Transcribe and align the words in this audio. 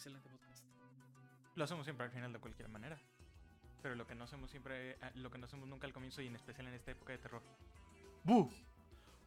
excelente 0.00 0.30
podcast. 0.30 0.64
Lo 1.56 1.64
hacemos 1.64 1.84
siempre 1.84 2.06
al 2.06 2.10
final 2.10 2.32
de 2.32 2.38
cualquier 2.38 2.70
manera. 2.70 2.98
Pero 3.82 3.94
lo 3.94 4.06
que 4.06 4.14
no 4.14 4.24
hacemos 4.24 4.50
siempre, 4.50 4.96
ah, 5.02 5.10
lo 5.14 5.30
que 5.30 5.36
no 5.36 5.44
hacemos 5.44 5.68
nunca 5.68 5.86
al 5.86 5.92
comienzo 5.92 6.22
y 6.22 6.26
en 6.26 6.36
especial 6.36 6.68
en 6.68 6.74
esta 6.74 6.90
época 6.90 7.12
de 7.12 7.18
terror. 7.18 7.42
¡Bu! 8.24 8.50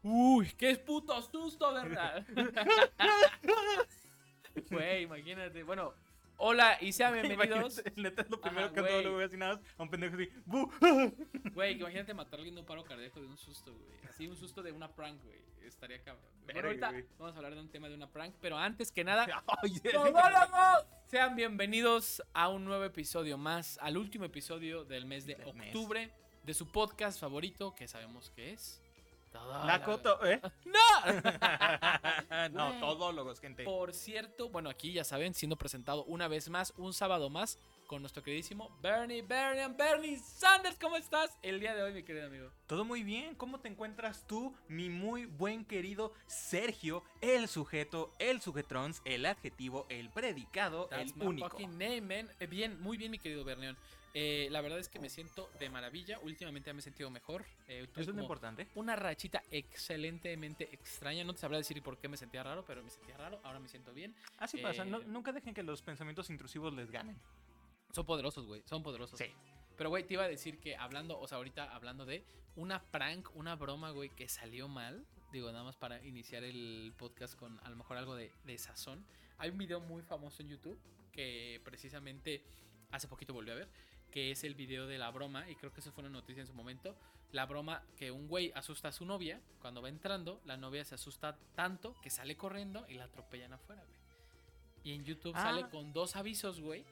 Uy, 0.01 0.51
qué 0.57 0.75
puto 0.77 1.21
susto, 1.21 1.71
¿verdad? 1.73 2.25
Güey, 4.71 5.03
imagínate. 5.03 5.63
Bueno, 5.63 5.93
hola 6.37 6.77
y 6.81 6.91
sean 6.93 7.13
bienvenidos. 7.21 7.81
Neta 7.95 8.21
es 8.23 8.29
lo 8.29 8.39
primero 8.41 8.67
Ajá, 8.67 8.73
que 8.75 8.81
todo 8.81 9.01
lo 9.01 9.13
voy 9.13 9.23
así 9.23 9.37
nada 9.37 9.61
a 9.77 9.83
un 9.83 9.89
pendejo 9.89 10.15
así. 10.15 10.29
¡Bu! 10.45 10.71
Güey, 11.53 11.79
imagínate 11.79 12.13
matar 12.13 12.35
a 12.35 12.37
alguien 12.37 12.55
de 12.55 12.61
un 12.61 12.67
paro 12.67 12.83
cardíaco 12.83 13.19
de 13.19 13.27
un 13.27 13.37
susto, 13.37 13.73
güey. 13.73 13.91
Así 14.09 14.27
un 14.27 14.35
susto 14.35 14.63
de 14.63 14.71
una 14.71 14.87
prank, 14.93 15.23
güey. 15.23 15.37
Estaría 15.65 16.01
cabrón. 16.03 16.25
Verga, 16.45 16.67
ahorita 16.67 16.91
vamos 17.17 17.33
a 17.35 17.37
hablar 17.37 17.55
de 17.55 17.61
un 17.61 17.69
tema 17.69 17.87
de 17.87 17.95
una 17.95 18.11
prank, 18.11 18.35
pero 18.41 18.57
antes 18.57 18.91
que 18.91 19.03
nada, 19.03 19.25
¡Todólogos! 19.91 20.85
Sean 21.07 21.35
bienvenidos 21.35 22.21
a 22.33 22.49
un 22.49 22.65
nuevo 22.65 22.83
episodio 22.83 23.37
más, 23.37 23.77
al 23.81 23.97
último 23.97 24.25
episodio 24.25 24.83
del 24.83 25.05
mes 25.05 25.25
de 25.25 25.35
Del 25.35 25.53
mes. 25.53 25.67
octubre 25.67 26.11
de 26.43 26.53
su 26.53 26.67
podcast 26.67 27.19
favorito, 27.19 27.73
que 27.75 27.87
sabemos 27.87 28.29
que 28.31 28.51
es. 28.51 28.82
Todólogos. 29.33 29.65
La 29.65 29.83
coto, 29.83 30.25
¿eh? 30.25 30.39
¡No! 30.65 32.49
no, 32.51 32.67
Güey. 32.69 32.79
todólogos, 32.79 33.39
gente. 33.39 33.63
Por 33.63 33.93
cierto, 33.93 34.49
bueno, 34.49 34.69
aquí 34.69 34.93
ya 34.93 35.03
saben, 35.03 35.33
siendo 35.33 35.55
presentado 35.57 36.03
una 36.05 36.27
vez 36.27 36.49
más, 36.49 36.71
un 36.77 36.93
sábado 36.93 37.29
más, 37.29 37.57
con 37.87 38.01
nuestro 38.01 38.23
queridísimo 38.23 38.69
Bernie, 38.81 39.21
Bernie, 39.21 39.67
Bernie 39.75 40.17
Sanders. 40.19 40.77
¿Cómo 40.79 40.95
estás 40.95 41.37
el 41.41 41.59
día 41.59 41.75
de 41.75 41.83
hoy, 41.83 41.93
mi 41.93 42.03
querido 42.03 42.27
amigo? 42.27 42.49
Todo 42.67 42.85
muy 42.85 43.03
bien, 43.03 43.35
¿cómo 43.35 43.59
te 43.59 43.67
encuentras 43.69 44.25
tú, 44.27 44.55
mi 44.67 44.89
muy 44.89 45.25
buen 45.25 45.65
querido 45.65 46.13
Sergio, 46.27 47.03
el 47.21 47.47
sujeto, 47.47 48.11
el 48.19 48.39
sujetrons, 48.41 49.01
el 49.05 49.25
adjetivo, 49.25 49.85
el 49.89 50.09
predicado, 50.09 50.85
That's 50.87 51.11
el 51.11 51.15
my 51.17 51.25
único? 51.25 51.49
fucking 51.49 51.77
name, 51.77 52.01
man. 52.01 52.29
Eh, 52.39 52.47
Bien, 52.47 52.79
muy 52.81 52.97
bien, 52.97 53.09
mi 53.11 53.17
querido 53.19 53.43
Bernión. 53.43 53.75
Eh, 54.15 54.47
la 54.51 54.61
verdad 54.61 54.77
es 54.79 54.89
que 54.89 54.99
me 54.99 55.09
siento 55.09 55.49
de 55.59 55.69
maravilla. 55.69 56.19
Últimamente 56.19 56.67
ya 56.69 56.73
me 56.73 56.79
he 56.79 56.83
sentido 56.83 57.09
mejor. 57.09 57.43
Eh, 57.67 57.87
Eso 57.91 58.01
es 58.01 58.15
lo 58.15 58.21
importante. 58.21 58.67
Una 58.75 58.95
rachita 58.95 59.41
excelentemente 59.49 60.69
extraña. 60.73 61.23
No 61.23 61.33
te 61.33 61.39
sabrá 61.39 61.57
decir 61.57 61.81
por 61.81 61.97
qué 61.97 62.07
me 62.07 62.17
sentía 62.17 62.43
raro, 62.43 62.63
pero 62.65 62.83
me 62.83 62.89
sentía 62.89 63.17
raro. 63.17 63.39
Ahora 63.43 63.59
me 63.59 63.67
siento 63.67 63.93
bien. 63.93 64.15
Así 64.37 64.59
Eh, 64.59 64.61
pasa, 64.61 64.85
no- 64.85 64.99
nunca 64.99 65.31
dejen 65.31 65.53
que 65.53 65.63
los 65.63 65.81
pensamientos 65.81 66.29
intrusivos 66.29 66.73
les 66.73 66.91
ganen. 66.91 67.17
Son 67.91 68.05
poderosos, 68.05 68.45
güey. 68.45 68.61
Son 68.65 68.81
poderosos. 68.83 69.17
Sí. 69.19 69.25
Pero, 69.77 69.89
güey, 69.89 70.03
te 70.03 70.13
iba 70.13 70.23
a 70.23 70.27
decir 70.27 70.59
que 70.59 70.75
hablando, 70.75 71.19
o 71.19 71.27
sea, 71.27 71.37
ahorita 71.39 71.73
hablando 71.73 72.05
de 72.05 72.23
una 72.55 72.81
prank, 72.83 73.35
una 73.35 73.55
broma, 73.55 73.91
güey, 73.91 74.09
que 74.09 74.27
salió 74.29 74.67
mal. 74.67 75.05
Digo, 75.31 75.51
nada 75.51 75.63
más 75.63 75.75
para 75.75 75.99
iniciar 76.05 76.43
el 76.43 76.93
podcast 76.97 77.35
con 77.35 77.59
a 77.63 77.69
lo 77.69 77.75
mejor 77.75 77.97
algo 77.97 78.15
de, 78.15 78.31
de 78.45 78.57
sazón. 78.59 79.03
Hay 79.39 79.49
un 79.49 79.57
video 79.57 79.79
muy 79.79 80.03
famoso 80.03 80.43
en 80.43 80.49
YouTube 80.49 80.77
que 81.11 81.59
precisamente 81.63 82.43
hace 82.91 83.07
poquito 83.07 83.33
volví 83.33 83.49
a 83.49 83.55
ver. 83.55 83.67
Que 84.13 84.29
es 84.31 84.43
el 84.43 84.53
video 84.53 84.85
de 84.85 84.97
la 84.99 85.09
broma, 85.09 85.49
y 85.49 85.55
creo 85.55 85.73
que 85.73 85.79
eso 85.79 85.91
fue 85.91 86.03
una 86.03 86.11
noticia 86.11 86.41
en 86.41 86.47
su 86.47 86.53
momento. 86.53 86.95
La 87.31 87.47
broma 87.47 87.81
que 87.97 88.11
un 88.11 88.27
güey 88.27 88.51
asusta 88.53 88.89
a 88.89 88.91
su 88.91 89.05
novia. 89.05 89.41
Cuando 89.59 89.81
va 89.81 89.89
entrando, 89.89 90.39
la 90.45 90.55
novia 90.55 90.85
se 90.85 90.93
asusta 90.93 91.35
tanto 91.55 91.95
que 92.01 92.11
sale 92.11 92.37
corriendo 92.37 92.85
y 92.87 92.93
la 92.93 93.05
atropellan 93.05 93.53
afuera, 93.53 93.81
güey. 93.83 93.97
Y 94.83 94.93
en 94.93 95.03
YouTube 95.03 95.33
Ah. 95.35 95.41
sale 95.41 95.67
con 95.69 95.91
dos 95.93 96.15
avisos, 96.15 96.61
güey. 96.61 96.85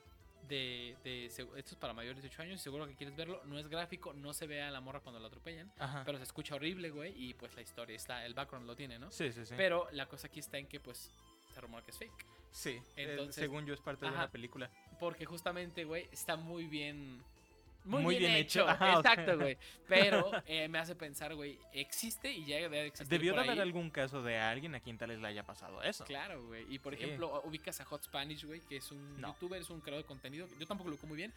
De, 0.47 0.97
de, 1.03 1.27
esto 1.27 1.55
es 1.55 1.75
para 1.75 1.93
mayores 1.93 2.23
de 2.23 2.27
8 2.29 2.41
años, 2.41 2.59
seguro 2.59 2.87
que 2.87 2.95
quieres 2.95 3.15
verlo. 3.15 3.41
No 3.45 3.59
es 3.59 3.67
gráfico, 3.67 4.13
no 4.13 4.33
se 4.33 4.47
ve 4.47 4.61
a 4.63 4.71
la 4.71 4.81
morra 4.81 4.99
cuando 5.01 5.19
la 5.19 5.27
atropellan. 5.27 5.71
Ajá. 5.77 6.01
Pero 6.05 6.17
se 6.17 6.23
escucha 6.23 6.55
horrible, 6.55 6.89
güey. 6.89 7.13
Y 7.15 7.35
pues 7.35 7.53
la 7.55 7.61
historia 7.61 7.95
está, 7.95 8.25
el 8.25 8.33
background 8.33 8.65
lo 8.65 8.75
tiene, 8.75 8.97
¿no? 8.97 9.11
sí, 9.11 9.31
sí, 9.31 9.45
sí. 9.45 9.53
Pero 9.55 9.87
la 9.91 10.07
cosa 10.07 10.25
aquí 10.27 10.39
está 10.39 10.57
en 10.57 10.65
que 10.67 10.79
pues 10.79 11.11
se 11.53 11.61
rumora 11.61 11.85
que 11.85 11.91
es 11.91 11.97
fake. 11.99 12.25
sí, 12.51 12.71
eh, 12.97 13.11
entonces- 13.11 13.35
según 13.35 13.65
yo 13.67 13.73
es 13.75 13.79
parte 13.81 14.05
de 14.07 14.11
una 14.11 14.29
película. 14.31 14.71
Porque 15.01 15.25
justamente, 15.25 15.83
güey, 15.83 16.07
está 16.11 16.35
muy 16.37 16.65
bien. 16.67 17.21
Muy, 17.83 18.03
Muy 18.03 18.15
bien, 18.19 18.33
bien 18.33 18.43
hecho. 18.45 18.69
ajá. 18.69 18.93
Exacto, 18.99 19.39
güey. 19.39 19.57
Pero 19.89 20.29
eh, 20.45 20.67
me 20.67 20.77
hace 20.77 20.93
pensar, 20.95 21.33
güey, 21.33 21.57
existe 21.73 22.31
y 22.31 22.45
ya 22.45 22.57
debe 22.57 22.77
de 22.77 22.85
existir. 22.85 23.07
Debió 23.07 23.33
de 23.33 23.39
haber 23.39 23.59
algún 23.59 23.89
caso 23.89 24.21
de 24.21 24.37
alguien 24.37 24.75
a 24.75 24.79
quien 24.79 24.99
tal 24.99 25.09
vez 25.09 25.19
le 25.19 25.27
haya 25.27 25.43
pasado 25.43 25.81
eso. 25.81 26.05
Claro, 26.05 26.45
güey. 26.45 26.63
Y 26.71 26.77
por 26.77 26.95
Sí. 26.95 27.03
ejemplo, 27.03 27.41
ubicas 27.43 27.81
a 27.81 27.85
Hot 27.85 28.03
Spanish, 28.03 28.45
güey, 28.45 28.59
que 28.61 28.77
es 28.77 28.91
un 28.91 29.19
No. 29.19 29.29
youtuber, 29.29 29.59
es 29.59 29.71
un 29.71 29.81
creador 29.81 30.03
de 30.03 30.07
contenido. 30.07 30.47
Yo 30.59 30.67
tampoco 30.67 30.89
lo 30.91 30.93
ubico 30.95 31.07
muy 31.07 31.17
bien. 31.17 31.33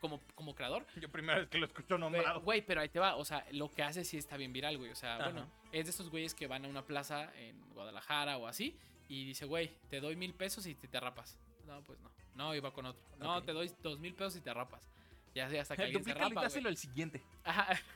Como, 0.00 0.18
como 0.34 0.56
creador. 0.56 0.84
Yo 0.96 1.08
primera 1.08 1.38
vez 1.38 1.48
que 1.48 1.58
lo 1.58 1.66
escucho 1.66 1.96
nombrado. 1.96 2.40
Güey, 2.40 2.62
pero 2.62 2.80
ahí 2.80 2.88
te 2.88 2.98
va. 2.98 3.14
O 3.14 3.24
sea, 3.24 3.46
lo 3.52 3.70
que 3.72 3.84
hace 3.84 4.02
sí 4.02 4.16
está 4.16 4.36
bien 4.36 4.52
viral, 4.52 4.76
güey. 4.76 4.90
O 4.90 4.96
sea, 4.96 5.14
Ajá. 5.18 5.24
bueno, 5.30 5.46
es 5.70 5.84
de 5.84 5.90
esos 5.90 6.10
güeyes 6.10 6.34
que 6.34 6.48
van 6.48 6.64
a 6.64 6.68
una 6.68 6.82
plaza 6.84 7.30
en 7.36 7.54
Guadalajara 7.74 8.38
o 8.38 8.48
así. 8.48 8.76
Y 9.08 9.24
dice, 9.24 9.44
güey, 9.44 9.70
te 9.88 10.00
doy 10.00 10.16
mil 10.16 10.34
pesos 10.34 10.66
y 10.66 10.74
te, 10.74 10.88
te 10.88 10.98
rapas. 10.98 11.38
No, 11.66 11.80
pues 11.82 12.00
no. 12.00 12.10
No, 12.40 12.54
iba 12.54 12.72
con 12.72 12.86
otro. 12.86 13.02
No, 13.18 13.42
te 13.42 13.52
doy 13.52 13.70
dos 13.82 14.00
mil 14.00 14.14
pesos 14.14 14.36
y 14.36 14.40
te 14.40 14.54
rapas. 14.54 14.88
Ya 15.34 15.50
sé, 15.50 15.60
hasta 15.60 15.76
que 15.76 15.82
alguien 15.84 16.02
se 16.02 16.14
rapa, 16.14 16.46
el 16.46 16.76
siguiente. 16.76 17.22
Ajá. 17.44 17.78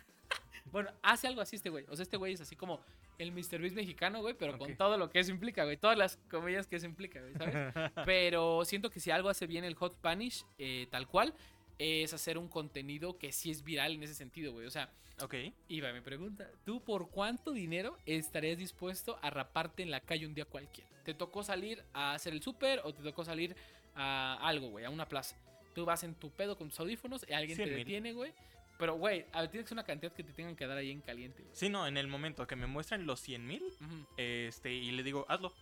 Bueno, 0.72 0.90
hace 1.02 1.26
algo 1.28 1.42
así 1.42 1.56
este 1.56 1.68
güey. 1.68 1.84
O 1.90 1.94
sea, 1.94 2.04
este 2.04 2.16
güey 2.16 2.32
es 2.32 2.40
así 2.40 2.56
como 2.56 2.80
el 3.18 3.32
Mr. 3.32 3.60
Beast 3.60 3.76
mexicano, 3.76 4.22
güey, 4.22 4.32
pero 4.32 4.56
con 4.56 4.74
todo 4.76 4.96
lo 4.96 5.10
que 5.10 5.20
eso 5.20 5.30
implica, 5.30 5.62
güey. 5.62 5.76
Todas 5.76 5.96
las 5.96 6.16
comillas 6.30 6.66
que 6.66 6.76
eso 6.76 6.86
implica, 6.86 7.20
güey, 7.20 7.34
¿sabes? 7.34 7.54
pero 8.06 8.64
siento 8.64 8.90
que 8.90 8.98
si 8.98 9.10
algo 9.10 9.28
hace 9.28 9.46
bien 9.46 9.62
el 9.64 9.74
Hot 9.74 9.92
Spanish, 9.92 10.46
eh, 10.58 10.88
tal 10.90 11.06
cual, 11.06 11.34
es 11.78 12.14
hacer 12.14 12.38
un 12.38 12.48
contenido 12.48 13.18
que 13.18 13.30
sí 13.30 13.50
es 13.50 13.62
viral 13.62 13.92
en 13.92 14.04
ese 14.04 14.14
sentido, 14.14 14.52
güey. 14.52 14.66
O 14.66 14.70
sea, 14.70 14.90
Ok. 15.22 15.34
Iba, 15.68 15.92
me 15.92 16.02
pregunta, 16.02 16.50
¿tú 16.64 16.82
por 16.82 17.10
cuánto 17.10 17.52
dinero 17.52 17.96
estarías 18.04 18.58
dispuesto 18.58 19.18
a 19.22 19.30
raparte 19.30 19.82
en 19.82 19.90
la 19.90 20.00
calle 20.00 20.26
un 20.26 20.34
día 20.34 20.44
cualquiera? 20.44 20.90
¿Te 21.04 21.14
tocó 21.14 21.44
salir 21.44 21.84
a 21.92 22.14
hacer 22.14 22.32
el 22.32 22.42
súper 22.42 22.80
o 22.82 22.92
te 22.92 23.02
tocó 23.02 23.24
salir 23.24 23.54
a 23.94 24.34
algo, 24.42 24.68
güey, 24.70 24.84
a 24.84 24.90
una 24.90 25.08
plaza? 25.08 25.36
Tú 25.74 25.84
vas 25.84 26.04
en 26.04 26.14
tu 26.14 26.30
pedo 26.30 26.56
con 26.56 26.68
tus 26.68 26.78
audífonos 26.80 27.24
y 27.28 27.32
alguien 27.32 27.56
te 27.56 27.64
100,000. 27.64 27.78
detiene, 27.84 28.12
güey. 28.12 28.32
Pero, 28.78 28.94
güey, 28.96 29.24
a 29.32 29.40
ver, 29.42 29.50
tiene 29.50 29.64
que 29.64 29.68
ser 29.68 29.76
una 29.76 29.84
cantidad 29.84 30.12
que 30.12 30.24
te 30.24 30.32
tengan 30.32 30.56
que 30.56 30.66
dar 30.66 30.76
ahí 30.78 30.90
en 30.90 31.00
caliente, 31.00 31.42
güey. 31.42 31.54
Sí, 31.54 31.68
no, 31.68 31.86
en 31.86 31.96
el 31.96 32.08
momento 32.08 32.46
que 32.46 32.56
me 32.56 32.66
muestran 32.66 33.06
los 33.06 33.20
100 33.20 33.46
mil, 33.46 33.62
Ujú. 33.62 34.06
este, 34.16 34.72
y 34.72 34.90
le 34.92 35.02
digo, 35.02 35.24
hazlo. 35.28 35.52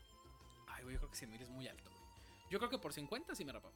Ay, 0.68 0.82
güey, 0.82 0.94
yo 0.94 1.00
creo 1.00 1.10
que 1.10 1.16
100 1.16 1.30
mil 1.30 1.42
es 1.42 1.50
muy 1.50 1.68
alto, 1.68 1.84
güey. 1.90 2.02
Yo 2.50 2.58
creo 2.58 2.70
que 2.70 2.78
por 2.78 2.92
50 2.92 3.34
sí 3.34 3.44
me 3.44 3.52
rapaba. 3.52 3.74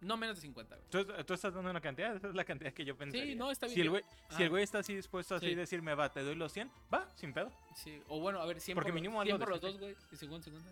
No 0.00 0.16
menos 0.16 0.36
de 0.36 0.42
50, 0.42 0.76
güey. 0.76 0.88
Tú, 0.90 1.04
tú 1.24 1.34
estás 1.34 1.54
dando 1.54 1.70
una 1.70 1.80
cantidad, 1.80 2.16
esa 2.16 2.28
es 2.28 2.34
la 2.34 2.44
cantidad 2.44 2.72
que 2.72 2.84
yo 2.84 2.96
pensé. 2.96 3.34
no, 3.36 3.50
está 3.52 3.66
bien. 3.66 3.74
Si 3.76 3.80
el 3.82 3.90
güey, 3.90 4.02
si 4.30 4.42
el 4.42 4.50
güey 4.50 4.64
está 4.64 4.78
así 4.78 4.94
dispuesto 4.96 5.36
así 5.36 5.46
Sí. 5.50 5.54
decirme, 5.54 5.94
va, 5.94 6.10
te 6.10 6.22
doy 6.22 6.34
los 6.34 6.52
100, 6.52 6.70
va, 6.92 7.08
sin 7.16 7.32
pedo. 7.32 7.52
Sí, 7.76 8.00
o 8.08 8.18
bueno, 8.20 8.40
a 8.40 8.46
ver, 8.46 8.60
100 8.60 8.74
Porque 8.74 8.90
por, 8.90 8.94
mínimo 8.96 9.22
100 9.22 9.34
algo 9.34 9.44
por 9.44 9.48
los 9.50 9.60
dos, 9.60 9.78
güey. 9.78 9.94
Y 10.10 10.16
según, 10.16 10.42
segunda. 10.42 10.70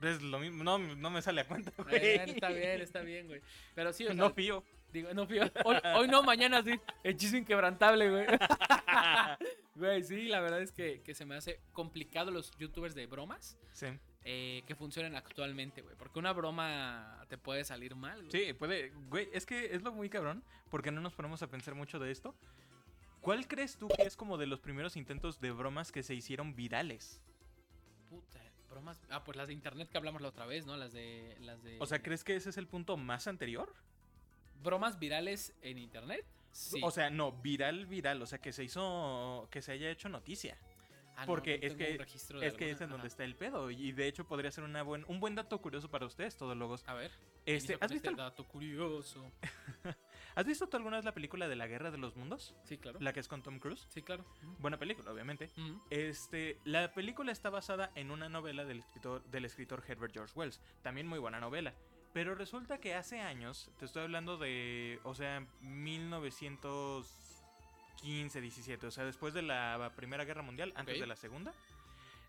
Es 0.00 0.22
lo 0.22 0.38
mismo, 0.38 0.62
no, 0.62 0.78
no 0.78 1.10
me 1.10 1.20
sale 1.22 1.40
a 1.40 1.46
cuenta, 1.46 1.72
güey. 1.76 1.96
Está 1.96 2.48
bien, 2.50 2.80
está 2.80 3.00
bien, 3.00 3.26
güey. 3.26 3.40
Pero 3.74 3.92
sí, 3.92 4.04
o 4.04 4.08
sea, 4.08 4.14
no 4.16 4.30
fío. 4.30 4.62
Digo, 4.92 5.12
no, 5.12 5.26
fío, 5.26 5.42
hoy, 5.64 5.76
hoy 5.96 6.08
no, 6.08 6.22
mañana 6.22 6.62
sí. 6.62 6.78
Hechizo 7.04 7.36
inquebrantable, 7.36 8.10
güey. 8.10 8.26
Güey, 9.74 10.02
sí, 10.02 10.22
la 10.26 10.40
verdad 10.40 10.60
es 10.60 10.72
que, 10.72 11.02
que 11.02 11.14
se 11.14 11.24
me 11.24 11.36
hace 11.36 11.60
complicado 11.72 12.32
los 12.32 12.50
youtubers 12.58 12.96
de 12.96 13.06
bromas 13.06 13.56
Sí. 13.72 13.86
eh, 14.24 14.64
que 14.66 14.74
funcionan 14.74 15.14
actualmente, 15.14 15.82
güey. 15.82 15.94
Porque 15.96 16.18
una 16.18 16.32
broma 16.32 17.24
te 17.28 17.38
puede 17.38 17.62
salir 17.64 17.94
mal, 17.94 18.24
güey. 18.24 18.32
Sí, 18.46 18.52
puede, 18.54 18.90
güey, 19.08 19.28
es 19.32 19.46
que 19.46 19.66
es 19.72 19.82
lo 19.82 19.92
muy 19.92 20.10
cabrón, 20.10 20.42
porque 20.68 20.90
no 20.90 21.00
nos 21.00 21.14
ponemos 21.14 21.42
a 21.44 21.46
pensar 21.46 21.76
mucho 21.76 22.00
de 22.00 22.10
esto. 22.10 22.34
¿Cuál 23.20 23.46
crees 23.46 23.76
tú 23.76 23.86
que 23.86 24.02
es 24.02 24.16
como 24.16 24.36
de 24.36 24.46
los 24.46 24.58
primeros 24.58 24.96
intentos 24.96 25.40
de 25.40 25.52
bromas 25.52 25.92
que 25.92 26.02
se 26.02 26.14
hicieron 26.14 26.56
virales? 26.56 27.22
Puta, 28.10 28.37
bromas. 28.78 29.00
Ah, 29.10 29.24
pues 29.24 29.36
las 29.36 29.48
de 29.48 29.54
internet 29.54 29.88
que 29.90 29.98
hablamos 29.98 30.22
la 30.22 30.28
otra 30.28 30.46
vez, 30.46 30.66
¿no? 30.66 30.76
Las 30.76 30.92
de. 30.92 31.36
Las 31.40 31.62
de 31.62 31.76
O 31.80 31.86
sea, 31.86 32.02
¿crees 32.02 32.24
que 32.24 32.36
ese 32.36 32.50
es 32.50 32.56
el 32.56 32.66
punto 32.66 32.96
más 32.96 33.26
anterior? 33.26 33.72
bromas 34.62 34.98
virales 34.98 35.54
en 35.62 35.78
internet. 35.78 36.24
Sí. 36.50 36.80
O 36.82 36.90
sea, 36.90 37.10
no, 37.10 37.32
viral, 37.32 37.86
viral, 37.86 38.20
o 38.22 38.26
sea, 38.26 38.40
que 38.40 38.52
se 38.52 38.64
hizo, 38.64 39.46
que 39.50 39.62
se 39.62 39.72
haya 39.72 39.90
hecho 39.90 40.08
noticia. 40.08 40.58
Ah, 41.16 41.22
no, 41.22 41.26
porque 41.26 41.58
no 41.58 41.66
es 41.66 41.76
tengo 41.76 42.04
que- 42.04 42.46
Es 42.46 42.54
que 42.54 42.70
es 42.70 42.80
en 42.80 42.90
donde 42.90 43.02
ajá. 43.02 43.06
está 43.06 43.24
el 43.24 43.34
pedo, 43.36 43.70
y 43.70 43.92
de 43.92 44.06
hecho 44.06 44.24
podría 44.26 44.50
ser 44.50 44.64
una 44.64 44.82
buen, 44.82 45.04
un 45.08 45.20
buen 45.20 45.34
dato 45.34 45.60
curioso 45.60 45.90
para 45.90 46.06
ustedes, 46.06 46.36
todos 46.36 46.56
logos. 46.56 46.84
A 46.86 46.94
ver. 46.94 47.10
Este, 47.44 47.76
¿has, 47.80 47.90
visto, 47.90 48.10
este 48.10 48.20
dato 48.20 48.46
curioso? 48.46 49.30
¿Has 50.34 50.46
visto 50.46 50.68
tú 50.68 50.76
alguna 50.76 50.96
vez 50.96 51.04
la 51.04 51.14
película 51.14 51.48
de 51.48 51.56
la 51.56 51.66
Guerra 51.66 51.90
de 51.90 51.98
los 51.98 52.16
Mundos? 52.16 52.54
Sí, 52.64 52.78
claro. 52.78 52.98
La 53.00 53.12
que 53.12 53.20
es 53.20 53.28
con 53.28 53.42
Tom 53.42 53.58
Cruise. 53.58 53.86
Sí, 53.88 54.02
claro. 54.02 54.24
Buena 54.58 54.78
película, 54.78 55.10
obviamente. 55.10 55.50
Este, 55.90 56.58
la 56.64 56.92
película 56.92 57.32
está 57.32 57.50
basada 57.50 57.90
en 57.94 58.10
una 58.10 58.28
novela 58.28 58.64
del 58.64 58.78
escritor, 58.78 59.24
del 59.24 59.44
escritor 59.44 59.82
Herbert 59.86 60.12
George 60.12 60.32
Wells. 60.36 60.60
También 60.82 61.06
muy 61.06 61.18
buena 61.18 61.40
novela. 61.40 61.74
Pero 62.12 62.34
resulta 62.34 62.78
que 62.78 62.94
hace 62.94 63.20
años, 63.20 63.70
te 63.78 63.84
estoy 63.84 64.02
hablando 64.02 64.38
de, 64.38 64.98
o 65.04 65.14
sea, 65.14 65.46
1915, 65.60 68.40
17, 68.40 68.86
o 68.86 68.90
sea, 68.90 69.04
después 69.04 69.34
de 69.34 69.42
la 69.42 69.92
Primera 69.94 70.24
Guerra 70.24 70.42
Mundial, 70.42 70.72
antes 70.74 70.98
de 70.98 71.06
la 71.06 71.16
Segunda, 71.16 71.52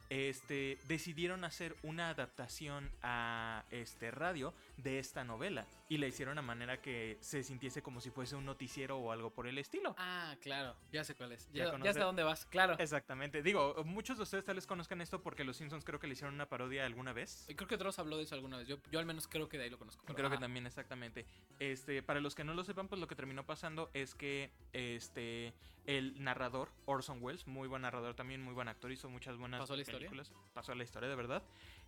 este, 0.10 0.78
decidieron 0.88 1.44
hacer 1.44 1.76
una 1.84 2.10
adaptación 2.10 2.90
a 3.04 3.64
este 3.72 4.12
radio 4.12 4.54
de 4.78 5.00
esta 5.00 5.24
novela 5.24 5.66
y 5.88 5.98
la 5.98 6.08
hicieron 6.08 6.38
a 6.38 6.42
manera 6.42 6.82
que 6.82 7.18
se 7.22 7.44
sintiese 7.44 7.82
como 7.82 8.02
si 8.02 8.10
fuese 8.10 8.36
un 8.36 8.46
noticiero 8.46 8.98
o 8.98 9.12
algo 9.12 9.32
por 9.32 9.48
el 9.48 9.58
estilo. 9.58 9.96
Ah, 9.98 10.36
claro, 10.42 10.76
ya 10.92 11.04
sé 11.04 11.16
cuál 11.16 11.32
es. 11.32 11.50
¿Ya 11.52 11.76
Ya, 11.80 11.94
sé 11.94 12.02
a 12.02 12.06
dónde 12.06 12.24
vas, 12.24 12.46
claro. 12.46 12.76
Exactamente. 12.80 13.42
Digo, 13.42 13.84
muchos 13.86 14.18
de 14.18 14.24
ustedes 14.24 14.46
tal 14.46 14.56
vez 14.56 14.68
conozcan 14.68 15.02
esto 15.02 15.22
porque 15.22 15.44
los 15.44 15.58
Simpsons 15.58 15.84
creo 15.84 16.00
que 16.00 16.08
le 16.08 16.14
hicieron 16.14 16.34
una 16.34 16.48
parodia 16.48 16.86
alguna 16.86 17.14
vez. 17.14 17.46
Y 17.48 17.56
Creo 17.56 17.68
que 17.68 17.78
Dross 17.78 18.00
habló 18.00 18.18
de 18.18 18.24
eso 18.24 18.36
alguna 18.36 18.58
vez. 18.58 18.68
Yo, 18.68 18.78
yo 18.92 19.00
al 19.00 19.06
menos 19.06 19.28
creo 19.28 19.50
que 19.50 19.58
de 19.58 19.66
ahí 19.66 19.70
lo 19.70 19.78
conozco. 19.78 20.04
pero 20.06 20.16
Creo 20.16 20.30
que 20.30 20.38
también 20.38 20.66
exactamente. 20.66 21.26
Este, 21.60 22.04
para 22.04 22.20
los 22.20 22.36
que 22.36 22.44
no 22.44 22.54
lo 22.54 22.64
sepan, 22.64 22.88
pues 22.88 23.00
lo 23.02 23.08
que 23.08 23.16
terminó 23.16 23.46
pasando 23.46 23.90
es 23.94 24.16
que 24.16 24.52
este 24.74 25.54
el 25.90 26.24
narrador 26.24 26.70
Orson 26.86 27.18
Welles, 27.20 27.48
muy 27.48 27.68
buen 27.68 27.82
narrador 27.82 28.14
también, 28.14 28.44
muy 28.44 28.54
buen 28.54 28.68
actor, 28.68 28.92
hizo 28.92 29.10
muchas 29.10 29.38
buenas 29.38 29.62
¿Pasó 29.62 29.74
a 29.74 29.76
la 29.76 29.82
historia? 29.82 30.00
películas, 30.02 30.32
pasó 30.54 30.72
a 30.72 30.76
la 30.76 30.84
historia 30.84 31.10
de 31.10 31.16
verdad. 31.16 31.42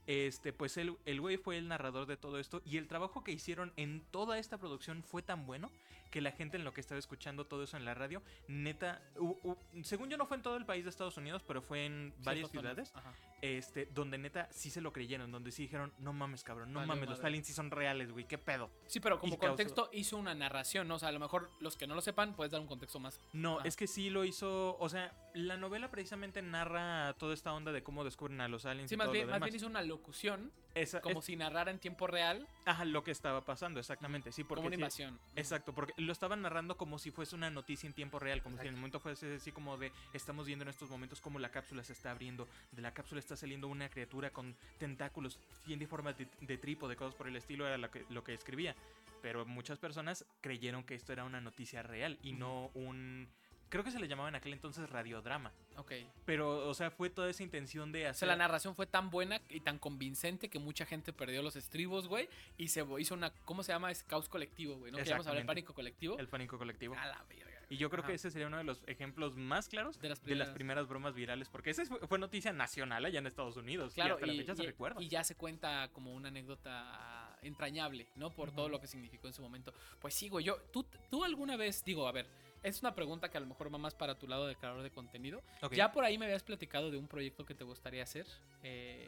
Este, 0.08 0.52
pues 0.54 0.78
el, 0.78 0.98
el 1.06 1.22
güey 1.22 1.38
fue 1.38 1.60
el 1.60 1.68
narrador 1.68 2.08
de 2.08 2.18
todo 2.18 2.40
esto 2.40 2.64
y 2.66 2.78
el 2.78 2.88
trabajo 2.88 3.24
que 3.24 3.32
hicieron 3.32 3.72
en 3.76 4.02
toda 4.10 4.40
esta 4.40 4.58
producción 4.58 5.04
fue 5.04 5.22
tan 5.22 5.46
bueno 5.46 5.70
que 6.12 6.22
la 6.22 6.32
gente 6.32 6.58
en 6.58 6.64
lo 6.64 6.74
que 6.74 6.82
estaba 6.82 7.00
escuchando 7.00 7.46
todo 7.46 7.64
eso 7.64 7.78
en 7.78 7.86
la 7.86 7.94
radio, 7.96 8.22
neta, 8.48 9.02
u- 9.18 9.38
u- 9.44 9.58
según 9.84 10.10
yo 10.10 10.18
no 10.18 10.26
fue 10.28 10.38
en 10.38 10.44
todo 10.44 10.58
el 10.58 10.66
país 10.66 10.84
de 10.84 10.90
Estados 10.90 11.18
Unidos, 11.18 11.42
pero 11.48 11.62
fue 11.62 11.86
en 11.86 12.14
varias 12.24 12.52
ciudades 12.52 12.94
este, 13.42 13.88
donde 13.88 14.18
neta 14.20 14.48
sí 14.52 14.70
se 14.70 14.82
lo 14.82 14.94
creyeron, 14.94 15.32
donde 15.32 15.52
sí 15.52 15.64
dijeron, 15.64 15.92
no 15.98 16.14
mames, 16.14 16.44
cabrón, 16.44 16.72
no 16.74 16.86
mames, 16.86 17.10
los 17.10 17.24
aliens 17.24 17.48
sí 17.48 17.54
son 17.54 17.72
reales, 17.72 18.12
güey, 18.12 18.26
qué 18.28 18.38
pedo. 18.38 18.70
Sí, 18.86 19.00
pero 19.00 19.20
como 19.20 19.34
Y 19.34 19.38
causó- 19.38 19.48
contexto 19.56 19.90
hizo 19.94 20.18
una 20.18 20.36
narración, 20.36 20.88
¿no? 20.88 20.96
O 20.96 21.00
sea, 21.00 21.10
a 21.10 21.12
lo 21.12 21.20
mejor 21.20 21.50
los 21.60 21.76
que 21.76 21.88
no 21.88 21.96
lo 21.96 22.02
sepan, 22.02 22.36
puedes 22.36 22.52
dar 22.52 22.62
un 22.62 22.68
contexto 22.68 23.00
más. 23.00 23.20
No, 23.34 23.62
es 23.62 23.76
que 23.76 23.88
sí 23.88 24.10
lo 24.10 24.26
hizo, 24.26 24.78
o 24.78 24.90
sea, 24.90 25.12
la 25.34 25.58
novela 25.58 25.90
precisamente 25.90 26.42
narra 26.42 27.14
toda 27.18 27.34
esta 27.34 27.54
onda 27.54 27.72
de 27.72 27.82
cómo 27.84 28.04
descubren 28.04 28.42
a 28.42 28.48
los 28.48 28.66
aliens 28.66 28.90
Sí, 28.90 28.96
y 28.96 28.98
más 28.98 29.06
todo 29.06 29.14
bien, 29.14 29.28
lo 29.28 29.32
más 29.32 29.42
bien 29.42 29.56
hizo 29.56 29.66
una 29.68 29.82
locución, 29.82 30.52
Esa- 30.76 31.02
como 31.02 31.20
es- 31.20 31.26
si 31.26 31.36
narrara 31.36 31.72
en 31.72 31.80
tiempo 31.80 32.06
real, 32.06 32.48
ajá, 32.66 32.86
lo 32.86 33.04
que 33.04 33.12
estaba 33.12 33.42
pasando, 33.42 33.80
exactamente, 33.80 34.32
sí, 34.32 34.44
porque 34.44 34.60
como 34.60 34.68
una 34.68 34.76
sí- 34.76 34.82
invasión. 35.04 35.20
Exacto, 35.36 35.74
porque 35.74 35.94
lo 36.02 36.12
estaban 36.12 36.42
narrando 36.42 36.78
como 36.78 37.00
si 37.00 37.12
fuese 37.12 37.36
una 37.36 37.50
noticia 37.50 37.88
en 37.88 37.94
tiempo 37.94 38.20
real, 38.20 38.42
como 38.42 38.58
si 38.58 38.64
en 38.64 38.70
el 38.70 38.76
momento 38.76 39.00
fuese 39.00 39.36
así 39.36 39.52
como 39.52 39.78
de 39.78 39.92
estamos 40.14 40.46
viendo 40.46 40.64
en 40.64 40.70
estos 40.70 40.90
momentos 40.90 41.22
cómo 41.22 41.40
la 41.40 41.50
cápsula 41.50 41.84
se 41.84 41.94
está 41.94 42.12
abriendo, 42.12 42.48
de 42.72 42.82
la 42.82 42.94
cápsula 42.94 43.20
está 43.20 43.36
saliendo 43.36 43.68
una 43.68 43.90
criatura 43.90 44.32
con 44.32 44.56
tentáculos, 44.78 45.40
tiene 45.66 45.88
forma 45.88 46.14
de, 46.14 46.28
de 46.42 46.58
trípode, 46.58 46.96
cosas 46.96 47.16
por 47.16 47.28
el 47.28 47.36
estilo, 47.36 47.66
era 47.66 47.78
lo 47.78 47.90
que, 47.90 48.06
lo 48.10 48.24
que 48.24 48.34
escribía. 48.34 48.76
Pero 49.22 49.46
muchas 49.46 49.78
personas 49.78 50.26
creyeron 50.42 50.84
que 50.84 50.96
esto 50.96 51.14
era 51.14 51.24
una 51.24 51.42
noticia 51.42 51.84
real 51.84 52.18
y 52.24 52.34
no 52.34 52.72
un... 52.74 53.28
Creo 53.72 53.84
que 53.86 53.90
se 53.92 54.00
le 54.00 54.08
llamaba 54.10 54.28
en 54.30 54.36
aquel 54.36 54.52
entonces 54.52 54.90
radiodrama. 54.90 55.54
Ok. 55.78 55.94
Pero, 56.26 56.68
o 56.68 56.74
sea, 56.74 56.92
fue 56.92 57.10
toda 57.10 57.30
esa 57.30 57.42
intención 57.42 57.92
de 57.94 58.06
O 58.06 58.10
hacer... 58.10 58.20
sea, 58.20 58.28
la 58.28 58.36
narración 58.36 58.76
fue 58.76 58.86
tan 58.86 59.10
buena 59.10 59.42
y 59.50 59.62
tan 59.62 59.80
convincente 59.80 60.50
que 60.50 60.60
mucha 60.60 60.86
gente 60.86 61.14
perdió 61.14 61.42
los 61.42 61.56
estribos, 61.56 62.08
güey. 62.10 62.28
Y 62.58 62.68
se 62.68 62.86
hizo 63.00 63.14
una. 63.16 63.32
¿Cómo 63.46 63.64
se 63.64 63.72
llama? 63.72 63.90
Es 63.90 64.04
caos 64.04 64.28
colectivo, 64.28 64.76
güey. 64.76 64.92
¿No? 64.92 64.98
Que 64.98 65.06
llamamos 65.06 65.26
hablar 65.26 65.38
de 65.38 65.42
Exactamente. 65.44 65.48
pánico 65.48 65.74
colectivo. 65.74 66.20
el 66.20 66.28
pánico 66.28 66.58
colectivo. 66.58 66.96
A 66.96 67.06
la 67.08 67.24
verga. 67.30 67.50
Y 67.70 67.78
yo 67.78 67.90
creo 67.90 68.04
que 68.04 68.14
ese 68.14 68.30
sería 68.30 68.48
uno 68.48 68.58
de 68.58 68.66
los 68.66 68.84
ejemplos 68.86 69.38
más 69.38 69.70
claros 69.70 69.98
De 69.98 70.10
las 70.10 70.20
de 70.20 70.26
primeras. 70.26 70.48
las 70.50 70.54
primeras 70.54 70.88
bromas 70.90 71.16
virales, 71.16 71.48
porque 71.48 71.70
ese 71.70 71.86
fue, 71.86 72.20
noticia 72.20 72.52
nacional 72.52 73.06
allá 73.06 73.20
en 73.20 73.28
Estados 73.28 73.56
Unidos. 73.56 73.94
Claro, 73.94 74.10
y 74.10 74.14
hasta 74.16 74.26
la 74.28 74.34
y, 74.34 74.38
fecha 74.40 74.56
se 74.58 74.64
recuerda. 74.64 75.02
y 75.02 75.08
ya 75.08 75.24
se 75.24 75.36
cuenta 75.36 75.90
como 75.94 76.14
una 76.14 76.28
anécdota 76.28 77.38
entrañable, 77.42 78.08
¿no? 78.16 78.30
Por 78.30 78.52
todo 78.52 78.68
lo 78.68 78.82
que 78.82 78.88
significó 78.88 79.28
en 79.28 79.34
su 79.34 79.42
momento. 79.42 79.74
Pues 80.02 80.14
sí, 80.14 80.28
güey, 80.28 80.44
yo, 80.44 80.58
¿tú, 80.74 80.86
tú 81.10 81.24
alguna 81.24 81.56
vez, 81.56 81.82
digo, 81.86 82.10
a 82.10 82.12
ver, 82.12 82.28
es 82.64 82.82
una 82.82 82.94
pregunta 82.96 83.30
que 83.30 83.38
a 83.38 83.42
lo 83.42 83.48
mejor 83.48 83.74
va 83.74 83.78
más 83.78 83.96
para 83.96 84.18
tu 84.18 84.28
lado 84.28 84.48
de 84.48 84.56
creador 84.56 84.82
de 84.84 84.92
contenido. 84.92 85.42
Ya 85.72 85.92
por 85.92 86.04
ahí 86.04 86.18
me 86.18 86.26
habías 86.26 86.44
platicado 86.44 86.92
de 86.92 86.98
un 86.98 87.08
proyecto 87.08 87.46
que 87.46 87.56
te 87.56 87.64
gustaría 87.64 88.04
hacer, 88.04 88.26
eh, 88.64 89.08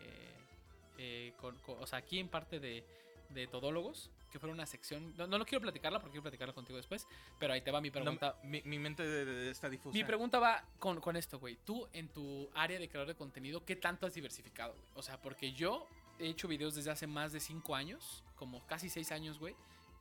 eh, 0.97 1.33
con- 1.39 1.57
con- 1.59 1.81
o 1.81 1.87
sea, 1.87 1.99
aquí 1.99 2.19
en 2.19 2.27
parte 2.29 2.59
de, 2.59 2.83
de 3.29 3.47
Todólogos, 3.47 4.09
que 4.31 4.39
fuera 4.39 4.53
una 4.53 4.65
sección, 4.65 5.13
no, 5.17 5.27
no 5.27 5.37
lo 5.37 5.45
quiero 5.45 5.61
platicarla 5.61 5.99
porque 5.99 6.13
quiero 6.13 6.23
platicarla 6.23 6.53
contigo 6.53 6.77
después, 6.77 7.07
pero 7.39 7.53
ahí 7.53 7.61
te 7.61 7.69
va 7.71 7.81
mi 7.81 7.89
No, 7.89 7.93
pregunta. 7.93 8.35
mi, 8.43 8.61
mi 8.63 8.79
mente 8.79 9.03
de- 9.03 9.25
de- 9.25 9.51
está 9.51 9.69
difusa. 9.69 9.93
Mi 9.95 10.03
pregunta 10.03 10.39
va 10.39 10.63
con, 10.79 10.99
con 11.01 11.15
esto, 11.15 11.39
güey. 11.39 11.57
Tú, 11.63 11.87
en 11.93 12.09
tu 12.09 12.49
área 12.55 12.79
de 12.79 12.87
creador 12.89 13.07
de 13.09 13.15
contenido, 13.15 13.63
¿qué 13.65 13.75
tanto 13.75 14.05
has 14.07 14.13
diversificado, 14.15 14.73
güey? 14.73 14.85
O 14.95 15.03
sea, 15.03 15.21
porque 15.21 15.53
yo 15.53 15.87
he 16.19 16.27
hecho 16.27 16.47
videos 16.47 16.73
desde 16.75 16.89
hace 16.91 17.05
más 17.07 17.31
de 17.33 17.39
5 17.39 17.75
años, 17.75 18.23
como 18.35 18.65
casi 18.65 18.89
6 18.89 19.11
años, 19.11 19.37
güey. 19.39 19.55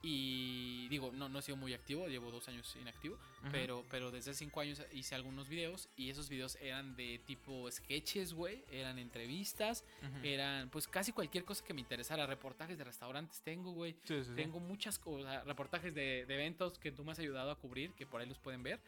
Y 0.04 0.88
digo, 0.88 1.12
no, 1.12 1.28
no 1.28 1.38
he 1.38 1.42
sido 1.42 1.56
muy 1.56 1.74
activo, 1.74 2.08
llevo 2.08 2.32
dos 2.32 2.48
años 2.48 2.74
inactivo, 2.80 3.16
pero, 3.52 3.84
pero 3.88 4.10
desde 4.10 4.34
5 4.34 4.60
años 4.60 4.82
hice 4.92 5.14
algunos 5.14 5.48
videos 5.48 5.88
y 5.96 6.10
esos 6.10 6.28
videos 6.28 6.56
eran 6.60 6.96
de 6.96 7.20
tipo 7.24 7.70
sketches, 7.70 8.34
güey, 8.34 8.64
eran 8.72 8.98
entrevistas, 8.98 9.84
eran 10.24 10.70
pues 10.70 10.88
casi 10.88 11.12
cualquier 11.12 11.44
cosa 11.44 11.64
que 11.64 11.72
me 11.72 11.80
interesara, 11.80 12.26
reportajes 12.26 12.76
de 12.78 12.84
restaurantes 12.84 13.40
tengo, 13.42 13.72
güey, 13.72 13.92
Sí, 14.04 14.16
sí, 14.18 14.24
sí. 14.24 14.32
tengo 14.34 14.58
muchas 14.58 14.98
cosas, 14.98 15.44
reportajes 15.46 15.94
de, 15.94 16.26
de 16.26 16.34
eventos 16.34 16.78
que 16.80 16.90
tú 16.90 17.04
me 17.04 17.12
has 17.12 17.18
ayudado 17.20 17.52
a 17.52 17.56
cubrir, 17.56 17.92
que 17.92 18.04
por 18.04 18.20
ahí 18.20 18.28
los 18.28 18.38
pueden 18.38 18.62
ver. 18.64 18.80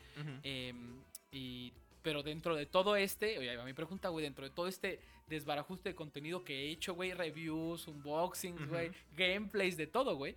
Em, 0.43 1.01
y, 1.31 1.73
pero 2.03 2.23
dentro 2.25 2.57
de 2.57 2.67
todo 2.67 2.97
este, 2.97 3.39
oye, 3.39 3.57
va 3.57 3.65
mi 3.65 3.73
pregunta, 3.73 4.09
güey, 4.09 4.25
dentro 4.25 4.45
de 4.45 4.51
todo 4.51 4.67
este 4.67 4.99
desbarajuste 5.29 5.91
de 5.91 5.95
contenido 5.95 6.45
que 6.45 6.65
he 6.67 6.71
hecho, 6.71 6.95
güey, 6.95 7.15
reviews, 7.15 7.87
unboxings, 7.89 8.69
güey, 8.69 8.91
gameplays, 9.17 9.77
de 9.77 9.87
todo, 9.87 10.17
güey, 10.17 10.35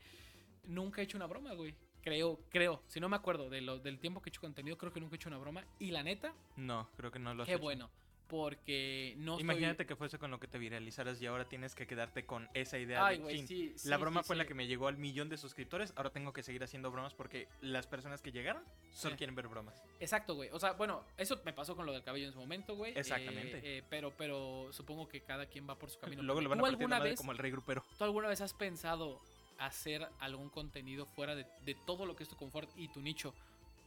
nunca 0.67 1.01
he 1.01 1.05
hecho 1.05 1.17
una 1.17 1.25
broma, 1.27 1.53
güey. 1.53 1.75
Creo, 2.01 2.39
creo, 2.49 2.81
si 2.87 2.99
no 3.01 3.09
me 3.09 3.15
acuerdo 3.17 3.49
de 3.49 3.59
lo, 3.61 3.79
del 3.79 3.99
tiempo 3.99 4.21
que 4.21 4.29
he 4.29 4.31
hecho 4.31 4.39
contenido, 4.41 4.77
creo 4.77 4.93
que 4.93 5.01
nunca 5.01 5.15
he 5.15 5.17
hecho 5.17 5.29
una 5.29 5.37
broma. 5.39 5.65
Y 5.79 5.91
la 5.91 6.03
neta, 6.03 6.33
No, 6.55 6.89
creo 6.95 7.11
que 7.11 7.19
no 7.19 7.33
lo 7.33 7.43
has 7.43 7.47
qué 7.47 7.55
hecho. 7.55 7.61
bueno, 7.63 7.89
porque 8.27 9.13
no 9.17 9.39
Imagínate 9.39 9.85
que 9.85 9.95
fuese 9.95 10.17
con 10.19 10.31
lo 10.31 10.39
que 10.39 10.47
te 10.47 10.57
viralizaras 10.57 11.21
y 11.21 11.25
ahora 11.25 11.47
tienes 11.47 11.75
que 11.75 11.87
quedarte 11.87 12.25
con 12.25 12.47
esa 12.53 12.77
idea 12.77 13.05
Ay, 13.05 13.17
de 13.17 13.23
güey, 13.23 13.35
"Chin, 13.37 13.47
sí, 13.47 13.73
sí, 13.77 13.89
La 13.89 13.97
broma 13.97 14.21
sí, 14.21 14.27
fue 14.27 14.35
la 14.35 14.45
que 14.45 14.53
me 14.53 14.67
llegó 14.67 14.87
al 14.87 14.97
millón 14.97 15.29
de 15.29 15.37
suscriptores. 15.37 15.93
Ahora 15.95 16.09
tengo 16.11 16.33
que 16.33 16.43
seguir 16.43 16.63
haciendo 16.63 16.91
bromas 16.91 17.13
porque 17.13 17.47
las 17.61 17.87
personas 17.87 18.21
que 18.21 18.31
llegaron 18.31 18.63
solo 18.91 19.13
Sí. 19.15 19.17
quieren 19.19 19.35
ver 19.35 19.47
bromas. 19.47 19.81
Exacto, 19.99 20.35
güey. 20.35 20.49
O 20.51 20.59
sea, 20.59 20.73
bueno, 20.73 21.03
eso 21.17 21.41
me 21.45 21.53
pasó 21.53 21.75
con 21.75 21.85
lo 21.85 21.93
del 21.93 22.03
cabello 22.03 22.27
en 22.27 22.33
su 22.33 22.39
momento, 22.39 22.75
güey. 22.75 22.91
eh, 22.93 22.99
Exactamente. 22.99 23.59
eh, 23.63 23.83
pero, 23.89 24.11
pero 24.11 24.67
supongo 24.71 25.07
que 25.07 25.21
cada 25.21 25.45
quien 25.47 25.67
va 25.67 25.77
por 25.77 25.89
su 25.89 25.99
camino. 25.99 26.21
Luego 26.23 26.41
le 26.41 26.47
van 26.47 26.59
a 26.59 26.61
¿Tú 26.61 26.65
partir 26.65 26.81
alguna 26.83 26.99
vez 26.99 27.17
como 27.17 27.31
el 27.31 27.37
rey 27.37 27.51
grupero. 27.51 27.83
¿Tú 27.97 28.03
alguna 28.03 28.27
vez 28.27 28.41
has 28.41 28.53
pensado 28.53 29.21
hacer 29.59 30.07
algún 30.19 30.49
contenido 30.49 31.05
fuera 31.05 31.35
de, 31.35 31.45
de 31.65 31.75
todo 31.85 32.05
lo 32.05 32.15
que 32.15 32.23
es 32.23 32.29
tu 32.29 32.35
confort 32.35 32.69
y 32.75 32.87
tu 32.89 33.01
nicho 33.01 33.33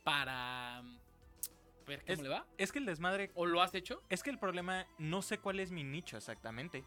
para 0.04 0.82
mm, 0.82 0.96
ver 1.86 2.00
cómo 2.02 2.12
Es- 2.12 2.20
le 2.20 2.28
va? 2.28 2.46
Es 2.58 2.72
que 2.72 2.78
el 2.78 2.86
desmadre. 2.86 3.30
¿O 3.34 3.46
lo 3.46 3.62
has 3.62 3.74
hecho? 3.74 4.02
Es 4.08 4.22
que 4.22 4.30
el 4.30 4.38
problema, 4.38 4.86
no 4.98 5.22
sé 5.22 5.38
cuál 5.38 5.60
es 5.60 5.70
mi 5.70 5.84
nicho 5.84 6.16
exactamente. 6.16 6.84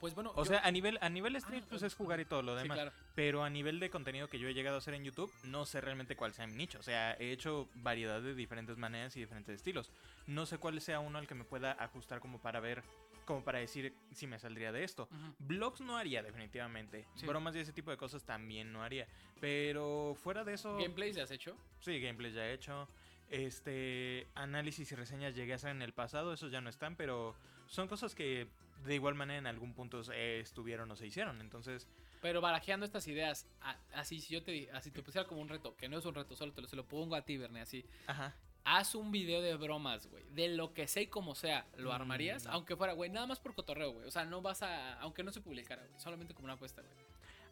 Pues 0.00 0.14
bueno, 0.14 0.32
O 0.34 0.38
yo- 0.38 0.44
sea, 0.46 0.58
a 0.60 0.70
nivel, 0.70 0.98
a 1.00 1.08
nivel 1.08 1.40
stream, 1.40 1.62
Ah, 1.62 1.66
pues 1.68 1.80
bueno, 1.80 1.86
es 1.86 1.94
jugar 1.94 2.20
y 2.20 2.24
todo 2.26 2.42
lo 2.42 2.56
sí, 2.56 2.64
demás. 2.64 2.76
claro. 2.76 2.92
Pero 3.14 3.42
a 3.42 3.48
nivel 3.48 3.80
de 3.80 3.88
contenido 3.88 4.28
que 4.28 4.38
yo 4.38 4.48
he 4.48 4.52
llegado 4.54 4.76
a 4.76 4.78
hacer 4.78 4.92
en 4.94 5.04
YouTube, 5.04 5.32
no 5.44 5.64
sé 5.64 5.80
realmente 5.80 6.14
cuál 6.14 6.34
sea 6.34 6.46
mi 6.46 6.54
nicho. 6.56 6.78
O 6.78 6.82
sea, 6.82 7.14
he 7.14 7.32
hecho 7.32 7.68
variedad 7.76 8.20
de 8.20 8.34
diferentes 8.34 8.76
maneras 8.76 9.16
y 9.16 9.20
diferentes 9.20 9.54
estilos. 9.56 9.90
No 10.26 10.44
sé 10.44 10.58
cuál 10.58 10.78
sea 10.82 11.00
uno 11.00 11.16
al 11.18 11.26
que 11.26 11.34
me 11.34 11.44
pueda 11.44 11.72
ajustar 11.72 12.20
como 12.20 12.38
para 12.38 12.60
ver, 12.60 12.82
como 13.24 13.42
para 13.44 13.58
decir 13.58 13.94
si 14.12 14.26
me 14.26 14.38
saldría 14.38 14.72
de 14.72 14.84
esto. 14.84 15.08
Ujú. 15.10 15.34
Blogs 15.38 15.80
no 15.80 15.96
haría 15.96 16.22
definitivamente. 16.22 17.06
Sí. 17.14 17.26
Bromas 17.26 17.54
y 17.56 17.60
ese 17.60 17.72
tipo 17.72 17.90
de 17.90 17.96
cosas 17.96 18.24
también 18.24 18.72
no 18.72 18.82
haría. 18.82 19.06
Pero 19.40 20.14
fuera 20.22 20.44
de 20.44 20.54
eso, 20.54 20.76
¿Gameplays 20.76 21.16
ya 21.16 21.24
has 21.24 21.30
hecho? 21.30 21.56
sí, 21.80 22.00
gameplays 22.00 22.34
ya 22.34 22.46
he 22.46 22.52
hecho. 22.54 22.88
Este, 23.30 24.28
análisis 24.34 24.90
y 24.92 24.94
reseñas 24.94 25.34
llegué 25.34 25.52
a 25.52 25.56
hacer 25.56 25.70
en 25.70 25.82
el 25.82 25.92
pasado, 25.92 26.32
esos 26.32 26.52
ya 26.52 26.60
no 26.60 26.70
están, 26.70 26.94
pero 26.96 27.34
son 27.66 27.88
cosas 27.88 28.14
que 28.14 28.48
de 28.84 28.94
igual 28.94 29.14
manera 29.14 29.38
en 29.38 29.46
algún 29.46 29.72
punto 29.74 30.00
eh, 30.12 30.40
estuvieron 30.40 30.90
o 30.90 30.96
se 30.96 31.06
hicieron. 31.06 31.40
Entonces, 31.40 31.88
Pero 32.20 32.40
barajeando 32.40 32.84
estas 32.86 33.06
ideas, 33.08 33.46
así 33.92 34.20
si 34.20 34.34
yo 34.34 34.42
te 34.42 34.70
así 34.72 34.90
te 34.90 35.02
pusiera 35.02 35.26
como 35.26 35.40
un 35.40 35.48
reto, 35.48 35.76
que 35.76 35.88
no 35.88 35.98
es 35.98 36.04
un 36.04 36.14
reto, 36.14 36.36
solo 36.36 36.52
te 36.52 36.60
lo, 36.62 36.68
se 36.68 36.76
lo 36.76 36.86
pongo 36.86 37.14
a 37.16 37.22
ti, 37.22 37.36
Verne, 37.38 37.60
así. 37.60 37.84
ajá. 38.06 38.34
Haz 38.64 38.94
un 38.94 39.10
video 39.12 39.42
de 39.42 39.54
bromas, 39.56 40.06
güey. 40.06 40.24
De 40.30 40.48
lo 40.48 40.72
que 40.72 40.88
sea 40.88 41.02
y 41.02 41.06
como 41.08 41.34
sea, 41.34 41.66
¿lo 41.76 41.90
Mm, 41.90 41.92
armarías? 41.92 42.44
no. 42.46 42.52
Aunque 42.52 42.76
fuera, 42.76 42.94
güey, 42.94 43.10
nada 43.10 43.26
más 43.26 43.38
por 43.38 43.54
cotorreo, 43.54 43.92
güey. 43.92 44.06
O 44.06 44.10
sea, 44.10 44.24
no 44.24 44.40
vas 44.40 44.62
a. 44.62 44.94
Aunque 45.00 45.22
no 45.22 45.32
se 45.32 45.40
publicara, 45.42 45.82
güey. 45.86 46.00
Solamente 46.00 46.32
como 46.34 46.46
una 46.46 46.54
apuesta, 46.54 46.80
güey. 46.82 46.94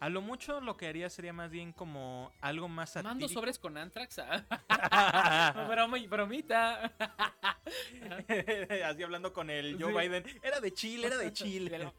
A 0.02 0.08
lo 0.08 0.20
mucho 0.20 0.60
lo 0.60 0.76
que 0.76 0.88
haría 0.88 1.08
sería 1.08 1.32
más 1.32 1.48
bien 1.48 1.72
como 1.72 2.32
algo 2.40 2.66
más 2.66 2.96
Mando 2.96 3.10
satírico. 3.10 3.32
sobres 3.32 3.56
con 3.60 3.78
Antrax. 3.78 4.16
Y 6.02 6.06
bromita. 6.08 6.92
Así 8.86 9.02
hablando 9.04 9.32
con 9.32 9.48
el 9.48 9.80
Joe 9.80 9.92
Sí. 9.92 9.98
Biden. 10.00 10.24
Era 10.42 10.58
de 10.58 10.72
Chile, 10.72 11.06
era 11.06 11.16
de 11.18 11.32
Chile. 11.32 11.92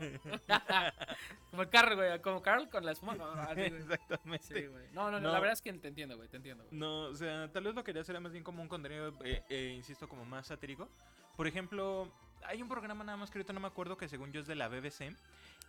como 1.49 1.61
el 1.63 1.69
Carl, 1.69 1.95
güey. 1.95 2.21
Como 2.21 2.41
Carl 2.41 2.69
con 2.69 2.85
la 2.85 2.91
espuma. 2.91 3.43
Así, 3.43 3.69
güey. 3.69 3.81
Exactamente. 3.81 4.43
Sí, 4.61 4.67
güey. 4.67 4.85
No, 4.91 5.05
no, 5.09 5.11
no, 5.11 5.21
No. 5.21 5.31
La 5.31 5.39
verdad 5.39 5.53
es 5.53 5.61
que 5.61 5.71
te 5.71 5.87
entiendo, 5.87 6.17
güey. 6.17 6.27
Te 6.27 6.35
entiendo, 6.35 6.65
güey. 6.65 6.77
No, 6.77 7.03
o 7.03 7.15
sea, 7.15 7.49
tal 7.53 7.63
vez 7.63 7.73
lo 7.73 7.85
que 7.85 7.91
haría 7.91 8.03
sería 8.03 8.19
más 8.19 8.33
bien 8.33 8.43
como 8.43 8.61
un 8.61 8.67
contenido, 8.67 9.13
eh, 9.23 9.43
eh, 9.49 9.73
insisto, 9.77 10.09
como 10.09 10.25
más 10.25 10.47
satírico. 10.47 10.89
Por 11.37 11.47
ejemplo, 11.47 12.11
hay 12.45 12.61
un 12.61 12.67
programa 12.67 13.03
nada 13.05 13.17
más 13.17 13.31
que 13.31 13.37
ahorita 13.39 13.53
no 13.53 13.59
me 13.61 13.67
acuerdo 13.67 13.95
que 13.97 14.09
según 14.09 14.31
yo 14.33 14.41
es 14.41 14.47
de 14.47 14.55
la 14.55 14.67
BBC, 14.67 15.15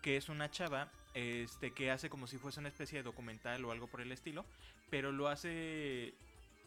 que 0.04 0.18
es 0.18 0.28
una 0.28 0.50
chava 0.50 0.90
este, 1.14 1.72
que 1.72 1.90
hace 1.90 2.10
como 2.10 2.26
si 2.26 2.36
fuese 2.36 2.60
una 2.60 2.68
especie 2.68 2.98
de 2.98 3.02
documental 3.02 3.64
o 3.64 3.72
algo 3.72 3.86
por 3.86 4.02
el 4.02 4.12
estilo, 4.12 4.44
pero 4.90 5.12
lo 5.12 5.28
hace 5.28 6.12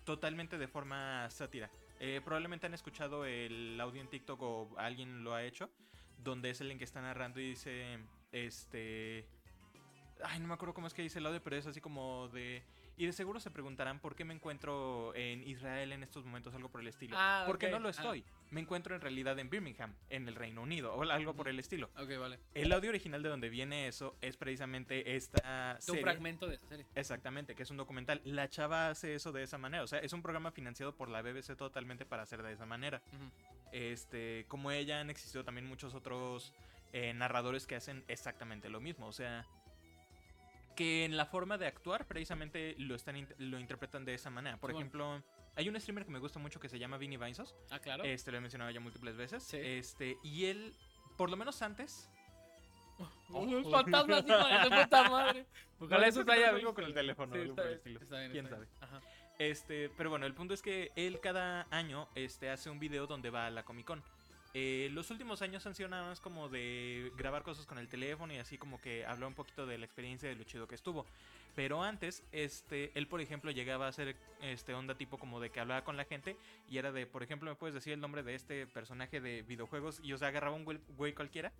totalmente 0.06 0.58
de 0.58 0.68
forma 0.68 1.30
sátira. 1.30 1.70
Eh, 2.00 2.20
probablemente 2.26 2.66
han 2.66 2.74
escuchado 2.74 3.26
el 3.26 3.80
audio 3.80 4.02
en 4.02 4.08
TikTok 4.08 4.42
o 4.42 4.70
alguien 4.80 5.24
lo 5.24 5.36
ha 5.36 5.44
hecho, 5.44 5.70
donde 6.24 6.50
es 6.50 6.62
el 6.62 6.72
en 6.72 6.80
que 6.80 6.84
está 6.84 7.00
narrando 7.00 7.40
y 7.40 7.50
dice, 7.50 8.00
este... 8.32 9.28
Ay, 10.24 10.40
no 10.40 10.48
me 10.48 10.56
acuerdo 10.56 10.74
cómo 10.74 10.88
es 10.88 10.96
que 10.96 11.04
dice 11.04 11.20
el 11.20 11.28
audio, 11.28 11.44
pero 11.44 11.58
es 11.58 11.68
así 11.68 11.80
como 11.80 12.30
de... 12.30 12.64
Y 13.00 13.06
de 13.06 13.14
seguro 13.14 13.40
se 13.40 13.52
preguntarán 13.52 14.00
por 14.00 14.16
qué 14.16 14.26
me 14.26 14.34
encuentro 14.34 15.14
en 15.14 15.44
Israel 15.48 15.92
en 15.92 16.02
estos 16.02 16.26
momentos, 16.26 16.56
algo 16.56 16.70
por 16.70 16.82
el 16.82 16.88
estilo. 16.88 17.16
Ah, 17.18 17.44
Porque 17.46 17.70
no 17.70 17.78
lo 17.78 17.90
Ah. 17.90 17.92
estoy. 17.92 18.24
Me 18.50 18.60
encuentro 18.60 18.96
en 18.96 19.02
realidad 19.02 19.38
en 19.38 19.52
Birmingham, 19.52 19.94
en 20.10 20.28
el 20.28 20.34
Reino 20.34 20.64
Unido, 20.64 20.96
o 20.96 21.04
algo 21.04 21.36
por 21.36 21.48
el 21.48 21.60
estilo. 21.60 21.92
Ok, 21.96 22.18
vale. 22.20 22.40
El 22.56 22.72
audio 22.72 22.90
original 22.90 23.22
de 23.22 23.30
donde 23.30 23.50
viene 23.50 23.88
eso 23.88 24.16
es 24.20 24.36
precisamente 24.36 25.16
esta 25.16 25.74
Es 25.74 25.88
un 25.90 25.96
serie. 25.96 26.02
fragmento 26.02 26.48
de 26.48 26.56
esa 26.56 26.68
serie. 26.70 26.86
Exactamente, 26.96 27.54
que 27.54 27.62
es 27.64 27.70
un 27.70 27.78
documental. 27.78 28.20
La 28.26 28.50
chava 28.50 28.90
hace 28.90 29.14
eso 29.14 29.32
de 29.32 29.44
esa 29.44 29.60
manera. 29.60 29.84
O 29.84 29.88
sea, 29.88 30.00
es 30.00 30.12
un 30.14 30.24
programa 30.24 30.50
financiado 30.52 30.96
por 30.96 31.08
la 31.10 31.22
BBC 31.22 31.56
totalmente 31.56 32.04
para 32.04 32.24
hacer 32.24 32.42
de 32.42 32.54
esa 32.54 32.66
manera. 32.66 33.04
Este, 33.72 34.46
como 34.48 34.72
ella 34.72 35.02
han 35.02 35.12
existido 35.12 35.44
también 35.44 35.68
muchos 35.68 35.94
otros 35.94 36.52
eh, 36.94 37.14
narradores 37.14 37.68
que 37.68 37.76
hacen 37.76 38.04
exactamente 38.08 38.70
lo 38.70 38.80
mismo. 38.80 39.06
O 39.08 39.14
sea, 39.14 39.46
que 40.78 41.04
en 41.06 41.18
la 41.18 41.26
forma 41.26 41.58
de 41.58 41.66
actuar 41.66 42.06
precisamente 42.08 42.76
lo 42.78 42.94
están 42.96 43.16
int- 43.16 43.34
lo 43.40 43.60
interpretan 43.60 44.06
de 44.06 44.14
esa 44.14 44.30
manera. 44.30 44.58
Por 44.58 44.70
ejemplo, 44.72 45.22
hay 45.56 45.68
un 45.68 45.78
streamer 45.82 46.06
que 46.06 46.12
me 46.12 46.20
gusta 46.20 46.38
mucho 46.40 46.60
que 46.60 46.70
se 46.70 46.78
llama 46.78 46.98
Vinny 46.98 47.18
Vinesos. 47.18 47.56
Ah, 47.72 47.80
claro. 47.80 48.04
Este 48.04 48.32
lo 48.32 48.38
he 48.38 48.42
mencionado 48.42 48.70
ya 48.70 48.80
múltiples 48.80 49.18
veces. 49.18 49.42
Sí. 49.44 49.58
Este, 49.60 50.18
y 50.24 50.46
él, 50.46 50.74
por 51.18 51.30
lo 51.32 51.36
menos 51.36 51.62
antes. 51.64 52.10
Oh, 53.30 53.46
los 53.46 53.70
fantasmas, 53.72 54.24
hijo 54.26 54.48
de 54.48 54.64
su 54.64 54.70
puta 54.84 55.10
madre. 55.10 55.46
Ojalá 55.80 56.08
eso 56.08 56.24
haya 56.28 56.50
algo 56.50 56.74
con 56.74 56.84
el 56.86 56.94
teléfono, 56.94 57.34
Sí, 57.36 57.42
está 57.42 57.64
bien, 57.64 57.74
estilo. 57.76 58.00
está 58.00 58.20
bien, 58.20 58.32
¿Quién 58.32 58.46
está 58.46 58.56
sabe? 58.58 58.68
bien. 58.68 58.84
Ajá. 58.84 59.02
Este, 59.40 59.90
pero 59.98 60.10
bueno, 60.12 60.26
el 60.28 60.34
punto 60.34 60.54
es 60.54 60.62
que 60.62 60.92
él 60.96 61.20
cada 61.20 61.68
año 61.72 62.08
este, 62.16 62.50
hace 62.52 62.70
un 62.70 62.80
video 62.80 63.06
donde 63.08 63.30
va 63.32 63.48
a 63.48 63.50
la 63.52 63.64
Comic 63.64 63.86
Con. 63.88 64.04
Eh, 64.54 64.90
los 64.94 65.12
últimos 65.12 65.42
años 65.42 65.66
han 65.66 65.76
sido 65.76 65.90
nada 65.90 66.08
más 66.08 66.20
como 66.20 66.50
de 66.50 67.12
grabar 67.18 67.44
cosas 67.44 67.66
con 67.66 67.78
el 67.78 67.88
teléfono 67.88 68.34
y 68.34 68.38
así 68.38 68.58
como 68.58 68.82
que 68.82 69.06
hablar 69.06 69.28
un 69.28 69.36
poquito 69.36 69.66
de 69.66 69.78
la 69.78 69.86
experiencia 69.86 70.30
de 70.30 70.36
lo 70.36 70.44
chido 70.44 70.68
que 70.68 70.76
estuvo. 70.76 71.06
Pero 71.56 71.84
antes, 71.84 72.24
este, 72.32 72.92
él 72.94 73.08
por 73.08 73.20
ejemplo 73.20 73.52
llegaba 73.52 73.88
a 73.88 73.90
hacer 73.90 74.16
este 74.42 74.74
onda 74.74 74.96
tipo 74.96 75.18
como 75.18 75.40
de 75.40 75.50
que 75.50 75.60
hablaba 75.60 75.84
con 75.84 75.98
la 75.98 76.06
gente 76.06 76.38
y 76.70 76.78
era 76.78 76.92
de, 76.92 77.08
por 77.08 77.24
ejemplo, 77.24 77.50
me 77.50 77.56
puedes 77.56 77.74
decir 77.74 77.94
el 77.94 78.00
nombre 78.00 78.24
de 78.24 78.36
este 78.36 78.68
personaje 78.68 79.20
de 79.20 79.42
videojuegos 79.42 80.00
y 80.04 80.14
o 80.14 80.18
sea, 80.18 80.28
agarraba 80.28 80.56
un 80.56 80.66
güey, 80.66 80.80
güey 80.98 81.14
cualquiera 81.14 81.52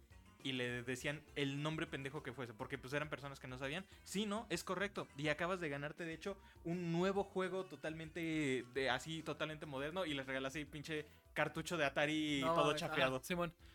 y 0.44 0.54
le 0.54 0.84
decían 0.84 1.22
el 1.36 1.62
nombre 1.62 1.88
pendejo 1.88 2.24
que 2.24 2.32
fuese, 2.32 2.54
porque 2.54 2.78
pues 2.78 2.94
eran 2.94 3.10
personas 3.10 3.40
que 3.40 3.48
no 3.48 3.58
sabían. 3.58 3.86
Sí, 4.04 4.26
no, 4.26 4.46
es 4.50 4.64
correcto. 4.64 5.08
Y 5.18 5.28
acabas 5.28 5.60
de 5.60 5.70
ganarte, 5.70 6.06
de 6.06 6.14
hecho, 6.14 6.38
un 6.64 6.92
nuevo 6.92 7.24
juego 7.24 7.66
totalmente 7.66 8.66
de 8.74 8.90
así, 8.90 9.24
totalmente 9.24 9.66
moderno, 9.66 10.06
y 10.06 10.14
les 10.14 10.26
regalas 10.26 10.56
ahí 10.56 10.66
pinche 10.66 11.06
cartucho 11.38 11.78
de 11.78 11.86
Atari 11.86 12.42
No, 12.42 12.54
todo 12.56 12.74
chapeado. 12.76 13.22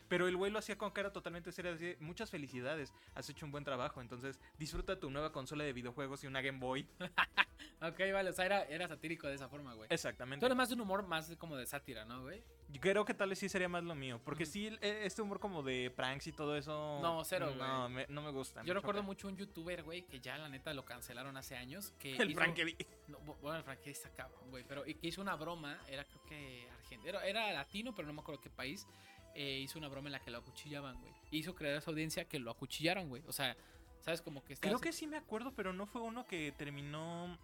Pero 0.08 0.28
el 0.28 0.36
güey 0.36 0.52
lo 0.52 0.58
hacía 0.58 0.76
con 0.76 0.90
cara 0.90 1.10
totalmente 1.10 1.52
seria, 1.52 1.72
decía, 1.72 1.96
muchas 1.98 2.28
felicidades, 2.30 2.92
has 3.14 3.30
hecho 3.30 3.46
un 3.46 3.52
buen 3.52 3.64
trabajo, 3.64 4.02
entonces 4.02 4.38
disfruta 4.58 5.00
tu 5.00 5.08
nueva 5.10 5.32
consola 5.32 5.64
de 5.64 5.72
videojuegos 5.72 6.22
y 6.22 6.26
una 6.26 6.42
Game 6.42 6.58
Boy. 6.58 6.86
Ok, 7.80 7.98
vale, 8.12 8.30
o 8.30 8.32
sea, 8.32 8.44
era, 8.46 8.62
era 8.64 8.86
satírico 8.86 9.26
de 9.26 9.34
esa 9.34 9.48
forma, 9.48 9.74
güey. 9.74 9.88
Exactamente. 9.90 10.38
Tú 10.40 10.46
eres 10.46 10.56
más 10.56 10.68
de 10.68 10.76
un 10.76 10.82
humor 10.82 11.04
más 11.04 11.34
como 11.36 11.56
de 11.56 11.66
sátira, 11.66 12.04
¿no, 12.04 12.22
güey? 12.22 12.40
Yo 12.68 12.80
creo 12.80 13.04
que 13.04 13.12
tal 13.12 13.30
vez 13.30 13.40
sí 13.40 13.48
sería 13.48 13.68
más 13.68 13.82
lo 13.82 13.96
mío, 13.96 14.20
porque 14.24 14.46
sí, 14.46 14.68
el- 14.68 14.78
este 14.82 15.20
humor 15.20 15.40
como 15.40 15.64
de 15.64 15.90
pranks 15.90 16.28
y 16.28 16.32
todo 16.32 16.56
eso... 16.56 17.00
No, 17.02 17.24
cero, 17.24 17.52
No, 17.56 17.88
me, 17.88 18.06
no 18.08 18.22
me 18.22 18.30
gusta. 18.30 18.62
Yo 18.64 18.72
recuerdo 18.74 19.02
mucho 19.02 19.26
un 19.26 19.36
youtuber, 19.36 19.82
güey, 19.82 20.02
que 20.02 20.20
ya 20.20 20.38
la 20.38 20.48
neta 20.48 20.72
lo 20.74 20.84
cancelaron 20.84 21.36
hace 21.36 21.56
años. 21.56 21.92
Que 21.98 22.14
El 22.18 22.30
hizo- 22.30 22.38
Frankie. 22.38 22.76
No, 23.08 23.18
bu- 23.20 23.36
bueno, 23.40 23.58
el 23.58 23.64
Frankie 23.64 23.90
está 23.90 24.10
cabrón, 24.10 24.48
güey. 24.50 24.62
Pero 24.64 24.86
y 24.86 24.94
que 24.94 25.08
hizo 25.08 25.20
una 25.20 25.34
broma, 25.34 25.80
era 25.88 26.04
creo 26.04 26.22
que 26.24 26.68
Era, 27.04 27.26
era 27.26 27.52
latino, 27.52 27.94
pero 27.94 28.06
no 28.08 28.14
me 28.14 28.20
acuerdo 28.20 28.40
qué 28.40 28.50
país. 28.50 28.86
eh, 29.34 29.60
hizo 29.64 29.78
una 29.78 29.88
broma 29.88 30.08
en 30.08 30.12
la 30.12 30.20
que 30.20 30.30
lo 30.30 30.36
acuchillaban, 30.38 31.00
güey. 31.00 31.12
Hizo 31.30 31.54
creer 31.54 31.78
a 31.78 31.80
su 31.80 31.88
audiencia 31.88 32.26
que 32.28 32.38
lo 32.38 32.50
acuchillaron, 32.50 33.08
güey. 33.08 33.22
O 33.26 33.32
sea, 33.32 33.56
¿sabes? 34.00 34.20
Como 34.20 34.40
que 34.44 34.56
Creo 34.56 34.74
estabas- 34.76 34.82
que 34.82 34.92
sí 34.92 35.06
me 35.06 35.16
acuerdo, 35.16 35.52
pero 35.56 35.72
no 35.72 35.86
fue 35.86 36.02
uno 36.02 36.26
que 36.26 36.52
terminó 36.52 37.38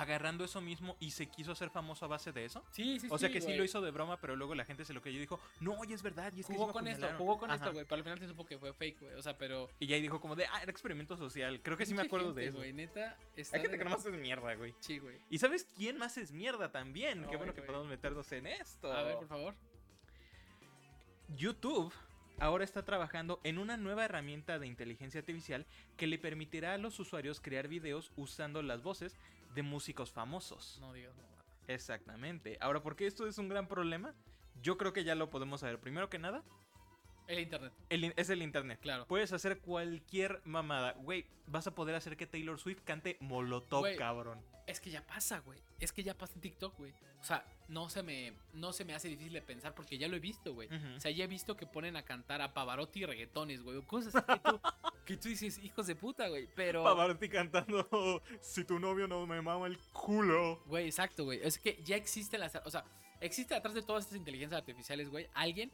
agarrando 0.00 0.44
eso 0.44 0.60
mismo 0.60 0.96
y 1.00 1.10
se 1.12 1.26
quiso 1.26 1.52
hacer 1.52 1.70
famoso 1.70 2.04
a 2.04 2.08
base 2.08 2.32
de 2.32 2.44
eso. 2.44 2.64
Sí, 2.70 2.98
sí, 3.00 3.06
O 3.10 3.18
sea 3.18 3.30
que 3.30 3.40
sí 3.40 3.54
lo 3.54 3.64
hizo 3.64 3.80
de 3.80 3.90
broma, 3.90 4.20
pero 4.20 4.36
luego 4.36 4.54
la 4.54 4.64
gente 4.64 4.84
se 4.84 4.92
lo 4.92 5.00
creyó 5.00 5.18
y 5.18 5.20
dijo, 5.20 5.40
no, 5.60 5.72
oye, 5.78 5.94
es 5.94 6.02
verdad, 6.02 6.32
y 6.34 6.40
es 6.40 6.46
que 6.46 6.52
sí 6.52 6.58
Jugó 6.58 6.66
me 6.68 6.72
con 6.72 6.88
esto, 6.88 7.06
apuñalaron". 7.06 7.18
jugó 7.18 7.38
con 7.38 7.50
Ajá. 7.50 7.56
esto, 7.64 7.72
güey. 7.72 7.84
Pero 7.84 7.96
al 7.96 8.02
final 8.04 8.18
se 8.18 8.26
supo 8.28 8.44
que 8.44 8.58
fue 8.58 8.72
fake, 8.72 9.00
güey. 9.00 9.14
O 9.14 9.22
sea, 9.22 9.36
pero. 9.38 9.68
Y 9.78 9.86
ya 9.86 9.96
ahí 9.96 10.02
dijo 10.02 10.20
como 10.20 10.36
de, 10.36 10.46
ah, 10.46 10.62
era 10.62 10.70
experimento 10.70 11.16
social. 11.16 11.60
Creo 11.62 11.76
que 11.76 11.86
sí 11.86 11.94
me 11.94 12.02
acuerdo 12.02 12.32
de 12.32 12.46
eso. 12.46 12.58
güey. 12.58 12.72
Neta. 12.72 13.16
Hay 13.36 13.44
gente 13.60 13.78
que 13.78 13.84
nomás 13.84 14.04
es 14.04 14.12
mierda, 14.14 14.54
güey. 14.54 14.74
Sí, 14.80 14.98
güey. 14.98 15.18
¿Y 15.30 15.38
sabes 15.38 15.66
quién 15.76 15.96
más 15.98 16.16
es 16.18 16.32
mierda 16.32 16.70
también? 16.72 17.26
Qué 17.30 17.36
bueno 17.36 17.54
que 17.54 17.62
podamos 17.62 17.86
meternos 17.88 18.30
en 18.32 18.46
esto. 18.46 18.92
A 18.92 19.02
ver, 19.02 19.16
por 19.16 19.28
favor. 19.28 19.54
YouTube 21.36 21.92
ahora 22.38 22.64
está 22.64 22.84
trabajando 22.84 23.40
en 23.44 23.58
una 23.58 23.76
nueva 23.76 24.04
herramienta 24.04 24.58
de 24.58 24.66
inteligencia 24.66 25.20
artificial 25.20 25.66
que 25.96 26.06
le 26.06 26.18
permitirá 26.18 26.74
a 26.74 26.78
los 26.78 26.98
usuarios 26.98 27.40
crear 27.40 27.68
videos 27.68 28.10
usando 28.16 28.60
las 28.62 28.82
voces 28.82 29.16
de 29.54 29.62
músicos 29.62 30.10
famosos. 30.10 30.78
No 30.80 30.92
digas, 30.92 31.14
no. 31.16 31.22
Exactamente. 31.66 32.58
Ahora, 32.60 32.82
¿por 32.82 32.96
qué 32.96 33.06
esto 33.06 33.26
es 33.26 33.38
un 33.38 33.48
gran 33.48 33.68
problema? 33.68 34.14
Yo 34.62 34.76
creo 34.76 34.92
que 34.92 35.04
ya 35.04 35.14
lo 35.14 35.30
podemos 35.30 35.60
saber. 35.60 35.78
Primero 35.80 36.10
que 36.10 36.18
nada, 36.18 36.42
El 37.26 37.38
internet, 37.38 37.72
el 37.88 38.12
es 38.16 38.30
el 38.30 38.42
internet. 38.42 38.78
claro. 38.82 39.06
Puedes 39.06 39.32
hacer 39.32 39.58
cualquier 39.60 40.40
mamada. 40.44 40.92
Güey, 40.92 41.24
vas 41.46 41.66
a 41.66 41.74
poder 41.74 41.94
hacer 41.94 42.16
que 42.16 42.26
Taylor 42.26 42.58
Swift 42.58 42.80
cante 42.84 43.16
Molotov, 43.20 43.80
Güey. 43.80 43.96
cabrón. 43.96 44.38
Es 44.66 44.80
que 44.80 44.90
ya 44.90 45.06
pasa, 45.06 45.40
güey. 45.40 45.58
Es 45.78 45.92
que 45.92 46.02
ya 46.02 46.16
pasa 46.16 46.34
en 46.34 46.40
TikTok, 46.40 46.76
güey. 46.78 46.92
O 47.20 47.24
sea, 47.24 47.44
no 47.68 47.88
se 47.88 48.02
me, 48.02 48.32
no 48.52 48.72
se 48.72 48.84
me 48.84 48.94
hace 48.94 49.08
difícil 49.08 49.32
de 49.32 49.42
pensar 49.42 49.74
porque 49.74 49.96
ya 49.98 50.08
lo 50.08 50.16
he 50.16 50.20
visto, 50.20 50.52
güey. 50.54 50.68
O 50.96 51.00
sea, 51.00 51.10
ya 51.10 51.24
he 51.24 51.26
visto 51.26 51.56
que 51.56 51.66
ponen 51.66 51.96
a 51.96 52.02
cantar 52.04 52.40
a 52.42 52.52
Pavarotti 52.52 53.00
y 53.00 53.06
reggaetones, 53.06 53.62
güey. 53.62 53.78
o 53.78 53.86
Cosas 53.86 54.12
que 54.24 54.38
tú, 54.38 54.60
que 55.06 55.16
tú 55.16 55.28
dices, 55.28 55.58
hijos 55.58 55.86
de 55.86 55.96
puta, 55.96 56.28
güey. 56.28 56.48
Pero, 56.54 56.82
Pavarotti 56.84 57.28
cantando 57.28 58.22
Si 58.40 58.64
tu 58.64 58.78
novio 58.78 59.06
no 59.08 59.26
me 59.26 59.40
mama 59.40 59.66
el 59.66 59.78
culo. 59.92 60.62
güey, 60.66 60.86
exacto, 60.86 61.24
güey. 61.24 61.40
Es 61.42 61.58
que 61.58 61.82
ya 61.84 61.96
existe 61.96 62.36
las... 62.38 62.54
O 62.64 62.70
sea, 62.70 62.84
existe 63.20 63.54
atrás 63.54 63.74
de 63.74 63.82
todas 63.82 64.04
estas 64.04 64.18
inteligencias 64.18 64.58
artificiales, 64.58 65.08
güey, 65.08 65.26
alguien 65.34 65.70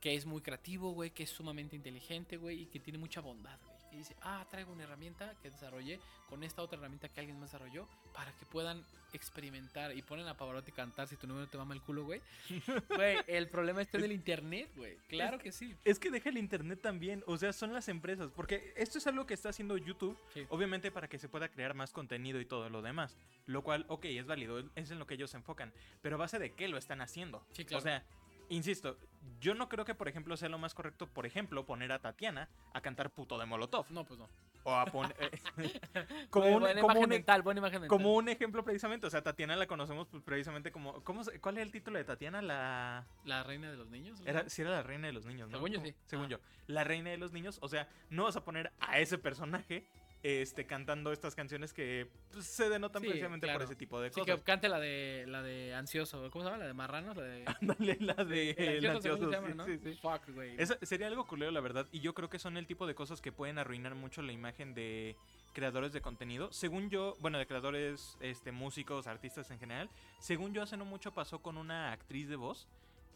que 0.00 0.14
es 0.14 0.24
muy 0.26 0.40
creativo, 0.40 0.92
güey, 0.92 1.10
que 1.10 1.24
es 1.24 1.30
sumamente 1.30 1.76
inteligente, 1.76 2.36
güey, 2.36 2.62
y 2.62 2.66
que 2.66 2.80
tiene 2.80 2.98
mucha 2.98 3.20
bondad, 3.20 3.58
güey. 3.66 3.78
Que 3.90 3.96
dice, 3.96 4.14
ah, 4.22 4.46
traigo 4.48 4.72
una 4.72 4.84
herramienta 4.84 5.34
que 5.42 5.50
desarrollé 5.50 5.98
con 6.28 6.44
esta 6.44 6.62
otra 6.62 6.78
herramienta 6.78 7.08
que 7.08 7.18
alguien 7.20 7.40
más 7.40 7.50
desarrolló 7.50 7.88
para 8.14 8.30
que 8.32 8.46
puedan 8.46 8.84
experimentar 9.12 9.96
y 9.96 10.02
ponen 10.02 10.28
a 10.28 10.36
Pavarotti 10.36 10.70
cantar 10.70 11.08
si 11.08 11.16
tu 11.16 11.26
no 11.26 11.44
te 11.48 11.58
mama 11.58 11.74
el 11.74 11.82
culo, 11.82 12.04
güey. 12.04 12.20
Güey, 12.96 13.18
el 13.26 13.48
problema 13.48 13.82
está 13.82 13.98
en 13.98 14.04
el 14.04 14.12
internet, 14.12 14.70
güey. 14.76 14.96
Claro 15.08 15.38
que 15.38 15.50
sí. 15.50 15.74
Es 15.84 15.98
que 15.98 16.10
deja 16.10 16.28
el 16.28 16.38
internet 16.38 16.80
también, 16.80 17.24
o 17.26 17.36
sea, 17.36 17.52
son 17.52 17.72
las 17.72 17.88
empresas, 17.88 18.30
porque 18.30 18.72
esto 18.76 18.98
es 18.98 19.06
algo 19.08 19.26
que 19.26 19.34
está 19.34 19.48
haciendo 19.48 19.76
YouTube, 19.76 20.16
Sí. 20.34 20.46
obviamente 20.50 20.92
para 20.92 21.08
que 21.08 21.18
se 21.18 21.28
pueda 21.28 21.48
crear 21.48 21.74
más 21.74 21.90
contenido 21.92 22.40
y 22.40 22.44
todo 22.46 22.70
lo 22.70 22.82
demás, 22.82 23.16
lo 23.46 23.62
cual, 23.64 23.84
ok, 23.88 24.04
es 24.04 24.26
válido, 24.26 24.60
es 24.76 24.90
en 24.92 24.98
lo 25.00 25.06
que 25.08 25.14
ellos 25.14 25.30
se 25.30 25.36
enfocan, 25.36 25.72
pero 26.00 26.14
a 26.14 26.18
base 26.18 26.38
de 26.38 26.52
qué 26.52 26.68
lo 26.68 26.78
están 26.78 27.00
haciendo. 27.00 27.44
Sí, 27.52 27.64
claro. 27.64 27.80
O 27.80 27.82
sea, 27.82 28.04
insisto, 28.50 28.98
yo 29.40 29.54
no 29.54 29.68
creo 29.68 29.84
que, 29.84 29.94
por 29.94 30.06
ejemplo, 30.08 30.36
sea 30.36 30.48
lo 30.50 30.58
más 30.58 30.74
correcto, 30.74 31.06
por 31.06 31.24
ejemplo, 31.26 31.64
poner 31.64 31.90
a 31.92 31.98
Tatiana 31.98 32.48
a 32.74 32.80
cantar 32.82 33.10
puto 33.10 33.38
de 33.38 33.46
Molotov, 33.46 33.86
No, 33.90 34.04
pues 34.04 34.18
no. 34.20 34.28
o 34.64 34.74
a 34.74 34.84
poner... 34.86 35.14
como, 36.30 36.44
Buena- 36.44 36.56
un, 36.56 36.60
buena 36.62 36.80
como 36.80 36.92
imagen 36.92 37.02
un- 37.04 37.08
mental, 37.08 37.42
buena 37.42 37.58
imagen 37.60 37.80
mental. 37.80 37.88
como 37.98 38.14
un 38.14 38.28
ejemplo 38.28 38.62
precisamente, 38.64 39.06
o 39.06 39.10
sea, 39.10 39.22
Tatiana 39.22 39.56
la 39.56 39.66
conocemos 39.66 40.06
pues, 40.08 40.22
precisamente 40.22 40.70
como... 40.70 41.02
¿cómo 41.04 41.22
¿Cuál 41.40 41.56
es 41.58 41.62
el 41.62 41.72
título 41.72 41.98
de 41.98 42.04
Tatiana? 42.04 42.42
La... 42.42 43.06
La 43.24 43.42
reina 43.42 43.70
de 43.70 43.76
los 43.76 43.88
niños. 43.88 44.20
Era, 44.26 44.48
sí 44.48 44.60
era 44.62 44.70
la 44.72 44.82
reina 44.82 45.06
de 45.06 45.12
los 45.14 45.24
niños, 45.24 45.48
¿no? 45.48 45.56
Según 45.56 45.70
yo, 45.70 45.78
Como- 45.78 45.88
sí. 45.90 45.94
Según 46.06 46.26
Ah. 46.26 46.28
yo. 46.28 46.38
La 46.66 46.84
reina 46.84 47.10
de 47.10 47.16
los 47.18 47.32
niños, 47.32 47.58
o 47.62 47.68
sea, 47.68 47.88
no 48.10 48.24
vas 48.24 48.36
a 48.36 48.44
poner 48.44 48.70
a 48.80 48.98
ese 48.98 49.16
personaje 49.18 49.86
este, 50.22 50.66
cantando 50.66 51.12
estas 51.12 51.34
canciones 51.34 51.72
que 51.72 52.06
pues, 52.32 52.44
se 52.46 52.68
denotan 52.68 53.00
Sí, 53.00 53.08
precisamente 53.08 53.50
por 53.50 53.62
ese 53.62 53.74
tipo 53.74 54.00
de 54.00 54.10
Sí, 54.10 54.20
cosas. 54.20 54.36
que 54.36 54.42
cante 54.44 54.68
la 54.68 54.78
de 54.78 55.24
la 55.26 55.42
de 55.42 55.74
ansioso. 55.74 56.30
¿Cómo 56.30 56.44
se 56.44 56.50
llama? 56.50 56.58
La 56.62 56.66
de 56.66 56.74
marranos, 56.74 57.16
la 57.16 57.22
de. 57.22 57.44
Ándale, 57.60 57.96
la 58.00 58.24
de 58.24 58.50
el 58.50 58.86
ansioso, 58.86 59.24
se 59.30 59.34
llama, 59.34 59.48
sí, 59.48 59.54
¿no? 59.54 59.64
sí, 59.64 59.78
sí. 59.78 59.98
Fuck, 60.02 60.28
güey. 60.34 60.54
Esa- 60.60 60.78
sería 60.82 61.06
algo 61.06 61.26
culero, 61.26 61.50
la 61.50 61.60
verdad. 61.60 61.86
Y 61.92 62.00
yo 62.00 62.12
creo 62.14 62.28
que 62.28 62.38
son 62.38 62.56
el 62.58 62.66
tipo 62.66 62.86
de 62.86 62.94
cosas 62.94 63.20
que 63.22 63.32
pueden 63.32 63.58
arruinar 63.58 63.94
mucho 63.94 64.20
la 64.20 64.32
imagen 64.32 64.74
de 64.74 65.16
creadores 65.54 65.92
de 65.92 66.00
contenido. 66.02 66.52
Según 66.52 66.90
yo, 66.90 67.16
bueno, 67.20 67.38
de 67.38 67.46
creadores, 67.46 68.16
este, 68.20 68.52
músicos, 68.52 69.06
artistas 69.06 69.50
en 69.50 69.58
general. 69.58 69.88
Según 70.18 70.52
yo, 70.52 70.62
hace 70.62 70.76
no 70.76 70.84
mucho 70.84 71.12
pasó 71.14 71.40
con 71.40 71.56
una 71.56 71.92
actriz 71.92 72.28
de 72.28 72.36
voz. 72.36 72.68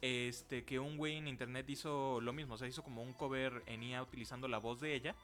Este, 0.03 0.65
que 0.65 0.79
un 0.79 0.99
güey 0.99 1.17
en 1.17 1.29
internet 1.29 1.69
hizo 1.71 2.21
lo 2.21 2.33
mismo. 2.35 2.55
O 2.55 2.59
sea, 2.59 2.69
hizo 2.69 2.83
como 2.83 3.03
un 3.03 3.15
cover 3.15 3.63
en 3.67 3.83
IA 3.83 4.03
utilizando 4.03 4.49
la 4.49 4.59
voz 4.59 4.81
de 4.81 4.95
ella. 4.95 5.15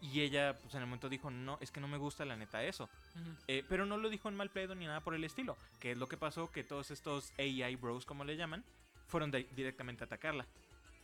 Y 0.00 0.20
ella, 0.20 0.56
pues 0.60 0.74
en 0.74 0.80
el 0.80 0.86
momento 0.86 1.08
dijo, 1.08 1.30
no, 1.30 1.58
es 1.60 1.70
que 1.70 1.80
no 1.80 1.88
me 1.88 1.96
gusta 1.96 2.24
la 2.24 2.36
neta 2.36 2.62
eso. 2.62 2.88
Eh, 3.48 3.64
pero 3.68 3.86
no 3.86 3.96
lo 3.96 4.08
dijo 4.08 4.28
en 4.28 4.36
mal 4.36 4.50
pedo 4.50 4.74
ni 4.74 4.86
nada 4.86 5.00
por 5.00 5.14
el 5.14 5.24
estilo. 5.24 5.56
Que 5.80 5.92
es 5.92 5.98
lo 5.98 6.08
que 6.08 6.16
pasó, 6.16 6.50
que 6.50 6.64
todos 6.64 6.90
estos 6.90 7.32
AI 7.38 7.76
bros, 7.76 8.04
como 8.04 8.24
le 8.24 8.36
llaman, 8.36 8.64
fueron 9.06 9.30
directamente 9.30 10.04
a 10.04 10.06
atacarla. 10.06 10.46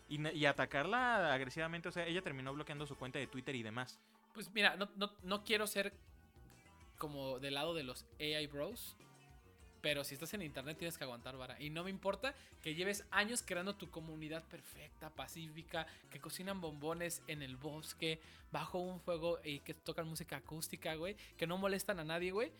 Y, 0.08 0.28
y 0.36 0.46
atacarla 0.46 1.32
agresivamente, 1.32 1.88
o 1.88 1.92
sea, 1.92 2.06
ella 2.06 2.22
terminó 2.22 2.52
bloqueando 2.52 2.86
su 2.86 2.96
cuenta 2.96 3.18
de 3.18 3.26
Twitter 3.26 3.54
y 3.54 3.62
demás. 3.62 3.98
Pues 4.34 4.50
mira, 4.52 4.76
no, 4.76 4.88
no, 4.96 5.12
no 5.22 5.44
quiero 5.44 5.66
ser 5.66 5.92
como 6.98 7.38
del 7.38 7.54
lado 7.54 7.74
de 7.74 7.82
los 7.82 8.06
AI 8.20 8.46
bros. 8.46 8.96
Pero 9.82 10.04
si 10.04 10.14
estás 10.14 10.32
en 10.32 10.42
internet 10.42 10.78
tienes 10.78 10.96
que 10.96 11.04
aguantar 11.04 11.36
vara. 11.36 11.60
Y 11.60 11.68
no 11.68 11.82
me 11.84 11.90
importa 11.90 12.34
que 12.62 12.74
lleves 12.74 13.04
años 13.10 13.42
creando 13.44 13.74
tu 13.74 13.90
comunidad 13.90 14.44
perfecta, 14.44 15.10
pacífica, 15.10 15.86
que 16.08 16.20
cocinan 16.20 16.60
bombones 16.60 17.20
en 17.26 17.42
el 17.42 17.56
bosque, 17.56 18.20
bajo 18.52 18.78
un 18.78 19.00
fuego 19.00 19.40
y 19.44 19.58
que 19.58 19.74
tocan 19.74 20.06
música 20.08 20.36
acústica, 20.36 20.94
güey. 20.94 21.16
Que 21.36 21.46
no 21.48 21.58
molestan 21.58 21.98
a 21.98 22.04
nadie, 22.04 22.30
güey. 22.30 22.52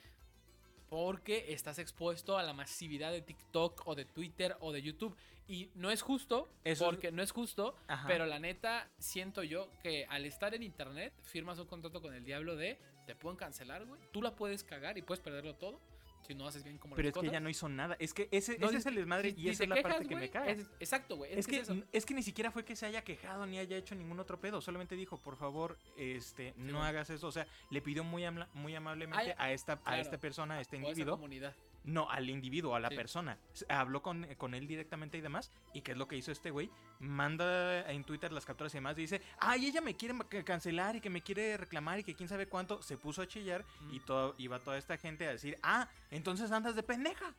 Porque 0.91 1.53
estás 1.55 1.79
expuesto 1.79 2.37
a 2.37 2.43
la 2.43 2.53
masividad 2.53 3.13
de 3.13 3.23
TikTok 3.23 3.83
o 3.87 3.95
de 3.95 4.05
Twitter 4.05 4.57
o 4.61 4.73
de 4.73 4.83
YouTube. 4.83 5.17
Y 5.49 5.71
no 5.75 5.91
es 5.91 6.03
justo, 6.03 6.49
Eso 6.65 6.85
es- 6.85 6.91
porque 6.91 7.13
no 7.13 7.23
es 7.23 7.31
justo, 7.31 7.77
Ajá. 7.87 8.07
pero 8.09 8.27
la 8.27 8.39
neta 8.39 8.91
siento 8.99 9.43
yo 9.43 9.69
que 9.83 10.07
al 10.11 10.27
estar 10.27 10.55
en 10.55 10.63
internet 10.63 11.15
firmas 11.23 11.59
un 11.59 11.67
contrato 11.67 12.03
con 12.03 12.13
el 12.15 12.25
diablo 12.25 12.57
de 12.57 12.79
te 13.07 13.15
pueden 13.15 13.37
cancelar, 13.39 13.85
güey. 13.87 14.01
Tú 14.13 14.21
la 14.23 14.35
puedes 14.37 14.65
cagar 14.65 14.99
y 14.99 15.03
puedes 15.03 15.23
perderlo 15.23 15.55
todo 15.55 15.81
si 16.27 16.35
no 16.35 16.47
haces 16.47 16.65
bien 16.65 16.79
como 16.79 16.95
Pero 16.95 17.09
las 17.09 17.17
es 17.17 17.23
que 17.23 17.31
ya 17.31 17.41
no 17.41 17.49
hizo 17.49 17.69
nada. 17.69 17.97
Es 17.99 18.15
que 18.15 18.29
ese, 18.31 18.59
No, 18.59 18.69
ese 18.69 18.79
es 18.79 18.87
el 18.87 18.95
desmadre 18.95 19.33
si- 19.33 19.41
y 19.41 19.43
si 19.45 19.49
esa 19.51 19.63
es 19.65 19.69
la 19.69 19.75
quejas, 19.77 19.93
parte 19.93 20.09
que 20.09 20.17
me 20.17 20.31
caga. 20.31 20.51
es- 20.51 20.71
exacto, 20.81 21.17
güey. 21.17 21.33
Es 21.33 21.39
Es, 21.39 21.47
que, 21.47 21.85
es 21.93 22.07
que 22.07 22.15
ni 22.15 22.23
siquiera 22.23 22.51
fue 22.51 22.65
que 22.65 22.77
se 22.77 22.87
haya 22.87 23.03
quejado 23.03 23.47
ni 23.47 23.59
haya 23.59 23.77
hecho 23.77 23.95
ningún 23.95 24.19
otro 24.21 24.41
pedo. 24.41 24.61
Solamente 24.61 24.95
dijo, 24.97 25.19
por 25.19 25.37
favor, 25.37 25.79
este, 25.97 26.55
no 26.57 26.83
hagas 26.85 27.11
eso. 27.11 27.27
O 27.27 27.33
sea, 27.33 27.47
le 27.71 27.83
pidió 27.83 28.05
muy, 28.05 28.25
amla- 28.25 28.49
muy 28.55 28.75
amablemente 28.75 29.23
Ay, 29.23 29.35
a 29.37 29.53
esta, 29.53 29.75
a 29.75 29.83
claro. 29.83 30.03
esta 30.03 30.19
persona, 30.19 30.55
a 30.55 30.61
este 30.61 30.77
O 30.77 30.81
esa 30.81 30.89
individuo. 30.89 31.17
comunidad. 31.17 31.55
No, 31.85 32.09
al 32.11 32.31
individuo, 32.31 32.77
a 32.77 32.81
la 32.81 32.91
Sí. 32.91 32.97
persona. 32.97 33.39
Habló 33.69 34.03
con, 34.03 34.25
con 34.37 34.55
él 34.55 34.67
directamente 34.69 35.19
y 35.19 35.21
demás. 35.21 35.51
¿Y 35.75 35.81
qué 35.83 35.93
es 35.93 35.99
lo 35.99 36.07
que 36.07 36.17
hizo 36.17 36.31
este 36.31 36.51
güey? 36.51 36.71
Manda 37.01 37.91
en 37.91 38.05
Twitter 38.05 38.33
las 38.33 38.45
capturas 38.47 38.73
y 38.75 38.79
demás. 38.79 38.97
Y 38.99 39.03
dice, 39.03 39.21
ay, 39.41 39.67
ella 39.67 39.81
me 39.81 39.97
quiere 39.97 40.15
cancelar 40.45 40.95
y 40.97 41.01
que 41.01 41.11
me 41.11 41.23
quiere 41.23 41.57
reclamar 41.57 41.99
y 41.99 42.05
que 42.05 42.15
quién 42.15 42.29
sabe 42.29 42.47
cuánto. 42.47 42.81
Se 42.83 42.97
puso 42.97 43.23
a 43.23 43.27
chillar 43.27 43.65
y 43.91 43.99
Mm. 43.99 44.05
todo, 44.05 44.35
iba 44.39 44.61
toda 44.61 44.79
esta 44.79 44.97
gente 44.97 45.27
a 45.27 45.33
decir, 45.33 45.59
ah, 45.63 45.89
entonces 46.11 46.53
andas 46.53 46.77
de 46.77 46.83
pendeja. 46.85 47.35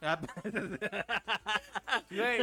Güey, 2.10 2.40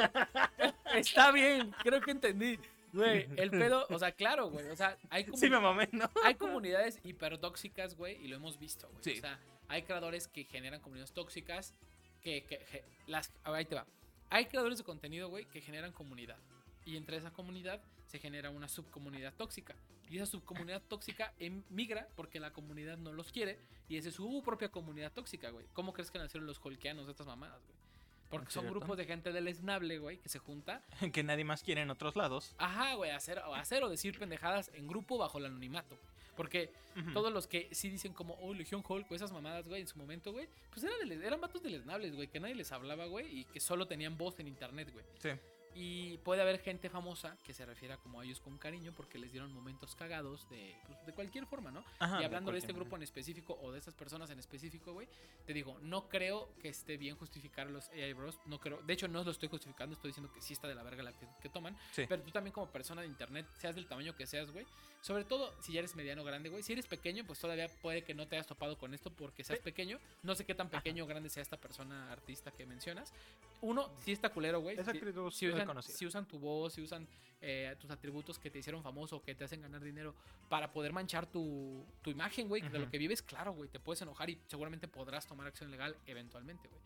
está 0.95 1.31
bien, 1.31 1.71
creo 1.83 2.01
que 2.01 2.11
entendí. 2.11 2.59
Güey, 2.93 3.27
el 3.35 3.51
pedo, 3.51 3.85
o 3.89 3.99
sea, 3.99 4.11
claro, 4.13 4.49
güey. 4.49 4.67
O 4.69 4.75
sea, 4.75 4.97
hay, 5.09 5.25
sí 5.35 5.49
me 5.49 5.59
mamé, 5.59 5.89
¿no? 5.91 6.09
hay 6.23 6.35
comunidades 6.35 6.99
hipertóxicas, 7.03 7.95
güey, 7.95 8.15
y 8.23 8.27
lo 8.27 8.37
hemos 8.37 8.57
visto, 8.57 8.87
güey. 8.89 9.03
Sí. 9.03 9.13
O 9.17 9.21
sea, 9.21 9.39
hay 9.67 9.83
creadores 9.83 10.27
que 10.27 10.43
generan 10.45 10.79
comunidades 10.81 11.11
tóxicas, 11.13 11.73
que, 12.21 12.43
que- 12.45 12.59
que- 12.59 12.83
las, 13.07 13.31
a 13.43 13.51
ver, 13.51 13.59
ahí 13.59 13.65
te 13.65 13.75
va. 13.75 13.85
Hay 14.29 14.45
creadores 14.45 14.77
de 14.77 14.83
contenido, 14.83 15.29
güey, 15.29 15.45
que 15.45 15.61
generan 15.61 15.91
comunidad. 15.91 16.37
Y 16.85 16.97
entre 16.97 17.17
esa 17.17 17.31
comunidad 17.31 17.81
se 18.05 18.19
genera 18.19 18.49
una 18.49 18.67
subcomunidad 18.67 19.33
tóxica. 19.33 19.75
Y 20.09 20.17
esa 20.17 20.25
subcomunidad 20.25 20.81
tóxica 20.89 21.33
emigra 21.39 22.07
porque 22.15 22.39
la 22.39 22.51
comunidad 22.51 22.97
no 22.97 23.11
los 23.13 23.31
quiere. 23.31 23.59
Y 23.89 23.97
esa 23.97 24.09
es 24.09 24.15
su 24.15 24.41
propia 24.43 24.69
comunidad 24.69 25.11
tóxica, 25.13 25.49
güey. 25.49 25.65
¿Cómo 25.73 25.93
crees 25.93 26.11
que 26.11 26.17
nacieron 26.19 26.45
los 26.47 26.59
holkeanos 26.63 27.05
de 27.05 27.11
estas 27.11 27.27
mamadas, 27.27 27.61
güey? 27.63 27.77
Porque 28.29 28.51
son 28.51 28.63
Cierto. 28.63 28.79
grupos 28.81 28.97
de 28.97 29.05
gente 29.05 29.31
deleznable, 29.31 29.99
güey, 29.99 30.17
que 30.17 30.27
se 30.27 30.39
junta 30.39 30.83
que 31.13 31.23
nadie 31.23 31.45
más 31.45 31.63
quiere 31.63 31.81
en 31.81 31.89
otros 31.89 32.17
lados. 32.17 32.53
Ajá, 32.57 32.95
güey, 32.95 33.11
hacer, 33.11 33.39
o 33.39 33.55
hacer 33.55 33.81
o 33.83 33.89
decir 33.89 34.19
pendejadas 34.19 34.69
en 34.73 34.85
grupo 34.87 35.17
bajo 35.17 35.37
el 35.37 35.45
anonimato. 35.45 35.95
güey. 35.95 36.16
Porque 36.37 36.71
todos 37.13 37.33
los 37.33 37.47
que 37.47 37.67
sí 37.73 37.89
dicen 37.89 38.13
como, 38.13 38.35
oh, 38.35 38.53
Legión 38.53 38.83
Hulk 38.87 39.11
o 39.11 39.15
esas 39.15 39.31
mamadas, 39.33 39.67
güey, 39.67 39.81
en 39.81 39.87
su 39.87 39.97
momento, 39.97 40.31
güey, 40.31 40.47
pues 40.69 40.85
eran, 40.85 41.11
eran 41.11 41.41
vatos 41.41 41.61
deleznables, 41.61 42.15
güey, 42.15 42.29
que 42.29 42.39
nadie 42.39 42.55
les 42.55 42.71
hablaba, 42.71 43.07
güey, 43.07 43.39
y 43.39 43.43
que 43.45 43.59
solo 43.59 43.87
tenían 43.87 44.17
voz 44.17 44.39
en 44.39 44.47
internet, 44.47 44.89
güey. 44.93 45.05
Sí. 45.19 45.29
Y 45.79 46.17
puede 46.23 46.41
haber 46.41 46.59
gente 46.59 46.89
famosa 46.89 47.37
que 47.43 47.53
se 47.53 47.63
refiera 47.63 47.97
como 47.97 48.19
a 48.19 48.25
ellos 48.25 48.39
con 48.41 48.57
cariño 48.57 48.93
porque 48.97 49.19
les 49.19 49.31
dieron 49.31 49.53
momentos 49.53 49.95
cagados 49.95 50.49
de, 50.49 50.75
pues, 50.87 51.05
de 51.05 51.13
cualquier 51.13 51.45
forma, 51.45 51.69
¿no? 51.69 51.83
Ajá, 51.99 52.19
y 52.19 52.25
hablando 52.25 52.51
de 52.51 52.57
este 52.57 52.69
cualquier 52.69 52.83
grupo 52.83 52.95
en 52.95 53.03
específico 53.03 53.59
o 53.61 53.71
de 53.71 53.77
estas 53.77 53.93
personas 53.93 54.31
en 54.31 54.39
específico, 54.39 54.93
güey, 54.93 55.07
te 55.45 55.53
digo, 55.53 55.77
no 55.83 56.09
creo 56.09 56.49
que 56.59 56.69
esté 56.69 56.97
bien 56.97 57.15
justificar 57.15 57.67
a 57.67 57.69
los 57.69 57.89
AI 57.89 58.13
Bros. 58.13 58.39
No 58.47 58.59
creo, 58.59 58.81
de 58.81 58.91
hecho, 58.91 59.07
no 59.07 59.23
lo 59.23 59.29
estoy 59.29 59.49
justificando, 59.49 59.93
estoy 59.93 60.09
diciendo 60.09 60.33
que 60.33 60.41
sí 60.41 60.53
está 60.53 60.67
de 60.67 60.73
la 60.73 60.81
verga 60.81 61.03
la 61.03 61.13
que, 61.13 61.27
que 61.39 61.49
toman. 61.49 61.77
Sí. 61.91 62.05
Pero 62.09 62.23
tú 62.23 62.31
también, 62.31 62.53
como 62.53 62.71
persona 62.71 63.01
de 63.01 63.07
internet, 63.07 63.45
seas 63.59 63.75
del 63.75 63.85
tamaño 63.85 64.15
que 64.15 64.25
seas, 64.25 64.49
güey. 64.49 64.65
Sobre 65.01 65.25
todo 65.25 65.53
si 65.61 65.73
ya 65.73 65.79
eres 65.79 65.95
mediano 65.95 66.23
o 66.23 66.25
grande, 66.25 66.49
güey. 66.49 66.63
Si 66.63 66.73
eres 66.73 66.87
pequeño, 66.87 67.23
pues 67.23 67.37
todavía 67.39 67.67
puede 67.83 68.03
que 68.03 68.15
no 68.15 68.27
te 68.27 68.35
hayas 68.35 68.47
topado 68.47 68.79
con 68.79 68.95
esto 68.95 69.11
porque 69.11 69.43
seas 69.43 69.59
pequeño. 69.59 69.99
No 70.23 70.33
sé 70.33 70.43
qué 70.43 70.55
tan 70.55 70.69
pequeño 70.69 71.03
o 71.03 71.07
grande 71.07 71.29
sea 71.29 71.43
esta 71.43 71.57
persona 71.57 72.11
artista 72.11 72.49
que 72.51 72.65
mencionas. 72.65 73.13
Uno, 73.61 73.89
sí 73.99 74.11
está 74.11 74.29
culero, 74.29 74.59
güey. 74.59 74.75
Es 74.77 74.85
Si- 74.93 74.99
actriz 75.75 75.97
si 75.97 76.05
usan, 76.05 76.27
tu 76.27 76.39
voz, 76.39 76.73
si 76.73 76.81
usan 76.81 77.07
eh, 77.41 77.75
tus 77.79 77.89
atributos 77.91 78.39
que 78.39 78.49
te 78.49 78.59
hicieron 78.59 78.81
famoso, 78.83 79.21
que 79.21 79.35
te 79.35 79.43
hacen 79.43 79.61
ganar 79.61 79.83
dinero 79.83 80.15
para 80.49 80.71
poder 80.71 80.93
manchar 80.93 81.25
tu, 81.25 81.85
tu 82.01 82.09
imagen, 82.09 82.47
güey, 82.47 82.61
de 82.61 82.79
lo 82.79 82.89
que 82.89 82.97
vives, 82.97 83.21
claro, 83.21 83.53
güey, 83.53 83.69
te 83.69 83.79
puedes 83.79 84.01
enojar 84.01 84.29
y 84.29 84.39
seguramente 84.47 84.87
podrás 84.87 85.27
tomar 85.27 85.47
acción 85.47 85.69
legal 85.71 85.95
eventualmente, 86.05 86.67
güey. 86.69 86.81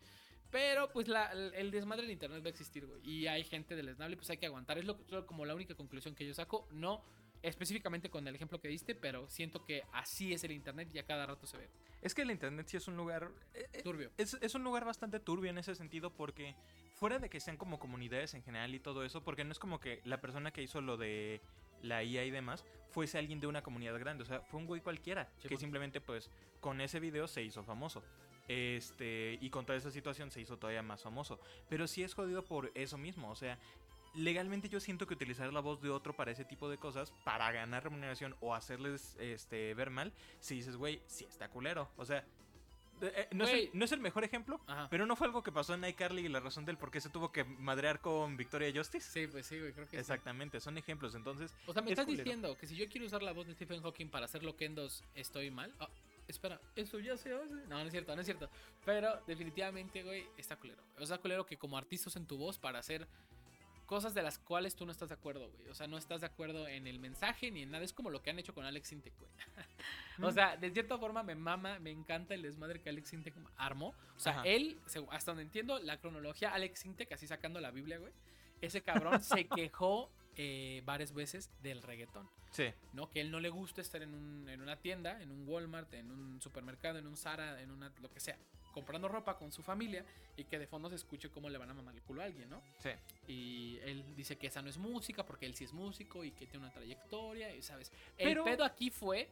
Pero 0.50 0.92
pues 0.92 1.08
la- 1.08 1.32
el, 1.32 1.70
desmadre 1.70 2.04
en 2.04 2.10
internet 2.10 2.42
va 2.42 2.46
a 2.48 2.50
existir, 2.50 2.84
güey. 2.86 3.00
Y 3.08 3.26
hay 3.26 3.42
gente 3.44 3.74
deleznable, 3.74 4.16
pues 4.16 4.28
hay 4.28 4.36
que 4.36 4.44
aguantar. 4.46 4.76
Es 4.76 4.84
lo, 4.84 4.98
como 5.26 5.46
la 5.46 5.54
única 5.54 5.74
conclusión 5.74 6.14
que 6.14 6.26
yo 6.26 6.34
saco. 6.34 6.68
No 6.70 7.02
específicamente 7.40 8.08
con 8.10 8.28
el 8.28 8.34
ejemplo 8.34 8.60
que 8.60 8.68
diste, 8.68 8.94
pero 8.94 9.28
siento 9.28 9.64
que 9.64 9.82
así 9.92 10.32
es 10.32 10.44
el 10.44 10.52
internet 10.52 10.88
y 10.94 10.98
a 10.98 11.04
cada 11.06 11.26
rato 11.26 11.46
se 11.46 11.56
ve. 11.56 11.68
Es 12.00 12.14
que 12.14 12.22
el 12.22 12.30
internet 12.30 12.68
sí 12.68 12.76
es 12.76 12.86
un 12.86 12.96
lugar. 12.96 13.30
eh, 13.54 13.66
eh, 13.72 13.82
Turbio. 13.82 14.10
Es, 14.18 14.34
es 14.40 14.54
un 14.54 14.62
lugar 14.62 14.84
bastante 14.84 15.18
turbio 15.18 15.50
en 15.50 15.58
ese 15.58 15.74
sentido 15.74 16.12
porque 16.14 16.54
fuera 17.02 17.18
de 17.18 17.28
que 17.28 17.40
sean 17.40 17.56
como 17.56 17.80
comunidades 17.80 18.32
en 18.34 18.44
general 18.44 18.72
y 18.76 18.78
todo 18.78 19.02
eso, 19.02 19.24
porque 19.24 19.42
no 19.42 19.50
es 19.50 19.58
como 19.58 19.80
que 19.80 20.00
la 20.04 20.20
persona 20.20 20.52
que 20.52 20.62
hizo 20.62 20.80
lo 20.80 20.96
de 20.96 21.40
la 21.82 22.04
IA 22.04 22.24
y 22.26 22.30
demás 22.30 22.64
fuese 22.90 23.18
alguien 23.18 23.40
de 23.40 23.48
una 23.48 23.60
comunidad 23.60 23.98
grande, 23.98 24.22
o 24.22 24.24
sea, 24.24 24.40
fue 24.42 24.60
un 24.60 24.66
güey 24.66 24.80
cualquiera 24.80 25.28
Sí, 25.38 25.48
que 25.48 25.56
simplemente 25.56 26.00
pues 26.00 26.30
con 26.60 26.80
ese 26.80 27.00
video 27.00 27.26
se 27.26 27.42
hizo 27.42 27.64
famoso. 27.64 28.04
Este, 28.46 29.36
y 29.40 29.50
con 29.50 29.66
toda 29.66 29.78
esa 29.78 29.90
situación 29.90 30.30
se 30.30 30.42
hizo 30.42 30.58
todavía 30.58 30.84
más 30.84 31.02
famoso. 31.02 31.40
Pero 31.68 31.88
sí 31.88 32.04
es 32.04 32.14
jodido 32.14 32.44
por 32.44 32.70
eso 32.76 32.96
mismo, 32.98 33.30
o 33.30 33.34
sea, 33.34 33.58
legalmente 34.14 34.68
yo 34.68 34.78
siento 34.78 35.04
que 35.08 35.14
utilizar 35.14 35.52
la 35.52 35.58
voz 35.58 35.82
de 35.82 35.90
otro 35.90 36.14
para 36.14 36.30
ese 36.30 36.44
tipo 36.44 36.70
de 36.70 36.78
cosas, 36.78 37.12
para 37.24 37.50
ganar 37.50 37.82
remuneración 37.82 38.36
o 38.40 38.54
hacerles 38.54 39.16
este, 39.18 39.74
ver 39.74 39.90
mal, 39.90 40.12
si 40.38 40.54
dices, 40.54 40.76
güey, 40.76 41.02
sí 41.08 41.24
está 41.24 41.48
culero. 41.48 41.90
O 41.96 42.04
sea, 42.04 42.24
eh, 43.06 43.28
no, 43.32 43.44
es 43.44 43.50
el, 43.50 43.70
no 43.72 43.84
es 43.84 43.92
el 43.92 44.00
mejor 44.00 44.24
ejemplo, 44.24 44.60
Ajá. 44.66 44.88
pero 44.90 45.06
no 45.06 45.16
fue 45.16 45.26
algo 45.26 45.42
que 45.42 45.50
pasó 45.52 45.74
en 45.74 45.84
iCarly 45.84 46.26
y 46.26 46.28
la 46.28 46.40
razón 46.40 46.64
del 46.64 46.76
por 46.78 46.90
qué 46.90 47.00
se 47.00 47.08
tuvo 47.10 47.32
que 47.32 47.44
madrear 47.44 48.00
con 48.00 48.36
Victoria 48.36 48.72
Justice. 48.74 49.10
Sí, 49.10 49.26
pues 49.26 49.46
sí, 49.46 49.58
güey, 49.58 49.72
creo 49.72 49.86
que 49.86 49.90
sí. 49.92 49.96
Exactamente, 49.96 50.60
son 50.60 50.78
ejemplos. 50.78 51.14
Entonces, 51.14 51.54
O 51.66 51.72
sea, 51.72 51.82
me 51.82 51.88
Es 51.88 51.92
estás 51.92 52.06
culero. 52.06 52.24
diciendo 52.24 52.56
que 52.56 52.66
si 52.66 52.76
yo 52.76 52.88
quiero 52.88 53.06
usar 53.06 53.22
la 53.22 53.32
voz 53.32 53.46
de 53.46 53.54
Stephen 53.54 53.82
Hawking 53.82 54.08
para 54.08 54.26
hacer 54.26 54.42
Loquendos, 54.42 55.04
estoy 55.14 55.50
mal. 55.50 55.74
Ah, 55.80 55.88
espera, 56.28 56.60
¿eso 56.76 56.98
ya 56.98 57.16
se 57.16 57.32
hace? 57.34 57.54
No, 57.68 57.78
no 57.78 57.80
es 57.80 57.90
cierto, 57.92 58.14
no 58.14 58.20
es 58.20 58.26
cierto. 58.26 58.48
Pero 58.84 59.20
definitivamente, 59.26 60.02
güey, 60.02 60.26
está 60.36 60.56
culero. 60.56 60.82
O 60.98 61.06
sea, 61.06 61.18
culero 61.18 61.44
que 61.46 61.56
como 61.56 61.76
artista 61.76 62.08
usen 62.08 62.26
tu 62.26 62.36
voz 62.38 62.58
para 62.58 62.78
hacer 62.78 63.06
cosas 63.92 64.14
de 64.14 64.22
las 64.22 64.38
cuales 64.38 64.74
tú 64.74 64.86
no 64.86 64.92
estás 64.92 65.10
de 65.10 65.16
acuerdo, 65.16 65.50
güey. 65.50 65.68
O 65.68 65.74
sea, 65.74 65.86
no 65.86 65.98
estás 65.98 66.22
de 66.22 66.26
acuerdo 66.26 66.66
en 66.66 66.86
el 66.86 66.98
mensaje 66.98 67.50
ni 67.50 67.60
en 67.60 67.70
nada. 67.72 67.84
Es 67.84 67.92
como 67.92 68.08
lo 68.08 68.22
que 68.22 68.30
han 68.30 68.38
hecho 68.38 68.54
con 68.54 68.64
Alex 68.64 68.88
Sintek, 68.88 69.12
güey. 69.18 69.30
o 70.22 70.32
sea, 70.32 70.56
de 70.56 70.70
cierta 70.70 70.96
forma 70.96 71.22
me 71.22 71.34
mama, 71.34 71.78
me 71.78 71.90
encanta 71.90 72.32
el 72.32 72.40
desmadre 72.40 72.80
que 72.80 72.88
Alex 72.88 73.10
Sintek 73.10 73.34
armó. 73.58 73.94
O 74.16 74.18
sea, 74.20 74.32
Ajá. 74.40 74.42
él, 74.48 74.80
hasta 75.10 75.32
donde 75.32 75.42
entiendo 75.42 75.78
la 75.78 75.98
cronología, 75.98 76.54
Alex 76.54 76.80
Sintek, 76.80 77.12
así 77.12 77.26
sacando 77.26 77.60
la 77.60 77.70
Biblia, 77.70 77.98
güey. 77.98 78.12
Ese 78.62 78.80
cabrón 78.80 79.22
se 79.22 79.46
quejó 79.48 80.10
eh, 80.36 80.80
varias 80.86 81.12
veces 81.12 81.50
del 81.62 81.82
reggaetón. 81.82 82.26
sí, 82.50 82.72
¿no? 82.94 83.10
Que 83.10 83.20
él 83.20 83.30
no 83.30 83.40
le 83.40 83.50
gusta 83.50 83.82
estar 83.82 84.00
en, 84.02 84.14
un- 84.14 84.48
en 84.48 84.62
una 84.62 84.76
tienda, 84.76 85.20
en 85.20 85.30
un 85.30 85.46
Walmart, 85.46 85.92
en 85.92 86.10
un 86.10 86.40
supermercado, 86.40 86.98
en 86.98 87.06
un 87.06 87.16
Zara, 87.18 87.60
en 87.60 87.70
una 87.70 87.92
lo 88.00 88.10
que 88.10 88.20
sea, 88.20 88.38
comprando 88.72 89.06
ropa 89.08 89.36
con 89.38 89.52
su 89.52 89.62
familia 89.62 90.04
y 90.36 90.44
que 90.44 90.58
de 90.58 90.66
fondo 90.66 90.88
se 90.88 90.96
escuche 90.96 91.30
cómo 91.30 91.48
le 91.48 91.58
van 91.58 91.70
a 91.70 91.74
mamar 91.74 91.94
el 91.94 92.02
culo 92.02 92.22
a 92.22 92.24
alguien, 92.24 92.50
¿no? 92.50 92.62
sí. 92.80 92.90
Y 93.28 93.78
él 93.84 94.04
dice 94.16 94.36
que 94.36 94.48
esa 94.48 94.60
no 94.62 94.68
es 94.70 94.78
música 94.78 95.24
porque 95.24 95.46
él 95.46 95.54
sí 95.54 95.64
es 95.64 95.72
músico 95.72 96.24
y 96.24 96.32
que 96.32 96.46
tiene 96.46 96.64
una 96.64 96.72
trayectoria, 96.74 97.54
y 97.54 97.62
sabes. 97.62 97.92
Pero- 98.16 98.44
El 98.44 98.52
pedo 98.52 98.64
aquí 98.64 98.90
fue 98.90 99.28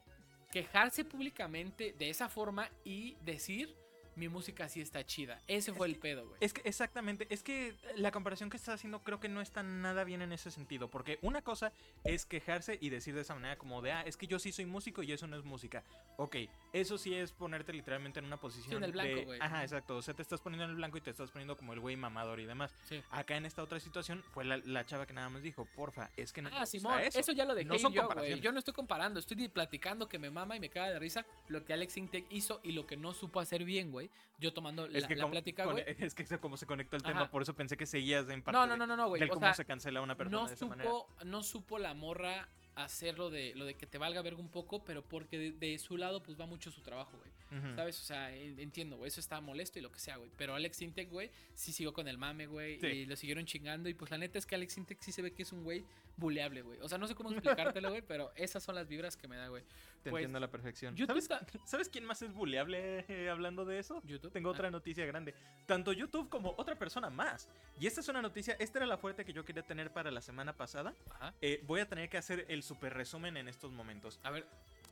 quejarse 0.52 1.04
públicamente 1.04 1.92
de 1.98 2.10
esa 2.10 2.28
forma 2.28 2.68
y 2.84 3.14
decir 3.24 3.74
mi 4.20 4.28
música 4.28 4.68
sí 4.68 4.82
está 4.82 5.04
chida. 5.04 5.40
Ese 5.48 5.72
fue 5.72 5.86
el 5.88 5.96
pedo, 5.96 6.26
güey. 6.26 6.36
Es 6.40 6.52
que 6.52 6.60
exactamente, 6.64 7.26
es 7.30 7.42
que 7.42 7.74
la 7.96 8.12
comparación 8.12 8.50
que 8.50 8.58
estás 8.58 8.74
haciendo 8.74 9.02
creo 9.02 9.18
que 9.18 9.28
no 9.30 9.40
está 9.40 9.62
nada 9.62 10.04
bien 10.04 10.20
en 10.20 10.30
ese 10.32 10.50
sentido, 10.50 10.88
porque 10.88 11.18
una 11.22 11.40
cosa 11.42 11.72
es 12.04 12.26
quejarse 12.26 12.78
y 12.80 12.90
decir 12.90 13.14
de 13.14 13.22
esa 13.22 13.34
manera 13.34 13.56
como 13.56 13.80
de, 13.80 13.92
ah, 13.92 14.02
es 14.02 14.18
que 14.18 14.26
yo 14.26 14.38
sí 14.38 14.52
soy 14.52 14.66
músico 14.66 15.02
y 15.02 15.10
eso 15.12 15.26
no 15.26 15.38
es 15.38 15.44
música. 15.44 15.82
Ok, 16.18 16.36
eso 16.74 16.98
sí 16.98 17.14
es 17.14 17.32
ponerte 17.32 17.72
literalmente 17.72 18.18
en 18.18 18.26
una 18.26 18.36
posición 18.36 18.76
en 18.76 18.84
el 18.84 18.92
blanco, 18.92 19.24
güey. 19.24 19.40
Ajá, 19.40 19.62
exacto, 19.62 19.96
o 19.96 20.02
sea, 20.02 20.12
te 20.12 20.20
estás 20.20 20.40
poniendo 20.42 20.64
en 20.64 20.70
el 20.70 20.76
blanco 20.76 20.98
y 20.98 21.00
te 21.00 21.10
estás 21.10 21.30
poniendo 21.30 21.56
como 21.56 21.72
el 21.72 21.80
güey 21.80 21.96
mamador 21.96 22.40
y 22.40 22.44
demás. 22.44 22.74
Sí. 22.86 23.02
Acá 23.10 23.38
en 23.38 23.46
esta 23.46 23.62
otra 23.62 23.80
situación 23.80 24.22
fue 24.34 24.44
la, 24.44 24.58
la 24.58 24.84
chava 24.84 25.06
que 25.06 25.14
nada 25.14 25.30
más 25.30 25.42
dijo, 25.42 25.66
porfa, 25.74 26.10
es 26.18 26.32
que 26.32 26.42
no 26.42 26.50
Ah, 26.52 26.66
Simón, 26.66 27.00
eso. 27.00 27.18
eso. 27.18 27.32
ya 27.32 27.46
lo 27.46 27.54
dejé 27.54 27.66
No 27.66 27.78
son 27.78 27.94
yo, 27.94 28.06
güey. 28.06 28.38
Yo 28.40 28.52
no 28.52 28.58
estoy 28.58 28.74
comparando, 28.74 29.18
estoy 29.18 29.48
platicando 29.48 30.08
que 30.08 30.18
me 30.18 30.30
mama 30.30 30.56
y 30.56 30.60
me 30.60 30.68
caga 30.68 30.90
de 30.90 30.98
risa 30.98 31.24
lo 31.48 31.64
que 31.64 31.72
Alex 31.72 31.96
Intec 31.96 32.26
hizo 32.30 32.60
y 32.62 32.72
lo 32.72 32.86
que 32.86 32.98
no 32.98 33.14
supo 33.14 33.40
hacer 33.40 33.64
bien, 33.64 33.90
güey. 33.90 34.09
Yo 34.38 34.54
tomando 34.54 34.88
la, 34.88 34.98
Es 34.98 35.06
que, 35.06 35.16
la 35.16 35.24
como, 35.24 35.32
plática, 35.32 35.66
güey. 35.66 35.84
es 35.86 36.14
que 36.14 36.24
como 36.38 36.56
se 36.56 36.66
conectó 36.66 36.96
el 36.96 37.02
Ajá. 37.04 37.12
tema, 37.12 37.30
por 37.30 37.42
eso 37.42 37.54
pensé 37.54 37.76
que 37.76 37.84
seguías 37.86 38.28
en 38.30 38.42
parte 38.42 38.58
No, 38.58 38.66
no, 38.66 38.76
no, 38.76 38.86
no, 38.86 38.96
no, 38.96 39.08
güey. 39.08 39.20
del 39.20 39.30
O 39.30 39.34
cómo 39.34 39.46
sea, 39.46 39.54
se 39.54 39.64
cancela 39.66 40.00
una 40.00 40.16
persona 40.16 40.40
no 40.42 40.48
de 40.48 40.54
esa 40.54 40.66
manera. 40.66 40.88
supo, 40.90 41.08
no 41.24 41.42
supo 41.42 41.78
la 41.78 41.92
morra 41.94 42.48
hacer 42.74 43.18
lo 43.18 43.28
de, 43.28 43.54
lo 43.54 43.66
de 43.66 43.74
que 43.74 43.86
te 43.86 43.98
valga 43.98 44.22
verga 44.22 44.40
un 44.40 44.48
poco, 44.48 44.82
pero 44.84 45.02
porque 45.02 45.38
de, 45.38 45.52
de 45.52 45.78
su 45.78 45.96
lado, 45.98 46.22
pues 46.22 46.40
va 46.40 46.46
mucho 46.46 46.70
su 46.70 46.80
trabajo, 46.80 47.18
güey. 47.18 47.30
¿Sabes? 47.74 47.98
O 48.00 48.04
sea, 48.04 48.34
en- 48.34 48.58
entiendo, 48.60 48.96
güey. 48.96 49.08
Eso 49.08 49.18
está 49.20 49.40
molesto 49.40 49.78
y 49.78 49.82
lo 49.82 49.90
que 49.90 49.98
sea, 49.98 50.16
güey. 50.16 50.30
Pero 50.36 50.54
Alex 50.54 50.82
Intec, 50.82 51.10
güey, 51.10 51.30
sí 51.54 51.72
siguió 51.72 51.92
con 51.92 52.06
el 52.08 52.16
mame, 52.16 52.46
güey. 52.46 52.78
Sí. 52.80 52.86
Y 52.86 53.06
lo 53.06 53.16
siguieron 53.16 53.44
chingando. 53.46 53.88
Y 53.88 53.94
pues 53.94 54.10
la 54.10 54.18
neta 54.18 54.38
es 54.38 54.46
que 54.46 54.54
Alex 54.54 54.76
Intec 54.78 55.00
sí 55.00 55.10
se 55.12 55.20
ve 55.22 55.32
que 55.32 55.42
es 55.42 55.52
un 55.52 55.64
güey 55.64 55.84
buleable, 56.16 56.62
güey. 56.62 56.78
O 56.80 56.88
sea, 56.88 56.98
no 56.98 57.06
sé 57.08 57.14
cómo 57.14 57.30
explicártelo, 57.32 57.88
güey. 57.90 58.02
Pero 58.02 58.30
esas 58.36 58.62
son 58.62 58.74
las 58.76 58.86
vibras 58.88 59.16
que 59.16 59.26
me 59.26 59.36
da, 59.36 59.48
güey. 59.48 59.64
Te 60.02 60.10
Pues, 60.10 60.20
entiendo 60.22 60.38
a 60.38 60.40
la 60.40 60.50
perfección. 60.50 60.96
¿Sabes, 60.96 61.28
¿Sabes 61.66 61.88
quién 61.88 62.04
más 62.04 62.22
es 62.22 62.32
buleable 62.32 63.04
eh, 63.08 63.28
hablando 63.28 63.64
de 63.64 63.78
eso? 63.78 64.00
YouTube. 64.04 64.32
Tengo 64.32 64.48
Ah, 64.50 64.52
otra 64.52 64.70
noticia 64.70 65.04
grande. 65.06 65.34
Tanto 65.66 65.92
YouTube 65.92 66.28
como 66.28 66.54
otra 66.56 66.76
persona 66.76 67.10
más. 67.10 67.48
Y 67.78 67.86
esta 67.86 68.00
es 68.00 68.08
una 68.08 68.22
noticia, 68.22 68.56
esta 68.60 68.78
era 68.78 68.86
la 68.86 68.96
fuerte 68.96 69.24
que 69.24 69.32
yo 69.32 69.44
quería 69.44 69.62
tener 69.62 69.92
para 69.92 70.10
la 70.10 70.20
semana 70.22 70.56
pasada. 70.56 70.94
Ajá. 71.10 71.34
Eh, 71.42 71.62
voy 71.66 71.80
a 71.80 71.88
tener 71.88 72.08
que 72.08 72.16
hacer 72.16 72.46
el 72.48 72.62
super 72.62 72.94
resumen 72.94 73.36
en 73.36 73.48
estos 73.48 73.72
momentos. 73.72 74.18
A 74.22 74.30
ver, 74.30 74.46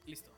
listo. 0.06 0.30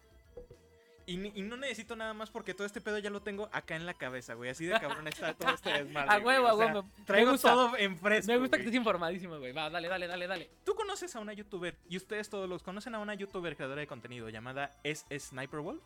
Y, 1.10 1.40
y 1.40 1.42
no 1.42 1.56
necesito 1.56 1.96
nada 1.96 2.14
más 2.14 2.30
porque 2.30 2.54
todo 2.54 2.64
este 2.64 2.80
pedo 2.80 2.96
ya 2.98 3.10
lo 3.10 3.20
tengo 3.20 3.48
acá 3.52 3.74
en 3.74 3.84
la 3.84 3.94
cabeza, 3.94 4.34
güey. 4.34 4.50
Así 4.50 4.64
de 4.64 4.72
cabrón 4.80 5.08
está 5.08 5.34
todo 5.34 5.52
este 5.52 5.72
desmadre. 5.72 6.08
A 6.08 6.18
huevo, 6.18 6.46
a 6.46 6.54
huevo. 6.54 6.84
Traigo 7.04 7.32
gusta. 7.32 7.50
todo 7.50 7.76
en 7.76 7.98
fresco. 7.98 8.30
Me 8.30 8.38
gusta 8.38 8.56
que 8.56 8.62
estés 8.62 8.76
informadísimo, 8.76 9.36
güey. 9.38 9.52
Va, 9.52 9.68
dale, 9.70 9.88
dale, 9.88 10.06
dale, 10.06 10.28
dale. 10.28 10.50
Tú 10.64 10.76
conoces 10.76 11.16
a 11.16 11.20
una 11.20 11.32
youtuber, 11.32 11.76
y 11.88 11.96
ustedes 11.96 12.30
todos 12.30 12.48
los 12.48 12.62
conocen 12.62 12.94
a 12.94 13.00
una 13.00 13.14
youtuber 13.14 13.56
creadora 13.56 13.80
de 13.80 13.88
contenido 13.88 14.28
llamada 14.28 14.70
S 14.84 15.04
Sniper 15.18 15.60
Wolf. 15.60 15.82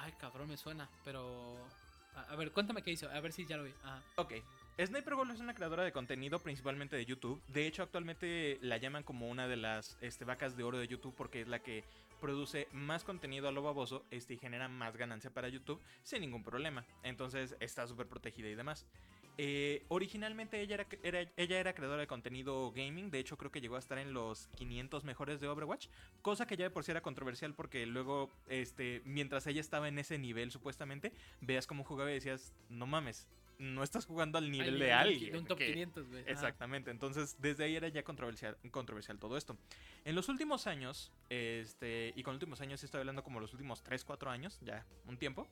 Ay, 0.00 0.12
cabrón, 0.18 0.48
me 0.48 0.56
suena. 0.56 0.88
Pero. 1.04 1.56
A, 2.16 2.32
a 2.32 2.36
ver, 2.36 2.50
cuéntame 2.50 2.82
qué 2.82 2.90
hizo. 2.90 3.08
A 3.08 3.20
ver 3.20 3.32
si 3.32 3.46
ya 3.46 3.56
lo 3.56 3.62
vi. 3.62 3.72
Ajá. 3.84 4.02
Ok. 4.16 4.34
Sniper 4.84 5.14
Wolf 5.14 5.30
es 5.34 5.40
una 5.40 5.54
creadora 5.54 5.84
de 5.84 5.92
contenido 5.92 6.40
principalmente 6.40 6.96
de 6.96 7.04
YouTube. 7.04 7.40
De 7.48 7.66
hecho, 7.66 7.82
actualmente 7.82 8.58
la 8.62 8.78
llaman 8.78 9.02
como 9.04 9.28
una 9.28 9.46
de 9.46 9.56
las 9.56 9.96
este, 10.00 10.24
vacas 10.24 10.56
de 10.56 10.64
oro 10.64 10.78
de 10.78 10.88
YouTube 10.88 11.14
porque 11.16 11.42
es 11.42 11.48
la 11.48 11.58
que 11.60 11.84
produce 12.20 12.68
más 12.72 13.04
contenido 13.04 13.48
a 13.48 13.52
lo 13.52 13.62
baboso 13.62 14.04
este, 14.10 14.34
y 14.34 14.38
genera 14.38 14.68
más 14.68 14.96
ganancia 14.96 15.32
para 15.32 15.48
YouTube 15.48 15.80
sin 16.02 16.20
ningún 16.20 16.42
problema. 16.42 16.86
Entonces 17.02 17.56
está 17.60 17.86
súper 17.86 18.06
protegida 18.06 18.48
y 18.48 18.54
demás. 18.54 18.86
Eh, 19.42 19.84
originalmente 19.88 20.60
ella 20.60 20.86
era, 21.02 21.72
creadora 21.72 22.00
de 22.02 22.06
contenido 22.06 22.72
gaming, 22.72 23.10
de 23.10 23.20
hecho 23.20 23.38
creo 23.38 23.50
que 23.50 23.62
llegó 23.62 23.76
a 23.76 23.78
estar 23.78 23.96
en 23.96 24.12
los 24.12 24.48
500 24.56 25.04
mejores 25.04 25.40
de 25.40 25.48
Overwatch, 25.48 25.88
cosa 26.20 26.46
que 26.46 26.58
ya 26.58 26.64
de 26.64 26.70
por 26.70 26.84
sí 26.84 26.90
era 26.90 27.00
controversial 27.00 27.54
porque 27.54 27.86
luego, 27.86 28.30
este, 28.48 29.00
mientras 29.06 29.46
ella 29.46 29.62
estaba 29.62 29.88
en 29.88 29.98
ese 29.98 30.18
nivel 30.18 30.50
supuestamente, 30.50 31.14
veas 31.40 31.66
cómo 31.66 31.84
jugaba 31.84 32.10
y 32.10 32.14
decías, 32.14 32.52
no 32.68 32.86
mames, 32.86 33.28
no 33.60 33.82
estás 33.82 34.06
jugando 34.06 34.38
al 34.38 34.50
nivel 34.50 34.74
Ay, 34.74 34.80
de 34.80 34.92
alguien. 34.92 35.32
De 35.32 35.38
un 35.38 35.46
top 35.46 35.58
que- 35.58 35.66
500, 35.66 36.08
güey. 36.08 36.24
Exactamente, 36.26 36.90
entonces 36.90 37.36
desde 37.38 37.64
ahí 37.64 37.76
era 37.76 37.88
ya 37.88 38.02
controversial, 38.02 38.56
controversial 38.70 39.18
todo 39.18 39.36
esto. 39.36 39.56
En 40.04 40.14
los 40.14 40.28
últimos 40.28 40.66
años, 40.66 41.12
este, 41.28 42.12
y 42.16 42.22
con 42.22 42.34
últimos 42.34 42.60
años 42.62 42.82
estoy 42.82 43.00
hablando 43.00 43.22
como 43.22 43.38
los 43.38 43.52
últimos 43.52 43.82
3, 43.82 44.02
4 44.04 44.30
años, 44.30 44.58
ya 44.62 44.86
un 45.06 45.18
tiempo, 45.18 45.46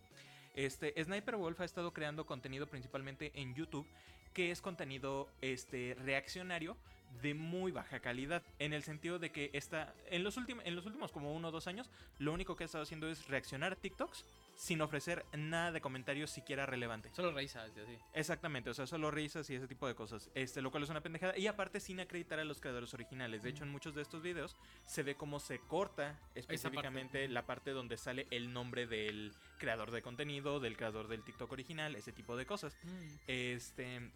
este, 0.55 0.95
Sniper 1.05 1.37
Wolf 1.37 1.61
ha 1.61 1.65
estado 1.65 1.93
creando 1.93 2.25
contenido 2.25 2.67
principalmente 2.67 3.31
en 3.35 3.55
YouTube, 3.55 3.87
que 4.33 4.51
es 4.51 4.63
contenido 4.63 5.29
este, 5.43 5.95
reaccionario 6.03 6.77
de 7.23 7.35
muy 7.35 7.73
baja 7.73 8.01
calidad, 8.01 8.43
en 8.59 8.73
el 8.73 8.83
sentido 8.83 9.19
de 9.19 9.31
que 9.31 9.51
está, 9.53 9.95
en 10.11 10.25
los, 10.25 10.37
últimos 10.37 10.65
en 10.67 10.75
los 10.77 10.87
últimos 10.87 11.13
como 11.13 11.35
uno 11.35 11.49
o 11.49 11.51
dos 11.51 11.67
años, 11.67 11.91
lo 12.19 12.33
único 12.33 12.57
que 12.57 12.65
ha 12.65 12.67
estado 12.67 12.83
haciendo 12.85 13.09
es 13.09 13.29
reaccionar 13.29 13.73
a 13.73 13.77
TikToks 13.77 14.25
sin 14.59 14.81
ofrecer 14.81 15.25
nada 15.37 15.71
de 15.71 15.81
comentarios 15.81 16.31
siquiera 16.31 16.67
relevante. 16.67 17.11
Solo 17.13 17.31
raíces, 17.31 17.57
así. 17.59 17.97
Exactamente, 18.13 18.71
o 18.71 18.75
sea, 18.75 18.89
solo 18.89 19.09
risas 19.13 19.49
y 19.51 19.55
ese 19.55 19.69
tipo 19.69 19.87
de 19.87 19.95
cosas. 19.95 20.31
Este, 20.35 20.61
lo 20.61 20.73
cual 20.73 20.83
es 20.83 20.91
una 20.91 21.01
pendejada. 21.01 21.39
Y 21.39 21.47
aparte, 21.47 21.79
sin 21.79 22.01
acreditar 22.01 22.41
a 22.41 22.45
los 22.45 22.61
creadores 22.61 22.93
originales. 22.93 23.45
De 23.45 23.51
hecho, 23.51 23.63
en 23.63 23.71
muchos 23.71 23.95
de 23.95 24.03
estos 24.03 24.21
videos 24.21 24.57
se 24.85 25.05
ve 25.05 25.15
cómo 25.15 25.39
se 25.39 25.61
corta 25.61 26.19
específicamente 26.35 27.29
la 27.29 27.47
parte 27.47 27.71
donde 27.71 27.97
sale 27.97 28.27
el 28.33 28.53
nombre 28.53 28.89
del 28.89 29.33
creador 29.59 29.93
de 29.93 30.03
contenido, 30.03 30.59
del 30.59 30.77
creador 30.77 31.07
del 31.07 31.23
TikTok 31.23 31.53
original, 31.53 31.95
ese 31.95 32.11
tipo 32.11 32.37
de 32.37 32.45
cosas. 32.45 32.77
Mm. 32.83 33.15
Este. 33.29 34.11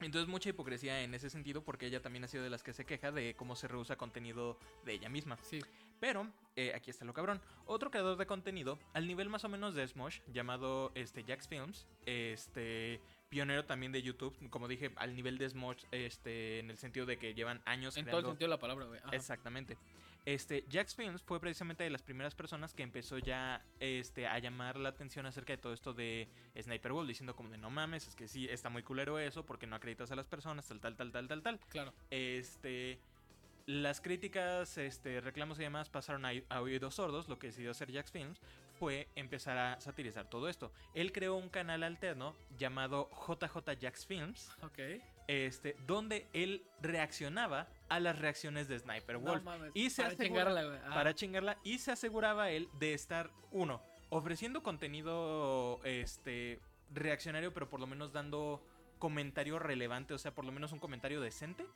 Entonces, 0.00 0.26
mucha 0.26 0.48
hipocresía 0.48 1.02
en 1.02 1.12
ese 1.12 1.28
sentido, 1.28 1.62
porque 1.62 1.86
ella 1.86 2.00
también 2.00 2.24
ha 2.24 2.28
sido 2.28 2.44
de 2.44 2.50
las 2.50 2.62
que 2.62 2.72
se 2.72 2.86
queja 2.86 3.12
de 3.12 3.34
cómo 3.34 3.56
se 3.56 3.68
rehúsa 3.68 3.96
contenido 3.96 4.58
de 4.86 4.94
ella 4.94 5.10
misma. 5.10 5.36
Sí. 5.42 5.60
Pero, 6.00 6.30
eh, 6.56 6.72
aquí 6.74 6.90
está 6.90 7.04
lo 7.04 7.14
cabrón. 7.14 7.40
Otro 7.66 7.90
creador 7.90 8.16
de 8.16 8.26
contenido, 8.26 8.78
al 8.94 9.06
nivel 9.06 9.28
más 9.28 9.44
o 9.44 9.48
menos 9.48 9.74
de 9.74 9.86
Smosh, 9.86 10.20
llamado 10.32 10.92
este, 10.94 11.24
Jax 11.24 11.48
Films, 11.48 11.86
este, 12.04 13.00
pionero 13.28 13.64
también 13.64 13.92
de 13.92 14.02
YouTube, 14.02 14.34
como 14.50 14.68
dije, 14.68 14.92
al 14.96 15.14
nivel 15.14 15.38
de 15.38 15.48
Smosh, 15.48 15.84
este, 15.90 16.60
en 16.60 16.70
el 16.70 16.78
sentido 16.78 17.06
de 17.06 17.18
que 17.18 17.34
llevan 17.34 17.60
años 17.64 17.96
En 17.96 18.06
todo 18.06 18.20
el 18.20 18.26
sentido 18.26 18.48
de 18.48 18.56
la 18.56 18.60
palabra, 18.60 18.86
güey. 18.86 19.00
Exactamente. 19.12 19.76
Este, 20.26 20.64
Jax 20.68 20.96
Films 20.96 21.22
fue 21.22 21.38
precisamente 21.38 21.84
de 21.84 21.90
las 21.90 22.02
primeras 22.02 22.34
personas 22.34 22.74
que 22.74 22.82
empezó 22.82 23.18
ya 23.18 23.64
este, 23.78 24.26
a 24.26 24.36
llamar 24.40 24.76
la 24.76 24.88
atención 24.88 25.24
acerca 25.24 25.52
de 25.52 25.58
todo 25.58 25.72
esto 25.72 25.92
de 25.92 26.28
Sniper 26.60 26.92
Wolf, 26.92 27.06
diciendo 27.06 27.36
como 27.36 27.48
de 27.48 27.58
no 27.58 27.70
mames, 27.70 28.08
es 28.08 28.16
que 28.16 28.26
sí, 28.26 28.48
está 28.50 28.68
muy 28.68 28.82
culero 28.82 29.20
eso, 29.20 29.46
porque 29.46 29.68
no 29.68 29.76
acreditas 29.76 30.10
a 30.10 30.16
las 30.16 30.26
personas, 30.26 30.66
tal, 30.66 30.80
tal, 30.80 30.96
tal, 30.96 31.12
tal, 31.12 31.28
tal, 31.28 31.42
tal. 31.42 31.60
Claro. 31.68 31.94
Este. 32.10 32.98
Las 33.66 34.00
críticas, 34.00 34.78
este, 34.78 35.20
reclamos 35.20 35.58
y 35.58 35.62
demás 35.62 35.88
pasaron 35.88 36.24
a, 36.24 36.30
a 36.50 36.60
oídos 36.60 36.94
sordos. 36.94 37.28
Lo 37.28 37.38
que 37.38 37.48
decidió 37.48 37.72
hacer 37.72 37.92
Jax 37.92 38.12
Films 38.12 38.40
fue 38.78 39.08
empezar 39.16 39.58
a 39.58 39.80
satirizar 39.80 40.28
todo 40.30 40.48
esto. 40.48 40.70
Él 40.94 41.10
creó 41.10 41.34
un 41.34 41.48
canal 41.48 41.82
alterno 41.82 42.36
llamado 42.56 43.10
JJ 43.26 43.76
Jax 43.80 44.06
Films, 44.06 44.50
Ok. 44.62 44.78
este, 45.26 45.76
donde 45.84 46.28
él 46.32 46.64
reaccionaba 46.80 47.66
a 47.88 47.98
las 47.98 48.18
reacciones 48.20 48.68
de 48.68 48.78
Sniper 48.78 49.16
Wolf 49.16 49.42
No 49.42 49.50
mames. 49.50 49.72
y 49.74 49.90
se 49.90 50.02
para 50.04 50.16
chingarla. 50.16 50.60
Ajá. 50.84 50.94
para 50.94 51.14
chingarla 51.14 51.58
y 51.64 51.78
se 51.78 51.90
aseguraba 51.90 52.50
él 52.50 52.68
de 52.78 52.94
estar 52.94 53.30
uno 53.50 53.82
ofreciendo 54.10 54.62
contenido 54.62 55.80
este 55.82 56.60
reaccionario 56.94 57.52
pero 57.52 57.68
por 57.68 57.80
lo 57.80 57.88
menos 57.88 58.12
dando 58.12 58.62
comentario 59.00 59.58
relevante 59.58 60.14
o 60.14 60.18
sea 60.18 60.32
por 60.32 60.44
lo 60.44 60.52
menos 60.52 60.70
un 60.72 60.78
comentario 60.78 61.20
decente 61.20 61.66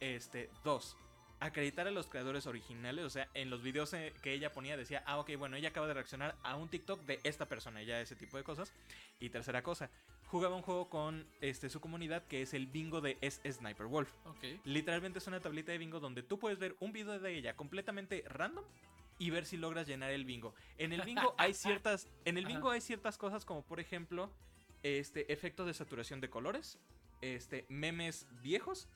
este 0.00 0.48
dos 0.64 0.96
acreditar 1.44 1.86
a 1.86 1.90
los 1.90 2.06
creadores 2.06 2.46
originales 2.46 3.04
o 3.04 3.10
sea 3.10 3.28
en 3.34 3.50
los 3.50 3.62
videos 3.62 3.92
eh, 3.92 4.14
que 4.22 4.32
ella 4.32 4.52
ponía 4.52 4.78
decía 4.78 5.02
ah 5.06 5.18
ok 5.18 5.36
bueno 5.36 5.56
ella 5.56 5.68
acaba 5.68 5.86
de 5.86 5.92
reaccionar 5.92 6.34
a 6.42 6.56
un 6.56 6.68
TikTok 6.68 7.02
de 7.02 7.20
esta 7.22 7.46
persona 7.46 7.82
ya 7.82 8.00
ese 8.00 8.16
tipo 8.16 8.38
de 8.38 8.44
cosas 8.44 8.72
y 9.20 9.28
tercera 9.28 9.62
cosa 9.62 9.90
jugaba 10.26 10.56
un 10.56 10.62
juego 10.62 10.88
con 10.88 11.26
este 11.42 11.68
su 11.68 11.80
comunidad 11.80 12.22
que 12.26 12.40
es 12.40 12.54
el 12.54 12.66
bingo 12.66 13.02
de 13.02 13.18
S 13.20 13.40
Sniper 13.52 13.86
Wolf 13.86 14.10
Ok. 14.24 14.44
Literalmente 14.64 15.18
es 15.18 15.26
una 15.26 15.40
tablita 15.40 15.70
de 15.70 15.78
bingo 15.78 16.00
donde 16.00 16.22
tú 16.22 16.38
puedes 16.38 16.58
ver 16.58 16.76
un 16.80 16.92
video 16.92 17.18
de 17.18 17.36
ella 17.36 17.54
completamente 17.56 18.24
random 18.26 18.64
y 19.18 19.30
ver 19.30 19.44
si 19.46 19.56
logras 19.56 19.86
llenar 19.86 20.10
el 20.10 20.24
bingo. 20.24 20.54
En 20.78 20.92
el 20.92 21.02
bingo 21.02 21.34
hay 21.38 21.54
ciertas, 21.54 22.08
en 22.24 22.38
el 22.38 22.46
Ajá. 22.46 22.54
bingo 22.54 22.70
hay 22.70 22.80
ciertas 22.80 23.18
cosas 23.18 23.44
como 23.44 23.62
por 23.62 23.80
ejemplo, 23.80 24.30
este 24.82 25.32
efectos 25.32 25.66
de 25.66 25.74
saturación 25.74 26.20
de 26.20 26.30
colores, 26.30 26.78
este 27.20 27.64
memes 27.68 28.26
viejos, 28.42 28.88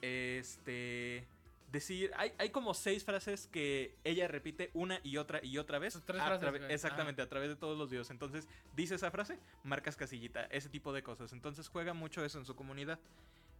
este 0.00 1.26
decir, 1.74 2.10
hay, 2.16 2.32
hay 2.38 2.48
como 2.48 2.72
seis 2.72 3.04
frases 3.04 3.46
que 3.48 3.94
ella 4.04 4.26
repite 4.28 4.70
una 4.72 5.00
y 5.02 5.18
otra 5.18 5.44
y 5.44 5.58
otra 5.58 5.78
vez. 5.78 6.00
Tres 6.06 6.22
a 6.22 6.38
frases, 6.38 6.50
güey. 6.50 6.72
exactamente, 6.72 7.20
a 7.20 7.28
través 7.28 7.50
de 7.50 7.56
todos 7.56 7.76
los 7.76 7.90
videos. 7.90 8.10
Entonces, 8.10 8.48
dice 8.74 8.94
esa 8.94 9.10
frase, 9.10 9.38
marcas 9.62 9.96
casillita, 9.96 10.44
ese 10.46 10.70
tipo 10.70 10.92
de 10.92 11.02
cosas. 11.02 11.32
Entonces 11.32 11.68
juega 11.68 11.92
mucho 11.92 12.24
eso 12.24 12.38
en 12.38 12.46
su 12.46 12.56
comunidad. 12.56 12.98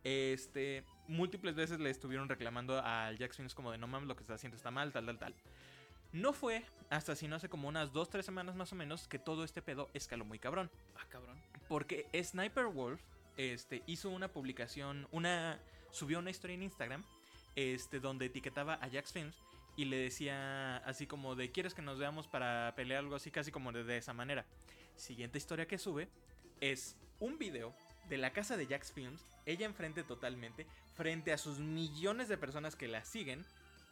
Este, 0.05 0.85
múltiples 1.09 1.55
veces 1.55 1.81
le 1.81 1.91
estuvieron 1.91 2.29
reclamando 2.29 2.81
al 2.81 3.19
Jack 3.19 3.35
Films 3.35 3.55
como 3.55 3.73
de 3.73 3.79
no 3.79 3.87
mames, 3.87 4.09
lo 4.09 4.17
que 4.17 4.23
está 4.23 4.35
haciendo 4.35 4.57
está 4.57 4.71
mal, 4.71 4.93
tal, 4.93 5.07
tal, 5.07 5.19
tal. 5.19 5.35
No 6.13 6.33
fue 6.33 6.65
hasta 6.91 7.17
si 7.17 7.27
no 7.27 7.37
hace 7.37 7.49
como 7.49 7.69
unas 7.69 7.93
2-3 7.93 8.23
semanas 8.23 8.55
más 8.55 8.73
o 8.73 8.77
menos 8.77 9.09
que 9.09 9.19
todo 9.19 9.45
este 9.45 9.61
pedo 9.61 9.91
escaló 9.95 10.25
muy 10.25 10.39
cabrón. 10.39 10.71
Ah, 10.97 11.07
cabrón. 11.09 11.37
Porque 11.69 12.07
Sniper 12.23 12.67
Wolf 12.67 13.03
este, 13.37 13.83
hizo 13.87 14.11
una 14.11 14.29
publicación, 14.29 15.09
una 15.11 15.59
subió 15.91 16.19
una 16.19 16.31
historia 16.31 16.55
en 16.55 16.63
Instagram 16.63 17.05
este, 17.57 18.01
donde 18.01 18.27
etiquetaba 18.27 18.75
a 18.75 18.89
Jax 18.91 19.13
Films 19.13 19.37
y 19.77 19.87
le 19.87 19.97
decía 19.97 20.77
así 20.79 21.07
como 21.07 21.35
de 21.35 21.51
¿quieres 21.51 21.75
que 21.75 21.83
nos 21.83 21.99
veamos 21.99 22.29
para 22.29 22.73
pelear 22.77 23.01
algo 23.01 23.17
así? 23.17 23.31
Casi 23.31 23.51
como 23.51 23.73
de, 23.73 23.85
de 23.85 23.97
esa 23.97 24.13
manera. 24.13 24.45
Siguiente 24.97 25.39
historia 25.39 25.67
que 25.67 25.79
sube 25.79 26.09
es 26.61 26.97
un 27.21 27.39
video 27.39 27.75
de 28.09 28.19
la 28.19 28.33
casa 28.33 28.57
de 28.57 28.67
Jax 28.67 28.93
Films, 28.93 29.25
ella 29.47 29.67
enfrente 29.67 30.05
totalmente, 30.05 30.67
frente 30.95 31.33
a 31.33 31.39
sus 31.39 31.59
millones 31.59 32.29
de 32.29 32.37
personas 32.37 32.77
que 32.77 32.87
la 32.87 33.05
siguen, 33.05 33.45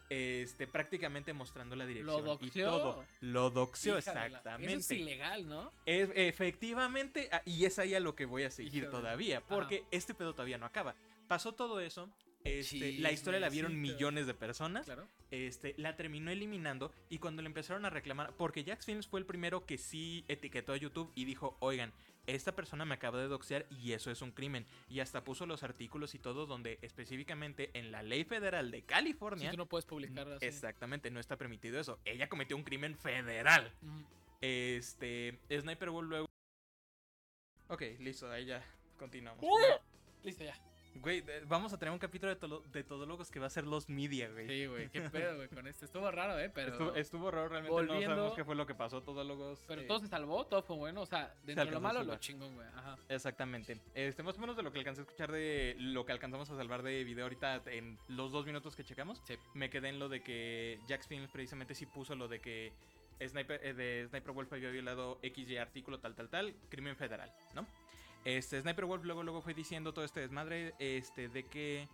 este, 0.09 0.67
prácticamente 0.67 1.33
mostrando 1.33 1.75
la 1.75 1.85
dirección 1.85 2.19
y 2.19 2.27
doxió. 2.27 2.69
todo. 2.69 3.05
Lo 3.21 3.49
la- 3.95 4.25
exactamente. 4.27 4.73
Eso 4.73 4.93
es 4.93 4.99
ilegal, 4.99 5.47
¿no? 5.47 5.71
Es- 5.85 6.11
efectivamente, 6.15 7.29
ah, 7.31 7.41
y 7.45 7.65
es 7.65 7.79
ahí 7.79 7.95
a 7.95 7.99
lo 7.99 8.15
que 8.15 8.25
voy 8.25 8.43
a 8.43 8.51
seguir 8.51 8.89
todavía, 8.89 9.41
porque 9.41 9.83
este 9.91 10.13
pedo 10.13 10.33
todavía 10.33 10.57
no 10.57 10.65
acaba. 10.65 10.95
Pasó 11.27 11.53
todo 11.53 11.79
eso, 11.79 12.09
este, 12.43 12.93
la 12.99 13.11
historia 13.11 13.39
la 13.39 13.49
vieron 13.49 13.79
millones 13.79 14.27
de 14.27 14.33
personas, 14.33 14.85
Claro. 14.85 15.07
este, 15.31 15.73
la 15.77 15.95
terminó 15.95 16.31
eliminando 16.31 16.91
y 17.09 17.19
cuando 17.19 17.41
le 17.41 17.47
empezaron 17.47 17.85
a 17.85 17.89
reclamar, 17.89 18.33
porque 18.37 18.63
Jax 18.63 18.85
Films 18.85 19.07
fue 19.07 19.19
el 19.19 19.25
primero 19.25 19.65
que 19.65 19.77
sí 19.77 20.25
etiquetó 20.27 20.73
a 20.73 20.77
YouTube 20.77 21.11
y 21.15 21.25
dijo, 21.25 21.55
oigan, 21.59 21.93
esta 22.25 22.55
persona 22.55 22.85
me 22.85 22.93
acaba 22.95 23.19
de 23.19 23.27
doxear 23.27 23.65
y 23.69 23.91
eso 23.91 24.09
es 24.09 24.21
un 24.21 24.31
crimen. 24.31 24.65
Y 24.89 25.01
hasta 25.01 25.23
puso 25.25 25.45
los 25.45 25.61
artículos 25.63 26.15
y 26.15 26.19
todo 26.19 26.45
donde 26.45 26.79
específicamente 26.81 27.69
en 27.73 27.91
la 27.91 28.01
ley 28.01 28.23
federal 28.23 28.71
de 28.71 28.83
California... 28.83 29.49
Sí, 29.49 29.51
tú 29.51 29.57
no 29.57 29.65
puedes 29.67 29.85
publicar 29.85 30.27
así. 30.29 30.45
Exactamente, 30.45 31.11
no 31.11 31.19
está 31.19 31.37
permitido 31.37 31.79
eso. 31.81 31.99
Ella 32.05 32.29
cometió 32.29 32.55
un 32.55 32.63
crimen 32.63 32.95
federal. 32.97 33.73
Este, 34.39 35.37
Sniper 35.51 35.89
Wolf 35.89 36.09
luego... 36.09 36.25
Ok, 37.67 37.81
listo, 37.99 38.29
ahí 38.31 38.45
ya 38.45 38.63
continuamos. 38.97 39.43
Listo, 40.23 40.43
ya. 40.45 40.57
Güey, 40.95 41.23
vamos 41.47 41.73
a 41.73 41.77
tener 41.77 41.91
un 41.91 41.97
capítulo 41.99 42.33
de, 42.33 42.39
tolo- 42.39 42.63
de 42.71 42.83
Todólogos 42.83 43.29
que 43.31 43.39
va 43.39 43.47
a 43.47 43.49
ser 43.49 43.65
los 43.65 43.89
media, 43.89 44.29
güey. 44.29 44.47
Sí, 44.47 44.65
güey. 44.67 44.89
Qué 44.89 45.01
pedo, 45.01 45.35
güey, 45.37 45.47
con 45.49 45.65
esto. 45.67 45.85
Estuvo 45.85 46.09
raro, 46.11 46.39
¿eh? 46.39 46.49
Pero, 46.53 46.71
Estuvo, 46.71 46.95
estuvo 46.95 47.31
raro, 47.31 47.49
realmente 47.49 47.75
no 47.75 47.87
volviendo- 47.87 48.15
sabemos 48.15 48.35
qué 48.35 48.45
fue 48.45 48.55
lo 48.55 48.65
que 48.67 48.75
pasó, 48.75 49.01
Todólogos. 49.01 49.59
pero 49.67 49.81
eh, 49.81 49.85
todo 49.85 49.99
se 49.99 50.07
salvó, 50.07 50.45
todo 50.45 50.61
fue 50.61 50.75
bueno. 50.75 51.01
O 51.01 51.05
sea, 51.05 51.33
dentro 51.43 51.65
de 51.65 51.71
lo 51.71 51.81
malo, 51.81 52.03
lo 52.03 52.15
chingón, 52.17 52.53
güey. 52.55 52.67
Ajá. 52.75 52.97
Exactamente. 53.09 53.79
Este, 53.95 54.21
más 54.23 54.37
o 54.37 54.41
menos 54.41 54.55
de 54.55 54.63
lo 54.63 54.71
que 54.71 54.79
alcancé 54.79 55.01
a 55.01 55.03
escuchar 55.03 55.31
de 55.31 55.75
lo 55.79 56.05
que 56.05 56.11
alcanzamos 56.11 56.49
a 56.51 56.55
salvar 56.55 56.83
de 56.83 57.03
video 57.03 57.25
ahorita 57.25 57.61
en 57.65 57.97
los 58.07 58.31
dos 58.31 58.45
minutos 58.45 58.75
que 58.75 58.83
checamos, 58.83 59.21
Sí. 59.25 59.35
me 59.55 59.69
quedé 59.69 59.89
en 59.89 59.99
lo 59.99 60.09
de 60.09 60.21
que 60.21 60.79
Jax 60.87 61.07
Films 61.07 61.29
precisamente 61.31 61.73
sí 61.75 61.85
puso 61.85 62.15
lo 62.15 62.27
de 62.27 62.39
que 62.39 62.71
Sniper, 63.27 63.59
eh, 63.63 63.73
de 63.73 64.07
Sniper 64.09 64.31
Wolf 64.31 64.51
había 64.53 64.69
violado 64.69 65.19
XY 65.23 65.57
artículo 65.57 65.99
tal 65.99 66.13
tal 66.15 66.29
tal, 66.29 66.53
crimen 66.69 66.95
federal, 66.95 67.31
¿no? 67.55 67.65
Este 68.25 68.61
Sniper 68.61 68.85
Wolf 68.85 69.03
luego 69.03 69.23
luego 69.23 69.41
fue 69.41 69.53
diciendo 69.53 69.93
todo 69.93 70.05
este 70.05 70.21
desmadre 70.21 70.73
este 70.79 71.27
de 71.29 71.43
que 71.45 71.87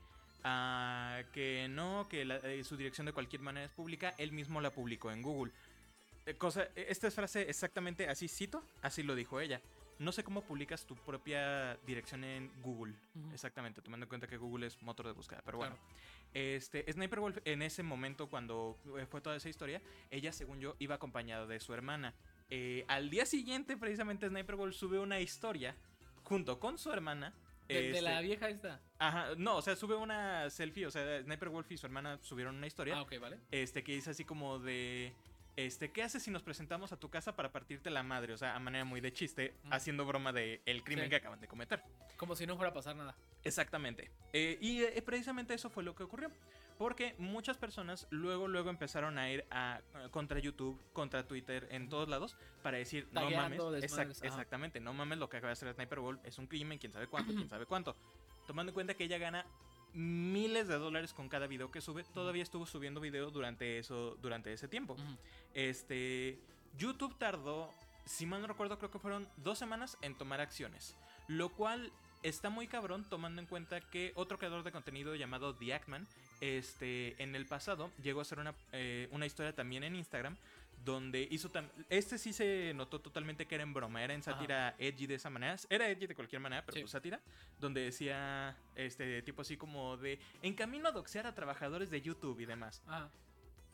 ah, 0.43 1.21
que 1.33 1.67
no, 1.69 2.07
que 2.09 2.23
la- 2.25 2.37
eh, 2.37 2.63
su 2.63 2.77
dirección 2.77 3.05
de 3.05 3.13
cualquier 3.13 3.41
manera 3.41 3.65
es 3.65 3.71
pública, 3.71 4.13
él 4.17 4.31
mismo 4.31 4.61
la 4.61 4.69
publicó 4.71 5.11
en 5.11 5.21
Google. 5.21 5.51
Eh, 6.25 6.35
Cosa, 6.35 6.63
eh, 6.75 6.85
esta 6.89 7.09
frase 7.11 7.49
exactamente 7.49 8.07
así 8.07 8.27
cito, 8.27 8.63
así 8.81 9.03
lo 9.03 9.15
dijo 9.15 9.39
ella. 9.39 9.59
No 9.97 10.13
sé 10.13 10.23
cómo 10.23 10.41
publicas 10.41 10.85
tu 10.85 10.95
propia 10.95 11.75
dirección 11.85 12.23
en 12.23 12.49
Google. 12.61 12.93
Exactamente, 13.33 13.81
tomando 13.81 14.05
en 14.05 14.07
cuenta 14.07 14.27
que 14.27 14.37
Google 14.37 14.67
es 14.67 14.81
motor 14.81 15.07
de 15.07 15.11
búsqueda. 15.11 15.41
Pero 15.43 15.57
bueno, 15.57 15.75
Claro. 15.75 15.97
este, 16.33 16.89
Sniper 16.89 17.19
Wolf 17.19 17.37
en 17.43 17.61
ese 17.63 17.83
momento, 17.83 18.27
cuando 18.29 18.77
fue 19.09 19.19
toda 19.19 19.35
esa 19.35 19.49
historia, 19.49 19.81
ella, 20.09 20.31
según 20.31 20.61
yo, 20.61 20.77
iba 20.79 20.95
acompañada 20.95 21.45
de 21.47 21.59
su 21.59 21.73
hermana. 21.73 22.13
Eh, 22.49 22.85
al 22.87 23.09
día 23.09 23.25
siguiente, 23.25 23.75
precisamente, 23.75 24.29
Sniper 24.29 24.55
Wolf 24.55 24.73
sube 24.73 24.99
una 24.99 25.19
historia 25.19 25.75
junto 26.29 26.59
con 26.59 26.77
su 26.77 26.91
hermana. 26.91 27.33
De, 27.67 27.91
de 27.91 28.01
la 28.01 28.13
este, 28.13 28.23
vieja 28.25 28.49
esta. 28.49 28.79
Ajá, 28.97 29.27
no, 29.37 29.57
o 29.57 29.61
sea, 29.61 29.75
sube 29.75 29.95
una 29.95 30.49
selfie, 30.49 30.87
o 30.87 30.91
sea, 30.91 31.21
Sniper 31.21 31.49
Wolf 31.49 31.71
y 31.71 31.77
su 31.77 31.85
hermana 31.85 32.17
subieron 32.21 32.55
una 32.55 32.65
historia 32.65 32.95
Ah, 32.95 33.01
ok, 33.01 33.19
vale. 33.19 33.37
este 33.51 33.83
que 33.83 33.91
dice 33.93 34.09
así 34.09 34.25
como 34.25 34.57
de 34.57 35.13
este 35.55 35.91
qué 35.91 36.01
haces 36.01 36.23
si 36.23 36.31
nos 36.31 36.41
presentamos 36.41 36.93
a 36.93 36.97
tu 36.97 37.09
casa 37.09 37.35
para 37.35 37.51
partirte 37.51 37.89
la 37.91 38.01
madre 38.01 38.33
o 38.33 38.37
sea 38.37 38.55
a 38.55 38.59
manera 38.59 38.85
muy 38.85 39.01
de 39.01 39.11
chiste 39.11 39.53
Mm. 39.65 39.73
haciendo 39.73 40.05
broma 40.05 40.31
de 40.31 40.61
el 40.65 40.83
crimen 40.83 41.05
Sí. 41.05 41.09
que 41.09 41.15
acaban 41.17 41.41
de 41.41 41.47
cometer 41.47 41.83
Como 42.17 42.35
si 42.35 42.47
no 42.47 42.55
fuera 42.55 42.71
a 42.71 42.73
pasar 42.73 42.95
nada. 42.95 43.13
exactamente 43.43 44.09
Eh, 44.33 44.57
y 44.61 44.81
eh, 44.83 45.01
precisamente 45.05 45.53
eso 45.53 45.69
fue 45.69 45.83
lo 45.83 45.93
que 45.95 46.03
ocurrió 46.03 46.31
porque 46.79 47.13
muchas 47.19 47.57
personas 47.57 48.07
luego 48.09 48.47
luego 48.47 48.71
empezaron 48.71 49.19
a 49.19 49.29
ir 49.29 49.45
a 49.51 49.81
contra 50.09 50.39
YouTube 50.39 50.81
contra 50.93 51.27
Twitter 51.27 51.67
en 51.69 51.89
todos 51.89 52.09
lados 52.09 52.35
para 52.63 52.77
decir 52.77 53.07
no 53.11 53.29
mames 53.29 53.59
exact- 53.83 54.23
exactamente 54.25 54.79
no 54.79 54.93
mames 54.93 55.19
lo 55.19 55.29
que 55.29 55.37
acaba 55.37 55.49
de 55.49 55.53
hacer 55.53 55.71
Sniper 55.75 55.99
Wolf 55.99 56.19
es 56.23 56.37
un 56.39 56.47
crimen 56.47 56.79
quién 56.79 56.91
sabe 56.91 57.05
cuánto 57.07 57.33
quién 57.35 57.49
sabe 57.55 57.67
cuánto 57.67 57.95
tomando 58.47 58.71
en 58.71 58.73
cuenta 58.73 58.93
que 58.95 59.03
ella 59.03 59.17
gana 59.19 59.45
miles 59.93 60.67
de 60.67 60.79
dólares 60.79 61.13
con 61.13 61.29
cada 61.29 61.45
video 61.47 61.69
que 61.69 61.81
sube 61.81 62.03
todavía 62.05 62.41
estuvo 62.43 62.65
subiendo 62.65 62.99
video 63.01 63.29
durante 63.29 63.77
eso 63.77 64.17
durante 64.21 64.51
ese 64.53 64.67
tiempo 64.67 64.95
este. 65.53 66.39
YouTube 66.77 67.17
tardó, 67.17 67.67
si 68.05 68.27
mal 68.27 68.41
no 68.41 68.47
recuerdo, 68.47 68.77
creo 68.77 68.91
que 68.91 68.99
fueron 68.99 69.27
dos 69.37 69.57
semanas 69.57 69.97
en 70.03 70.15
tomar 70.15 70.39
acciones. 70.39 70.95
Lo 71.27 71.49
cual 71.49 71.91
está 72.21 72.51
muy 72.51 72.67
cabrón 72.67 73.03
tomando 73.09 73.41
en 73.41 73.47
cuenta 73.47 73.81
que 73.81 74.11
otro 74.15 74.37
creador 74.37 74.61
de 74.63 74.71
contenido 74.71 75.15
llamado 75.15 75.55
The 75.55 75.73
Ackman, 75.73 76.07
este, 76.41 77.21
en 77.21 77.35
el 77.35 77.45
pasado 77.45 77.91
llegó 78.03 78.19
a 78.19 78.21
hacer 78.23 78.39
una, 78.39 78.53
eh, 78.71 79.07
una 79.11 79.25
historia 79.25 79.53
también 79.53 79.83
en 79.83 79.95
Instagram. 79.95 80.35
Donde 80.85 81.27
hizo 81.29 81.51
tam- 81.51 81.67
Este 81.89 82.17
sí 82.17 82.31
se 82.31 82.71
notó 82.73 83.01
totalmente 83.01 83.45
que 83.45 83.55
era 83.55 83.63
en 83.65 83.73
broma, 83.73 84.01
era 84.01 84.13
en 84.13 84.23
sátira 84.23 84.75
edgy 84.79 85.07
de 85.07 85.15
esa 85.15 85.29
manera. 85.29 85.57
Era 85.69 85.89
edgy 85.89 86.07
de 86.07 86.15
cualquier 86.15 86.39
manera, 86.41 86.65
pero 86.65 86.75
Sí. 86.75 86.81
pues 86.83 86.91
sátira. 86.91 87.19
Donde 87.59 87.81
decía 87.81 88.55
este 88.75 89.21
tipo 89.23 89.41
así 89.41 89.57
como 89.57 89.97
de. 89.97 90.19
En 90.41 90.53
camino 90.53 90.87
a 90.87 90.91
doxear 90.93 91.27
a 91.27 91.35
trabajadores 91.35 91.89
de 91.89 92.01
YouTube 92.01 92.39
y 92.39 92.45
demás 92.45 92.81
Ajá. 92.87 93.09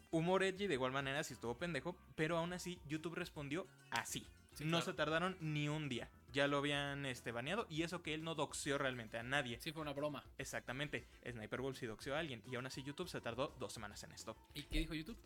humor 0.09 0.41
edgy 0.41 0.65
de 0.65 0.73
igual 0.73 0.91
manera 0.93 1.23
si 1.23 1.35
estuvo 1.35 1.55
pendejo, 1.55 1.95
pero 2.15 2.37
aún 2.39 2.53
así 2.53 2.79
YouTube 2.89 3.13
respondió 3.13 3.67
así. 3.91 4.25
Sí, 4.55 4.63
no 4.63 4.71
claro. 4.77 4.85
se 4.85 4.93
tardaron 4.93 5.37
ni 5.41 5.69
un 5.69 5.87
día. 5.87 6.09
Ya 6.35 6.49
lo 6.49 6.57
habían 6.57 7.05
este, 7.05 7.31
baneado 7.31 7.65
y 7.69 7.83
eso 7.83 8.03
que 8.03 8.13
él 8.13 8.25
no 8.25 8.35
doxeó 8.35 8.77
realmente 8.77 9.17
a 9.17 9.23
nadie. 9.23 9.57
Sí, 9.61 9.71
fue 9.71 9.81
una 9.81 9.93
broma. 9.93 10.21
Exactamente, 10.37 11.07
Sniper 11.25 11.61
Wolf 11.61 11.77
sí 11.77 11.85
doxeó 11.85 12.13
a 12.13 12.19
alguien 12.19 12.43
y 12.51 12.55
aún 12.55 12.65
así 12.65 12.83
YouTube 12.83 13.07
se 13.07 13.21
tardó 13.21 13.55
dos 13.57 13.71
semanas 13.71 14.03
en 14.03 14.11
esto. 14.11 14.35
¿Y 14.53 14.63
qué 14.63 14.79
dijo 14.79 14.93
YouTube? 14.93 15.17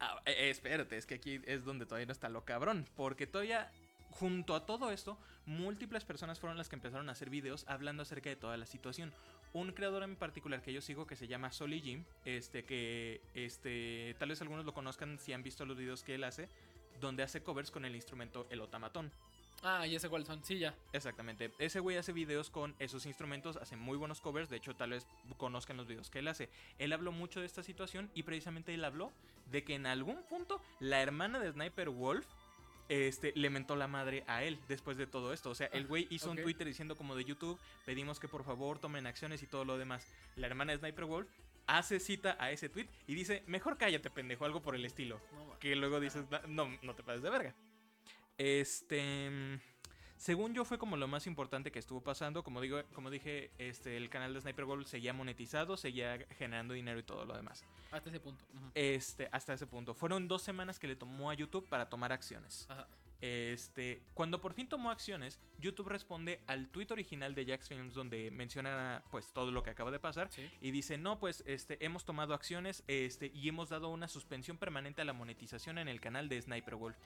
Ah, 0.00 0.20
eh, 0.26 0.50
espérate, 0.50 0.96
es 0.96 1.06
que 1.06 1.14
aquí 1.14 1.40
es 1.46 1.64
donde 1.64 1.86
todavía 1.86 2.06
no 2.06 2.12
está 2.12 2.28
lo 2.28 2.44
cabrón, 2.44 2.88
porque 2.96 3.28
todavía 3.28 3.70
junto 4.10 4.56
a 4.56 4.66
todo 4.66 4.90
esto, 4.90 5.16
múltiples 5.46 6.04
personas 6.04 6.40
fueron 6.40 6.58
las 6.58 6.68
que 6.68 6.74
empezaron 6.74 7.08
a 7.08 7.12
hacer 7.12 7.30
videos 7.30 7.64
hablando 7.68 8.02
acerca 8.02 8.28
de 8.28 8.34
toda 8.34 8.56
la 8.56 8.66
situación. 8.66 9.12
Un 9.52 9.70
creador 9.70 10.02
en 10.02 10.16
particular 10.16 10.60
que 10.60 10.72
yo 10.72 10.80
sigo 10.80 11.06
que 11.06 11.14
se 11.14 11.28
llama 11.28 11.52
Solly 11.52 11.80
Jim, 11.80 12.04
este 12.24 12.64
que 12.64 13.20
este 13.34 14.16
tal 14.18 14.30
vez 14.30 14.42
algunos 14.42 14.64
lo 14.64 14.74
conozcan 14.74 15.20
si 15.20 15.32
han 15.32 15.44
visto 15.44 15.64
los 15.66 15.76
videos 15.76 16.02
que 16.02 16.16
él 16.16 16.24
hace, 16.24 16.48
donde 17.00 17.22
hace 17.22 17.44
covers 17.44 17.70
con 17.70 17.84
el 17.84 17.94
instrumento 17.94 18.48
el 18.50 18.60
otamatón. 18.60 19.12
Ah, 19.62 19.86
ya 19.86 19.98
sé 20.00 20.08
cuáles 20.08 20.26
son. 20.26 20.42
Sí, 20.44 20.58
ya. 20.58 20.74
Exactamente. 20.92 21.52
Ese 21.58 21.78
güey 21.80 21.96
hace 21.96 22.12
videos 22.12 22.50
con 22.50 22.74
esos 22.80 23.06
instrumentos, 23.06 23.56
hace 23.56 23.76
muy 23.76 23.96
buenos 23.96 24.20
covers. 24.20 24.48
De 24.50 24.56
hecho, 24.56 24.74
tal 24.74 24.90
vez 24.90 25.06
conozcan 25.36 25.76
los 25.76 25.86
videos 25.86 26.10
que 26.10 26.18
él 26.18 26.28
hace. 26.28 26.48
Él 26.78 26.92
habló 26.92 27.12
mucho 27.12 27.40
de 27.40 27.46
esta 27.46 27.62
situación 27.62 28.10
y 28.14 28.24
precisamente 28.24 28.74
él 28.74 28.84
habló 28.84 29.12
de 29.50 29.62
que 29.64 29.74
en 29.74 29.86
algún 29.86 30.22
punto 30.24 30.60
la 30.80 31.00
hermana 31.00 31.38
de 31.38 31.52
Sniper 31.52 31.90
Wolf 31.90 32.26
este, 32.88 33.32
le 33.36 33.48
mentó 33.50 33.76
la 33.76 33.86
madre 33.86 34.24
a 34.26 34.42
él 34.42 34.58
después 34.68 34.96
de 34.96 35.06
todo 35.06 35.32
esto. 35.32 35.50
O 35.50 35.54
sea, 35.54 35.68
el 35.68 35.86
güey 35.86 36.06
hizo 36.10 36.30
un 36.30 36.36
Twitter 36.44 36.66
diciendo 36.66 36.96
como 36.96 37.14
de 37.14 37.24
YouTube, 37.24 37.58
pedimos 37.86 38.18
que 38.18 38.28
por 38.28 38.44
favor 38.44 38.78
tomen 38.80 39.06
acciones 39.06 39.42
y 39.42 39.46
todo 39.46 39.64
lo 39.64 39.78
demás. 39.78 40.12
La 40.36 40.48
hermana 40.48 40.72
de 40.72 40.78
Sniper 40.78 41.04
Wolf 41.04 41.28
hace 41.68 42.00
cita 42.00 42.36
a 42.40 42.50
ese 42.50 42.68
tweet 42.68 42.88
y 43.06 43.14
dice, 43.14 43.44
mejor 43.46 43.78
cállate 43.78 44.10
pendejo, 44.10 44.44
algo 44.44 44.60
por 44.60 44.74
el 44.74 44.84
estilo. 44.84 45.20
No, 45.32 45.58
Que 45.60 45.76
luego 45.76 46.00
dices, 46.00 46.28
"Na- 46.30 46.42
no, 46.48 46.68
no 46.82 46.94
te 46.94 47.04
pases 47.04 47.22
de 47.22 47.30
verga. 47.30 47.54
Este. 48.38 49.30
mm, 49.30 49.60
Según 50.16 50.54
yo 50.54 50.64
fue 50.64 50.78
como 50.78 50.96
lo 50.96 51.08
más 51.08 51.26
importante 51.26 51.72
que 51.72 51.80
estuvo 51.80 52.00
pasando. 52.00 52.44
Como 52.44 52.60
digo, 52.60 52.80
como 52.94 53.10
dije, 53.10 53.50
este, 53.58 53.96
el 53.96 54.08
canal 54.08 54.32
de 54.32 54.40
Sniper 54.40 54.64
Gold 54.66 54.86
seguía 54.86 55.12
monetizado, 55.12 55.76
seguía 55.76 56.16
generando 56.38 56.74
dinero 56.74 57.00
y 57.00 57.02
todo 57.02 57.24
lo 57.24 57.34
demás. 57.34 57.64
Hasta 57.90 58.08
ese 58.08 58.20
punto. 58.20 58.44
Este, 58.74 59.28
hasta 59.32 59.52
ese 59.54 59.66
punto. 59.66 59.94
Fueron 59.94 60.28
dos 60.28 60.42
semanas 60.42 60.78
que 60.78 60.86
le 60.86 60.94
tomó 60.94 61.28
a 61.30 61.34
YouTube 61.34 61.68
para 61.68 61.88
tomar 61.90 62.12
acciones. 62.12 62.66
Ajá. 62.70 62.86
Este, 63.20 64.02
cuando 64.14 64.40
por 64.40 64.52
fin 64.52 64.68
tomó 64.68 64.90
acciones, 64.90 65.38
YouTube 65.60 65.88
responde 65.88 66.40
al 66.48 66.68
tweet 66.68 66.88
original 66.90 67.34
de 67.36 67.46
Jax 67.46 67.68
Films 67.68 67.94
donde 67.94 68.30
menciona 68.32 69.02
pues 69.12 69.32
todo 69.32 69.50
lo 69.52 69.62
que 69.62 69.70
acaba 69.70 69.92
de 69.92 70.00
pasar 70.00 70.28
Sí. 70.32 70.48
y 70.60 70.72
dice, 70.72 70.98
"No, 70.98 71.20
pues 71.20 71.44
este 71.46 71.84
hemos 71.84 72.04
tomado 72.04 72.34
acciones 72.34 72.82
este 72.88 73.30
y 73.32 73.48
hemos 73.48 73.68
dado 73.68 73.90
una 73.90 74.08
suspensión 74.08 74.56
permanente 74.58 75.02
a 75.02 75.04
la 75.04 75.12
monetización 75.12 75.78
en 75.78 75.86
el 75.86 76.00
canal 76.00 76.28
de 76.28 76.42
Sniper 76.42 76.74
Wolf." 76.74 76.96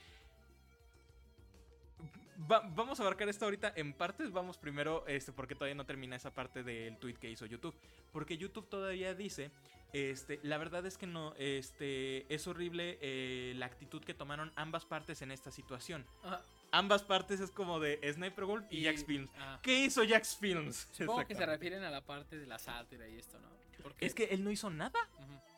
Va- 2.50 2.62
vamos 2.74 3.00
a 3.00 3.02
abarcar 3.02 3.28
esto 3.28 3.44
ahorita 3.46 3.72
en 3.76 3.92
partes. 3.92 4.30
Vamos 4.30 4.58
primero, 4.58 5.06
este, 5.06 5.32
porque 5.32 5.54
todavía 5.54 5.74
no 5.74 5.86
termina 5.86 6.16
esa 6.16 6.30
parte 6.32 6.62
del 6.62 6.96
tweet 6.98 7.14
que 7.14 7.30
hizo 7.30 7.46
YouTube. 7.46 7.74
Porque 8.12 8.36
YouTube 8.36 8.68
todavía 8.68 9.14
dice, 9.14 9.50
este, 9.92 10.38
la 10.42 10.58
verdad 10.58 10.84
es 10.86 10.98
que 10.98 11.06
no, 11.06 11.34
este, 11.38 12.32
es 12.32 12.46
horrible 12.46 12.98
eh, 13.00 13.54
la 13.56 13.66
actitud 13.66 14.02
que 14.04 14.14
tomaron 14.14 14.52
ambas 14.56 14.84
partes 14.84 15.22
en 15.22 15.30
esta 15.30 15.50
situación. 15.50 16.04
Ajá. 16.22 16.42
Ambas 16.72 17.02
partes 17.04 17.40
es 17.40 17.50
como 17.52 17.80
de 17.80 18.00
Sniper 18.12 18.44
Wolf 18.44 18.66
y, 18.70 18.84
Jax 18.84 19.04
Films. 19.04 19.30
ajá. 19.36 19.60
¿Qué 19.62 19.84
hizo 19.84 20.02
Jax 20.06 20.36
Films? 20.36 20.88
Supongo 20.92 21.24
que 21.26 21.34
se 21.34 21.46
refieren 21.46 21.82
a 21.84 21.90
la 21.90 22.04
parte 22.04 22.38
de 22.38 22.46
la 22.46 22.58
sátira 22.58 23.08
y 23.08 23.16
esto, 23.18 23.38
¿no? 23.38 23.48
Porque, 23.82 24.04
Es 24.04 24.14
que 24.14 24.24
él 24.24 24.42
no 24.42 24.50
hizo 24.50 24.68
nada. 24.68 24.98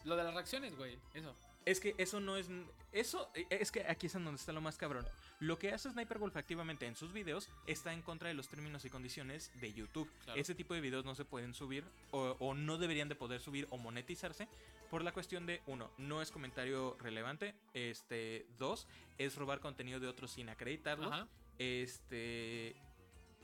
Lo 0.05 0.17
de 0.17 0.23
las 0.23 0.35
reacciones, 0.35 0.77
güey. 0.77 0.99
Eso. 1.15 1.35
Es 1.69 1.81
que 1.81 1.95
eso 1.99 2.21
no 2.21 2.37
es. 2.37 2.49
Eso 2.93 3.31
eh, 3.35 3.47
es 3.51 3.71
que 3.71 3.85
aquí 3.87 4.07
es 4.07 4.15
en 4.15 4.25
donde 4.25 4.39
está 4.41 4.53
lo 4.53 4.61
más 4.61 4.79
cabrón. 4.79 5.07
Lo 5.39 5.59
que 5.59 5.73
hace 5.73 5.91
Sniper 5.91 6.19
Wolf 6.19 6.37
activamente 6.37 6.87
en 6.87 6.97
sus 6.97 7.13
videos 7.13 7.51
está 7.67 7.93
en 7.93 8.03
contra 8.03 8.29
de 8.29 8.35
los 8.35 8.49
términos 8.49 8.85
y 8.85 8.91
condiciones 8.91 9.51
de 9.61 9.73
YouTube. 9.73 10.11
Claro. 10.25 10.41
Ese 10.41 10.55
tipo 10.55 10.75
de 10.75 10.81
videos 10.81 11.05
no 11.05 11.15
se 11.15 11.25
pueden 11.25 11.53
subir 11.53 11.85
o, 12.11 12.37
o 12.39 12.55
no 12.55 12.79
deberían 12.79 13.09
de 13.09 13.15
poder 13.15 13.41
subir 13.41 13.67
o 13.71 13.77
monetizarse 13.77 14.49
por 14.91 15.03
la 15.03 15.13
cuestión 15.13 15.47
de 15.47 15.61
uno, 15.67 15.91
no 15.99 16.23
es 16.23 16.31
comentario 16.31 16.97
relevante. 17.01 17.55
Este, 17.75 18.47
dos, 18.59 18.87
es 19.19 19.37
robar 19.37 19.61
contenido 19.61 20.01
de 20.01 20.09
otros 20.09 20.31
sin 20.31 20.49
acreditarlo. 20.49 21.13
Ajá. 21.13 21.29
Este. 21.59 22.77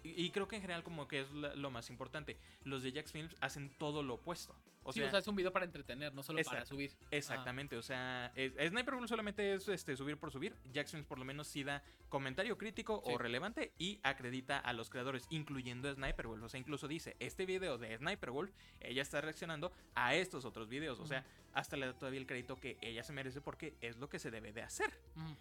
Y, 0.05 0.27
Y 0.27 0.31
creo 0.31 0.47
que 0.47 0.57
en 0.57 0.63
general 0.63 0.85
como 0.85 1.09
que 1.09 1.21
es 1.23 1.33
la- 1.33 1.55
lo 1.57 1.71
más 1.71 1.91
importante. 1.91 2.37
Los 2.63 2.83
de 2.85 2.93
Jax 2.93 3.11
Films 3.11 3.35
hacen 3.41 3.71
todo 3.79 4.03
lo 4.03 4.15
opuesto. 4.15 4.55
O 4.87 4.93
sí, 4.93 4.99
sea, 5.01 5.09
o 5.09 5.11
sea, 5.13 5.21
es 5.21 5.27
un 5.29 5.35
video 5.35 5.51
para 5.51 5.65
entretener, 5.65 6.13
no 6.13 6.23
solo 6.23 6.43
para 6.45 6.67
subir. 6.67 6.95
Exactamente, 7.11 7.75
o 7.79 7.83
sea, 7.83 8.31
es- 8.35 8.53
Sniper 8.69 8.95
Wolf 8.97 9.09
solamente 9.09 9.55
es 9.55 9.67
este, 9.69 9.97
subir 9.97 10.19
por 10.19 10.31
subir. 10.31 10.55
Jackson 10.75 11.05
por 11.05 11.19
lo 11.19 11.25
menos 11.25 11.49
sí 11.49 11.65
da 11.65 11.83
comentario 12.11 12.59
crítico 12.59 13.03
Sí. 13.07 13.13
o 13.13 13.17
relevante 13.17 13.73
y 13.79 13.99
acredita 14.03 14.59
a 14.59 14.75
los 14.75 14.91
creadores, 14.91 15.27
incluyendo 15.31 15.89
a 15.89 15.95
Sniper 15.95 16.27
Wolf. 16.27 16.43
O 16.45 16.49
sea, 16.51 16.61
incluso 16.61 16.87
dice, 16.87 17.17
este 17.19 17.47
video 17.47 17.79
de 17.79 17.97
Sniper 17.97 18.31
Wolf, 18.31 18.53
ella 18.81 19.01
está 19.01 19.23
reaccionando 19.23 19.73
a 19.95 20.15
estos 20.15 20.45
otros 20.45 20.69
videos. 20.69 21.01
O 21.01 21.07
sea, 21.07 21.25
hasta 21.55 21.79
le 21.79 21.87
da 21.87 21.95
todavía 21.97 22.21
el 22.21 22.27
crédito 22.27 22.57
que 22.61 22.77
ella 22.83 23.03
se 23.03 23.15
merece 23.15 23.41
porque 23.41 23.79
es 23.81 23.97
lo 23.97 24.11
que 24.11 24.19
se 24.19 24.31
debe 24.31 24.53
de 24.53 24.61
hacer. 24.63 24.93
Ujú. 25.17 25.35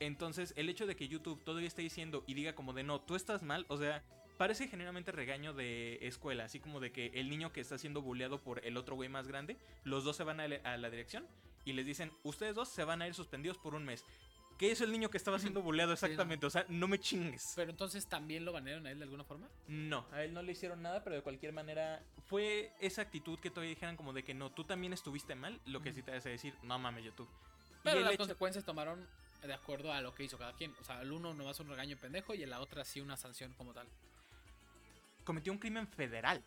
Entonces, 0.00 0.52
el 0.56 0.68
hecho 0.68 0.86
de 0.86 0.96
que 0.96 1.08
YouTube 1.08 1.42
todavía 1.44 1.68
esté 1.68 1.82
diciendo 1.82 2.24
y 2.26 2.34
diga 2.34 2.54
como 2.54 2.72
de 2.72 2.82
no, 2.82 3.00
tú 3.00 3.14
estás 3.14 3.42
mal, 3.42 3.66
o 3.68 3.76
sea, 3.76 4.02
parece 4.38 4.66
genuinamente 4.66 5.12
regaño 5.12 5.52
de 5.52 5.98
escuela, 6.00 6.44
así 6.44 6.58
como 6.58 6.80
de 6.80 6.90
que 6.90 7.06
el 7.14 7.28
niño 7.28 7.52
que 7.52 7.60
está 7.60 7.76
siendo 7.78 8.00
bulleado 8.00 8.38
por 8.42 8.64
el 8.64 8.76
otro 8.78 8.96
güey 8.96 9.08
más 9.10 9.28
grande, 9.28 9.56
los 9.84 10.02
dos 10.04 10.16
se 10.16 10.24
van 10.24 10.40
a, 10.40 10.48
la- 10.48 10.56
a 10.64 10.76
la 10.78 10.88
dirección 10.90 11.26
y 11.66 11.74
les 11.74 11.84
dicen, 11.84 12.10
ustedes 12.24 12.54
dos 12.54 12.68
se 12.70 12.82
van 12.84 13.02
a 13.02 13.06
ir 13.06 13.14
suspendidos 13.14 13.58
por 13.58 13.74
un 13.74 13.84
mes. 13.84 14.04
¿Qué 14.58 14.70
es 14.72 14.80
el 14.82 14.92
niño 14.92 15.08
que 15.10 15.16
estaba 15.16 15.38
siendo 15.38 15.62
bulleado 15.62 15.88
no. 15.88 15.94
exactamente? 15.94 16.44
O 16.44 16.50
sea, 16.50 16.66
no 16.68 16.86
me 16.86 16.98
chingues. 16.98 17.52
Pero 17.56 17.70
entonces 17.70 18.06
también 18.06 18.44
lo 18.44 18.52
banearon 18.52 18.86
a 18.86 18.90
él 18.90 18.98
de 18.98 19.04
alguna 19.04 19.24
forma. 19.24 19.48
No, 19.68 20.06
a 20.12 20.22
él 20.22 20.34
no 20.34 20.42
le 20.42 20.52
hicieron 20.52 20.82
nada, 20.82 21.02
pero 21.02 21.16
de 21.16 21.22
cualquier 21.22 21.52
manera 21.54 22.02
fue 22.26 22.70
esa 22.78 23.00
actitud 23.02 23.38
que 23.38 23.48
todavía 23.50 23.70
dijeran 23.74 23.96
como 23.96 24.12
de 24.12 24.22
que 24.22 24.34
no, 24.34 24.50
tú 24.50 24.64
también 24.64 24.92
estuviste 24.92 25.34
mal, 25.34 25.58
lo 25.66 25.80
que 25.82 25.90
Ujú. 25.90 25.96
sí 25.96 26.02
te 26.02 26.12
hace 26.12 26.28
decir, 26.30 26.54
no 26.62 26.78
mames 26.78 27.04
YouTube. 27.04 27.28
Pero 27.82 28.00
las 28.00 28.10
hecho- 28.10 28.18
consecuencias 28.18 28.64
tomaron 28.64 29.06
de 29.42 29.52
acuerdo 29.52 29.92
a 29.92 30.00
lo 30.00 30.14
que 30.14 30.24
hizo 30.24 30.38
cada 30.38 30.52
quien. 30.52 30.74
O 30.80 30.84
sea, 30.84 31.00
el 31.02 31.12
uno 31.12 31.34
nomás 31.34 31.60
un 31.60 31.68
regaño 31.68 31.96
pendejo 31.96 32.34
y 32.34 32.42
en 32.42 32.50
la 32.50 32.60
otra 32.60 32.84
sí 32.84 33.00
una 33.00 33.16
sanción 33.16 33.52
como 33.54 33.72
tal. 33.72 33.86
cometió 35.24 35.52
un 35.52 35.58
crimen 35.58 35.86
federal. 35.86 36.42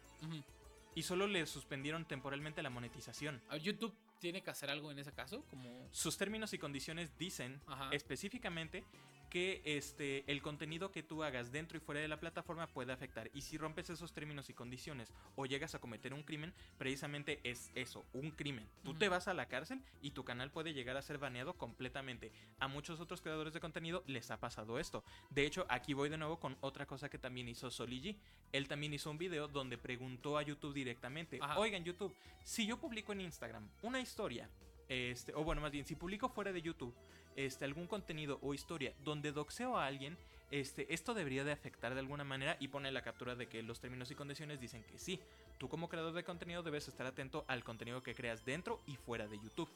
Y 0.96 1.04
solo 1.04 1.26
le 1.28 1.46
suspendieron 1.46 2.06
temporalmente 2.06 2.62
la 2.62 2.70
monetización. 2.70 3.42
A 3.50 3.58
YouTube 3.58 3.94
tiene 4.20 4.42
que 4.42 4.52
hacer 4.52 4.70
algo 4.70 4.92
en 4.92 5.00
ese 5.00 5.12
caso, 5.12 5.44
como... 5.50 5.88
Sus 5.92 6.18
términos 6.18 6.54
y 6.54 6.58
condiciones 6.58 7.18
dicen 7.18 7.60
Ajá. 7.68 7.90
específicamente 7.92 8.84
que 9.34 9.64
este 9.66 10.32
el 10.32 10.44
contenido 10.44 10.92
que 10.92 11.02
tú 11.02 11.24
hagas 11.24 11.52
dentro 11.52 11.76
y 11.76 11.82
fuera 11.82 12.00
de 12.00 12.08
la 12.08 12.20
plataforma 12.20 12.68
puede 12.68 12.94
afectar 12.94 13.32
y 13.34 13.42
si 13.42 13.58
rompes 13.58 13.90
esos 13.90 14.14
términos 14.14 14.48
y 14.52 14.54
condiciones 14.54 15.12
o 15.36 15.48
llegas 15.48 15.74
a 15.74 15.80
cometer 15.80 16.14
un 16.14 16.22
crimen, 16.22 16.54
precisamente 16.78 17.40
es 17.44 17.72
eso, 17.74 18.06
un 18.14 18.30
crimen. 18.30 18.70
Tú 18.84 18.94
te 18.94 19.10
vas 19.10 19.28
a 19.28 19.34
la 19.34 19.48
cárcel 19.48 19.82
y 20.04 20.12
tu 20.12 20.24
canal 20.24 20.52
puede 20.52 20.76
llegar 20.76 20.98
a 20.98 21.02
ser 21.02 21.18
baneado 21.18 21.56
completamente. 21.56 22.32
A 22.60 22.68
muchos 22.68 23.00
otros 23.00 23.22
creadores 23.22 23.54
de 23.54 23.60
contenido 23.60 24.04
les 24.06 24.30
ha 24.30 24.40
pasado 24.40 24.78
esto. 24.78 25.04
De 25.32 25.48
hecho, 25.48 25.66
aquí 25.68 25.96
voy 25.96 26.10
de 26.10 26.20
nuevo 26.20 26.40
con 26.40 26.56
otra 26.62 26.86
cosa 26.86 27.10
que 27.10 27.18
también 27.18 27.50
hizo 27.50 27.72
Soligi. 27.72 28.20
Él 28.52 28.68
también 28.68 28.94
hizo 28.94 29.10
un 29.10 29.18
video 29.18 29.48
donde 29.48 29.80
preguntó 29.80 30.38
a 30.38 30.44
YouTube 30.44 30.76
directamente, 30.76 31.40
Ajá. 31.42 31.58
"Oigan, 31.58 31.84
YouTube, 31.84 32.14
si 32.44 32.68
yo 32.68 32.78
publico 32.78 33.14
en 33.14 33.22
Instagram 33.22 33.68
una 33.82 34.00
historia 34.00 34.48
este, 34.90 35.34
o 35.34 35.44
bueno, 35.44 35.62
más 35.62 35.72
bien, 35.72 35.86
si 35.86 35.96
publico 35.96 36.30
fuera 36.30 36.52
de 36.52 36.62
YouTube 36.62 36.94
este, 37.36 37.66
algún 37.66 37.88
contenido 37.88 38.40
o 38.42 38.54
historia 38.54 38.94
donde 39.04 39.32
doxeo 39.32 39.78
a 39.78 39.86
alguien, 39.86 40.18
este, 40.52 40.94
esto 40.94 41.16
debería 41.16 41.44
de 41.44 41.52
afectar 41.52 41.96
de 41.96 42.00
alguna 42.00 42.24
manera 42.24 42.58
y 42.60 42.68
pone 42.68 42.92
la 42.92 43.02
captura 43.02 43.34
de 43.36 43.48
que 43.48 43.64
los 43.64 43.80
términos 43.80 44.12
y 44.12 44.16
condiciones 44.16 44.60
dicen 44.60 44.84
que 44.84 45.00
sí. 45.00 45.20
Tú 45.58 45.68
como 45.68 45.90
creador 45.90 46.14
de 46.14 46.24
contenido 46.24 46.62
debes 46.62 46.88
estar 46.88 47.08
atento 47.08 47.44
al 47.48 47.64
contenido 47.64 48.04
que 48.04 48.14
creas 48.14 48.46
dentro 48.46 48.80
y 48.86 48.96
fuera 48.96 49.28
de 49.28 49.40
YouTube. 49.40 49.70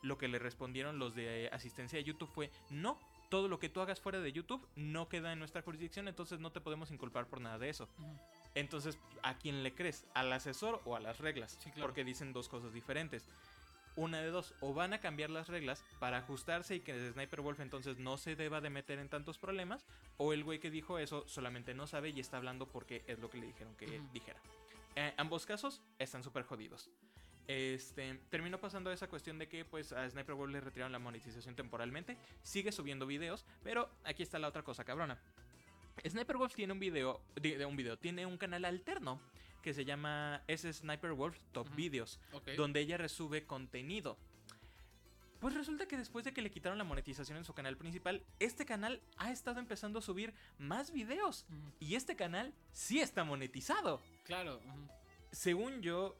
Lo 0.00 0.16
que 0.16 0.28
le 0.28 0.38
respondieron 0.38 0.98
los 0.98 1.14
de 1.14 1.50
asistencia 1.52 1.98
de 1.98 2.04
YouTube 2.04 2.30
fue, 2.30 2.50
no, 2.70 2.98
todo 3.28 3.48
lo 3.48 3.58
que 3.58 3.68
tú 3.68 3.80
hagas 3.80 4.00
fuera 4.00 4.20
de 4.20 4.32
YouTube 4.32 4.66
no 4.76 5.08
queda 5.08 5.32
en 5.32 5.38
nuestra 5.38 5.62
jurisdicción, 5.62 6.08
entonces 6.08 6.38
no 6.38 6.50
te 6.50 6.60
podemos 6.60 6.90
inculpar 6.90 7.26
por 7.26 7.40
nada 7.40 7.58
de 7.58 7.68
eso. 7.68 7.88
Entonces, 8.54 8.98
¿a 9.22 9.34
quién 9.38 9.62
le 9.62 9.74
crees? 9.74 10.04
¿Al 10.14 10.32
asesor 10.32 10.80
o 10.84 10.96
a 10.96 11.00
las 11.00 11.18
reglas? 11.18 11.58
Sí, 11.62 11.70
claro. 11.70 11.88
Porque 11.88 12.04
dicen 12.04 12.32
dos 12.32 12.48
cosas 12.48 12.72
diferentes. 12.72 13.26
Una 13.94 14.20
de 14.22 14.30
dos, 14.30 14.54
o 14.60 14.72
van 14.72 14.94
a 14.94 15.00
cambiar 15.00 15.30
las 15.30 15.48
reglas 15.48 15.84
para 16.00 16.18
ajustarse 16.18 16.76
y 16.76 16.80
que 16.80 17.12
Sniper 17.12 17.42
Wolf 17.42 17.60
entonces 17.60 17.98
no 17.98 18.16
se 18.16 18.36
deba 18.36 18.60
de 18.60 18.70
meter 18.70 18.98
en 18.98 19.08
tantos 19.08 19.38
problemas, 19.38 19.84
o 20.16 20.32
el 20.32 20.44
güey 20.44 20.60
que 20.60 20.70
dijo 20.70 20.98
eso 20.98 21.28
solamente 21.28 21.74
no 21.74 21.86
sabe 21.86 22.10
y 22.10 22.20
está 22.20 22.38
hablando 22.38 22.66
porque 22.66 23.04
es 23.06 23.18
lo 23.18 23.28
que 23.28 23.38
le 23.38 23.46
dijeron 23.46 23.74
que 23.76 24.00
dijera. 24.12 24.40
Eh, 24.96 25.12
ambos 25.16 25.46
casos 25.46 25.82
están 25.98 26.22
súper 26.22 26.44
jodidos. 26.44 26.90
Este, 27.48 28.20
terminó 28.30 28.58
pasando 28.58 28.92
esa 28.92 29.08
cuestión 29.08 29.38
de 29.38 29.48
que 29.48 29.64
pues 29.64 29.92
a 29.92 30.08
Sniper 30.08 30.36
Wolf 30.36 30.52
le 30.52 30.60
retiraron 30.60 30.92
la 30.92 30.98
monetización 30.98 31.54
temporalmente, 31.54 32.16
sigue 32.42 32.72
subiendo 32.72 33.06
videos, 33.06 33.44
pero 33.62 33.90
aquí 34.04 34.22
está 34.22 34.38
la 34.38 34.48
otra 34.48 34.62
cosa 34.62 34.84
cabrona. 34.84 35.18
Sniper 36.08 36.36
Wolf 36.36 36.54
tiene 36.54 36.72
un 36.72 36.78
video, 36.78 37.20
de, 37.34 37.58
de 37.58 37.66
un 37.66 37.76
video, 37.76 37.98
tiene 37.98 38.24
un 38.26 38.38
canal 38.38 38.64
alterno 38.64 39.20
que 39.62 39.72
se 39.72 39.84
llama 39.84 40.42
es 40.48 40.62
Sniper 40.62 41.12
Wolf 41.12 41.38
Top 41.52 41.68
Ujú. 41.68 41.76
Videos, 41.76 42.20
Ok. 42.32 42.50
donde 42.56 42.80
ella 42.80 42.96
resube 42.98 43.46
contenido. 43.46 44.18
Pues 45.40 45.54
resulta 45.54 45.86
que 45.86 45.96
después 45.96 46.24
de 46.24 46.32
que 46.32 46.42
le 46.42 46.50
quitaron 46.50 46.78
la 46.78 46.84
monetización 46.84 47.36
en 47.36 47.44
su 47.44 47.52
canal 47.52 47.76
principal, 47.76 48.22
este 48.38 48.64
canal 48.64 49.00
ha 49.16 49.32
estado 49.32 49.58
empezando 49.58 49.98
a 49.98 50.02
subir 50.02 50.34
más 50.58 50.92
videos. 50.92 51.46
Ujú. 51.48 51.72
Y 51.80 51.94
este 51.96 52.14
canal 52.14 52.52
sí 52.72 53.00
está 53.00 53.24
monetizado. 53.24 54.00
Claro. 54.24 54.58
ujú. 54.58 54.88
Según 55.32 55.80
yo, 55.82 56.16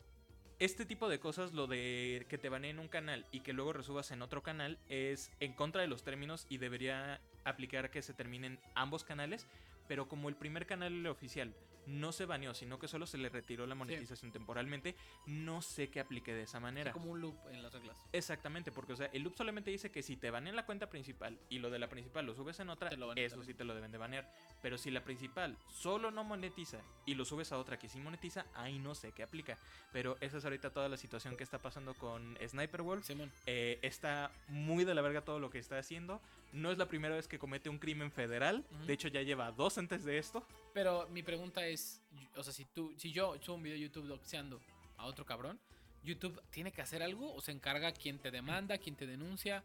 este 0.59 0.85
tipo 0.87 1.09
de 1.09 1.21
cosas, 1.21 1.53
lo 1.53 1.67
de 1.67 2.27
que 2.29 2.39
te 2.39 2.49
baneen 2.49 2.79
un 2.79 2.89
canal 2.89 3.27
y 3.31 3.41
que 3.41 3.53
luego 3.53 3.73
resubas 3.73 4.11
en 4.11 4.23
otro 4.23 4.43
canal, 4.43 4.79
es 4.89 5.31
en 5.39 5.53
contra 5.53 5.83
de 5.83 5.89
los 5.89 6.03
términos 6.03 6.47
y 6.49 6.59
debería 6.59 7.21
aplicar 7.45 7.91
que 7.91 8.03
se 8.03 8.15
terminen 8.15 8.59
ambos 8.75 9.05
canales. 9.05 9.47
Pero 9.89 10.09
como 10.09 10.29
el 10.29 10.37
primer 10.37 10.67
canal 10.67 11.07
oficial 11.07 11.55
no 11.85 12.13
se 12.13 12.27
baneó, 12.27 12.55
sino 12.55 12.79
que 12.79 12.87
solo 12.87 13.07
se 13.07 13.19
le 13.19 13.29
retiró 13.29 13.67
la 13.67 13.75
monetización 13.75 14.31
temporalmente, 14.31 14.95
no 15.27 15.63
sé 15.63 15.91
qué 15.91 15.99
aplique 15.99 16.33
de 16.33 16.43
esa 16.45 16.59
Sí, 16.59 16.63
manera. 16.63 16.93
como 16.93 17.11
un 17.11 17.21
loop 17.21 17.35
en 17.51 17.61
las 17.61 17.73
reglas. 17.73 17.99
Exactamente, 18.13 18.71
porque 18.71 18.93
o 18.93 18.97
sea, 18.97 19.07
el 19.13 19.23
loop 19.23 19.35
solamente 19.37 19.73
dice 19.73 19.91
que 19.91 20.01
si 20.01 20.17
te 20.17 20.31
banean 20.31 20.55
la 20.55 20.65
cuenta 20.65 20.89
principal 20.89 21.41
y 21.49 21.59
lo 21.59 21.71
de 21.71 21.81
la 21.81 21.89
principal 21.89 22.25
lo 22.25 22.37
subes 22.37 22.61
en 22.61 22.71
otra, 22.71 22.89
eso 22.91 22.99
también. 23.01 23.31
sí 23.45 23.55
te 23.55 23.65
lo 23.65 23.75
deben 23.75 23.91
de 23.91 23.99
banear. 23.99 24.33
Pero 24.63 24.79
si 24.79 24.93
la 24.93 25.03
principal 25.03 25.59
solo 25.73 26.13
no 26.13 26.23
monetiza 26.23 26.79
y 27.05 27.15
lo 27.15 27.25
subes 27.25 27.51
a 27.51 27.59
otra 27.59 27.81
que 27.81 27.89
sí 27.89 27.99
monetiza, 27.99 28.47
ahí 28.55 28.79
no 28.79 28.95
sé 28.95 29.11
qué 29.11 29.25
aplica. 29.25 29.59
Pero 29.93 30.17
esa 30.21 30.39
es 30.39 30.45
ahorita 30.45 30.71
toda 30.71 30.89
la 30.89 30.97
situación 30.97 31.37
que 31.37 31.43
está 31.43 31.59
pasando 31.61 31.95
con 31.95 32.39
Sniper 32.47 32.83
Wolf. 32.83 33.05
Simón. 33.05 33.33
Eh, 33.47 33.81
está 33.83 34.31
muy 34.47 34.85
de 34.85 34.95
la 34.95 35.03
verga 35.03 35.23
todo 35.23 35.41
lo 35.41 35.51
que 35.51 35.59
está 35.59 35.79
haciendo. 35.79 36.21
No 36.53 36.71
es 36.71 36.79
la 36.79 36.87
primera 36.87 37.15
vez 37.15 37.27
que 37.27 37.39
comete 37.39 37.69
un 37.71 37.79
crimen 37.79 38.11
federal. 38.11 38.65
De 38.87 38.93
hecho, 38.93 39.09
ya 39.09 39.23
lleva 39.23 39.51
dos 39.53 39.79
antes 39.79 40.05
de 40.05 40.19
esto. 40.19 40.47
Pero 40.75 41.09
mi 41.09 41.23
pregunta 41.23 41.67
es, 41.67 42.03
o 42.37 42.43
sea, 42.43 42.53
si 42.53 42.65
tú, 42.67 42.93
si 42.97 43.11
yo 43.11 43.37
subo 43.41 43.57
un 43.57 43.63
video 43.63 43.77
de 43.77 43.83
YouTube 43.83 44.07
doxeando 44.07 44.61
a 44.99 45.07
otro 45.07 45.25
cabrón, 45.25 45.59
YouTube 46.05 46.43
tiene 46.51 46.73
que 46.73 46.83
hacer 46.83 47.03
algo 47.03 47.33
o 47.35 47.41
se 47.41 47.53
encarga 47.53 47.93
quien 47.93 48.19
te 48.19 48.31
demanda, 48.31 48.77
quien 48.79 48.97
te 48.97 49.07
denuncia, 49.07 49.63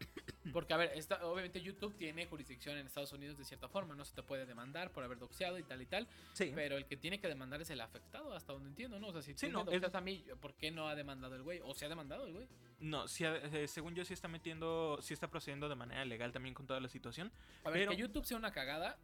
porque 0.52 0.72
a 0.72 0.76
ver, 0.76 0.92
esta, 0.94 1.26
obviamente 1.26 1.60
YouTube 1.60 1.94
tiene 1.96 2.26
jurisdicción 2.26 2.76
en 2.78 2.86
Estados 2.86 3.12
Unidos 3.12 3.36
de 3.38 3.44
cierta 3.44 3.68
forma, 3.68 3.94
no 3.94 4.04
se 4.04 4.14
te 4.14 4.22
puede 4.22 4.46
demandar 4.46 4.90
por 4.92 5.02
haber 5.04 5.18
doxeado 5.18 5.58
y 5.58 5.62
tal 5.64 5.82
y 5.82 5.86
tal, 5.86 6.06
Sí. 6.34 6.52
pero 6.54 6.76
el 6.76 6.86
que 6.86 6.96
tiene 6.96 7.18
que 7.20 7.26
demandar 7.28 7.60
es 7.60 7.70
el 7.70 7.80
afectado, 7.80 8.32
hasta 8.34 8.52
donde 8.52 8.68
entiendo, 8.68 8.98
¿no? 9.00 9.08
O 9.08 9.12
sea, 9.12 9.22
si 9.22 9.32
tú 9.34 9.40
Sí, 9.40 9.46
me 9.46 9.52
no, 9.52 9.64
doxeas 9.64 9.82
es- 9.90 9.94
a 9.94 10.00
mí, 10.00 10.24
¿por 10.40 10.54
qué 10.54 10.70
no 10.70 10.88
ha 10.88 10.94
demandado 10.94 11.34
el 11.34 11.42
güey? 11.42 11.60
¿O 11.64 11.74
se 11.74 11.86
ha 11.86 11.88
demandado 11.88 12.26
el 12.26 12.32
güey? 12.32 12.48
No, 12.80 13.08
sí, 13.08 13.24
eh, 13.24 13.66
según 13.66 13.94
yo 13.96 14.04
sí 14.04 14.14
está 14.14 14.28
metiendo, 14.28 14.98
sí 15.02 15.12
está 15.14 15.28
procediendo 15.28 15.68
de 15.68 15.74
manera 15.74 16.04
legal 16.04 16.32
también 16.32 16.54
con 16.54 16.66
toda 16.66 16.78
la 16.78 16.88
situación. 16.88 17.32
A 17.64 17.70
ver, 17.70 17.80
Pero- 17.80 17.90
que 17.90 17.96
YouTube 17.96 18.24
sea 18.24 18.36
una 18.36 18.52
cagada. 18.52 18.96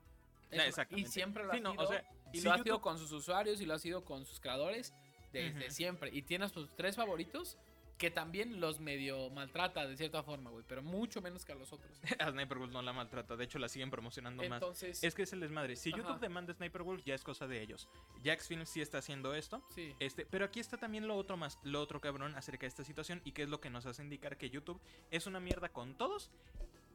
es 0.50 0.60
Ah, 0.60 0.66
exactamente. 0.68 1.08
Y 1.08 1.12
siempre 1.12 1.42
lo 1.42 1.50
Sí, 1.50 1.56
ha 1.58 1.60
no, 1.60 1.70
o 1.70 1.74
sido. 1.74 1.88
sea, 1.88 2.04
y 2.32 2.38
si 2.38 2.44
lo 2.44 2.52
ha 2.52 2.58
sido 2.62 2.80
con 2.80 2.96
sus 2.98 3.10
usuarios 3.10 3.60
y 3.60 3.66
lo 3.66 3.74
ha 3.74 3.78
sido 3.80 4.04
con 4.04 4.24
sus 4.24 4.38
creadores 4.38 4.94
desde 5.42 5.70
siempre. 5.70 6.10
Y 6.12 6.22
tiene 6.22 6.46
a 6.46 6.48
sus 6.48 6.74
tres 6.76 6.96
favoritos 6.96 7.58
que 7.98 8.10
también 8.10 8.60
los 8.60 8.80
medio 8.80 9.30
maltrata 9.30 9.86
de 9.86 9.96
cierta 9.96 10.22
forma, 10.22 10.50
güey. 10.50 10.64
Pero 10.66 10.82
mucho 10.82 11.22
menos 11.22 11.44
que 11.44 11.52
a 11.52 11.54
los 11.54 11.72
otros. 11.72 12.00
A 12.18 12.30
Sniper 12.30 12.58
Wolf 12.58 12.72
no 12.72 12.82
la 12.82 12.92
maltrata, 12.92 13.36
de 13.36 13.44
hecho 13.44 13.58
la 13.58 13.68
siguen 13.68 13.90
promocionando 13.90 14.42
más. 14.48 14.82
Es 14.82 15.14
que 15.14 15.22
es 15.22 15.32
el 15.32 15.40
desmadre. 15.40 15.76
Si 15.76 15.90
Ajá. 15.90 15.98
YouTube 15.98 16.20
demanda 16.20 16.52
a 16.52 16.56
Sniper 16.56 16.82
Wolf, 16.82 17.04
ya 17.04 17.14
es 17.14 17.22
cosa 17.22 17.46
de 17.46 17.62
ellos. 17.62 17.88
Jax 18.24 18.48
Film 18.48 18.66
sí 18.66 18.80
está 18.80 18.98
haciendo 18.98 19.34
esto. 19.34 19.62
sí. 19.74 19.94
Este, 20.00 20.26
pero 20.26 20.44
aquí 20.44 20.60
está 20.60 20.76
también 20.76 21.06
lo 21.06 21.16
otro 21.16 21.36
más, 21.36 21.58
lo 21.62 21.80
otro 21.80 22.00
cabrón 22.00 22.34
acerca 22.34 22.62
de 22.62 22.68
esta 22.68 22.84
situación 22.84 23.20
y 23.24 23.32
que 23.32 23.44
es 23.44 23.48
lo 23.48 23.60
que 23.60 23.70
nos 23.70 23.86
hace 23.86 24.02
indicar 24.02 24.36
que 24.36 24.50
YouTube 24.50 24.80
es 25.10 25.26
una 25.26 25.38
mierda 25.40 25.68
con 25.68 25.94
todos, 25.94 26.30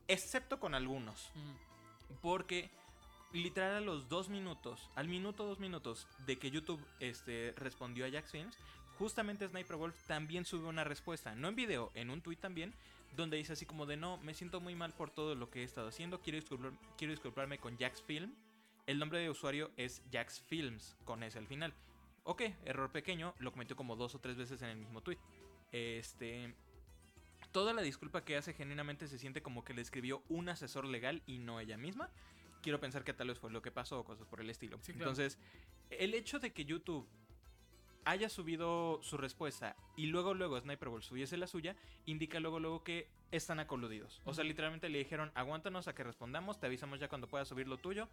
excepto 0.08 0.60
con 0.60 0.75
algunos. 0.75 1.32
Porque 2.21 2.69
literal 3.33 3.75
a 3.75 3.81
los 3.81 4.09
dos 4.09 4.29
minutos, 4.29 4.89
al 4.95 5.07
minuto 5.07 5.45
dos 5.45 5.59
minutos 5.59 6.07
de 6.25 6.37
que 6.37 6.51
YouTube 6.51 6.83
este, 6.99 7.53
respondió 7.57 8.05
a 8.05 8.11
Jax 8.11 8.31
Films, 8.31 8.57
justamente 8.97 9.47
Sniper 9.47 9.77
Wolf 9.77 9.95
también 10.07 10.45
sube 10.45 10.67
una 10.67 10.83
respuesta, 10.83 11.35
no 11.35 11.47
en 11.47 11.55
video, 11.55 11.91
en 11.95 12.09
un 12.09 12.21
tweet 12.21 12.37
también, 12.37 12.73
donde 13.15 13.37
dice 13.37 13.53
así 13.53 13.65
como 13.65 13.85
de 13.85 13.97
no, 13.97 14.17
me 14.17 14.33
siento 14.33 14.61
muy 14.61 14.75
mal 14.75 14.93
por 14.93 15.09
todo 15.09 15.35
lo 15.35 15.49
que 15.49 15.61
he 15.61 15.63
estado 15.63 15.89
haciendo, 15.89 16.21
quiero 16.21 16.39
disculparme 16.97 17.57
con 17.57 17.77
Jax 17.77 18.01
Film. 18.03 18.33
El 18.87 18.97
nombre 18.97 19.19
de 19.19 19.29
usuario 19.29 19.71
es 19.77 20.01
Jax 20.11 20.41
Films, 20.41 20.95
con 21.05 21.21
S 21.21 21.37
al 21.37 21.45
final. 21.45 21.73
Ok, 22.23 22.41
error 22.65 22.91
pequeño, 22.91 23.35
lo 23.39 23.51
cometió 23.51 23.75
como 23.75 23.95
dos 23.95 24.15
o 24.15 24.19
tres 24.19 24.35
veces 24.35 24.61
en 24.61 24.69
el 24.69 24.77
mismo 24.77 25.01
tweet. 25.01 25.19
Este. 25.71 26.53
Toda 27.51 27.73
la 27.73 27.81
disculpa 27.81 28.23
que 28.23 28.37
hace 28.37 28.53
genuinamente 28.53 29.08
se 29.08 29.17
siente 29.17 29.41
como 29.41 29.63
que 29.63 29.73
le 29.73 29.81
escribió 29.81 30.23
un 30.29 30.49
asesor 30.49 30.85
legal 30.85 31.23
y 31.25 31.39
no 31.39 31.60
ella 31.60 31.77
misma. 31.77 32.10
Quiero 32.62 32.79
pensar 32.79 33.03
que 33.03 33.13
tal 33.13 33.27
vez 33.27 33.39
fue 33.39 33.51
lo 33.51 33.62
que 33.62 33.71
pasó 33.71 33.99
o 33.99 34.03
cosas 34.03 34.27
por 34.27 34.41
el 34.41 34.49
estilo. 34.49 34.77
Sí, 34.81 34.93
claro. 34.93 35.12
Entonces, 35.12 35.39
el 35.89 36.13
hecho 36.13 36.39
de 36.39 36.51
que 36.51 36.65
YouTube 36.65 37.07
haya 38.05 38.29
subido 38.29 38.99
su 39.03 39.17
respuesta 39.17 39.75
y 39.95 40.07
luego 40.07 40.33
luego 40.33 40.60
Sniper 40.60 40.89
Wolf 40.89 41.05
subiese 41.05 41.37
la 41.37 41.47
suya, 41.47 41.75
indica 42.05 42.39
luego 42.39 42.60
luego 42.60 42.83
que 42.83 43.07
están 43.31 43.60
acoludidos. 43.60 44.21
O 44.25 44.33
sea, 44.33 44.43
literalmente 44.43 44.89
le 44.89 44.97
dijeron, 44.99 45.31
aguántanos 45.35 45.87
a 45.87 45.93
que 45.93 46.03
respondamos, 46.03 46.60
te 46.60 46.65
avisamos 46.65 46.99
ya 46.99 47.07
cuando 47.10 47.27
puedas 47.27 47.47
subir 47.47 47.67
lo 47.67 47.77
tuyo, 47.77 48.07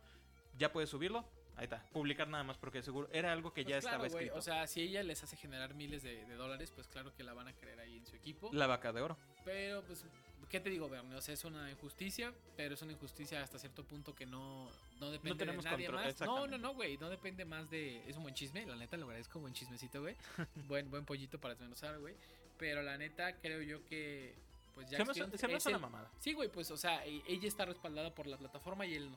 ya 0.59 0.73
puedes 0.73 0.91
subirlo, 0.91 1.25
ahí 1.57 1.65
está, 1.65 1.87
publicar 1.93 2.29
nada 2.29 2.45
más 2.45 2.59
porque 2.59 2.83
seguro 2.83 3.09
era 3.13 3.33
algo 3.33 3.53
que 3.55 3.63
Pues 3.63 3.75
ya 3.75 3.81
claro, 3.81 4.05
estaba 4.05 4.07
escrito. 4.09 4.37
O 4.39 4.43
sea, 4.43 4.67
si 4.67 4.83
ella 4.83 5.03
les 5.03 5.23
hace 5.23 5.37
generar 5.37 5.75
miles 5.75 6.03
de, 6.03 6.25
de 6.27 6.35
dólares, 6.35 6.73
pues 6.75 6.89
claro 6.89 7.15
que 7.15 7.23
la 7.23 7.33
van 7.33 7.49
a 7.49 7.53
querer 7.55 7.79
ahí 7.81 7.97
en 7.97 8.07
su 8.07 8.17
equipo. 8.17 8.51
la 8.53 8.67
vaca 8.67 8.93
de 8.93 9.01
oro. 9.03 9.17
Pero, 9.45 9.83
pues, 9.85 10.05
¿qué 10.51 10.61
te 10.61 10.71
digo, 10.71 10.89
Bernie? 10.89 11.17
O 11.17 11.21
sea, 11.21 11.35
es 11.35 11.45
una 11.45 11.71
injusticia, 11.71 12.33
pero 12.57 12.75
es 12.75 12.83
una 12.83 12.93
injusticia 12.93 13.43
hasta 13.43 13.59
cierto 13.59 13.85
punto 13.85 14.15
que 14.15 14.27
no, 14.27 14.71
no 15.01 15.11
depende 15.11 15.39
tenemos 15.39 15.65
de 15.65 15.71
nadie 15.71 15.87
control, 15.87 16.05
más. 16.07 16.21
No, 16.21 16.47
no, 16.47 16.59
no, 16.59 16.75
güey, 16.75 16.97
no 16.99 17.09
depende 17.09 17.45
más 17.45 17.71
de... 17.71 18.09
Es 18.09 18.17
un 18.17 18.23
buen 18.23 18.35
chisme, 18.35 18.65
la 18.67 18.77
neta, 18.77 18.97
lo 18.97 19.05
agradezco, 19.05 19.41
buen 19.41 19.55
chismecito, 19.55 20.01
güey. 20.01 20.17
buen, 20.69 20.91
buen 20.91 21.05
pollito 21.05 21.39
para 21.39 21.55
desmenuzar, 21.55 21.99
güey. 21.99 22.15
Pero 22.59 22.83
la 22.83 22.97
neta, 22.97 23.37
creo 23.37 23.63
yo 23.63 23.85
que... 23.87 24.35
Pues 24.75 24.91
Se 24.91 24.99
me 24.99 25.15
Films 25.15 25.41
se 25.41 25.49
me 25.49 25.57
una 25.57 25.79
mamada. 25.79 26.11
Sí, 26.21 26.35
güey, 26.35 26.51
pues, 26.51 26.71
o 26.71 26.77
sea, 26.77 27.05
e- 27.07 27.23
ella 27.27 27.49
está 27.49 27.65
respaldada 27.65 28.15
por 28.15 28.27
la 28.27 28.37
plataforma 28.37 28.85
y 28.85 28.95
él 28.95 29.11
no. 29.11 29.17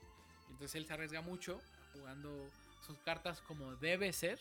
Entonces 0.51 0.75
él 0.75 0.86
se 0.86 0.93
arriesga 0.93 1.21
mucho 1.21 1.61
jugando 1.93 2.49
sus 2.86 2.97
cartas 2.99 3.41
como 3.41 3.75
debe 3.75 4.13
ser, 4.13 4.39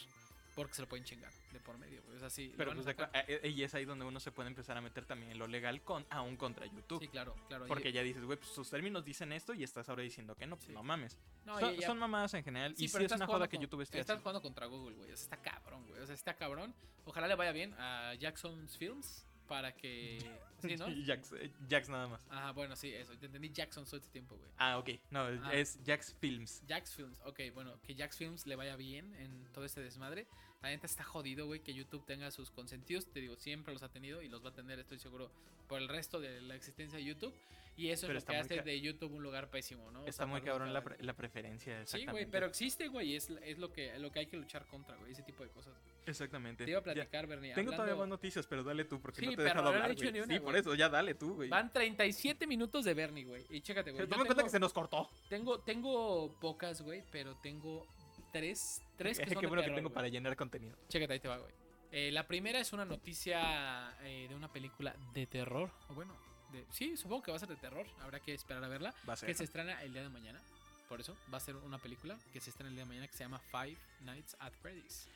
porque 0.62 0.74
se 0.74 0.82
lo 0.82 0.88
pueden 0.88 1.04
chingar 1.04 1.32
de 1.52 1.60
por 1.60 1.78
medio, 1.78 2.02
güey. 2.02 2.16
O 2.16 2.20
sea, 2.20 2.28
sí. 2.30 2.52
Pero 2.56 2.72
pues 2.74 2.84
de 2.84 2.92
eh, 2.92 3.40
eh, 3.44 3.48
y 3.48 3.62
es 3.62 3.74
ahí 3.74 3.84
donde 3.84 4.04
uno 4.04 4.18
se 4.20 4.32
puede 4.32 4.48
empezar 4.48 4.76
a 4.76 4.80
meter 4.80 5.04
también 5.06 5.30
en 5.32 5.38
lo 5.38 5.46
legal 5.46 5.80
con 5.82 6.04
aún 6.10 6.36
contra 6.36 6.66
YouTube. 6.66 7.00
Sí, 7.00 7.08
claro, 7.08 7.34
claro. 7.48 7.64
y- 7.64 7.68
Porque 7.68 7.92
ya 7.92 8.02
dices, 8.02 8.24
güey, 8.24 8.36
pues 8.38 8.50
sus 8.50 8.68
términos 8.68 9.04
dicen 9.04 9.32
esto 9.32 9.54
y 9.54 9.62
estás 9.64 9.88
ahora 9.88 10.02
diciendo 10.02 10.34
que 10.36 10.46
no, 10.46 10.56
pues 10.56 10.66
Sí. 10.66 10.72
no 10.72 10.82
mames. 10.82 11.16
no, 11.46 11.58
son, 11.60 11.74
y 11.74 11.78
ya- 11.78 11.86
son 11.86 11.98
mamadas 11.98 12.34
en 12.34 12.44
general 12.44 12.74
Sí, 12.76 12.84
y 12.84 12.88
sí 12.88 12.96
es 12.96 13.12
una 13.12 13.24
jugando 13.24 13.32
joda 13.32 13.48
que 13.48 13.58
YouTube 13.58 13.80
esté 13.82 14.00
Estás 14.00 14.16
así. 14.16 14.22
jugando 14.22 14.42
contra 14.42 14.66
Google, 14.66 14.96
güey. 14.96 15.12
O 15.12 15.16
sea, 15.16 15.24
está 15.24 15.36
cabrón, 15.38 15.86
güey. 15.86 16.00
O 16.02 16.06
sea, 16.06 16.14
está 16.14 16.34
cabrón. 16.34 16.74
Ojalá 17.06 17.26
le 17.28 17.34
vaya 17.36 17.52
bien 17.52 17.72
a 17.78 18.14
Jackson's 18.14 18.76
Films 18.76 19.24
para 19.46 19.72
que. 19.74 20.18
Sí, 20.58 20.74
¿no? 20.76 20.88
Y 20.90 21.06
Jax, 21.06 21.32
eh, 21.34 21.52
Jax 21.70 21.88
nada 21.88 22.08
más. 22.08 22.26
Ajá, 22.30 22.50
bueno, 22.50 22.74
sí, 22.74 22.92
eso. 22.92 23.16
Te 23.16 23.26
entendí 23.26 23.48
Jackson 23.52 23.84
todo 23.84 23.96
este 23.98 24.10
tiempo, 24.10 24.36
güey. 24.36 24.50
Ah, 24.58 24.76
ok. 24.76 24.90
No, 25.12 25.20
Ah. 25.20 25.54
es 25.54 25.78
Jax 25.86 26.16
Films. 26.18 26.64
Jax 26.66 26.96
Films, 26.96 27.20
ok, 27.24 27.38
bueno, 27.54 27.80
que 27.82 27.94
Jax 27.94 28.16
Films 28.16 28.44
le 28.44 28.56
vaya 28.56 28.74
bien 28.74 29.14
en 29.14 29.44
todo 29.52 29.64
este 29.64 29.80
desmadre. 29.80 30.26
La 30.62 30.70
neta 30.70 30.86
está 30.86 31.04
jodido, 31.04 31.46
güey, 31.46 31.60
que 31.60 31.72
YouTube 31.72 32.04
tenga 32.04 32.30
sus 32.32 32.50
consentidos. 32.50 33.06
Te 33.06 33.20
digo, 33.20 33.36
siempre 33.36 33.72
los 33.72 33.82
ha 33.84 33.88
tenido 33.90 34.22
y 34.22 34.28
los 34.28 34.44
va 34.44 34.50
a 34.50 34.54
tener, 34.54 34.78
estoy 34.80 34.98
seguro, 34.98 35.30
por 35.68 35.80
el 35.80 35.88
resto 35.88 36.18
de 36.20 36.40
la 36.40 36.56
existencia 36.56 36.98
de 36.98 37.04
YouTube. 37.04 37.32
Y 37.76 37.90
eso 37.90 38.08
Pero 38.08 38.18
es 38.18 38.24
lo 38.24 38.32
que 38.32 38.36
hace 38.38 38.56
ca- 38.56 38.62
de 38.64 38.80
YouTube 38.80 39.12
un 39.14 39.22
lugar 39.22 39.50
pésimo, 39.50 39.88
¿no? 39.92 40.00
O 40.00 40.06
Está 40.06 40.24
sea, 40.24 40.26
muy 40.26 40.40
cabrón 40.40 40.72
la, 40.72 40.82
pre- 40.82 41.00
la 41.00 41.12
preferencia, 41.12 41.86
Sí, 41.86 42.04
güey, 42.06 42.26
pero 42.26 42.46
existe, 42.46 42.88
güey, 42.88 43.14
es, 43.14 43.30
es 43.44 43.56
lo, 43.58 43.72
que, 43.72 43.96
lo 44.00 44.10
que 44.10 44.18
hay 44.18 44.26
que 44.26 44.36
luchar 44.36 44.66
contra, 44.66 44.96
güey, 44.96 45.12
ese 45.12 45.22
tipo 45.22 45.44
de 45.44 45.50
cosas. 45.50 45.74
Exactamente. 46.04 46.64
Te 46.64 46.70
iba 46.72 46.80
a 46.80 46.82
Ya, 46.82 46.92
platicar, 46.92 47.28
Bernie. 47.28 47.54
Tengo 47.54 47.70
todavía 47.70 47.94
más 47.94 48.08
noticias, 48.08 48.48
pero 48.48 48.64
dale 48.64 48.84
tú, 48.84 49.00
porque 49.00 49.20
Sí, 49.20 49.26
no 49.26 49.36
te 49.36 49.42
he 49.42 49.44
dejado 49.44 49.70
he 49.70 49.74
hablar, 49.74 49.94
güey. 49.94 50.08
una, 50.08 50.26
Sí, 50.26 50.40
por 50.40 50.50
güey. 50.50 50.60
eso, 50.60 50.74
ya 50.74 50.88
dale 50.88 51.14
tú, 51.14 51.34
güey. 51.36 51.48
Van 51.50 51.72
37 51.72 52.48
minutos 52.48 52.84
de 52.84 52.94
Bernie, 52.94 53.24
güey. 53.24 53.46
Y 53.48 53.60
chécate, 53.60 53.92
güey. 53.92 54.08
Toma 54.08 54.22
en 54.22 54.26
cuenta 54.26 54.42
que 54.42 54.50
se 54.50 54.58
nos 54.58 54.72
cortó. 54.72 55.08
Tengo, 55.28 55.60
tengo 55.60 56.34
pocas, 56.40 56.82
güey, 56.82 57.04
pero 57.12 57.36
tengo 57.36 57.86
tres, 58.32 58.82
tres 58.96 59.18
que 59.18 59.24
Qué 59.24 59.34
son 59.34 59.40
de 59.42 59.46
bueno 59.48 59.62
que 59.62 59.70
tengo 59.70 59.88
güey. 59.88 59.94
para 59.94 60.08
llenar 60.08 60.36
contenido. 60.36 60.76
Chécate, 60.88 61.12
ahí 61.14 61.20
te 61.20 61.28
va, 61.28 61.38
güey. 61.38 61.52
Eh, 61.90 62.10
la 62.12 62.26
primera 62.26 62.58
es 62.60 62.72
una 62.72 62.84
noticia 62.84 63.96
eh, 64.02 64.26
de 64.28 64.34
una 64.34 64.52
película 64.52 64.94
de 65.14 65.26
terror. 65.26 65.70
O 65.88 65.94
bueno, 65.94 66.14
de, 66.52 66.66
sí, 66.70 66.96
supongo 66.96 67.22
que 67.22 67.30
va 67.30 67.36
a 67.36 67.40
ser 67.40 67.48
de 67.48 67.56
terror. 67.56 67.86
Habrá 68.00 68.20
que 68.20 68.34
esperar 68.34 68.62
a 68.62 68.68
verla. 68.68 68.94
Va 69.08 69.14
a 69.14 69.16
ser. 69.16 69.26
Que 69.26 69.34
se 69.34 69.44
estrena 69.44 69.82
el 69.82 69.92
día 69.92 70.02
de 70.02 70.08
mañana. 70.10 70.40
Por 70.88 71.00
eso, 71.00 71.16
va 71.32 71.36
a 71.36 71.40
ser 71.40 71.56
una 71.56 71.78
película 71.78 72.18
que 72.32 72.40
se 72.40 72.50
estrena 72.50 72.70
el 72.70 72.74
día 72.74 72.84
de 72.84 72.88
mañana 72.88 73.06
que 73.08 73.12
se 73.12 73.24
llama 73.24 73.38
Five 73.38 73.76
Nights 74.00 74.36
at 74.40 74.52
Freddy's. 74.62 75.06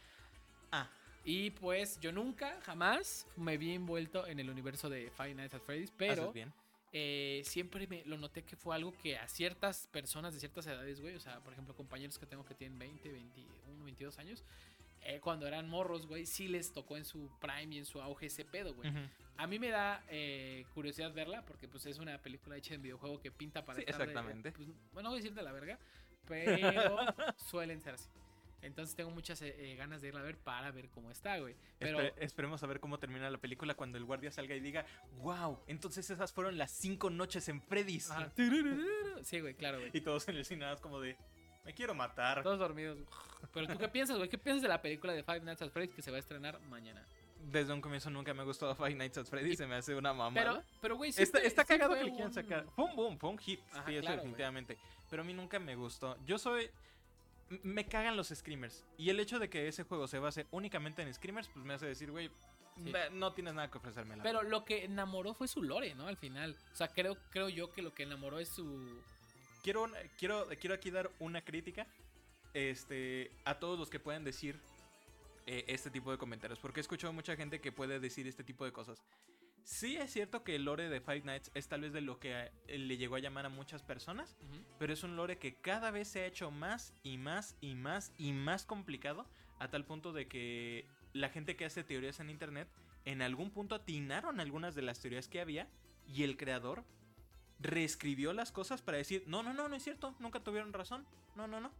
Ah, 0.71 0.89
Y 1.25 1.51
pues 1.51 1.99
yo 2.01 2.13
nunca, 2.13 2.61
jamás 2.63 3.27
me 3.37 3.57
vi 3.57 3.75
envuelto 3.75 4.27
en 4.27 4.39
el 4.41 4.51
universo 4.51 4.91
de 4.91 5.11
Five 5.11 5.35
Nights 5.35 5.55
at 5.55 5.63
Freddy's, 5.63 5.91
pero 5.97 6.33
bien. 6.33 6.53
Eh, 6.93 7.43
siempre 7.45 7.87
me 7.87 8.05
lo 8.05 8.19
noté 8.19 8.43
que 8.45 8.55
fue 8.57 8.75
algo 8.75 8.93
que 8.93 9.17
a 9.17 9.27
ciertas 9.29 9.87
personas 9.89 10.35
de 10.35 10.41
ciertas 10.41 10.67
edades, 10.67 11.01
güey, 11.01 11.15
o 11.17 11.21
sea, 11.21 11.41
por 11.41 11.53
ejemplo, 11.53 11.75
compañeros 11.75 12.19
que 12.19 12.27
tengo 12.27 12.45
que 12.45 12.55
tienen 12.55 12.79
20, 12.79 13.11
21, 13.11 13.85
22 13.85 14.19
años, 14.19 14.45
eh, 15.01 15.19
cuando 15.21 15.47
eran 15.49 15.69
morros, 15.69 16.07
güey, 16.07 16.27
sí 16.27 16.49
les 16.49 16.73
tocó 16.73 16.97
en 16.97 17.05
su 17.05 17.29
prime 17.41 17.75
y 17.75 17.79
en 17.79 17.87
su 17.87 18.01
auge 18.01 18.27
ese 18.27 18.45
pedo, 18.45 18.75
güey. 18.75 18.93
A 19.39 19.47
mí 19.47 19.59
me 19.59 19.71
da 19.71 20.05
eh, 20.09 20.65
curiosidad 20.75 21.13
verla 21.13 21.45
porque 21.47 21.67
pues 21.67 21.87
es 21.87 21.99
una 21.99 22.19
película 22.19 22.57
hecha 22.57 22.75
en 22.75 22.83
videojuego 22.83 23.19
que 23.21 23.33
pinta 23.33 23.65
para 23.65 23.79
Sí, 23.79 23.85
estar 23.89 24.07
de- 24.07 24.53
pues, 24.53 24.69
bueno, 24.93 25.09
no 25.09 25.11
voy 25.11 25.19
a 25.19 25.23
decir 25.23 25.35
de 25.35 25.43
la 25.43 25.53
verga, 25.53 25.79
pero 26.27 26.99
suelen 27.39 27.81
ser 27.81 27.95
así. 27.95 28.09
Entonces 28.63 28.95
tengo 28.97 29.11
muchas 29.11 29.43
eh, 29.43 29.55
eh, 29.59 29.77
ganas 29.77 30.01
de 30.01 30.09
irla 30.09 30.21
a 30.21 30.23
ver 30.23 30.37
para 30.37 30.71
ver 30.71 30.89
cómo 30.91 31.11
está, 31.11 31.39
güey. 31.39 31.55
Pero 31.79 31.99
Espe- 32.01 32.15
esperemos 32.19 32.63
a 32.63 32.67
ver 32.67 32.79
cómo 32.81 32.99
termina 32.99 33.29
la 33.29 33.39
película 33.39 33.75
cuando 33.75 33.99
el 33.99 34.05
guardia 34.05 34.31
salga 34.31 34.55
y 34.55 34.61
diga, 34.61 34.87
wow, 35.19 35.59
entonces 35.67 36.09
esas 36.09 36.33
fueron 36.33 36.57
las 36.59 36.71
cinco 36.71 37.11
noches 37.11 37.49
en 37.49 37.61
Freddy's. 37.61 38.11
Ajá. 38.11 38.33
Sí, 39.25 39.41
güey, 39.41 39.55
claro, 39.55 39.79
güey. 39.79 39.91
Y 39.93 40.01
todos 40.01 40.27
en 40.29 40.37
el 40.37 40.45
cine 40.45 40.67
como 40.81 41.01
de, 41.01 41.17
me 41.65 41.75
quiero 41.75 41.95
matar. 41.95 42.43
Todos 42.43 42.59
dormidos. 42.59 42.99
Pero 43.53 43.67
tú 43.67 43.79
qué 43.79 43.89
piensas, 43.89 44.17
güey? 44.17 44.29
¿Qué 44.29 44.39
piensas 44.39 44.63
de 44.63 44.69
la 44.69 44.81
película 44.81 45.13
de 45.13 45.23
Five 45.25 45.41
Nights 45.41 45.63
at 45.63 45.71
Freddy's 45.71 45.95
que 45.95 46.03
se 46.03 46.11
va 46.11 46.17
a 46.17 46.21
estrenar 46.21 46.61
mañana? 46.63 47.05
Desde 47.51 47.73
un 47.73 47.81
comienzo 47.81 48.09
nunca 48.09 48.33
me 48.35 48.43
ha 48.43 48.45
gustado 48.45 48.77
Five 48.77 48.95
Nights 48.95 49.19
at 49.19 49.25
Freddy's, 49.27 49.59
se 49.59 49.67
me 49.67 49.75
hace 49.75 49.95
una 49.97 50.13
mamada. 50.13 50.33
Pero, 50.53 50.63
pero 50.81 50.97
güey, 50.97 51.11
sí 51.13 51.25
está, 51.25 51.41
está 51.41 51.63
sí 51.63 51.69
cagado 51.69 51.95
que 51.95 52.05
le 52.05 52.11
quieran 52.11 52.29
un- 52.29 52.33
sacar. 52.35 52.65
Fue 52.77 52.85
un 52.85 52.95
boom, 52.95 53.19
fue 53.19 53.31
un 53.31 53.39
hit. 53.39 53.59
Ajá, 53.73 53.85
sí, 53.87 53.93
eso 53.97 54.01
claro, 54.03 54.03
güey. 54.03 54.17
definitivamente. 54.19 54.79
Pero 55.11 55.23
a 55.23 55.25
mí 55.25 55.35
nunca 55.35 55.59
me 55.59 55.75
gustó. 55.75 56.17
Yo 56.25 56.39
soy. 56.39 56.71
Me 57.63 57.87
cagan 57.87 58.17
los 58.17 58.29
screamers. 58.29 58.85
Y 58.97 59.11
el 59.11 59.21
hecho 59.21 59.39
de 59.39 59.49
que 59.51 59.69
ese 59.69 59.83
juego 59.85 60.07
se 60.09 60.19
base 60.19 60.47
únicamente 60.51 61.03
en 61.03 61.13
screamers, 61.13 61.49
pues 61.49 61.65
me 61.65 61.75
hace 61.75 61.87
decir, 61.87 62.11
güey, 62.11 62.31
Sí. 62.77 62.91
no 63.13 63.33
tienes 63.35 63.53
nada 63.53 63.71
que 63.71 63.77
ofrecerme. 63.79 64.17
la 64.17 64.23
Pero 64.23 64.39
verdad. 64.39 64.51
lo 64.51 64.65
que 64.65 64.85
enamoró 64.85 65.35
fue 65.35 65.47
su 65.47 65.63
lore, 65.63 65.95
¿no? 65.95 66.07
Al 66.07 66.17
final. 66.17 66.57
O 66.73 66.75
sea, 66.77 66.89
creo, 66.89 67.17
creo 67.31 67.49
yo 67.51 67.71
que 67.71 67.83
lo 67.83 67.93
que 67.93 68.05
enamoró 68.05 68.39
es 68.39 68.49
su. 68.49 68.99
quiero, 69.63 69.91
quiero, 70.19 70.49
quiero 70.59 70.75
aquí 70.75 70.91
dar 70.91 71.11
una 71.19 71.43
crítica 71.45 71.87
este, 72.55 73.31
a 73.45 73.59
todos 73.59 73.79
los 73.79 73.91
que 73.91 74.01
pueden 74.01 74.25
decir 74.25 74.59
eh, 75.47 75.65
este 75.69 75.91
tipo 75.91 76.11
de 76.11 76.19
comentarios. 76.19 76.59
Porque 76.61 76.81
he 76.81 76.83
escuchado 76.83 77.13
mucha 77.13 77.37
gente 77.37 77.61
que 77.61 77.73
puede 77.73 78.01
decir 78.01 78.27
este 78.27 78.43
tipo 78.45 78.65
de 78.65 78.73
cosas. 78.73 79.03
Sí 79.65 79.97
es 79.97 80.13
cierto 80.13 80.43
que 80.45 80.57
el 80.57 80.65
lore 80.65 80.89
de 80.89 81.01
Five 81.01 81.23
Nights 81.23 81.51
es 81.55 81.69
tal 81.69 81.83
vez 81.83 81.93
de 81.93 82.01
lo 82.01 82.19
que 82.19 82.51
eh, 82.67 82.79
le 82.79 82.97
llegó 82.97 83.17
a 83.17 83.21
llamar 83.21 83.47
a 83.47 83.49
muchas 83.49 83.83
personas. 83.83 84.37
Pero 84.79 84.93
es 84.93 85.03
un 85.03 85.17
lore 85.17 85.39
que 85.39 85.55
cada 85.55 85.91
vez 85.91 86.09
se 86.09 86.21
ha 86.21 86.27
hecho 86.27 86.51
más 86.51 86.93
y 87.03 87.19
más 87.19 87.57
y 87.61 87.75
más 87.75 88.13
y 88.19 88.33
más 88.33 88.65
complicado. 88.65 89.27
A 89.59 89.69
tal 89.69 89.85
punto 89.85 90.13
de 90.13 90.27
que 90.27 90.87
la 91.13 91.29
gente 91.29 91.57
que 91.57 91.65
hace 91.65 91.85
teorías 91.85 92.19
en 92.21 92.31
internet 92.31 92.69
en 93.05 93.23
algún 93.23 93.51
punto 93.51 93.75
atinaron 93.75 94.41
algunas 94.41 94.75
de 94.75 94.83
las 94.83 95.01
teorías 95.01 95.29
que 95.29 95.41
había. 95.41 95.69
Y 96.07 96.25
el 96.25 96.37
creador 96.37 96.85
reescribió 97.61 98.33
las 98.33 98.53
cosas 98.53 98.83
para 98.83 98.99
decir, 98.99 99.25
no, 99.27 99.43
no, 99.43 99.55
no, 99.55 99.69
no 99.69 99.77
es 99.77 99.85
cierto, 99.85 100.15
nunca 100.19 100.41
tuvieron 100.41 100.73
razón, 100.73 101.07
no, 101.37 101.47
no, 101.47 101.61
no. 101.61 101.71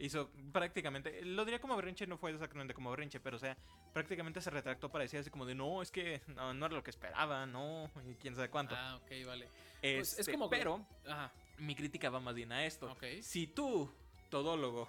Hizo 0.00 0.30
prácticamente, 0.52 1.24
lo 1.24 1.44
diría 1.44 1.60
como 1.60 1.74
berrinche, 1.74 2.06
no 2.06 2.18
fue 2.18 2.30
exactamente 2.30 2.72
como 2.72 2.90
berrinche, 2.90 3.18
pero 3.18 3.36
o 3.36 3.40
sea, 3.40 3.56
prácticamente 3.92 4.40
se 4.40 4.48
retractó 4.50 4.90
para 4.90 5.02
decir 5.02 5.18
así 5.18 5.28
como 5.30 5.44
de, 5.44 5.54
no, 5.56 5.82
es 5.82 5.90
que 5.90 6.20
no, 6.28 6.54
no 6.54 6.66
era 6.66 6.74
lo 6.76 6.84
que 6.84 6.90
esperaba, 6.90 7.46
no, 7.46 7.90
y 8.08 8.14
quién 8.14 8.36
sabe 8.36 8.48
cuánto. 8.48 8.76
Ah, 8.78 8.96
ok, 9.02 9.26
vale. 9.26 9.48
pues 9.80 10.12
es 10.12 10.20
Este, 10.20 10.32
como 10.32 10.48
pero 10.48 10.86
Ajá. 11.06 11.32
mi 11.58 11.74
crítica 11.74 12.10
va 12.10 12.20
más 12.20 12.34
bien 12.34 12.52
a 12.52 12.64
esto. 12.64 12.92
Ok. 12.92 13.04
Si 13.22 13.48
tú, 13.48 13.92
todólogo, 14.30 14.88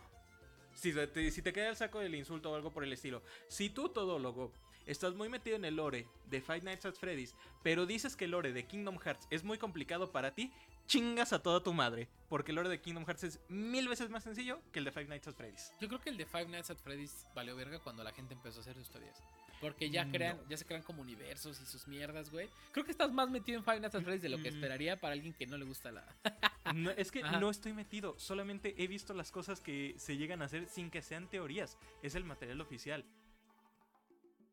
si 0.76 0.94
te, 0.94 1.32
si 1.32 1.42
te 1.42 1.52
queda 1.54 1.70
el 1.70 1.76
saco 1.76 2.00
del 2.00 2.14
insulto 2.14 2.52
o 2.52 2.56
algo 2.56 2.72
por 2.72 2.84
el 2.84 2.94
estilo, 2.94 3.24
si 3.48 3.72
tú, 3.72 3.90
todólogo, 3.90 4.54
estás 4.86 5.16
muy 5.16 5.28
metido 5.28 5.56
en 5.56 5.66
el 5.66 5.76
lore 5.76 6.08
de 6.26 6.40
Five 6.40 6.62
Nights 6.62 6.86
at 6.86 6.94
Freddy's, 6.94 7.36
pero 7.64 7.88
dices 7.88 8.16
que 8.16 8.26
el 8.26 8.32
lore 8.32 8.54
de 8.54 8.66
Kingdom 8.66 9.00
Hearts 9.00 9.28
es 9.32 9.44
muy 9.44 9.58
complicado 9.58 10.12
para 10.12 10.36
ti, 10.36 10.52
chingas 10.90 11.32
a 11.34 11.42
toda 11.42 11.62
tu 11.64 11.72
madre. 11.72 12.10
Porque 12.28 12.52
el 12.52 12.56
lore 12.58 12.68
de 12.70 12.82
Kingdom 12.82 13.06
Hearts 13.06 13.24
es 13.24 13.40
mil 13.48 13.88
veces 13.88 14.10
más 14.10 14.24
sencillo 14.24 14.60
que 14.74 14.80
el 14.80 14.86
de 14.86 14.92
Five 14.92 15.06
Nights 15.06 15.28
at 15.28 15.34
Freddy's. 15.36 15.72
Yo 15.80 15.88
creo 15.88 16.02
que 16.02 16.10
el 16.10 16.18
de 16.18 16.26
Five 16.26 16.48
Nights 16.48 16.70
at 16.72 16.78
Freddy's 16.78 17.26
valió 17.34 17.56
verga 17.56 17.80
cuando 17.80 18.04
la 18.04 18.12
gente 18.12 18.34
empezó 18.34 18.60
a 18.60 18.62
hacer 18.62 18.76
historias. 18.78 19.16
Porque 19.62 19.90
ya 19.90 20.10
crean, 20.10 20.38
No. 20.38 20.48
ya 20.50 20.56
se 20.58 20.66
crean 20.66 20.82
como 20.84 21.02
universos 21.02 21.60
y 21.62 21.66
sus 21.66 21.88
mierdas, 21.88 22.30
güey. 22.30 22.50
Creo 22.72 22.86
que 22.86 22.92
estás 22.92 23.12
más 23.12 23.30
metido 23.30 23.58
en 23.58 23.64
Five 23.64 23.80
Nights 23.82 23.96
at 23.96 24.04
Freddy's 24.04 24.22
de 24.22 24.30
lo 24.30 24.38
que 24.38 24.52
Mm. 24.52 24.56
esperaría 24.56 25.00
para 25.00 25.14
alguien 25.14 25.34
que 25.34 25.46
no 25.48 25.58
le 25.58 25.66
gusta 25.66 25.92
la. 25.92 26.06
No, 26.76 26.92
es 26.92 27.12
que 27.12 27.24
Ajá. 27.24 27.40
no 27.40 27.50
estoy 27.50 27.74
metido, 27.74 28.18
solamente 28.20 28.76
he 28.84 28.88
visto 28.88 29.14
las 29.16 29.32
cosas 29.32 29.60
que 29.60 29.96
se 29.98 30.18
llegan 30.18 30.42
a 30.44 30.46
hacer 30.46 30.68
sin 30.68 30.92
que 30.92 31.02
sean 31.02 31.28
teorías. 31.28 31.78
Es 32.04 32.14
el 32.16 32.24
material 32.24 32.62
oficial. 32.62 33.06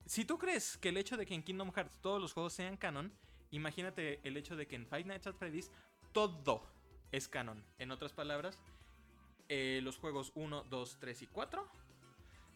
Si 0.06 0.24
tú 0.24 0.38
crees 0.38 0.78
que 0.78 0.88
el 0.90 0.96
hecho 0.96 1.16
de 1.16 1.26
que 1.26 1.34
en 1.34 1.42
Kingdom 1.42 1.72
Hearts 1.72 1.98
todos 2.00 2.20
los 2.20 2.32
juegos 2.32 2.52
sean 2.54 2.76
canon, 2.76 3.12
imagínate 3.50 4.20
el 4.26 4.36
hecho 4.36 4.56
de 4.56 4.66
que 4.66 4.76
en 4.76 4.86
Five 4.86 5.04
Nights 5.04 5.26
at 5.26 5.34
Freddy's 5.34 5.70
todo 6.16 6.62
es 7.12 7.28
canon. 7.28 7.62
En 7.78 7.90
otras 7.90 8.14
palabras, 8.14 8.58
eh, 9.50 9.80
los 9.82 9.98
juegos 9.98 10.32
1, 10.34 10.64
2, 10.70 10.96
3 10.98 11.20
y 11.22 11.26
4. 11.26 11.68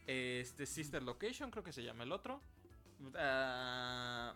Este 0.06 0.64
Sister 0.64 1.02
Location, 1.02 1.50
creo 1.50 1.62
que 1.62 1.72
se 1.74 1.82
llama 1.84 2.04
el 2.04 2.12
otro. 2.12 2.40
ah, 3.16 4.34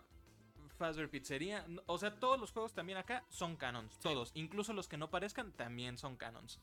Fazbear 0.77 1.09
Pizzeria. 1.09 1.65
n- 1.65 1.81
O 1.87 1.97
sea, 1.97 2.19
todos 2.19 2.39
los 2.39 2.51
juegos 2.51 2.73
también 2.73 2.99
acá 2.99 3.23
son 3.29 3.55
canons. 3.55 3.99
Todos. 3.99 4.31
Incluso 4.35 4.73
los 4.73 4.87
que 4.87 4.97
no 4.97 5.09
parezcan 5.09 5.51
también 5.53 5.97
son 5.97 6.15
canons. 6.17 6.59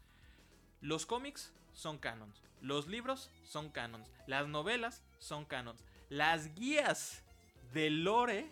Los 0.80 1.04
cómics 1.04 1.52
son 1.72 1.98
canons. 1.98 2.42
Los 2.60 2.86
libros 2.86 3.30
son 3.42 3.70
canons. 3.70 4.08
Las 4.28 4.46
novelas 4.46 5.02
son 5.18 5.44
canons. 5.46 5.84
Las 6.10 6.54
guías 6.54 7.24
de 7.72 7.90
lore 7.90 8.48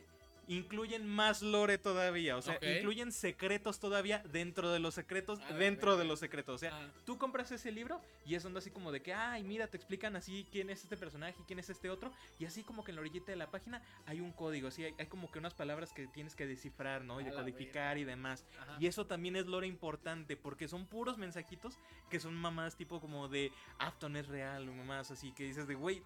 incluyen 0.50 1.06
más 1.06 1.42
lore 1.42 1.78
todavía. 1.78 2.36
O 2.36 2.42
sea, 2.42 2.58
incluyen 2.60 3.12
secretos 3.12 3.78
todavía 3.78 4.22
dentro 4.32 4.70
de 4.72 4.80
los 4.80 4.94
secretos, 4.94 5.38
A 5.40 5.52
la 5.52 5.56
dentro 5.56 5.96
de 5.96 6.04
los 6.04 6.18
secretos. 6.18 6.56
O 6.56 6.58
sea, 6.58 6.70
Ah, 6.74 6.88
tú 7.06 7.18
compras 7.18 7.50
ese 7.52 7.70
libro 7.70 8.00
y 8.26 8.34
es 8.34 8.44
onda 8.44 8.58
así 8.58 8.70
como 8.70 8.90
de 8.90 9.00
que, 9.00 9.14
ay, 9.14 9.44
mira, 9.44 9.68
te 9.68 9.76
explican 9.76 10.16
así 10.16 10.46
quién 10.50 10.68
es 10.70 10.82
este 10.82 10.96
personaje 10.96 11.36
y 11.40 11.44
quién 11.44 11.60
es 11.60 11.70
este 11.70 11.88
otro. 11.88 12.12
Y 12.38 12.46
así 12.46 12.62
como 12.64 12.82
que 12.82 12.90
en 12.90 12.96
la 12.96 13.00
orillita 13.02 13.30
de 13.30 13.36
la 13.36 13.50
página 13.50 13.80
hay 14.06 14.20
un 14.20 14.32
código, 14.32 14.68
así 14.68 14.84
hay, 14.84 14.94
hay 14.98 15.06
como 15.06 15.30
que 15.30 15.38
unas 15.38 15.54
palabras 15.54 15.92
que 15.92 16.08
tienes 16.08 16.34
que 16.34 16.46
descifrar, 16.46 17.04
¿no? 17.04 17.20
Y 17.20 17.24
decodificar 17.24 17.96
y 17.98 18.04
demás. 18.04 18.44
ajá. 18.60 18.76
Y 18.80 18.86
eso 18.86 19.06
también 19.06 19.36
es 19.36 19.46
lore 19.46 19.68
importante 19.68 20.36
porque 20.36 20.66
son 20.66 20.86
puros 20.86 21.16
mensajitos 21.16 21.78
que 22.10 22.18
son 22.18 22.34
mamás 22.34 22.76
tipo 22.76 23.00
como 23.00 23.28
de 23.28 23.52
Afton 23.78 24.16
es 24.16 24.26
real 24.26 24.68
o 24.68 24.72
mamás 24.72 25.10
así 25.12 25.32
que 25.32 25.44
dices 25.44 25.68
de, 25.68 25.74
güey, 25.74 26.02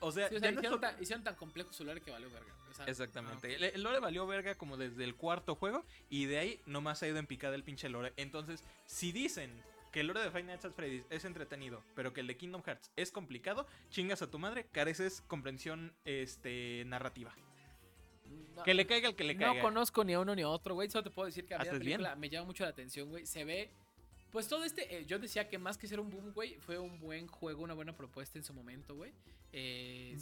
o 0.00 0.12
sea, 0.12 0.28
Sí, 0.28 0.36
o 0.36 0.40
sea, 0.40 0.50
no 0.52 0.60
hicieron, 0.60 0.80
tan, 0.80 1.02
hicieron 1.02 1.24
tan 1.24 1.34
complejo 1.36 1.72
su 1.72 1.84
lore 1.84 2.00
que 2.00 2.10
valió 2.10 2.30
verga. 2.30 2.52
Exactamente. 2.86 3.48
ah, 3.52 3.56
El, 3.56 3.64
el 3.64 3.82
lore 3.82 4.00
valió 4.00 4.26
verga 4.26 4.54
como 4.56 4.76
desde 4.76 5.04
el 5.04 5.14
cuarto 5.16 5.54
juego 5.54 5.84
y 6.10 6.26
de 6.26 6.38
ahí 6.38 6.60
nomás 6.66 7.02
ha 7.02 7.08
ido 7.08 7.18
en 7.18 7.26
picada 7.26 7.54
el 7.54 7.64
pinche 7.64 7.88
lore. 7.88 8.12
Entonces, 8.16 8.64
si 8.84 9.12
dicen 9.12 9.50
que 9.92 10.00
el 10.00 10.08
lore 10.08 10.28
de 10.28 10.42
Nights 10.42 10.66
at 10.66 10.72
Freddy's 10.72 11.04
es 11.08 11.24
entretenido, 11.24 11.82
pero 11.94 12.12
que 12.12 12.20
el 12.20 12.26
de 12.26 12.36
Kingdom 12.36 12.62
Hearts 12.62 12.90
es 12.96 13.10
complicado, 13.10 13.66
chingas 13.88 14.20
a 14.20 14.30
tu 14.30 14.38
madre, 14.38 14.66
careces 14.72 15.22
comprensión 15.26 15.94
este 16.04 16.84
narrativa. 16.86 17.34
no- 18.54 18.62
Que 18.62 18.74
le 18.74 18.86
caiga 18.86 19.08
el 19.08 19.16
que 19.16 19.24
le 19.24 19.36
caiga. 19.36 19.54
No 19.54 19.60
conozco 19.62 20.04
ni 20.04 20.12
a 20.12 20.20
uno 20.20 20.34
ni 20.34 20.42
a 20.42 20.48
otro, 20.48 20.74
güey. 20.74 20.90
Solo 20.90 21.04
te 21.04 21.10
puedo 21.10 21.26
decir 21.26 21.46
que 21.46 21.54
a 21.54 21.58
mí 21.58 21.64
la 21.64 21.70
bien. 21.72 21.80
película 21.82 22.16
me 22.16 22.28
llama 22.28 22.46
mucho 22.46 22.64
la 22.64 22.70
atención, 22.70 23.08
güey. 23.08 23.24
Se 23.26 23.44
ve. 23.44 23.70
Pues 24.30 24.48
todo 24.48 24.64
este. 24.64 24.98
eh, 24.98 25.06
yo 25.06 25.18
decía 25.18 25.48
que 25.48 25.58
más 25.58 25.78
que 25.78 25.86
ser 25.86 26.00
un 26.00 26.10
boom, 26.10 26.32
güey, 26.32 26.56
fue 26.56 26.78
un 26.78 26.98
buen 26.98 27.26
juego, 27.26 27.62
una 27.62 27.74
buena 27.74 27.96
propuesta 27.96 28.38
en 28.38 28.44
su 28.44 28.52
momento, 28.52 28.94
güey. 28.94 29.12
Eh, 29.52 30.16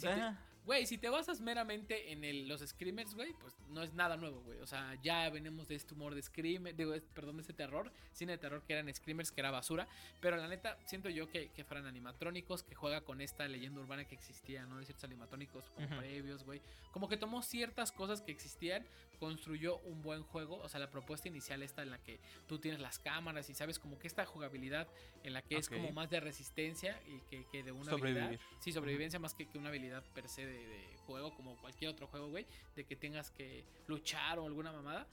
Güey, 0.65 0.85
si 0.87 0.97
te 0.97 1.09
basas 1.09 1.41
meramente 1.41 2.11
en 2.11 2.23
el- 2.23 2.47
los 2.47 2.61
screamers, 2.61 3.13
güey, 3.13 3.33
pues 3.33 3.55
no 3.69 3.83
es 3.83 3.93
nada 3.93 4.17
nuevo, 4.17 4.41
güey. 4.41 4.59
O 4.61 4.67
sea, 4.67 4.95
ya 5.03 5.29
venimos 5.29 5.67
de 5.67 5.75
este 5.75 5.93
humor 5.93 6.15
de 6.15 6.21
screamer, 6.23 6.75
digo, 6.75 6.93
es- 6.95 7.03
perdón, 7.13 7.35
de 7.37 7.41
este 7.41 7.53
terror, 7.53 7.91
cine 8.13 8.31
de 8.33 8.37
terror 8.39 8.63
que 8.63 8.73
eran 8.73 8.91
screamers, 8.93 9.31
que 9.31 9.41
era 9.41 9.51
basura. 9.51 9.87
Pero 10.21 10.37
la 10.37 10.47
neta, 10.47 10.77
siento 10.85 11.09
yo 11.09 11.29
que, 11.29 11.49
que 11.51 11.63
fueran 11.63 11.85
animatrónicos, 11.85 12.63
que 12.63 12.73
juega 12.73 13.01
con 13.01 13.21
esta 13.21 13.47
leyenda 13.47 13.79
urbana 13.79 14.05
que 14.05 14.15
existía, 14.15 14.65
¿no? 14.65 14.79
De 14.79 14.85
ciertos 14.85 15.03
animatrónicos 15.03 15.69
como 15.69 15.87
previos, 15.99 16.43
güey. 16.43 16.61
Como 16.91 17.07
que 17.09 17.17
tomó 17.17 17.43
ciertas 17.43 17.91
cosas 17.91 18.21
que 18.21 18.31
existían, 18.31 18.85
construyó 19.19 19.77
un 19.79 20.01
buen 20.01 20.23
juego. 20.23 20.57
O 20.57 20.67
sea, 20.69 20.79
la 20.79 20.89
propuesta 20.89 21.27
inicial 21.27 21.61
esta 21.63 21.83
en 21.83 21.91
la 21.91 21.99
que 21.99 22.19
tú 22.47 22.59
tienes 22.59 22.79
las 22.81 22.99
cámaras 22.99 23.49
y 23.49 23.53
sabes 23.53 23.77
como 23.79 23.99
que 23.99 24.07
esta 24.07 24.25
jugabilidad 24.25 24.87
en 25.23 25.33
la 25.33 25.41
que 25.41 25.57
es 25.57 25.67
Ok. 25.67 25.75
como 25.75 25.91
más 25.91 26.09
de 26.09 26.19
resistencia 26.19 26.99
y 27.07 27.19
que, 27.29 27.45
que 27.51 27.63
de 27.63 27.71
una 27.71 27.91
Sobrevivir. 27.91 28.23
habilidad. 28.23 28.41
Sí, 28.59 28.71
sobrevivencia 28.71 29.19
más 29.19 29.33
que, 29.35 29.47
que 29.47 29.57
una 29.57 29.69
habilidad 29.69 30.03
per 30.13 30.27
se 30.27 30.45
de, 30.45 30.54
de 30.57 30.97
juego, 31.05 31.33
como 31.35 31.55
cualquier 31.57 31.91
otro 31.91 32.07
juego, 32.07 32.29
güey. 32.29 32.45
De 32.75 32.83
que 32.85 32.95
tengas 32.95 33.31
que 33.31 33.63
luchar 33.87 34.39
o 34.39 34.45
alguna 34.45 34.71
mamada. 34.71 35.07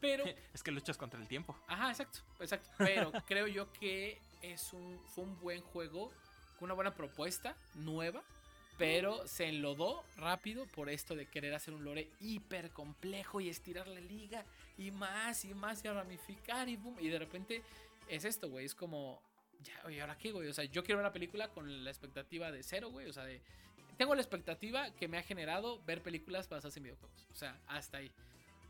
Pero, 0.00 0.24
es 0.54 0.62
que 0.62 0.70
luchas 0.70 0.96
contra 0.96 1.20
el 1.20 1.28
tiempo. 1.28 1.56
ajá, 1.66 1.90
exacto, 1.90 2.20
exacto. 2.40 2.68
Pero 2.78 3.12
creo 3.26 3.46
yo 3.46 3.72
que 3.72 4.18
es 4.42 4.72
un, 4.72 5.00
fue 5.08 5.24
un 5.24 5.38
buen 5.40 5.62
juego, 5.62 6.12
una 6.60 6.74
buena 6.74 6.94
propuesta, 6.94 7.56
nueva. 7.74 8.22
Pero 8.78 9.28
se 9.28 9.48
enlodó 9.48 10.02
rápido 10.16 10.66
por 10.66 10.88
esto 10.88 11.14
de 11.14 11.26
querer 11.26 11.54
hacer 11.54 11.74
un 11.74 11.84
lore 11.84 12.08
hiper 12.20 12.70
complejo 12.70 13.40
y 13.40 13.48
estirar 13.48 13.86
la 13.86 14.00
liga 14.00 14.44
y 14.78 14.90
más 14.90 15.44
y 15.44 15.54
más 15.54 15.84
y 15.84 15.88
a 15.88 15.92
ramificar 15.92 16.68
y 16.68 16.76
boom. 16.76 16.96
Y 16.98 17.08
de 17.08 17.18
repente 17.18 17.62
es 18.08 18.24
esto, 18.24 18.48
güey. 18.48 18.64
Es 18.64 18.74
como, 18.74 19.22
ya, 19.62 19.74
oye, 19.84 20.00
¿ahora 20.00 20.16
qué, 20.16 20.32
güey? 20.32 20.48
O 20.48 20.54
sea, 20.54 20.64
yo 20.64 20.82
quiero 20.82 20.98
ver 20.98 21.04
la 21.04 21.12
película 21.12 21.48
con 21.48 21.84
la 21.84 21.90
expectativa 21.90 22.50
de 22.50 22.62
cero, 22.62 22.90
güey. 22.90 23.08
O 23.08 23.12
sea, 23.12 23.24
de. 23.24 23.40
Tengo 24.02 24.16
la 24.16 24.20
expectativa 24.20 24.90
que 24.96 25.06
me 25.06 25.16
ha 25.16 25.22
generado 25.22 25.80
ver 25.84 26.02
películas 26.02 26.48
basadas 26.48 26.76
en 26.76 26.82
videojuegos. 26.82 27.24
O 27.30 27.36
sea, 27.36 27.56
hasta 27.68 27.98
ahí. 27.98 28.10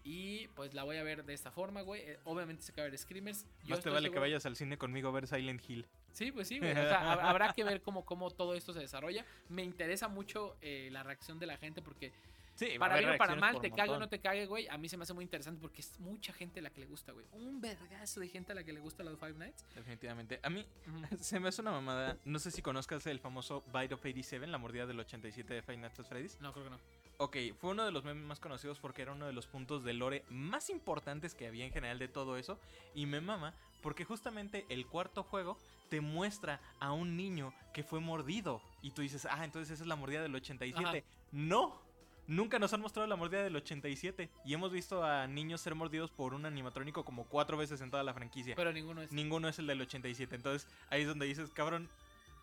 Y 0.04 0.48
pues 0.48 0.74
la 0.74 0.82
voy 0.84 0.98
a 0.98 1.02
ver 1.02 1.24
de 1.24 1.32
esta 1.32 1.50
forma, 1.50 1.80
güey. 1.80 2.02
Eh, 2.02 2.18
obviamente 2.24 2.62
se 2.62 2.74
cabe 2.74 2.90
ver 2.90 2.98
Screamers. 2.98 3.46
Yo 3.64 3.76
Más 3.76 3.80
te 3.82 3.88
vale 3.88 4.10
que 4.10 4.18
vayas 4.18 4.44
al 4.44 4.56
cine 4.56 4.76
conmigo 4.76 5.08
a 5.08 5.12
ver 5.12 5.26
Silent 5.26 5.62
Hill. 5.66 5.86
Sí, 6.12 6.32
pues 6.32 6.48
sí, 6.48 6.58
güey. 6.58 6.72
O 6.72 6.74
sea, 6.74 7.00
hab- 7.16 7.20
habrá 7.22 7.50
que 7.54 7.64
ver 7.64 7.80
cómo, 7.80 8.04
cómo 8.04 8.30
todo 8.30 8.54
esto 8.54 8.74
se 8.74 8.80
desarrolla. 8.80 9.24
Me 9.48 9.62
interesa 9.62 10.06
mucho 10.08 10.54
eh, 10.60 10.90
la 10.92 11.02
reacción 11.02 11.38
de 11.38 11.46
la 11.46 11.56
gente 11.56 11.80
porque 11.80 12.12
Sí, 12.54 12.78
para 12.78 12.98
bien 12.98 13.10
o 13.10 13.16
para 13.16 13.34
mal, 13.34 13.60
te 13.60 13.70
cague 13.70 13.90
o 13.90 13.98
no 13.98 14.08
te 14.08 14.20
cague, 14.20 14.46
güey. 14.46 14.68
A 14.68 14.78
mí 14.78 14.88
se 14.88 14.96
me 14.96 15.04
hace 15.04 15.14
muy 15.14 15.24
interesante 15.24 15.60
porque 15.60 15.80
es 15.80 15.98
mucha 15.98 16.32
gente 16.32 16.60
a 16.60 16.62
la 16.62 16.70
que 16.70 16.80
le 16.80 16.86
gusta, 16.86 17.12
güey. 17.12 17.26
Un 17.32 17.60
vergazo 17.60 18.20
de 18.20 18.28
gente 18.28 18.52
a 18.52 18.54
la 18.54 18.64
que 18.64 18.72
le 18.72 18.80
gusta 18.80 19.02
la 19.02 19.10
de 19.10 19.16
Five 19.16 19.34
Nights. 19.34 19.64
Definitivamente. 19.74 20.40
A 20.42 20.50
mí 20.50 20.64
se 21.20 21.40
me 21.40 21.48
hace 21.48 21.62
una 21.62 21.72
mamada. 21.72 22.18
No 22.24 22.38
sé 22.38 22.50
si 22.50 22.62
conozcas 22.62 23.06
el 23.06 23.20
famoso 23.20 23.62
Bite 23.72 23.94
of 23.94 24.00
87, 24.00 24.46
la 24.46 24.58
mordida 24.58 24.86
del 24.86 25.00
87 25.00 25.54
de 25.54 25.62
Five 25.62 25.78
Nights 25.78 26.00
at 26.00 26.06
Freddy's. 26.06 26.40
No, 26.40 26.52
creo 26.52 26.64
que 26.64 26.70
no. 26.70 26.78
Ok, 27.18 27.36
fue 27.60 27.70
uno 27.70 27.84
de 27.84 27.92
los 27.92 28.04
memes 28.04 28.24
más 28.24 28.40
conocidos 28.40 28.78
porque 28.78 29.02
era 29.02 29.12
uno 29.12 29.26
de 29.26 29.32
los 29.32 29.46
puntos 29.46 29.84
de 29.84 29.92
lore 29.92 30.24
más 30.28 30.70
importantes 30.70 31.34
que 31.34 31.46
había 31.46 31.64
en 31.64 31.72
general 31.72 31.98
de 31.98 32.08
todo 32.08 32.36
eso. 32.36 32.58
Y 32.94 33.06
me 33.06 33.20
mama 33.20 33.54
porque 33.82 34.04
justamente 34.04 34.64
el 34.68 34.86
cuarto 34.86 35.22
juego 35.22 35.58
te 35.88 36.00
muestra 36.00 36.60
a 36.80 36.92
un 36.92 37.16
niño 37.16 37.52
que 37.74 37.82
fue 37.82 38.00
mordido. 38.00 38.62
Y 38.80 38.92
tú 38.92 39.02
dices, 39.02 39.26
ah, 39.30 39.44
entonces 39.44 39.72
esa 39.72 39.82
es 39.82 39.88
la 39.88 39.96
mordida 39.96 40.22
del 40.22 40.34
87. 40.34 41.04
No, 41.32 41.81
nunca 42.26 42.58
nos 42.58 42.72
han 42.72 42.80
mostrado 42.80 43.06
la 43.06 43.16
mordida 43.16 43.42
del 43.42 43.56
87. 43.56 44.30
Y 44.44 44.54
hemos 44.54 44.72
visto 44.72 45.04
a 45.04 45.26
niños 45.26 45.60
ser 45.60 45.74
mordidos 45.74 46.10
por 46.10 46.34
un 46.34 46.46
animatrónico 46.46 47.04
como 47.04 47.24
cuatro 47.24 47.56
veces 47.56 47.80
en 47.80 47.90
toda 47.90 48.02
la 48.02 48.14
franquicia. 48.14 48.54
Pero 48.54 48.72
ninguno 48.72 49.02
es. 49.02 49.12
Ninguno 49.12 49.48
es 49.48 49.58
el 49.58 49.66
del 49.66 49.80
87. 49.80 50.34
Entonces 50.34 50.68
ahí 50.90 51.02
es 51.02 51.08
donde 51.08 51.26
dices, 51.26 51.50
cabrón, 51.50 51.88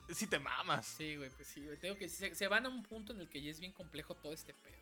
si 0.10 0.28
te 0.28 0.40
mamas. 0.40 0.86
Sí, 0.86 1.16
güey, 1.16 1.30
pues 1.30 1.48
sí, 1.48 1.64
güey. 1.64 1.78
Tengo 1.78 1.98
que 1.98 2.10
se, 2.10 2.34
se 2.34 2.48
van 2.48 2.66
a 2.66 2.70
un 2.70 2.84
punto 2.84 3.14
en 3.14 3.22
el 3.22 3.30
que 3.30 3.42
ya 3.42 3.52
es 3.52 3.60
bien 3.60 3.72
complejo 3.72 4.16
todo 4.16 4.34
este 4.34 4.54
pedo. 4.54 4.78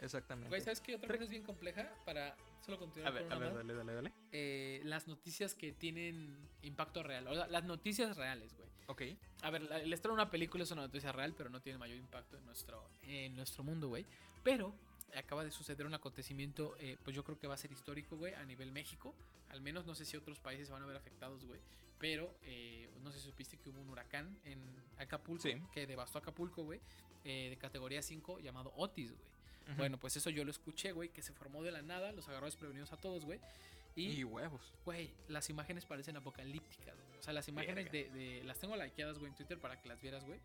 Exactamente. 0.00 0.48
Güey, 0.48 0.60
¿sabes 0.60 0.80
qué 0.80 0.94
otra 0.96 1.08
cosa 1.08 1.24
es 1.24 1.30
bien 1.30 1.42
compleja? 1.42 1.92
Para 2.04 2.36
solo 2.64 2.78
continuar 2.78 3.12
a 3.12 3.14
ver, 3.14 3.22
con 3.24 3.32
a 3.32 3.38
ver, 3.38 3.54
dale, 3.54 3.74
dale, 3.74 3.92
dale. 3.94 4.12
Eh, 4.32 4.80
las 4.84 5.06
noticias 5.08 5.54
que 5.54 5.72
tienen 5.72 6.36
impacto 6.62 7.02
real. 7.02 7.26
O 7.28 7.34
sea, 7.34 7.46
las 7.48 7.64
noticias 7.64 8.16
reales, 8.16 8.54
güey. 8.56 8.68
Ok. 8.86 9.02
A 9.42 9.50
ver, 9.50 9.62
el 9.70 9.92
estreno 9.92 10.16
de 10.16 10.22
una 10.22 10.30
película 10.30 10.64
es 10.64 10.70
una 10.70 10.82
noticia 10.82 11.12
real, 11.12 11.34
pero 11.36 11.50
no 11.50 11.60
tiene 11.60 11.78
mayor 11.78 11.96
impacto 11.98 12.36
en 12.36 12.44
nuestro, 12.46 12.88
en 13.02 13.36
nuestro 13.36 13.62
mundo, 13.62 13.88
güey. 13.88 14.04
Pero 14.42 14.74
acaba 15.14 15.44
de 15.44 15.50
suceder 15.50 15.86
un 15.86 15.94
acontecimiento, 15.94 16.76
eh, 16.78 16.96
pues 17.04 17.14
yo 17.14 17.22
creo 17.24 17.38
que 17.38 17.46
va 17.46 17.54
a 17.54 17.58
ser 17.58 17.70
histórico, 17.72 18.16
güey, 18.16 18.34
a 18.34 18.44
nivel 18.44 18.72
México. 18.72 19.14
Al 19.50 19.60
menos 19.60 19.86
no 19.86 19.94
sé 19.94 20.04
si 20.04 20.16
otros 20.16 20.38
países 20.40 20.66
se 20.68 20.72
van 20.72 20.82
a 20.82 20.86
ver 20.86 20.96
afectados, 20.96 21.44
güey. 21.44 21.60
Pero 21.98 22.34
eh, 22.42 22.88
no 23.02 23.12
sé 23.12 23.18
si 23.18 23.26
supiste 23.26 23.58
que 23.58 23.68
hubo 23.68 23.80
un 23.80 23.90
huracán 23.90 24.38
en 24.44 24.58
Acapulco 24.98 25.42
Sí. 25.42 25.54
que 25.72 25.86
devastó 25.86 26.18
Acapulco, 26.18 26.62
güey, 26.64 26.80
eh, 27.24 27.48
de 27.50 27.56
categoría 27.58 28.00
5 28.02 28.38
llamado 28.40 28.72
Otis, 28.76 29.12
güey. 29.12 29.22
Ujú. 29.68 29.76
Bueno, 29.76 29.98
pues 29.98 30.16
eso 30.16 30.30
yo 30.30 30.44
lo 30.44 30.50
escuché, 30.50 30.92
güey, 30.92 31.08
que 31.10 31.22
se 31.22 31.32
formó 31.32 31.62
de 31.62 31.70
la 31.72 31.82
nada, 31.82 32.12
los 32.12 32.28
agarró 32.28 32.46
desprevenidos 32.46 32.92
a 32.92 32.96
todos, 32.96 33.24
güey. 33.24 33.40
Y 33.96 34.20
Y, 34.20 34.24
huevos. 34.24 34.72
güey, 34.84 35.10
las 35.28 35.50
imágenes 35.50 35.84
parecen 35.84 36.16
apocalípticas, 36.16 36.94
güey. 36.94 37.18
O 37.18 37.22
sea, 37.22 37.32
las 37.32 37.48
imágenes 37.48 37.90
de, 37.90 38.08
de- 38.10 38.42
Las 38.44 38.58
tengo 38.58 38.76
likeadas, 38.76 39.18
güey, 39.18 39.30
en 39.30 39.36
Twitter 39.36 39.58
para 39.58 39.80
que 39.80 39.88
las 39.88 40.00
vieras, 40.00 40.24
güey. 40.24 40.38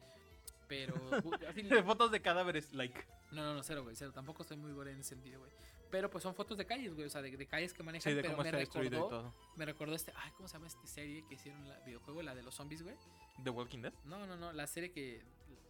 Pero... 0.67 0.95
así- 1.49 1.63
Fotos 1.83 2.11
de 2.11 2.21
cadáveres, 2.21 2.73
like. 2.73 2.99
no, 3.31 3.43
no, 3.43 3.53
no, 3.55 3.63
cero, 3.63 3.83
güey, 3.83 3.95
cero. 3.95 4.11
Tampoco 4.13 4.41
estoy 4.41 4.57
muy 4.57 4.71
gore 4.73 4.91
en 4.91 4.99
ese 4.99 5.09
sentido, 5.09 5.39
güey. 5.39 5.51
Pero 5.91 6.09
pues 6.09 6.23
son 6.23 6.33
fotos 6.35 6.57
de 6.57 6.65
calles, 6.65 6.93
güey. 6.95 7.05
O 7.05 7.09
sea, 7.09 7.21
de, 7.21 7.37
de 7.37 7.45
calles 7.45 7.71
que 7.73 7.83
manejan. 7.83 8.11
Sí, 8.11 8.15
de 8.15 8.21
pero 8.23 8.33
cómo 8.33 8.43
me 8.43 8.49
está 8.49 8.57
destruido 8.57 8.87
y 8.87 8.99
recordó, 8.99 9.21
todo. 9.21 9.33
me 9.55 9.65
recordó 9.65 9.95
este... 9.95 10.11
Ay, 10.15 10.31
¿cómo 10.35 10.47
se 10.49 10.55
llama 10.55 10.67
esta 10.67 10.85
serie 10.87 11.23
que 11.29 11.35
hicieron 11.35 11.69
la 11.69 11.79
videojuego? 11.81 12.21
La 12.23 12.33
de 12.35 12.41
los 12.43 12.55
zombies, 12.55 12.81
güey. 12.81 12.95
The 13.43 13.51
Walking 13.51 13.81
Dead. 13.83 13.93
No, 14.05 14.25
no, 14.25 14.35
no. 14.35 14.51
La 14.51 14.65
serie 14.67 14.91
que... 14.91 15.21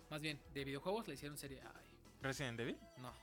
Más 0.10 0.22
bien, 0.22 0.39
de 0.54 0.64
videojuegos 0.64 1.08
le 1.10 1.16
hicieron 1.16 1.38
serie... 1.38 1.62
Ay, 1.62 1.86
Resident 2.22 2.60
Evil. 2.60 2.78
no. 2.98 3.14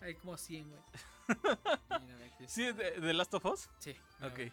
Hay 0.00 0.14
como 0.14 0.36
100, 0.36 0.68
güey. 0.70 0.82
Sí, 2.46 2.72
de, 2.72 2.92
de 2.92 3.12
Last 3.12 3.34
of 3.34 3.44
Us. 3.44 3.68
Sí. 3.80 3.94
Ok. 4.22 4.50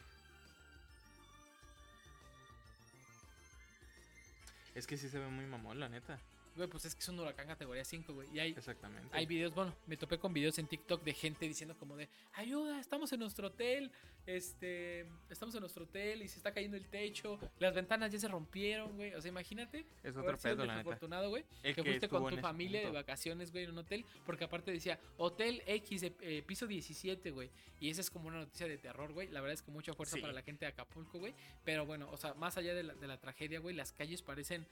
Es 4.73 4.85
que 4.87 4.97
sí 4.97 5.07
se 5.07 5.19
ve 5.19 5.27
muy 5.27 5.45
mamón, 5.45 5.79
la 5.79 5.87
neta. 5.87 6.19
Güey, 6.55 6.69
pues 6.69 6.85
es 6.85 6.95
que 6.95 7.01
es 7.01 7.09
un 7.09 7.19
huracán 7.19 7.47
categoría 7.47 7.83
5, 7.83 8.13
güey. 8.13 8.29
Y 8.33 8.39
hay, 8.39 8.51
Exactamente. 8.51 9.09
hay 9.11 9.25
videos, 9.25 9.53
bueno, 9.53 9.75
me 9.87 9.97
topé 9.97 10.17
con 10.17 10.33
videos 10.33 10.57
en 10.57 10.67
TikTok 10.67 11.03
de 11.03 11.13
gente 11.13 11.45
diciendo 11.47 11.77
como 11.77 11.97
de, 11.97 12.07
ayuda, 12.33 12.79
estamos 12.79 13.11
en 13.11 13.19
nuestro 13.19 13.47
hotel, 13.47 13.91
este, 14.25 15.05
estamos 15.29 15.53
en 15.55 15.61
nuestro 15.61 15.83
hotel 15.83 16.21
y 16.21 16.27
se 16.27 16.37
está 16.37 16.53
cayendo 16.53 16.77
el 16.77 16.87
techo, 16.87 17.37
las 17.59 17.75
ventanas 17.75 18.11
ya 18.11 18.19
se 18.19 18.27
rompieron, 18.27 18.95
güey. 18.95 19.13
O 19.15 19.21
sea, 19.21 19.29
imagínate. 19.29 19.85
es 20.03 20.15
otro 20.15 20.37
pedo, 20.37 20.65
la 20.65 20.77
neta. 20.83 21.27
güey. 21.27 21.45
El 21.61 21.75
Que 21.75 21.83
fuiste 21.83 22.09
con 22.09 22.27
tu 22.33 22.37
familia 22.37 22.81
de 22.81 22.91
vacaciones, 22.91 23.51
güey, 23.51 23.65
en 23.65 23.71
un 23.71 23.79
hotel. 23.79 24.05
Porque 24.25 24.45
aparte 24.45 24.71
decía, 24.71 24.99
Hotel 25.17 25.61
X, 25.65 26.03
eh, 26.03 26.43
piso 26.45 26.67
17, 26.67 27.31
güey. 27.31 27.49
Y 27.79 27.89
esa 27.89 28.01
es 28.01 28.09
como 28.09 28.27
una 28.29 28.39
noticia 28.39 28.67
de 28.67 28.77
terror, 28.77 29.11
güey. 29.11 29.27
La 29.27 29.41
verdad 29.41 29.53
es 29.53 29.61
que 29.61 29.71
mucha 29.71 29.93
fuerza 29.93 30.15
Sí. 30.15 30.21
para 30.21 30.31
la 30.33 30.41
gente 30.41 30.65
de 30.65 30.71
Acapulco, 30.71 31.19
güey. 31.19 31.33
Pero 31.63 31.85
bueno, 31.85 32.09
o 32.11 32.17
sea, 32.17 32.33
más 32.33 32.57
allá 32.57 32.73
de 32.73 32.83
la, 32.83 32.93
de 32.95 33.07
la 33.07 33.19
tragedia, 33.19 33.59
güey, 33.59 33.75
las 33.75 33.91
calles 33.91 34.21
parecen... 34.21 34.65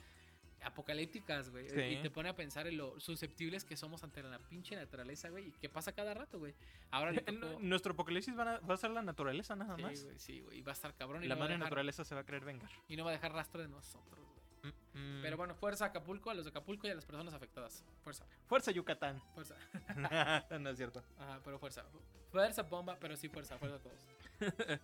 apocalípticas, 0.63 1.49
güey. 1.49 1.69
Sí. 1.69 1.79
Y 1.79 2.01
te 2.01 2.09
pone 2.09 2.29
a 2.29 2.35
pensar 2.35 2.67
en 2.67 2.77
lo 2.77 2.99
susceptibles 2.99 3.63
que 3.65 3.75
somos 3.77 4.03
ante 4.03 4.21
la 4.23 4.37
pinche 4.39 4.75
naturaleza, 4.75 5.29
güey. 5.29 5.47
Y 5.47 5.51
que 5.51 5.69
pasa 5.69 5.91
cada 5.93 6.13
rato, 6.13 6.39
güey. 6.39 6.53
Ahora 6.91 7.11
le 7.11 7.21
tocó... 7.21 7.59
Nuestro 7.59 7.93
apocalipsis 7.93 8.37
a- 8.37 8.59
va 8.59 8.73
a 8.73 8.77
ser 8.77 8.91
la 8.91 9.01
naturaleza 9.01 9.55
nada 9.55 9.75
Sí, 9.75 9.81
más. 9.81 10.03
güey, 10.03 10.19
sí, 10.19 10.39
güey. 10.41 10.57
Y 10.59 10.61
va 10.61 10.71
a 10.71 10.75
estar 10.75 10.93
cabrón. 10.95 11.23
Y 11.23 11.27
la 11.27 11.35
no 11.35 11.39
madre 11.39 11.53
dejar- 11.53 11.65
naturaleza 11.65 12.03
se 12.03 12.15
va 12.15 12.21
a 12.21 12.25
querer 12.25 12.45
vengar. 12.45 12.69
Y 12.87 12.95
no 12.95 13.03
va 13.05 13.11
a 13.11 13.13
dejar 13.13 13.33
rastro 13.33 13.61
de 13.61 13.67
nosotros, 13.67 14.19
güey. 14.61 14.73
Mm, 14.93 15.17
mm. 15.17 15.21
Pero 15.21 15.35
bueno, 15.37 15.55
fuerza 15.55 15.85
Acapulco, 15.85 16.29
a 16.29 16.33
los 16.33 16.45
de 16.45 16.49
Acapulco 16.51 16.87
y 16.87 16.91
a 16.91 16.95
las 16.95 17.05
personas 17.05 17.33
afectadas. 17.33 17.83
Fuerza, 18.03 18.25
Fuerza 18.47 18.71
Yucatán. 18.71 19.21
fuerza. 19.33 19.55
no 20.59 20.69
es 20.69 20.77
cierto. 20.77 21.03
Ajá, 21.19 21.41
pero 21.43 21.59
fuerza. 21.59 21.83
Fuerza 22.31 22.63
bomba, 22.63 22.97
pero 22.99 23.15
sí 23.17 23.27
fuerza, 23.29 23.57
fuerza 23.57 23.75
a 23.77 23.79
todos. 23.79 24.07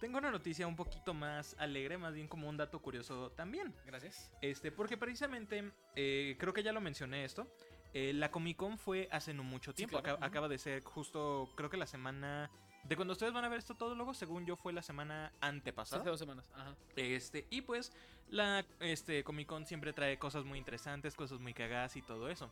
Tengo 0.00 0.18
una 0.18 0.30
noticia 0.30 0.66
un 0.66 0.76
poquito 0.76 1.14
más 1.14 1.56
alegre, 1.58 1.96
más 1.96 2.12
bien 2.14 2.28
como 2.28 2.48
un 2.48 2.56
dato 2.56 2.80
curioso 2.80 3.30
también. 3.32 3.74
Gracias. 3.86 4.30
Este, 4.42 4.70
porque 4.70 4.96
precisamente, 4.98 5.70
eh, 5.94 6.36
creo 6.38 6.52
que 6.52 6.62
ya 6.62 6.72
lo 6.72 6.80
mencioné 6.80 7.24
esto. 7.24 7.46
eh, 7.94 8.12
la 8.12 8.30
Comic 8.30 8.58
Con 8.58 8.76
fue 8.76 9.08
hace 9.10 9.32
no 9.32 9.42
mucho 9.42 9.70
Sí, 9.70 9.78
tiempo. 9.78 10.02
claro, 10.02 10.18
acaba 10.20 10.48
de 10.48 10.58
ser 10.58 10.82
justo, 10.84 11.48
creo 11.56 11.70
que 11.70 11.78
la 11.78 11.86
semana. 11.86 12.50
De 12.84 12.94
cuando 12.94 13.12
ustedes 13.12 13.32
van 13.32 13.44
a 13.44 13.48
ver 13.48 13.58
esto 13.58 13.74
todo 13.74 13.94
luego, 13.94 14.12
según 14.12 14.44
yo, 14.44 14.54
fue 14.56 14.72
la 14.74 14.82
semana 14.82 15.32
antepasada. 15.40 16.02
Hace 16.02 16.10
dos 16.10 16.18
semanas. 16.20 16.50
Ajá. 16.54 16.74
Este, 16.94 17.46
y 17.48 17.62
pues 17.62 17.92
la 18.28 18.64
este, 18.80 19.24
Comic 19.24 19.48
Con 19.48 19.64
siempre 19.66 19.92
trae 19.94 20.18
cosas 20.18 20.44
muy 20.44 20.58
interesantes, 20.58 21.14
cosas 21.14 21.40
muy 21.40 21.54
cagadas 21.54 21.96
y 21.96 22.02
todo 22.02 22.28
eso. 22.28 22.50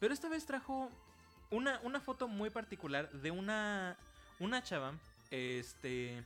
Pero 0.00 0.12
esta 0.12 0.28
vez 0.28 0.44
trajo 0.44 0.90
una, 1.50 1.78
una 1.84 2.00
foto 2.00 2.26
muy 2.26 2.50
particular 2.50 3.10
de 3.12 3.30
una, 3.30 3.96
una 4.40 4.62
chava, 4.62 4.94
este, 5.30 6.22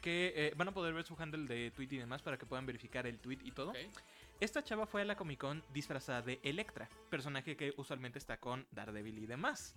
que 0.00 0.32
eh, 0.36 0.52
van 0.56 0.68
a 0.68 0.72
poder 0.72 0.94
ver 0.94 1.04
su 1.04 1.14
handle 1.18 1.46
de 1.46 1.70
tweet 1.70 1.88
y 1.90 1.96
demás 1.98 2.22
para 2.22 2.38
que 2.38 2.46
puedan 2.46 2.66
verificar 2.66 3.06
el 3.06 3.18
tweet 3.18 3.38
y 3.44 3.50
todo. 3.52 3.72
Esta 4.40 4.62
chava 4.62 4.86
fue 4.86 5.02
a 5.02 5.04
la 5.04 5.16
Comic 5.16 5.40
Con 5.40 5.64
disfrazada 5.74 6.22
de 6.22 6.38
Electra, 6.44 6.88
personaje 7.10 7.56
que 7.56 7.74
usualmente 7.76 8.18
está 8.18 8.38
con 8.38 8.66
Daredevil 8.70 9.18
y 9.18 9.26
demás. 9.26 9.74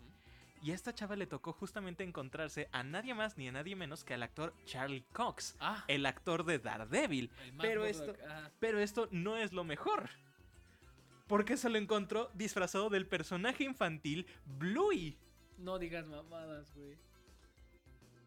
Y 0.64 0.70
a 0.70 0.76
esta 0.76 0.94
chava 0.94 1.16
le 1.16 1.26
tocó 1.26 1.54
justamente 1.54 2.04
encontrarse 2.04 2.70
a 2.72 2.84
nadie 2.84 3.16
más 3.16 3.36
ni 3.36 3.48
a 3.48 3.52
nadie 3.52 3.76
menos 3.76 4.04
que 4.04 4.14
al 4.14 4.22
actor 4.22 4.54
Charlie 4.66 5.04
Cox, 5.12 5.56
Ah, 5.60 5.84
el 5.88 6.06
actor 6.06 6.46
de 6.46 6.60
Daredevil. 6.60 7.32
pero 7.60 7.86
esto-. 7.86 8.16
Pero 8.60 8.80
esto 8.80 9.08
no 9.10 9.38
es 9.38 9.54
lo 9.54 9.64
mejor. 9.64 10.10
Porque 11.28 11.58
se 11.58 11.70
lo 11.70 11.80
encontró 11.80 12.30
disfrazado 12.36 12.90
del 12.90 13.08
personaje 13.08 13.64
infantil 13.64 14.28
Bluey. 14.46 15.18
No 15.58 15.80
digas 15.80 16.06
mamadas, 16.06 16.72
güey. 16.76 16.96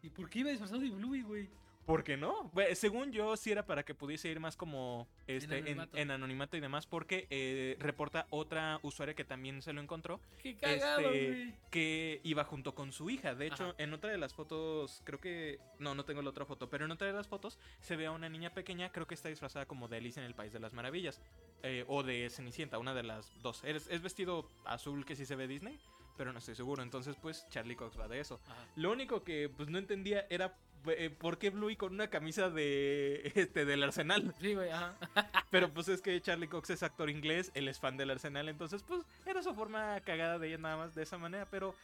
¿Y 0.01 0.09
por 0.09 0.29
qué 0.29 0.39
iba 0.39 0.49
disfrazado 0.49 0.81
de 0.81 0.89
Bluey, 0.89 1.21
güey? 1.21 1.49
¿Por 1.85 2.03
qué 2.03 2.17
no? 2.17 2.51
Según 2.73 3.11
yo, 3.11 3.37
sí 3.37 3.51
era 3.51 3.65
para 3.65 3.83
que 3.83 3.93
pudiese 3.93 4.27
ir 4.29 4.39
más 4.39 4.57
como 4.57 5.07
este, 5.27 5.57
en, 5.59 5.63
anonimato. 5.65 5.97
en 5.97 6.11
anonimato 6.11 6.57
y 6.57 6.59
demás, 6.59 6.87
porque 6.87 7.27
eh, 7.29 7.75
reporta 7.79 8.25
otra 8.31 8.79
usuaria 8.81 9.13
que 9.13 9.23
también 9.23 9.61
se 9.61 9.71
lo 9.71 9.81
encontró, 9.81 10.19
Qué 10.41 10.55
cagado, 10.55 11.11
Este, 11.11 11.53
que 11.69 12.21
iba 12.23 12.43
junto 12.43 12.73
con 12.73 12.91
su 12.91 13.09
hija. 13.11 13.35
De 13.35 13.47
hecho, 13.47 13.65
Ajá. 13.65 13.75
en 13.77 13.93
otra 13.93 14.09
de 14.09 14.17
las 14.17 14.33
fotos, 14.33 15.01
creo 15.03 15.19
que... 15.19 15.59
No, 15.77 15.93
no 15.93 16.05
tengo 16.05 16.21
la 16.23 16.29
otra 16.31 16.45
foto, 16.45 16.69
pero 16.69 16.85
en 16.85 16.91
otra 16.91 17.05
de 17.07 17.13
las 17.13 17.27
fotos 17.27 17.59
se 17.81 17.95
ve 17.95 18.07
a 18.07 18.11
una 18.11 18.29
niña 18.29 18.51
pequeña, 18.53 18.91
creo 18.91 19.05
que 19.05 19.13
está 19.13 19.29
disfrazada 19.29 19.67
como 19.67 19.87
de 19.87 19.97
Alice 19.97 20.19
en 20.19 20.25
el 20.25 20.33
País 20.33 20.53
de 20.53 20.59
las 20.59 20.73
Maravillas. 20.73 21.21
eh, 21.63 21.83
o 21.87 22.03
de 22.03 22.29
Cenicienta, 22.29 22.77
una 22.79 22.93
de 22.93 23.03
las 23.03 23.31
dos. 23.41 23.63
Es, 23.63 23.87
es 23.87 24.01
vestido 24.01 24.47
azul 24.65 25.03
que 25.05 25.15
sí 25.15 25.25
se 25.25 25.35
ve 25.35 25.47
Disney, 25.47 25.79
pero 26.17 26.33
no 26.33 26.39
estoy 26.39 26.55
seguro. 26.55 26.83
Entonces, 26.83 27.15
pues, 27.21 27.47
Charlie 27.49 27.75
Cox 27.75 27.99
va 27.99 28.07
de 28.07 28.19
eso. 28.19 28.39
Ajá. 28.45 28.65
Lo 28.75 28.91
único 28.91 29.23
que 29.23 29.49
pues 29.49 29.69
no 29.69 29.77
entendía 29.77 30.25
era 30.29 30.55
eh, 30.87 31.09
por 31.09 31.37
qué 31.37 31.49
Bluey 31.49 31.75
con 31.75 31.93
una 31.93 32.09
camisa 32.09 32.49
de 32.49 33.31
este 33.35 33.65
del 33.65 33.83
Arsenal. 33.83 34.33
Sí, 34.39 34.53
güey, 34.53 34.69
ajá. 34.69 34.95
Pero 35.51 35.73
pues 35.73 35.87
es 35.87 36.01
que 36.01 36.19
Charlie 36.21 36.47
Cox 36.47 36.69
es 36.69 36.83
actor 36.83 37.09
inglés, 37.09 37.51
él 37.53 37.67
es 37.67 37.79
fan 37.79 37.97
del 37.97 38.11
Arsenal, 38.11 38.49
entonces 38.49 38.83
pues 38.83 39.01
era 39.25 39.41
su 39.41 39.53
forma 39.53 39.99
cagada 40.01 40.37
de 40.37 40.49
ella 40.49 40.57
nada 40.57 40.77
más 40.77 40.95
de 40.95 41.03
esa 41.03 41.17
manera, 41.17 41.47
pero 41.49 41.75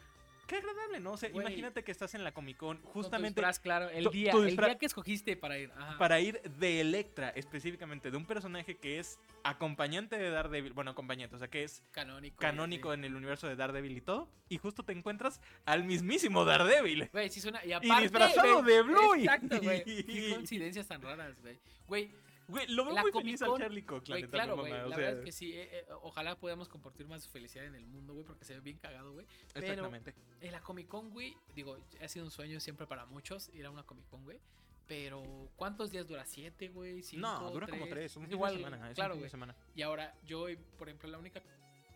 qué 0.52 0.58
agradable, 0.58 1.00
¿no? 1.00 1.14
O 1.14 1.18
sea, 1.18 1.30
Güey. 1.30 1.46
imagínate 1.48 1.84
que 1.84 1.92
estás 1.92 2.14
en 2.14 2.24
la 2.24 2.34
Comic 2.34 2.58
Con 2.58 2.78
Con 2.78 2.86
tu 2.86 2.92
justamente 2.92 3.40
disfraz, 3.42 3.60
claro, 3.60 3.90
el 3.90 4.04
tu- 4.04 4.10
día, 4.12 4.32
tu 4.32 4.44
el 4.44 4.50
disfraz- 4.50 4.66
día 4.68 4.78
que 4.78 4.86
escogiste 4.86 5.36
para 5.38 5.58
ir. 5.58 5.72
Ajá. 5.78 5.98
para 5.98 6.20
ir 6.20 6.42
de 6.42 6.82
Electra, 6.82 7.30
específicamente 7.30 8.12
de 8.12 8.18
un 8.18 8.26
personaje 8.26 8.76
que 8.78 9.00
es 9.00 9.18
acompañante 9.44 10.18
de 10.18 10.30
Daredevil, 10.30 10.74
bueno, 10.74 10.92
acompañante, 10.92 11.36
o 11.36 11.40
sea, 11.40 11.48
que 11.48 11.64
es 11.64 11.84
Canónico. 11.92 12.38
canónico 12.38 12.90
sí. 12.90 12.94
en 13.00 13.06
el 13.06 13.16
universo 13.16 13.48
de 13.48 13.56
Daredevil 13.56 13.98
y 13.98 14.02
todo, 14.02 14.30
y 14.50 14.58
justo 14.58 14.84
te 14.84 14.94
encuentras 14.94 15.40
al 15.66 15.84
mismísimo 15.84 16.46
Daredevil. 16.46 17.10
Güey, 17.12 17.30
sí 17.30 17.40
suena. 17.42 17.64
Y 17.66 17.72
aparte. 17.72 18.02
disfrazado 18.04 18.62
güey, 18.62 18.76
de 18.76 18.82
Bluey. 18.84 19.22
Exacto, 19.24 19.62
güey. 19.62 19.84
Qué 19.86 20.30
coincidencias 20.36 20.88
tan 20.88 21.02
raras, 21.02 21.40
güey. 21.42 21.58
Güey, 21.88 22.12
Güey, 22.52 22.68
lo 22.68 22.86
veo 22.86 22.94
La 22.94 23.02
muy 23.02 23.12
feliz 23.12 23.42
al 23.42 23.58
Charlie 23.58 23.84
Cox, 23.84 24.10
güey, 24.10 24.24
claro, 24.28 24.58
güey. 24.58 24.72
La 24.72 24.86
o 24.86 24.90
sea, 24.90 24.98
verdad 24.98 25.20
es 25.20 25.26
que 25.26 25.32
sí. 25.32 25.54
eh, 25.54 25.70
eh, 25.72 25.86
ojalá 26.02 26.36
podamos 26.38 26.68
compartir 26.70 27.08
más 27.08 27.28
felicidad 27.28 27.66
en 27.66 27.76
el 27.76 27.86
mundo, 27.86 28.14
güey, 28.14 28.26
porque 28.26 28.46
se 28.46 28.54
ve 28.54 28.60
bien 28.60 28.78
cagado, 28.78 29.14
güey. 29.14 29.26
Pero 29.54 29.66
Exactamente. 29.68 30.14
en 30.42 30.52
la 30.52 30.60
Comic 30.62 30.88
Con, 30.88 31.10
güey, 31.12 31.36
digo, 31.56 31.78
ha 32.02 32.08
sido 32.08 32.26
un 32.26 32.32
sueño 32.32 32.60
siempre 32.60 32.86
para 32.88 33.06
muchos 33.06 33.50
ir 33.54 33.66
a 33.66 33.72
una 33.72 33.84
Comic 33.84 34.08
Con, 34.10 34.24
güey. 34.24 34.40
Pero, 34.88 35.24
¿cuántos 35.56 35.90
días 35.92 36.08
dura? 36.08 36.26
¿Siete, 36.26 36.68
güey? 36.68 37.02
¿Cinco? 37.02 37.22
No, 37.22 37.50
dura 37.52 37.68
como 37.68 37.88
tres, 37.88 38.16
un 38.18 38.24
fin 38.24 38.34
Igual, 38.34 38.58
de 38.58 38.64
semana. 38.64 38.90
es 38.90 38.96
claro, 38.96 39.16
güey. 39.16 39.30
semana. 39.30 39.56
Y 39.74 39.82
ahora, 39.84 40.14
yo, 40.26 40.50
eh, 40.50 40.58
por 40.78 40.90
ejemplo, 40.90 41.10
la 41.10 41.18
única 41.18 41.42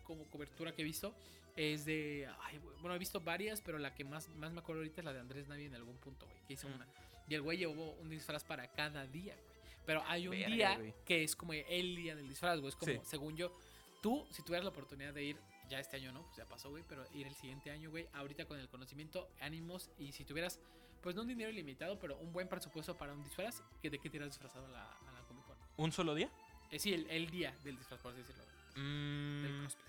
como 0.04 0.24
cobertura 0.30 0.72
que 0.72 0.80
he 0.82 0.84
visto 0.84 1.14
es 1.56 1.84
de. 1.84 2.26
ay, 2.42 2.58
bueno, 2.80 2.94
he 2.94 2.98
visto 2.98 3.20
varias, 3.20 3.60
pero 3.60 3.78
la 3.78 3.94
que 3.94 4.04
más, 4.04 4.28
más 4.30 4.52
me 4.52 4.60
acuerdo 4.60 4.80
ahorita 4.80 5.02
es 5.02 5.04
la 5.04 5.12
de 5.12 5.20
Andrés 5.20 5.46
Navi 5.48 5.64
en 5.64 5.74
algún 5.74 5.96
punto, 5.98 6.24
güey. 6.26 6.38
Que 6.46 6.54
hizo 6.54 6.68
Mm. 6.68 6.74
una. 6.74 6.86
Y 7.28 7.34
el 7.34 7.42
güey 7.42 7.58
llevó 7.58 7.92
un 7.94 8.08
disfraz 8.08 8.44
para 8.44 8.66
cada 8.68 9.06
día, 9.06 9.34
güey. 9.34 9.55
Pero 9.86 10.02
hay 10.06 10.26
un 10.28 10.32
Verga, 10.32 10.48
día 10.54 10.76
güey. 10.76 10.94
que 11.04 11.22
es 11.24 11.34
como 11.36 11.52
el 11.52 11.96
día 11.96 12.14
del 12.16 12.28
disfraz, 12.28 12.58
güey. 12.60 12.68
Es 12.70 12.76
como, 12.76 12.92
Sí. 12.92 12.98
según 13.04 13.36
yo, 13.36 13.56
tú, 14.02 14.26
si 14.30 14.42
tuvieras 14.42 14.64
la 14.64 14.70
oportunidad 14.70 15.14
de 15.14 15.22
ir, 15.24 15.36
ya 15.68 15.78
este 15.80 15.96
año 15.96 16.12
no, 16.12 16.22
pues 16.24 16.36
ya 16.36 16.44
pasó, 16.44 16.70
güey, 16.70 16.84
pero 16.88 17.04
ir 17.14 17.26
el 17.26 17.34
siguiente 17.34 17.70
año, 17.70 17.90
güey, 17.90 18.06
ahorita 18.12 18.44
con 18.46 18.58
el 18.60 18.68
conocimiento, 18.68 19.28
ánimos, 19.40 19.90
y 19.98 20.12
si 20.12 20.24
tuvieras, 20.24 20.60
pues 21.02 21.14
no 21.16 21.22
un 21.22 21.28
dinero 21.28 21.50
ilimitado, 21.50 21.98
pero 21.98 22.16
un 22.18 22.32
buen 22.32 22.48
presupuesto 22.48 22.96
para 22.96 23.12
un 23.12 23.22
disfraz, 23.24 23.62
¿que 23.80 23.90
¿de 23.90 23.98
qué 23.98 24.10
tiras 24.10 24.28
disfrazado 24.28 24.66
a 24.66 24.70
la, 24.70 24.82
a 24.84 25.12
la 25.12 25.20
Comic 25.28 25.44
Con? 25.46 25.56
¿Un 25.76 25.92
solo 25.92 26.14
día? 26.14 26.30
Eh, 26.70 26.78
sí, 26.78 26.92
el, 26.94 27.08
el 27.10 27.30
día 27.30 27.54
del 27.64 27.76
disfraz, 27.78 28.00
por 28.00 28.12
así 28.12 28.20
decirlo, 28.22 28.42
del 28.74 29.52
Mm, 29.60 29.64
cosplay. 29.64 29.86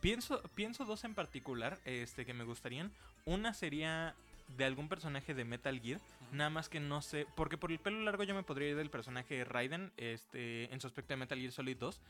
pienso, 0.00 0.42
pienso 0.54 0.84
dos 0.84 1.04
en 1.04 1.14
particular 1.14 1.78
este, 1.84 2.24
que 2.24 2.34
me 2.34 2.44
gustarían. 2.44 2.92
Una 3.24 3.52
sería 3.54 4.14
de 4.48 4.64
algún 4.64 4.88
personaje 4.88 5.34
de 5.34 5.44
Metal 5.44 5.80
Gear. 5.80 6.00
Nada 6.32 6.50
más 6.50 6.68
que 6.68 6.80
no 6.80 7.02
sé. 7.02 7.26
Porque 7.34 7.58
por 7.58 7.72
el 7.72 7.78
pelo 7.78 8.00
largo 8.00 8.24
yo 8.24 8.34
me 8.34 8.42
podría 8.42 8.70
ir 8.70 8.76
del 8.76 8.90
personaje 8.90 9.44
Raiden. 9.44 9.92
Este, 9.96 10.72
en 10.72 10.80
su 10.80 10.86
aspecto 10.86 11.14
de 11.14 11.18
Metal 11.18 11.38
Gear 11.38 11.52
Solid 11.52 11.76
2. 11.76 12.00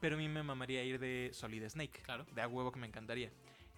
Pero 0.00 0.16
a 0.16 0.18
mí 0.18 0.28
me 0.28 0.42
mamaría 0.42 0.84
ir 0.84 0.98
de 0.98 1.30
Solid 1.32 1.68
Snake. 1.68 2.00
Claro. 2.02 2.24
De 2.34 2.42
a 2.42 2.48
huevo 2.48 2.72
que 2.72 2.78
me 2.78 2.86
encantaría. 2.86 3.30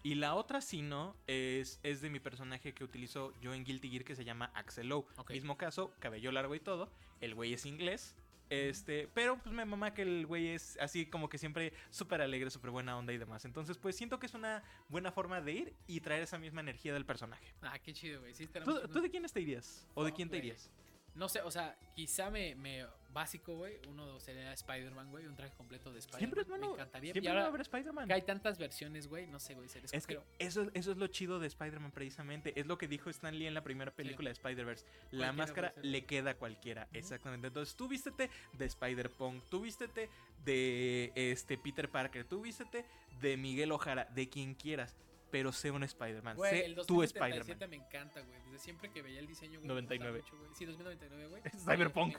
Y 0.02 0.14
la 0.14 0.34
otra, 0.34 0.62
si 0.62 0.80
no, 0.80 1.14
es, 1.26 1.78
es 1.82 2.00
de 2.00 2.08
mi 2.08 2.20
personaje 2.20 2.72
que 2.72 2.84
utilizo 2.84 3.34
yo 3.42 3.52
en 3.52 3.64
Guilty 3.64 3.90
Gear 3.90 4.04
que 4.04 4.16
se 4.16 4.24
llama 4.24 4.50
Axelow. 4.54 5.06
Ok. 5.16 5.30
Mismo 5.32 5.58
caso, 5.58 5.92
cabello 5.98 6.32
largo 6.32 6.54
y 6.54 6.61
todo. 6.61 6.90
El 7.20 7.34
güey 7.34 7.52
es 7.52 7.66
inglés. 7.66 8.16
Este, 8.51 9.09
pero 9.14 9.38
pues 9.38 9.55
me 9.55 9.64
mama 9.64 9.94
que 9.94 10.03
el 10.03 10.26
güey 10.26 10.48
es 10.48 10.76
así 10.80 11.07
como 11.07 11.28
que 11.28 11.38
siempre 11.38 11.72
súper 11.88 12.20
alegre, 12.20 12.51
súper 12.51 12.70
buena 12.70 12.98
onda 12.98 13.12
y 13.12 13.18
demás. 13.18 13.44
Entonces, 13.44 13.78
pues 13.78 13.96
siento 13.96 14.18
que 14.18 14.26
es 14.26 14.34
una 14.34 14.64
buena 14.88 15.12
forma 15.12 15.40
de 15.40 15.53
ir 15.53 15.76
y 15.86 16.01
traer 16.01 16.24
esa 16.24 16.36
misma 16.36 16.61
energía 16.61 16.92
del 16.92 17.07
personaje. 17.07 17.55
Ah, 17.62 17.78
qué 17.78 17.92
chido, 17.92 18.20
güey. 18.20 18.34
Sí, 18.34 18.48
¿Tú, 18.48 19.01
de 19.01 19.09
quiénes 19.09 19.32
te 19.32 19.40
irías? 19.40 19.86
¿O 19.94 20.05
de 20.05 20.11
No, 20.11 20.16
quién 20.16 20.28
te 20.28 20.38
irías? 20.38 20.68
No 21.14 21.28
sé, 21.28 21.40
o 21.42 21.51
sea, 21.51 21.78
quizá 21.94 22.28
me, 22.28 22.57
me 22.57 22.86
básico, 23.12 23.56
güey. 23.56 23.78
Uno 23.88 24.18
sería 24.20 24.52
Spider-Man, 24.52 25.11
güey. 25.11 25.26
Un 25.26 25.36
traje 25.36 25.54
completo 25.56 25.92
de 25.92 25.98
Spider-Man. 25.98 26.18
Siempre 26.20 26.40
es 26.42 26.48
Me 26.48 26.58
bueno. 26.58 26.74
encantaría. 26.74 27.12
Siempre 27.12 27.28
y 27.30 27.34
ahora 27.34 27.46
haber 27.46 27.61
Spider-Man. 27.62 28.06
que 28.06 28.14
hay 28.14 28.22
tantas 28.22 28.58
versiones, 28.58 29.08
güey. 29.08 29.26
No 29.26 29.38
sé, 29.40 29.54
güey. 29.54 29.68
Es 29.92 30.06
que 30.06 30.20
eso, 30.38 30.68
eso 30.74 30.92
es 30.92 30.96
lo 30.96 31.06
chido 31.08 31.38
de 31.38 31.46
Spider-Man 31.46 31.92
precisamente. 31.92 32.58
Es 32.58 32.66
lo 32.66 32.78
que 32.78 32.88
dijo 32.88 33.11
Stan 33.11 33.36
Lee 33.36 33.46
en 33.46 33.54
la 33.54 33.62
primera 33.62 33.90
película 33.90 34.28
de 34.28 34.32
Spider-Verse. 34.32 34.84
La 35.11 35.32
máscara 35.32 35.74
le 35.82 36.04
queda 36.04 36.30
a 36.30 36.34
cualquiera. 36.34 36.88
Exactamente. 36.92 37.48
Entonces 37.48 37.74
tú 37.74 37.88
vístete 37.88 38.30
de 38.52 38.64
Spider-Punk. 38.64 39.44
Tú 39.50 39.61
vístete 39.61 40.08
de 40.44 41.12
este 41.14 41.58
Peter 41.58 41.88
Parker. 41.90 42.24
Tú 42.24 42.40
vístete 42.40 42.84
de 43.20 43.36
Miguel 43.36 43.72
Ojara. 43.72 44.04
De 44.06 44.28
quien 44.28 44.54
quieras. 44.54 44.96
Pero 45.31 45.53
sé 45.53 45.70
un 45.70 45.83
Spider-Man. 45.85 46.37
Sé 46.39 46.70
tu 46.87 47.01
2077 47.03 47.53
Spider-Man. 47.53 47.70
me 47.70 47.76
encanta, 47.76 48.20
güey. 48.20 48.43
Desde 48.47 48.59
siempre 48.59 48.91
que 48.91 49.03
veía 49.03 49.20
el 49.20 49.26
diseño, 49.26 49.61
güey. 49.61 49.68
99. 49.68 50.12
Me 50.12 50.18
gusta 50.18 50.33
mucho, 50.35 50.45
güey. 50.45 50.55
Sí, 50.59 50.64
2099, 50.64 51.26
güey. 51.28 51.43
Cyberpunk. 51.64 52.16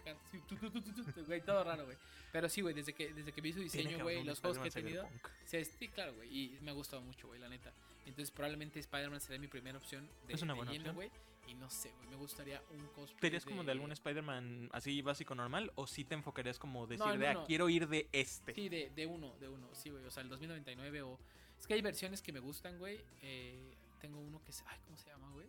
Sí, 1.15 1.21
güey, 1.27 1.41
todo 1.41 1.63
raro, 1.63 1.85
güey. 1.85 1.97
Pero 2.31 2.47
sí, 2.49 2.61
güey, 2.61 2.73
desde 2.73 2.93
que, 2.93 3.13
desde 3.13 3.31
que 3.31 3.41
vi 3.41 3.53
su 3.53 3.59
diseño, 3.59 4.01
güey, 4.03 4.23
los 4.23 4.39
juegos 4.39 4.59
que 4.59 4.67
he 4.69 4.71
tenido. 4.71 5.07
Sí, 5.45 5.63
sí, 5.65 5.87
claro, 5.89 6.13
güey. 6.15 6.29
Y 6.35 6.57
me 6.61 6.71
ha 6.71 6.73
gustado 6.73 7.01
mucho, 7.01 7.27
güey, 7.27 7.39
la 7.39 7.49
neta. 7.49 7.73
Entonces, 8.05 8.31
probablemente 8.31 8.79
Spider-Man 8.79 9.19
sería 9.21 9.39
mi 9.39 9.47
primera 9.47 9.77
opción 9.77 10.09
de, 10.27 10.33
Es 10.33 10.41
una 10.41 10.53
de 10.53 10.57
buena 10.57 10.71
lleno, 10.71 10.81
opción. 10.91 10.95
güey. 10.95 11.11
Y 11.47 11.53
no 11.55 11.69
sé, 11.69 11.91
güey. 11.97 12.07
Me 12.09 12.15
gustaría 12.15 12.61
un 12.71 12.87
cosplay. 12.89 13.19
¿Te 13.19 13.27
irías 13.27 13.45
como 13.45 13.63
de 13.63 13.71
algún 13.71 13.91
Spider-Man 13.91 14.69
así 14.71 15.01
básico 15.01 15.35
normal? 15.35 15.71
¿O 15.75 15.85
sí 15.87 16.05
te 16.05 16.13
enfocarías 16.15 16.57
como 16.59 16.87
decir 16.87 17.05
No, 17.05 17.11
de 17.17 17.33
no, 17.33 17.41
no. 17.41 17.45
quiero 17.45 17.67
ir 17.67 17.87
de 17.89 18.07
este? 18.11 18.53
Sí, 18.53 18.69
de, 18.69 18.89
de 18.95 19.05
uno, 19.05 19.35
de 19.39 19.49
uno. 19.49 19.67
Sí, 19.73 19.89
güey. 19.89 20.03
O 20.05 20.11
sea, 20.11 20.23
el 20.23 20.29
2099 20.29 21.01
o. 21.01 21.19
Es 21.61 21.67
que 21.67 21.75
hay 21.75 21.81
versiones 21.81 22.21
que 22.21 22.33
me 22.33 22.39
gustan, 22.39 22.77
güey. 22.79 22.99
Eh, 23.21 23.75
tengo 23.99 24.19
uno 24.19 24.43
que 24.43 24.51
se. 24.51 24.63
Ay, 24.67 24.79
¿cómo 24.83 24.97
se 24.97 25.09
llama, 25.09 25.29
güey? 25.31 25.47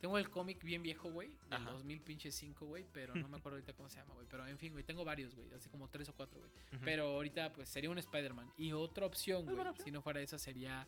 Tengo 0.00 0.18
el 0.18 0.28
cómic 0.28 0.62
bien 0.62 0.82
viejo, 0.82 1.10
güey, 1.10 1.30
del 1.48 1.54
Ajá. 1.62 1.70
2005, 1.70 2.66
güey, 2.66 2.84
pero 2.92 3.14
no 3.14 3.26
me 3.26 3.38
acuerdo 3.38 3.56
ahorita 3.56 3.72
cómo 3.72 3.88
se 3.88 3.96
llama, 3.96 4.12
güey. 4.12 4.26
Pero 4.30 4.46
en 4.46 4.58
fin, 4.58 4.72
güey, 4.74 4.84
tengo 4.84 5.02
varios, 5.02 5.34
güey, 5.34 5.50
así 5.54 5.70
como 5.70 5.88
tres 5.88 6.10
o 6.10 6.14
cuatro, 6.14 6.38
güey. 6.40 6.50
Pero 6.84 7.06
ahorita, 7.06 7.54
pues 7.54 7.70
sería 7.70 7.88
un 7.88 7.96
Spider-Man. 7.96 8.52
Y 8.58 8.72
otra 8.72 9.06
opción, 9.06 9.46
güey, 9.46 9.56
si 9.82 9.90
no 9.90 10.02
fuera 10.02 10.20
esa, 10.20 10.38
sería. 10.38 10.86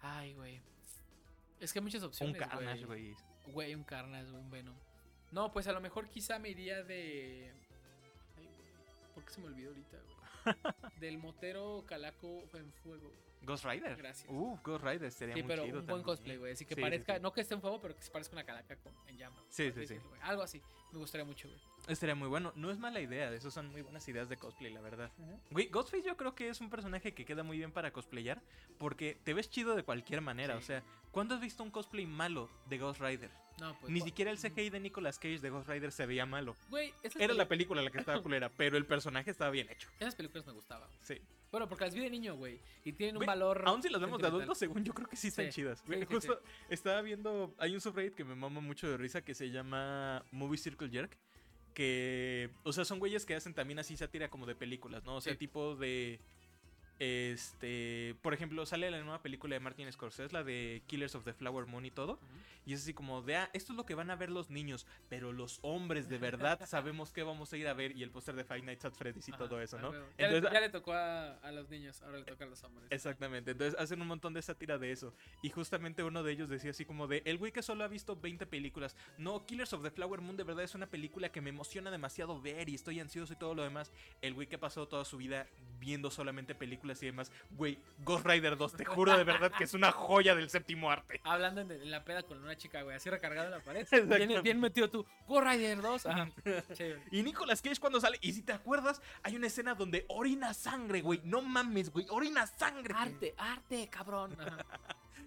Ay, 0.00 0.34
güey. 0.34 0.60
Es 1.58 1.72
que 1.72 1.78
hay 1.78 1.82
muchas 1.82 2.02
Un 2.02 2.08
opciones. 2.08 2.36
Carnage, 2.36 2.84
güey. 2.84 3.16
Güey, 3.46 3.74
un 3.74 3.82
Carnage, 3.84 4.30
un 4.30 4.50
Venom. 4.50 4.76
No, 5.32 5.50
pues 5.50 5.66
a 5.66 5.72
lo 5.72 5.80
mejor 5.80 6.10
quizá 6.10 6.38
me 6.38 6.50
iría 6.50 6.82
de. 6.82 7.50
Ay, 8.36 8.44
güey. 8.44 8.68
¿Por 9.14 9.24
qué 9.24 9.32
se 9.32 9.40
me 9.40 9.46
olvidó 9.46 9.70
ahorita, 9.70 9.96
güey? 9.96 10.94
Del 11.00 11.16
motero 11.16 11.84
Calaco 11.86 12.44
en 12.52 12.70
fuego. 12.74 13.10
Ghost 13.42 13.64
Rider. 13.64 13.96
Gracias. 13.96 14.28
Uh, 14.30 14.58
Ghost 14.62 14.84
Rider 14.84 15.10
sería 15.10 15.34
Sí, 15.34 15.42
muy 15.42 15.48
pero 15.48 15.64
chido 15.64 15.80
un 15.80 15.86
buen 15.86 16.02
también. 16.02 16.04
cosplay, 16.04 16.36
güey. 16.36 16.52
Así 16.52 16.64
que 16.64 16.74
Sí, 16.74 16.80
parezca, 16.80 17.16
sí. 17.16 17.22
no 17.22 17.32
que 17.32 17.40
esté 17.40 17.54
en 17.54 17.60
fuego, 17.60 17.80
pero 17.80 17.94
que 17.96 18.02
se 18.02 18.10
parezca 18.10 18.34
una 18.34 18.44
calaca 18.44 18.76
con, 18.76 18.92
en 19.06 19.16
llamas. 19.16 19.40
Sí, 19.48 19.70
sí, 19.72 19.86
sí. 19.86 19.96
Algo 20.22 20.42
así. 20.42 20.60
Me 20.92 20.98
gustaría 20.98 21.24
mucho, 21.24 21.48
güey. 21.48 21.60
Estaría 21.86 22.14
muy 22.14 22.28
bueno. 22.28 22.52
No 22.56 22.70
es 22.70 22.78
mala 22.78 23.00
idea. 23.00 23.30
Esos 23.32 23.52
son 23.52 23.70
muy 23.70 23.82
buenas 23.82 24.06
ideas 24.08 24.28
de 24.28 24.36
cosplay, 24.36 24.72
la 24.72 24.80
verdad. 24.80 25.10
Güey, 25.50 25.68
Ghostface 25.68 26.02
yo 26.04 26.16
creo 26.16 26.34
que 26.34 26.48
es 26.48 26.60
un 26.60 26.70
personaje 26.70 27.12
que 27.12 27.24
queda 27.24 27.42
muy 27.42 27.58
bien 27.58 27.72
para 27.72 27.92
cosplayar. 27.92 28.40
Porque 28.78 29.18
te 29.24 29.34
ves 29.34 29.50
chido 29.50 29.76
de 29.76 29.82
cualquier 29.82 30.20
manera. 30.22 30.56
O 30.56 30.62
sea, 30.62 30.82
¿cuándo 31.10 31.34
has 31.34 31.40
visto 31.40 31.62
un 31.62 31.70
cosplay 31.70 32.06
malo 32.06 32.50
de 32.66 32.78
Ghost 32.78 33.00
Rider? 33.00 33.30
No, 33.60 33.76
pues. 33.80 33.92
Ni 33.92 34.00
siquiera 34.00 34.30
el 34.30 34.38
CGI 34.38 34.70
de 34.70 34.80
Nicolas 34.80 35.18
Cage 35.18 35.40
de 35.40 35.50
Ghost 35.50 35.68
Rider 35.68 35.90
se 35.92 36.06
veía 36.06 36.24
malo. 36.26 36.54
Güey, 36.70 36.94
esas, 37.02 37.20
Era 37.20 37.34
la 37.34 37.48
película 37.48 37.82
la 37.82 37.90
que 37.90 37.98
estaba 37.98 38.22
culera, 38.22 38.48
pero 38.50 38.76
el 38.76 38.86
personaje 38.86 39.30
estaba 39.30 39.50
bien 39.50 39.68
hecho. 39.68 39.90
esas 40.00 40.14
películas 40.14 40.46
me 40.46 40.52
gustaban. 40.52 40.88
Sí. 41.02 41.20
Bueno, 41.50 41.68
porque 41.68 41.84
las 41.86 41.94
vi 41.94 42.00
de 42.00 42.10
niño, 42.10 42.36
güey. 42.36 42.60
Y 42.84 42.92
tienen 42.92 43.16
un 43.16 43.20
Güey, 43.20 43.26
valor. 43.26 43.62
Aún 43.66 43.82
si 43.82 43.88
las 43.88 44.00
vemos 44.00 44.20
de 44.20 44.26
adultos, 44.26 44.58
según 44.58 44.84
yo 44.84 44.92
creo 44.92 45.08
que 45.08 45.16
sí 45.16 45.28
están 45.28 45.46
Sí, 45.46 45.52
chidas. 45.52 45.82
Güey, 45.86 46.00
sí, 46.00 46.06
Justo 46.06 46.40
estaba 46.68 47.00
viendo, 47.02 47.54
hay 47.58 47.74
un 47.74 47.80
subreddit 47.80 48.14
que 48.14 48.24
me 48.24 48.34
mama 48.34 48.60
mucho 48.60 48.88
de 48.88 48.96
risa 48.96 49.22
que 49.22 49.34
se 49.34 49.50
llama 49.50 50.24
Movie 50.30 50.58
Circle 50.58 50.90
Jerk. 50.90 51.16
Que, 51.74 52.50
o 52.64 52.72
sea, 52.72 52.84
son 52.84 52.98
güeyes 52.98 53.24
que 53.24 53.34
hacen 53.34 53.54
también 53.54 53.78
así 53.78 53.96
sátira 53.96 54.28
como 54.28 54.46
de 54.46 54.54
películas, 54.56 55.04
¿no? 55.04 55.16
O 55.16 55.20
sea, 55.20 55.36
tipo 55.36 55.76
de... 55.76 56.20
Este, 56.98 58.16
por 58.22 58.34
ejemplo, 58.34 58.66
sale 58.66 58.90
la 58.90 59.00
nueva 59.00 59.22
película 59.22 59.54
de 59.54 59.60
Martin 59.60 59.90
Scorsese, 59.92 60.32
la 60.32 60.42
de 60.42 60.82
Killers 60.86 61.14
of 61.14 61.24
the 61.24 61.32
Flower 61.32 61.66
Moon 61.66 61.84
y 61.84 61.90
todo. 61.90 62.18
Y 62.66 62.74
es 62.74 62.82
así 62.82 62.92
como 62.92 63.22
de, 63.22 63.36
ah, 63.36 63.50
esto 63.54 63.72
es 63.72 63.76
lo 63.76 63.86
que 63.86 63.94
van 63.94 64.10
a 64.10 64.16
ver 64.16 64.30
los 64.30 64.50
niños, 64.50 64.86
pero 65.08 65.32
los 65.32 65.58
hombres 65.62 66.08
de 66.08 66.18
verdad 66.18 66.60
sabemos 66.66 67.12
que 67.12 67.22
vamos 67.22 67.52
a 67.52 67.56
ir 67.56 67.66
a 67.68 67.72
ver. 67.72 67.96
Y 67.96 68.02
el 68.02 68.10
póster 68.10 68.34
de 68.34 68.44
Five 68.44 68.62
Nights 68.62 68.84
at 68.84 68.92
Freddy's 68.92 69.28
y 69.28 69.32
Ajá, 69.32 69.38
todo 69.38 69.60
eso, 69.60 69.78
ah, 69.78 69.82
¿no? 69.82 69.92
Ya, 69.92 70.26
Entonces, 70.26 70.42
le, 70.42 70.52
ya 70.52 70.60
le 70.60 70.68
tocó 70.68 70.92
a, 70.92 71.34
a 71.38 71.52
los 71.52 71.70
niños, 71.70 72.02
ahora 72.02 72.18
le 72.18 72.24
toca 72.24 72.44
a 72.44 72.48
los 72.48 72.62
hombres. 72.64 72.88
Exactamente, 72.90 73.52
entonces 73.52 73.78
hacen 73.78 74.02
un 74.02 74.08
montón 74.08 74.34
de 74.34 74.42
sátira 74.42 74.76
de 74.76 74.92
eso. 74.92 75.14
Y 75.42 75.50
justamente 75.50 76.02
uno 76.02 76.22
de 76.22 76.32
ellos 76.32 76.48
decía 76.48 76.72
así 76.72 76.84
como 76.84 77.06
de, 77.06 77.22
el 77.24 77.38
güey 77.38 77.52
que 77.52 77.62
solo 77.62 77.84
ha 77.84 77.88
visto 77.88 78.16
20 78.16 78.44
películas. 78.46 78.96
No, 79.16 79.46
Killers 79.46 79.72
of 79.72 79.82
the 79.82 79.90
Flower 79.90 80.20
Moon 80.20 80.36
de 80.36 80.44
verdad 80.44 80.64
es 80.64 80.74
una 80.74 80.88
película 80.88 81.30
que 81.30 81.40
me 81.40 81.50
emociona 81.50 81.90
demasiado 81.90 82.40
ver 82.40 82.68
y 82.68 82.74
estoy 82.74 83.00
ansioso 83.00 83.32
y 83.32 83.36
todo 83.36 83.54
lo 83.54 83.62
demás. 83.62 83.92
El 84.20 84.34
güey 84.34 84.46
que 84.46 84.58
pasó 84.58 84.86
toda 84.88 85.04
su 85.04 85.16
vida 85.16 85.46
viendo 85.80 86.10
solamente 86.10 86.54
películas 86.54 86.87
y 87.02 87.06
demás. 87.06 87.30
Güey, 87.50 87.78
Ghost 88.04 88.26
Rider 88.26 88.56
2, 88.56 88.76
te 88.76 88.84
juro 88.84 89.16
de 89.16 89.24
verdad 89.24 89.52
que 89.56 89.64
es 89.64 89.74
una 89.74 89.92
joya 89.92 90.34
del 90.34 90.48
séptimo 90.50 90.90
arte. 90.90 91.20
Hablando 91.24 91.60
en, 91.60 91.90
la 91.90 92.04
peda 92.04 92.22
con 92.22 92.42
una 92.42 92.56
chica, 92.56 92.82
güey, 92.82 92.96
así 92.96 93.10
recargada 93.10 93.46
en 93.46 93.52
la 93.52 93.60
pared. 93.60 93.86
Bien, 94.18 94.42
bien 94.42 94.60
metido 94.60 94.88
tú. 94.88 95.06
Go 95.26 95.40
Rider 95.40 95.80
2. 95.80 96.06
Ajá. 96.06 96.30
Chévere. 96.72 97.02
Y 97.10 97.22
Nicolas 97.22 97.62
Cage 97.62 97.78
cuando 97.80 98.00
sale, 98.00 98.18
y 98.20 98.32
si 98.32 98.42
te 98.42 98.52
acuerdas, 98.52 99.02
hay 99.22 99.36
una 99.36 99.46
escena 99.48 99.74
donde 99.74 100.04
orina 100.08 100.54
sangre, 100.54 101.00
güey. 101.02 101.20
No 101.24 101.42
mames, 101.42 101.90
güey, 101.90 102.06
orina 102.10 102.46
sangre. 102.46 102.94
Arte, 102.96 103.34
arte, 103.36 103.88
cabrón. 103.88 104.36
Ajá. 104.40 104.64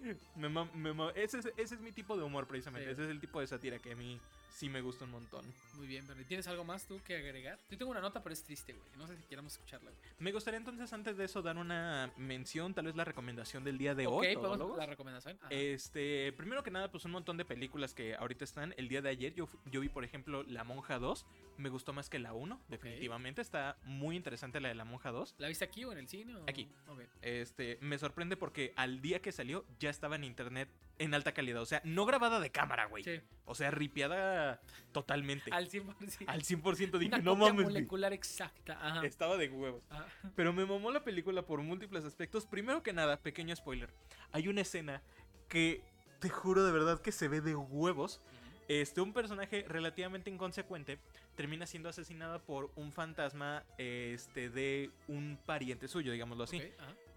Me 0.34 0.48
mam- 0.48 0.72
me 0.74 0.92
mam- 0.92 1.12
ese, 1.14 1.38
es, 1.38 1.46
ese 1.56 1.74
es 1.76 1.80
mi 1.80 1.92
tipo 1.92 2.16
de 2.16 2.24
humor, 2.24 2.48
precisamente. 2.48 2.86
Sí. 2.86 2.92
Ese 2.92 3.04
es 3.04 3.10
el 3.10 3.20
tipo 3.20 3.38
de 3.38 3.46
sátira 3.46 3.78
que 3.78 3.92
a 3.92 3.94
mí 3.96 4.20
sí 4.54 4.68
me 4.68 4.80
gusta 4.80 5.04
un 5.04 5.10
montón. 5.12 5.44
Muy 5.74 5.86
bien, 5.86 6.04
pero 6.06 6.22
¿tienes 6.24 6.46
algo 6.46 6.64
más 6.64 6.86
tú 6.86 7.00
que 7.04 7.16
agregar? 7.16 7.58
Yo 7.70 7.78
tengo 7.78 7.90
una 7.90 8.00
nota, 8.00 8.22
pero 8.22 8.32
es 8.32 8.42
triste, 8.44 8.72
güey. 8.72 8.84
No 8.96 9.06
sé 9.06 9.16
si 9.16 9.22
queramos 9.24 9.52
escucharla, 9.54 9.90
güey. 9.90 10.02
Me 10.18 10.30
gustaría 10.32 10.58
entonces, 10.58 10.92
antes 10.92 11.16
de 11.16 11.24
eso, 11.24 11.42
dar 11.42 11.56
una 11.56 12.12
mención, 12.16 12.74
tal 12.74 12.86
vez 12.86 12.94
la 12.96 13.04
recomendación 13.04 13.64
del 13.64 13.78
día 13.78 13.94
de 13.94 14.06
ok, 14.06 14.12
hoy. 14.14 14.34
todólogos. 14.34 14.76
la 14.78 14.86
recomendación. 14.86 15.38
Ajá. 15.40 15.48
Este, 15.50 16.32
primero 16.34 16.62
que 16.62 16.70
nada, 16.70 16.90
pues 16.90 17.04
un 17.04 17.10
montón 17.12 17.36
de 17.36 17.44
películas 17.44 17.94
que 17.94 18.14
ahorita 18.14 18.44
están. 18.44 18.74
El 18.76 18.88
día 18.88 19.02
de 19.02 19.08
ayer 19.08 19.34
yo, 19.34 19.48
yo 19.70 19.80
vi, 19.80 19.88
por 19.88 20.04
ejemplo, 20.04 20.42
La 20.44 20.64
Monja 20.64 20.98
2. 20.98 21.26
Me 21.58 21.68
gustó 21.68 21.92
más 21.92 22.08
que 22.08 22.18
la 22.18 22.32
1, 22.32 22.60
definitivamente. 22.68 23.40
Está 23.42 23.76
muy 23.84 24.16
interesante 24.16 24.60
la 24.60 24.68
de 24.68 24.74
La 24.74 24.84
Monja 24.84 25.10
2. 25.10 25.34
¿La 25.38 25.48
viste 25.48 25.64
aquí 25.64 25.84
o 25.84 25.92
en 25.92 25.98
el 25.98 26.08
cine? 26.08 26.34
o- 26.36 26.44
Aquí. 26.48 26.68
Ok. 26.88 27.00
Este, 27.22 27.78
me 27.80 27.98
sorprende 27.98 28.36
porque 28.36 28.72
al 28.76 29.00
día 29.02 29.20
que 29.20 29.32
salió 29.32 29.64
ya 29.78 29.90
estaba 29.90 30.16
en 30.16 30.24
internet 30.24 30.68
en 31.02 31.14
alta 31.14 31.32
calidad. 31.32 31.60
O 31.60 31.66
sea, 31.66 31.80
no 31.84 32.06
grabada 32.06 32.38
de 32.40 32.50
cámara, 32.50 32.86
güey. 32.86 33.02
Sí. 33.04 33.20
O 33.44 33.54
sea, 33.54 33.70
ripiada 33.70 34.60
totalmente. 34.92 35.50
Al 35.52 35.68
100%. 35.68 36.24
Al 36.26 36.42
100% 36.42 36.98
dije, 36.98 37.14
Una 37.14 37.18
no 37.18 37.32
copia 37.32 37.46
mames, 37.48 37.64
güey". 37.64 37.74
molecular 37.74 38.12
exacta. 38.12 38.78
Ajá. 38.80 39.04
Estaba 39.06 39.36
de 39.36 39.48
huevos. 39.48 39.82
Ajá. 39.90 40.06
Pero 40.36 40.52
me 40.52 40.64
mamó 40.64 40.90
la 40.90 41.02
película 41.02 41.42
por 41.42 41.60
múltiples 41.60 42.04
aspectos. 42.04 42.46
Primero 42.46 42.82
que 42.82 42.92
nada, 42.92 43.18
pequeño 43.20 43.54
spoiler. 43.56 43.92
Hay 44.30 44.48
una 44.48 44.60
escena 44.60 45.02
que 45.48 45.82
te 46.20 46.28
juro 46.28 46.64
de 46.64 46.72
verdad 46.72 47.00
que 47.00 47.12
se 47.12 47.28
ve 47.28 47.40
de 47.40 47.56
huevos. 47.56 48.20
Este, 48.68 49.00
un 49.00 49.12
personaje 49.12 49.66
relativamente 49.68 50.30
inconsecuente 50.30 50.98
termina 51.34 51.66
siendo 51.66 51.88
asesinada 51.88 52.38
por 52.38 52.70
un 52.76 52.92
fantasma 52.92 53.64
este, 53.76 54.50
de 54.50 54.90
un 55.08 55.36
pariente 55.44 55.88
suyo, 55.88 56.12
digámoslo 56.12 56.44
así. 56.44 56.62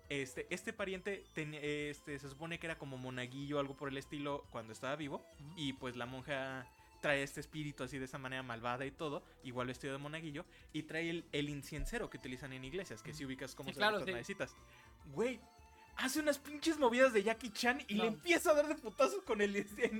Este, 0.09 0.45
este 0.49 0.71
pariente 0.73 1.23
ten- 1.33 1.55
este, 1.55 2.19
se 2.19 2.29
supone 2.29 2.59
que 2.59 2.67
era 2.67 2.77
como 2.77 2.97
monaguillo 2.97 3.57
o 3.57 3.59
algo 3.59 3.75
por 3.75 3.89
el 3.89 3.97
estilo 3.97 4.45
cuando 4.51 4.71
estaba 4.73 4.95
vivo. 4.95 5.25
Y 5.55 5.73
pues 5.73 5.95
la 5.95 6.05
monja 6.05 6.67
trae 7.01 7.23
este 7.23 7.39
espíritu 7.39 7.83
así 7.83 7.97
de 7.99 8.05
esa 8.05 8.17
manera 8.17 8.41
malvada 8.43 8.85
y 8.85 8.91
todo, 8.91 9.23
igual 9.43 9.67
vestido 9.67 9.93
de 9.93 9.99
monaguillo. 9.99 10.45
Y 10.73 10.83
trae 10.83 11.09
el, 11.09 11.25
el 11.31 11.49
inciencero 11.49 12.09
que 12.09 12.17
utilizan 12.17 12.53
en 12.53 12.63
iglesias, 12.65 13.01
que 13.01 13.13
si 13.13 13.25
ubicas 13.25 13.55
como 13.55 13.69
Sí, 13.69 13.73
se 13.75 13.79
claro, 13.79 14.03
ven 14.05 14.23
sí. 14.23 14.35
Güey, 15.13 15.39
hace 15.97 16.19
unas 16.19 16.37
pinches 16.39 16.77
movidas 16.77 17.13
de 17.13 17.23
Jackie 17.23 17.51
Chan 17.51 17.79
y 17.87 17.95
No. 17.95 18.03
le 18.03 18.09
empieza 18.09 18.51
a 18.51 18.53
dar 18.55 18.67
de 18.67 18.75
putazos 18.75 19.23
con 19.23 19.41
el 19.41 19.55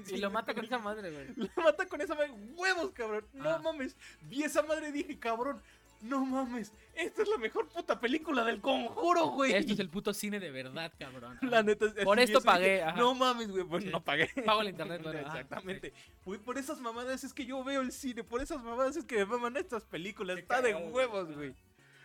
Y 0.08 0.18
lo 0.18 0.30
mata 0.32 0.54
con 0.54 0.66
esa 0.66 0.78
madre, 0.80 1.12
güey. 1.12 1.28
Lo 1.56 1.64
mata 1.64 1.86
con 1.88 2.02
esa 2.02 2.16
madre. 2.16 2.32
Huevos, 2.56 2.92
cabrón. 2.92 3.26
No 3.34 3.50
Ah. 3.50 3.60
mames. 3.60 3.96
Vi 4.24 4.44
esa 4.44 4.62
madre 4.64 4.90
y 4.90 4.92
dije, 4.92 5.18
cabrón. 5.20 5.62
No 6.02 6.24
mames, 6.26 6.72
esta 6.94 7.24
es 7.24 7.28
la 7.28 7.38
mejor 7.38 7.68
puta 7.70 8.00
película 8.00 8.44
del 8.44 8.62
conjuro, 8.62 9.28
güey. 9.30 9.54
Esto 9.54 9.74
es 9.74 9.80
el 9.80 9.90
puto 9.90 10.14
cine 10.14 10.40
de 10.40 10.52
verdad, 10.52 10.94
cabrón. 11.00 11.38
La 11.42 11.64
neta, 11.64 11.86
es- 11.86 11.94
Por 12.06 12.20
esto 12.20 12.38
es, 12.40 12.44
pagué, 12.44 12.84
ajá. 12.84 12.98
No 12.98 13.16
mames, 13.16 13.50
güey. 13.50 13.64
Pues 13.64 13.84
Sí. 13.84 13.90
no 13.90 14.04
pagué. 14.04 14.30
Pago 14.46 14.62
el 14.62 14.70
internet, 14.70 15.02
ajá, 15.06 15.20
Exactamente. 15.20 15.94
Güey, 16.26 16.40
por 16.40 16.58
esas 16.58 16.80
mamadas 16.80 17.24
es 17.24 17.34
que 17.34 17.46
yo 17.46 17.64
veo 17.64 17.82
el 17.82 17.92
cine. 17.92 18.24
Por 18.24 18.42
esas 18.42 18.62
mamadas 18.64 18.96
es 18.98 19.06
que 19.06 19.18
me 19.18 19.26
maman 19.26 19.58
estas 19.58 19.86
películas. 19.86 20.36
Qué 20.36 20.42
Está 20.42 20.62
de 20.62 20.76
huevos, 20.76 21.26
güey. 21.34 21.36
güey. 21.50 21.56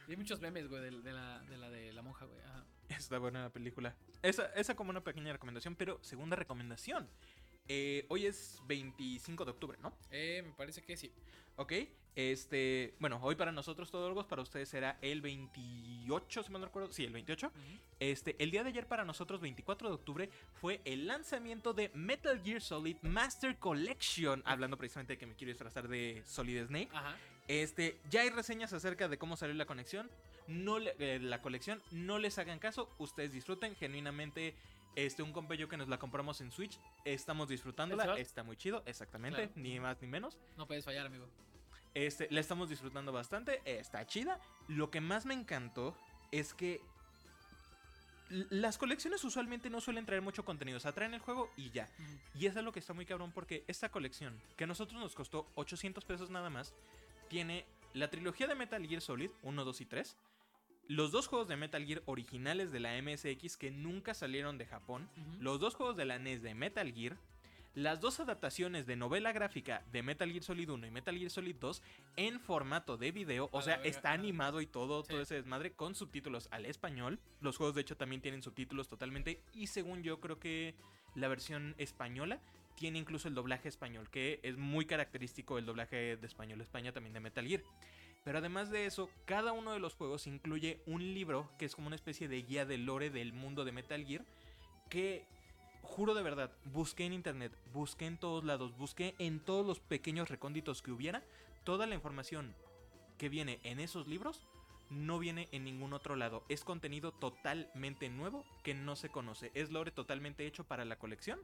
Y 0.09 0.13
hay 0.13 0.17
muchos 0.17 0.41
memes, 0.41 0.69
güey, 0.69 0.83
de, 0.83 0.91
de 1.03 1.13
la, 1.13 1.41
de 1.43 1.57
la 1.59 1.71
de 1.71 1.93
la 1.93 2.03
monja, 2.03 2.25
güey. 2.25 2.41
Ajá. 2.45 2.65
Está 2.89 3.19
buena 3.19 3.43
la 3.43 3.51
película. 3.51 3.95
Esa, 4.23 4.47
esa 4.55 4.75
como 4.75 4.91
una 4.91 5.03
pequeña 5.05 5.33
recomendación, 5.33 5.77
pero 5.77 5.99
segunda 6.03 6.37
recomendación. 6.37 7.09
Eh, 7.69 8.05
hoy 8.09 8.27
es 8.27 8.61
25 8.67 9.45
de 9.45 9.51
octubre, 9.53 9.79
¿no? 9.81 9.97
Eh, 10.11 10.43
me 10.45 10.53
parece 10.55 10.83
que 10.83 10.97
sí. 10.97 11.13
Ok, 11.61 11.75
este, 12.17 12.95
bueno, 13.01 13.19
hoy 13.23 13.35
para 13.35 13.53
nosotros 13.53 13.91
todos 13.91 14.25
para 14.27 14.41
ustedes 14.41 14.67
será 14.71 14.97
el 15.03 15.21
28, 15.21 16.43
si 16.43 16.51
mal 16.51 16.63
no 16.63 16.69
recuerdo, 16.69 16.91
sí, 16.91 17.05
el 17.05 17.13
28. 17.13 17.53
Este, 17.99 18.35
el 18.43 18.51
día 18.51 18.63
de 18.63 18.71
ayer 18.71 18.87
para 18.87 19.05
nosotros, 19.05 19.43
24 19.43 19.91
de 19.91 19.95
octubre, 19.95 20.31
fue 20.55 20.81
el 20.87 21.07
lanzamiento 21.07 21.75
de 21.75 21.91
Metal 21.93 22.41
Gear 22.43 22.63
Solid 22.63 22.97
Master 23.03 23.59
Collection, 23.59 24.43
hablando 24.47 24.79
precisamente 24.79 25.13
de 25.13 25.19
que 25.19 25.27
me 25.27 25.35
quiero 25.35 25.51
disfrazar 25.53 25.87
de 25.87 26.23
Solid 26.25 26.65
Snake. 26.65 26.89
Ajá. 26.95 27.15
Este, 27.47 27.99
ya 28.09 28.23
hay 28.23 28.31
reseñas 28.31 28.73
acerca 28.73 29.07
de 29.09 29.19
cómo 29.19 29.37
salió 29.37 29.55
la 29.55 29.67
conexión, 29.67 30.11
no 30.49 30.79
le- 30.79 30.95
eh, 30.99 31.19
la 31.21 31.43
colección, 31.43 31.83
no 31.91 32.19
les 32.19 32.39
hagan 32.39 32.59
caso, 32.59 32.89
ustedes 32.97 33.33
disfruten 33.33 33.77
genuinamente. 33.77 34.55
Este, 34.97 35.23
un 35.23 35.33
compa 35.33 35.55
yo 35.57 35.69
que 35.69 35.77
nos 35.77 35.89
la 35.89 35.99
compramos 35.99 36.41
en 36.41 36.51
Switch, 36.51 36.81
estamos 37.05 37.49
disfrutándola, 37.49 38.19
está 38.19 38.43
muy 38.43 38.57
chido, 38.57 38.83
exactamente, 38.87 39.37
Claro. 39.49 39.53
ni 39.57 39.79
más 39.79 40.01
ni 40.01 40.09
menos. 40.09 40.39
No 40.57 40.67
puedes 40.67 40.85
fallar, 40.87 41.05
amigo. 41.07 41.27
Este, 41.95 42.29
la 42.31 42.41
estamos 42.41 42.69
disfrutando 42.69 43.13
bastante, 43.13 43.61
está 43.65 44.07
chida. 44.07 44.39
Lo 44.69 44.91
que 44.91 45.01
más 45.01 45.27
me 45.27 45.35
encantó 45.35 45.97
es 46.31 46.55
que 46.55 46.81
las 48.29 48.79
colecciones 48.79 49.25
usualmente 49.25 49.71
no 49.71 49.81
suelen 49.81 50.07
traer 50.07 50.23
mucho 50.23 50.45
contenido, 50.45 50.77
o 50.77 50.81
sea, 50.81 50.93
traen 50.93 51.15
el 51.15 51.21
juego 51.21 51.51
y 51.57 51.71
ya. 51.71 51.89
Y 52.35 52.47
eso 52.47 52.61
es 52.61 52.65
lo 52.65 52.73
que 52.73 52.79
está 52.79 52.93
muy 52.93 53.05
cabrón 53.05 53.33
porque 53.33 53.65
esta 53.67 53.91
colección, 53.91 54.41
que 54.57 54.65
a 54.65 54.67
nosotros 54.69 55.01
nos 55.01 55.15
costó 55.15 55.49
800 55.57 56.05
pesos 56.05 56.31
nada 56.31 56.49
más, 56.49 56.73
tiene 57.29 57.67
la 57.93 58.09
trilogía 58.09 58.47
de 58.47 58.55
Metal 58.55 58.87
Gear 58.87 59.01
Solid 59.01 59.31
1, 59.43 59.65
2 59.65 59.81
y 59.81 59.85
3, 59.85 60.17
los 60.87 61.13
dos 61.13 61.29
juegos 61.29 61.49
de 61.49 61.57
Metal 61.57 61.85
Gear 61.85 62.03
originales 62.07 62.73
de 62.73 62.81
la 62.81 63.01
MSX 63.01 63.57
que 63.57 63.71
nunca 63.71 64.15
salieron 64.15 64.59
de 64.59 64.67
Japón, 64.67 65.09
los 65.39 65.61
dos 65.61 65.75
juegos 65.75 65.97
de 65.97 66.05
la 66.05 66.19
NES 66.19 66.43
de 66.43 66.55
Metal 66.55 66.93
Gear, 66.93 67.17
las 67.75 68.01
dos 68.01 68.21
adaptaciones 68.21 68.87
de 68.87 68.97
novela 68.97 69.33
gráfica 69.33 69.85
de 69.93 70.03
Metal 70.03 70.31
Gear 70.31 70.43
Solid 70.43 70.71
1 70.71 70.87
y 70.87 70.91
Metal 70.91 71.17
Gear 71.17 71.31
Solid 71.31 71.57
2 71.57 71.83
en 72.17 72.41
formato 72.41 72.97
de 72.97 73.13
video, 73.13 73.49
o 73.53 73.59
A 73.59 73.61
la 73.61 73.65
sea, 73.65 73.75
está 73.85 74.09
ajá. 74.11 74.19
animado 74.19 74.61
y 74.61 74.67
todo, 74.67 75.03
todo 75.03 75.21
ese 75.21 75.37
desmadre 75.37 75.73
con 75.73 75.95
subtítulos 75.95 76.49
al 76.51 76.67
español. 76.67 77.21
Los 77.41 77.57
juegos 77.57 77.75
de 77.75 77.83
hecho 77.83 77.97
también 77.97 78.21
tienen 78.23 78.43
subtítulos 78.43 78.89
totalmente 78.89 79.43
y 79.55 79.69
según 79.69 80.03
yo 80.03 80.21
creo 80.21 80.39
que 80.39 80.75
la 81.15 81.29
versión 81.29 81.75
española 81.79 82.41
tiene 82.77 82.99
incluso 82.99 83.29
el 83.29 83.35
doblaje 83.35 83.69
español, 83.69 84.09
que 84.11 84.41
es 84.43 84.57
muy 84.57 84.87
característico 84.87 85.59
el 85.59 85.67
doblaje 85.67 86.17
de 86.17 86.27
español 86.27 86.61
España 86.61 86.93
también 86.93 87.13
de 87.13 87.21
Metal 87.21 87.47
Gear. 87.47 87.63
Pero 88.25 88.39
además 88.39 88.71
de 88.71 88.87
eso, 88.87 89.11
cada 89.25 89.53
uno 89.53 89.73
de 89.73 89.79
los 89.79 89.95
juegos 89.95 90.27
incluye 90.27 90.81
un 90.87 91.15
libro 91.15 91.51
que 91.59 91.65
es 91.65 91.75
como 91.75 91.87
una 91.87 91.97
especie 91.97 92.29
de 92.29 92.43
guía 92.43 92.67
de 92.67 92.79
lore 92.79 93.11
del 93.11 93.33
mundo 93.33 93.65
de 93.65 93.73
Metal 93.73 94.05
Gear. 94.05 94.25
Que, 94.89 95.25
juro 95.83 96.15
de 96.15 96.23
verdad, 96.23 96.51
busqué 96.73 97.05
en 97.05 97.13
internet, 97.13 97.53
busqué 97.73 98.07
en 98.07 98.19
todos 98.19 98.45
lados, 98.45 98.77
busqué 98.77 99.15
en 99.19 99.41
todos 99.41 99.67
los 99.67 99.81
pequeños 99.81 100.29
recónditos 100.29 100.83
que 100.83 100.93
hubiera. 100.93 101.23
Toda 101.65 101.87
la 101.87 101.95
información 101.95 102.55
que 103.19 103.29
viene 103.29 103.61
en 103.65 103.81
esos 103.81 104.07
libros 104.07 104.47
no 104.89 105.19
viene 105.19 105.49
en 105.53 105.65
ningún 105.65 105.93
otro 105.93 106.17
lado. 106.17 106.43
Es 106.49 106.65
contenido 106.65 107.13
totalmente 107.13 108.09
nuevo 108.09 108.45
que 108.63 108.75
no 108.75 108.97
se 108.97 109.09
conoce. 109.09 109.51
Es 109.55 109.71
lore 109.71 109.91
totalmente 109.91 110.47
hecho 110.47 110.65
para 110.65 110.85
la 110.85 110.99
colección 110.99 111.39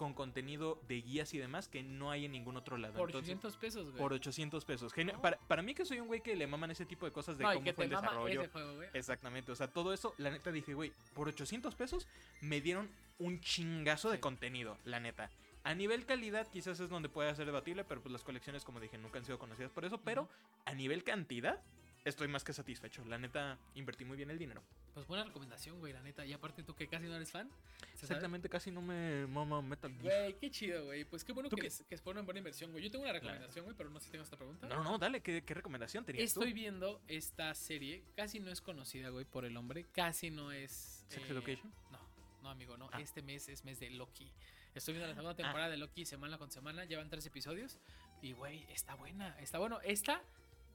con 0.00 0.14
contenido 0.14 0.80
de 0.88 1.02
guías 1.02 1.34
y 1.34 1.38
demás 1.38 1.68
que 1.68 1.82
no 1.82 2.10
hay 2.10 2.24
en 2.24 2.32
ningún 2.32 2.56
otro 2.56 2.78
lado. 2.78 2.94
Por 2.94 3.10
Entonces, 3.10 3.34
800 3.34 3.56
pesos, 3.58 3.84
güey. 3.90 3.98
por 3.98 4.14
800 4.14 4.64
pesos. 4.64 4.94
Genial. 4.94 5.16
No. 5.16 5.20
Para, 5.22 5.36
para 5.40 5.60
mí 5.60 5.74
que 5.74 5.84
soy 5.84 6.00
un 6.00 6.06
güey 6.06 6.22
que 6.22 6.34
le 6.34 6.46
maman 6.46 6.70
ese 6.70 6.86
tipo 6.86 7.04
de 7.04 7.12
cosas 7.12 7.36
de 7.36 7.44
No, 7.44 7.52
cómo 7.52 7.70
fue 7.74 7.84
el 7.84 7.90
desarrollo. 7.90 8.48
juego. 8.50 8.82
Exactamente, 8.94 9.52
o 9.52 9.54
sea, 9.54 9.68
todo 9.68 9.92
eso, 9.92 10.14
la 10.16 10.30
neta 10.30 10.50
dije, 10.52 10.72
güey, 10.72 10.90
por 11.12 11.28
800 11.28 11.74
pesos 11.74 12.08
me 12.40 12.62
dieron 12.62 12.88
un 13.18 13.40
chingazo 13.42 14.08
de 14.10 14.20
contenido, 14.20 14.78
la 14.86 15.00
neta. 15.00 15.30
A 15.64 15.74
nivel 15.74 16.06
calidad 16.06 16.46
quizás 16.50 16.80
es 16.80 16.88
donde 16.88 17.10
puede 17.10 17.34
ser 17.34 17.44
debatible, 17.44 17.84
pero 17.84 18.00
pues 18.00 18.10
las 18.10 18.24
colecciones, 18.24 18.64
como 18.64 18.80
dije, 18.80 18.96
nunca 18.96 19.18
han 19.18 19.26
sido 19.26 19.38
conocidas 19.38 19.70
por 19.70 19.84
eso, 19.84 19.98
pero 20.00 20.30
a 20.64 20.72
nivel 20.72 21.04
cantidad 21.04 21.60
estoy 22.04 22.28
más 22.28 22.44
que 22.44 22.52
satisfecho. 22.52 23.04
La 23.04 23.18
neta, 23.18 23.58
invertí 23.74 24.04
muy 24.04 24.16
bien 24.16 24.30
el 24.30 24.38
dinero. 24.38 24.62
Pues 24.94 25.06
buena 25.06 25.24
recomendación, 25.24 25.78
güey, 25.78 25.92
la 25.92 26.02
neta. 26.02 26.24
Y 26.26 26.32
aparte 26.32 26.62
tú 26.62 26.74
que 26.74 26.88
casi 26.88 27.06
no 27.06 27.14
eres 27.14 27.30
fan. 27.30 27.48
¿se 27.94 28.06
sabe? 28.06 28.14
Exactamente, 28.14 28.48
casi 28.48 28.70
no 28.70 28.82
me 28.82 29.26
mama 29.26 29.62
Metal 29.62 29.92
Gear. 29.92 30.02
Güey, 30.02 30.38
qué 30.38 30.50
chido, 30.50 30.86
güey. 30.86 31.04
Pues 31.04 31.24
qué 31.24 31.32
bueno 31.32 31.48
¿Tú 31.48 31.56
que, 31.56 31.68
es, 31.68 31.84
que 31.88 31.96
fue 31.98 32.12
una 32.12 32.22
buena 32.22 32.38
inversión, 32.38 32.72
güey. 32.72 32.82
Yo 32.82 32.90
tengo 32.90 33.04
una 33.04 33.12
recomendación, 33.12 33.64
güey, 33.64 33.76
pero 33.76 33.90
no 33.90 34.00
sé 34.00 34.06
si 34.06 34.10
tengo 34.12 34.24
esta 34.24 34.36
pregunta. 34.36 34.66
No, 34.68 34.82
no, 34.82 34.98
dale, 34.98 35.20
¿qué, 35.20 35.42
qué 35.42 35.54
recomendación 35.54 36.04
tenías 36.04 36.24
Estoy 36.24 36.50
tú? 36.50 36.54
viendo 36.54 37.00
esta 37.08 37.54
serie, 37.54 38.02
casi 38.16 38.40
no 38.40 38.50
es 38.50 38.60
conocida, 38.60 39.10
güey, 39.10 39.24
por 39.24 39.44
el 39.44 39.56
hombre, 39.56 39.86
casi 39.92 40.30
no 40.30 40.50
es... 40.52 41.04
¿Sex 41.08 41.24
eh, 41.24 41.32
Education? 41.32 41.72
No, 41.90 41.98
no, 42.42 42.50
amigo, 42.50 42.76
no. 42.76 42.88
Ah. 42.92 43.00
Este 43.00 43.22
mes 43.22 43.48
es 43.48 43.64
mes 43.64 43.78
de 43.78 43.90
Loki. 43.90 44.30
Estoy 44.74 44.94
viendo 44.94 45.08
la 45.08 45.14
segunda 45.14 45.34
temporada 45.34 45.68
de 45.68 45.76
Loki 45.76 46.04
semana 46.04 46.38
con 46.38 46.50
semana, 46.50 46.84
llevan 46.84 47.08
tres 47.10 47.26
episodios 47.26 47.78
y, 48.22 48.32
güey, 48.32 48.64
está 48.70 48.94
buena, 48.94 49.36
está 49.40 49.58
bueno. 49.58 49.80
Esta, 49.82 50.22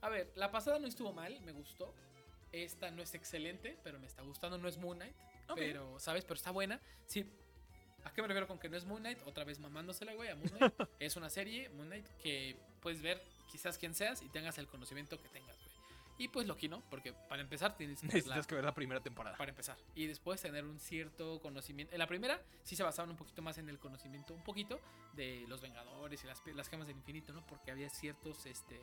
a 0.06 0.10
ver, 0.10 0.32
la 0.36 0.52
pasada 0.52 0.80
no 0.80 0.88
estuvo 0.88 1.12
mal, 1.14 1.40
me 1.42 1.52
gustó. 1.52 1.94
Esta 2.52 2.90
no 2.92 3.02
es 3.02 3.14
excelente, 3.16 3.78
pero 3.84 4.00
me 4.00 4.08
está 4.08 4.22
gustando, 4.22 4.58
no 4.58 4.68
es 4.68 4.78
Moon 4.78 4.98
Knight, 4.98 5.16
pero, 5.56 6.00
¿sabes? 6.00 6.24
Pero 6.24 6.36
está 6.36 6.52
buena. 6.52 6.80
Sí. 7.06 7.26
¿A 8.06 8.14
qué 8.14 8.22
me 8.22 8.28
refiero 8.28 8.48
con 8.48 8.60
que 8.60 8.70
no 8.70 8.78
es 8.78 8.86
Moon 8.86 9.02
Knight? 9.02 9.20
Otra 9.26 9.44
vez 9.44 9.60
mamándosela, 9.60 10.14
güey, 10.14 10.30
a 10.30 10.36
Moon 10.36 10.50
Knight. 10.50 10.74
es 11.00 11.16
una 11.18 11.30
serie, 11.30 11.70
Moon 11.70 11.88
Knight, 11.88 12.08
que 12.22 12.56
puedes 12.82 13.02
ver 13.02 13.22
quizás 13.52 13.78
quien 13.78 13.94
seas 13.94 14.22
y 14.22 14.30
tengas 14.30 14.58
el 14.58 14.68
conocimiento 14.68 15.20
que 15.22 15.28
tengas, 15.30 15.58
güey. 15.58 15.76
Y 16.18 16.30
pues 16.30 16.48
Loki, 16.48 16.70
¿no? 16.70 16.82
Porque 16.90 17.12
para 17.12 17.42
empezar 17.42 17.76
tienes 17.76 18.00
que 18.00 18.08
ver 18.08 18.14
la- 18.14 18.18
Necesitas 18.20 18.48
que 18.48 18.56
ver 18.56 18.64
la 18.64 18.74
primera 18.74 19.02
temporada. 19.02 19.36
para 19.36 19.50
empezar. 19.50 19.76
Y 19.96 20.06
después 20.06 20.42
tener 20.42 20.64
un 20.64 20.80
cierto 20.80 21.42
conocimiento. 21.42 21.92
En 21.94 22.00
la 22.00 22.08
primera 22.08 22.42
sí 22.64 22.78
se 22.78 22.84
basaban 22.84 23.10
un 23.12 23.18
poquito 23.18 23.42
más 23.42 23.58
en 23.58 23.68
el 23.68 23.80
conocimiento, 23.80 24.34
un 24.34 24.42
poquito, 24.44 24.80
de 25.14 25.44
los 25.50 25.60
Vengadores 25.60 26.24
y 26.24 26.28
las, 26.28 26.42
las 26.48 26.70
gemas 26.70 26.88
del 26.88 26.96
infinito, 26.96 27.34
¿no? 27.34 27.46
Porque 27.46 27.70
había 27.72 27.90
ciertos 27.90 28.46
este, 28.46 28.80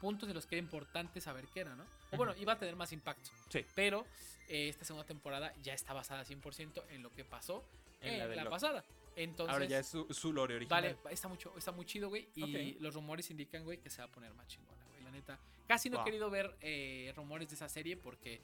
puntos 0.00 0.28
de 0.28 0.34
los 0.34 0.46
que 0.46 0.56
era 0.56 0.64
importante 0.64 1.20
saber 1.20 1.46
qué 1.52 1.60
era, 1.60 1.74
¿no? 1.76 1.84
O 2.12 2.16
bueno, 2.16 2.34
iba 2.38 2.54
a 2.54 2.58
tener 2.58 2.74
más 2.76 2.92
impacto. 2.92 3.30
Sí. 3.48 3.64
Pero 3.74 4.06
eh, 4.48 4.68
esta 4.68 4.84
segunda 4.84 5.06
temporada 5.06 5.52
ya 5.62 5.74
está 5.74 5.92
basada 5.92 6.24
100% 6.24 6.82
en 6.90 7.02
lo 7.02 7.12
que 7.12 7.24
pasó 7.24 7.64
en, 8.00 8.14
En 8.14 8.36
la 8.36 8.44
la, 8.44 8.50
pasada. 8.50 8.84
Entonces, 9.16 9.52
Ahora 9.52 9.66
ya 9.66 9.80
es 9.80 9.86
su, 9.86 10.06
su 10.12 10.32
lore 10.32 10.56
original. 10.56 10.96
Vale, 11.02 11.14
está 11.14 11.28
mucho, 11.28 11.52
está 11.58 11.72
muy 11.72 11.84
chido, 11.84 12.08
güey. 12.08 12.28
Y 12.34 12.74
los 12.80 12.94
rumores 12.94 13.30
indican, 13.30 13.64
güey, 13.64 13.78
que 13.78 13.90
se 13.90 13.98
va 13.98 14.06
a 14.06 14.10
poner 14.10 14.32
más 14.34 14.46
chingona, 14.48 14.82
güey. 14.90 15.02
La 15.02 15.10
neta. 15.10 15.38
Casi 15.68 15.90
no 15.90 15.98
Wow. 15.98 16.02
he 16.02 16.04
querido 16.06 16.30
ver 16.30 16.56
eh, 16.62 17.12
rumores 17.14 17.48
de 17.48 17.54
esa 17.54 17.68
serie 17.68 17.96
porque, 17.96 18.40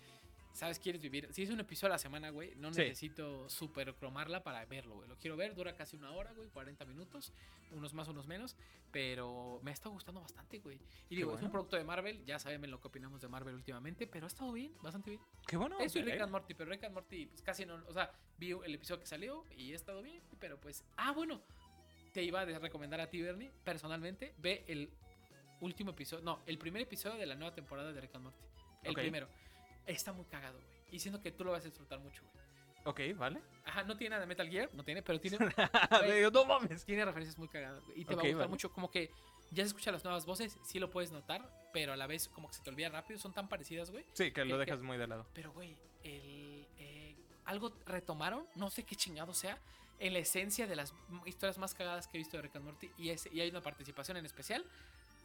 ¿sabes? 0.57 0.79
Quieres 0.81 1.01
vivir. 1.03 1.29
Si 1.33 1.43
es 1.43 1.51
un 1.51 1.61
episodio 1.61 1.93
a 1.93 1.95
la 1.95 1.99
semana, 1.99 2.31
güey, 2.31 2.55
no 2.57 2.73
Sí. 2.73 2.81
necesito 2.81 3.49
super 3.49 3.95
cromarla 3.95 4.43
para 4.43 4.65
verlo, 4.67 4.97
güey. 4.97 5.09
Lo 5.09 5.17
quiero 5.17 5.37
ver, 5.37 5.55
dura 5.55 5.75
casi 5.75 5.97
una 5.97 6.11
hora, 6.13 6.33
güey, 6.33 6.49
40 6.51 6.85
minutos. 6.85 7.33
Unos 7.71 7.95
más, 7.95 8.09
unos 8.09 8.27
menos. 8.27 8.57
Pero 8.91 9.61
me 9.63 9.71
ha 9.71 9.75
estado 9.75 9.91
gustando 9.93 10.21
bastante, 10.21 10.59
güey. 10.61 10.81
Y 11.11 11.17
digo, 11.17 11.31
es 11.31 11.35
bueno. 11.35 11.47
un 11.47 11.53
producto 11.53 11.77
de 11.77 11.85
Marvel. 11.85 12.25
Ya 12.25 12.39
saben 12.39 12.69
lo 12.71 12.81
que 12.81 12.89
opinamos 12.89 13.21
de 13.21 13.29
Marvel 13.29 13.55
últimamente. 13.55 14.07
Pero 14.07 14.25
ha 14.25 14.29
estado 14.29 14.53
bien, 14.53 14.73
bastante 14.83 15.11
bien. 15.11 15.23
Qué 15.47 15.57
bueno. 15.57 15.79
Eso 15.81 15.99
y 15.99 16.03
ok. 16.03 16.09
Rick 16.09 16.21
and 16.23 16.33
Morty, 16.33 16.55
pero 16.55 16.71
Rick 16.71 16.85
and 16.85 16.95
Morty, 16.95 17.27
pues 17.27 17.43
casi 17.43 17.67
no. 17.67 17.75
O 17.87 17.93
sea, 17.93 18.11
vi 18.39 18.53
el 18.53 18.75
episodio 18.75 19.01
que 19.01 19.07
salió 19.07 19.45
y 19.57 19.73
he 19.73 19.75
estado 19.75 20.03
bien, 20.03 20.23
pero 20.39 20.59
pues. 20.61 20.85
Ah, 20.97 21.13
bueno. 21.13 21.43
Te 22.13 22.23
iba 22.23 22.41
a 22.41 22.45
recomendar 22.47 22.99
a 23.01 23.11
ti, 23.11 23.21
Bernie, 23.21 23.53
personalmente. 23.63 24.35
Ve 24.39 24.65
el 24.69 24.91
último 25.61 25.91
episodio. 25.91 26.25
No, 26.25 26.43
el 26.47 26.57
primer 26.57 26.81
episodio 26.81 27.17
de 27.19 27.27
la 27.27 27.35
nueva 27.35 27.55
temporada 27.55 27.93
de 27.93 28.01
Rick 28.01 28.15
and 28.15 28.25
Morty. 28.25 28.43
El 28.83 28.93
Ok. 28.93 28.99
primero. 29.01 29.29
Está 29.87 30.13
muy 30.13 30.25
cagado, 30.27 30.59
güey. 30.59 30.69
Y 30.91 30.99
siento 30.99 31.21
que 31.23 31.31
tú 31.33 31.45
lo 31.45 31.53
vas 31.53 31.63
a 31.65 31.69
disfrutar 31.69 31.99
mucho, 32.01 32.23
güey. 32.33 32.47
Ok, 32.85 33.19
vale. 33.19 33.41
Ajá, 33.65 33.83
no 33.83 33.97
tiene 33.97 34.11
nada 34.11 34.21
de 34.21 34.27
Metal 34.27 34.49
Gear, 34.49 34.71
no 34.73 34.85
tiene, 34.85 35.03
pero 35.03 35.21
tiene, 35.21 35.39
Digo, 36.17 36.31
no 36.31 36.45
mames. 36.45 36.85
tiene 36.85 37.05
referencias 37.05 37.37
muy 37.39 37.49
cagadas, 37.49 37.85
güey. 37.85 38.01
Y 38.01 38.05
te 38.05 38.15
va 38.15 38.21
Ok, 38.21 38.25
a 38.25 38.29
gustar 38.29 38.39
vale. 38.39 38.49
mucho, 38.51 38.73
como 38.73 38.91
que 38.91 39.11
ya 39.51 39.65
se 39.65 39.69
escuchan 39.69 39.93
las 39.95 40.05
nuevas 40.05 40.25
voces, 40.27 40.57
sí 40.65 40.79
lo 40.79 40.89
puedes 40.91 41.11
notar, 41.11 41.49
pero 41.73 41.93
a 41.93 41.97
la 41.97 42.07
vez 42.07 42.29
como 42.29 42.47
que 42.49 42.55
se 42.55 42.63
te 42.63 42.71
olvida 42.71 42.89
rápido, 42.89 43.19
son 43.19 43.33
tan 43.35 43.49
parecidas, 43.49 43.91
güey. 43.91 44.05
Sí, 44.13 44.31
que 44.33 44.45
lo 44.45 44.57
que- 44.57 44.67
dejas 44.67 44.83
muy 44.83 44.99
de 44.99 45.07
lado. 45.09 45.27
Pero, 45.35 45.53
güey, 45.53 45.77
el, 46.05 46.67
eh, 46.79 47.17
algo 47.45 47.73
retomaron, 47.87 48.47
no 48.55 48.71
sé 48.71 48.85
qué 48.85 48.95
chingado 48.95 49.35
sea, 49.35 49.59
en 49.99 50.13
la 50.13 50.19
esencia 50.21 50.67
de 50.69 50.77
las 50.77 50.95
historias 51.25 51.59
más 51.59 51.75
cagadas 51.75 52.07
que 52.07 52.19
he 52.19 52.21
visto 52.21 52.37
de 52.37 52.43
Rick 52.43 52.55
and 52.57 52.65
Morty. 52.67 52.91
Y, 52.99 53.11
es, 53.11 53.27
y 53.33 53.41
hay 53.41 53.51
una 53.51 53.63
participación 53.63 54.17
en 54.19 54.27
especial 54.27 54.65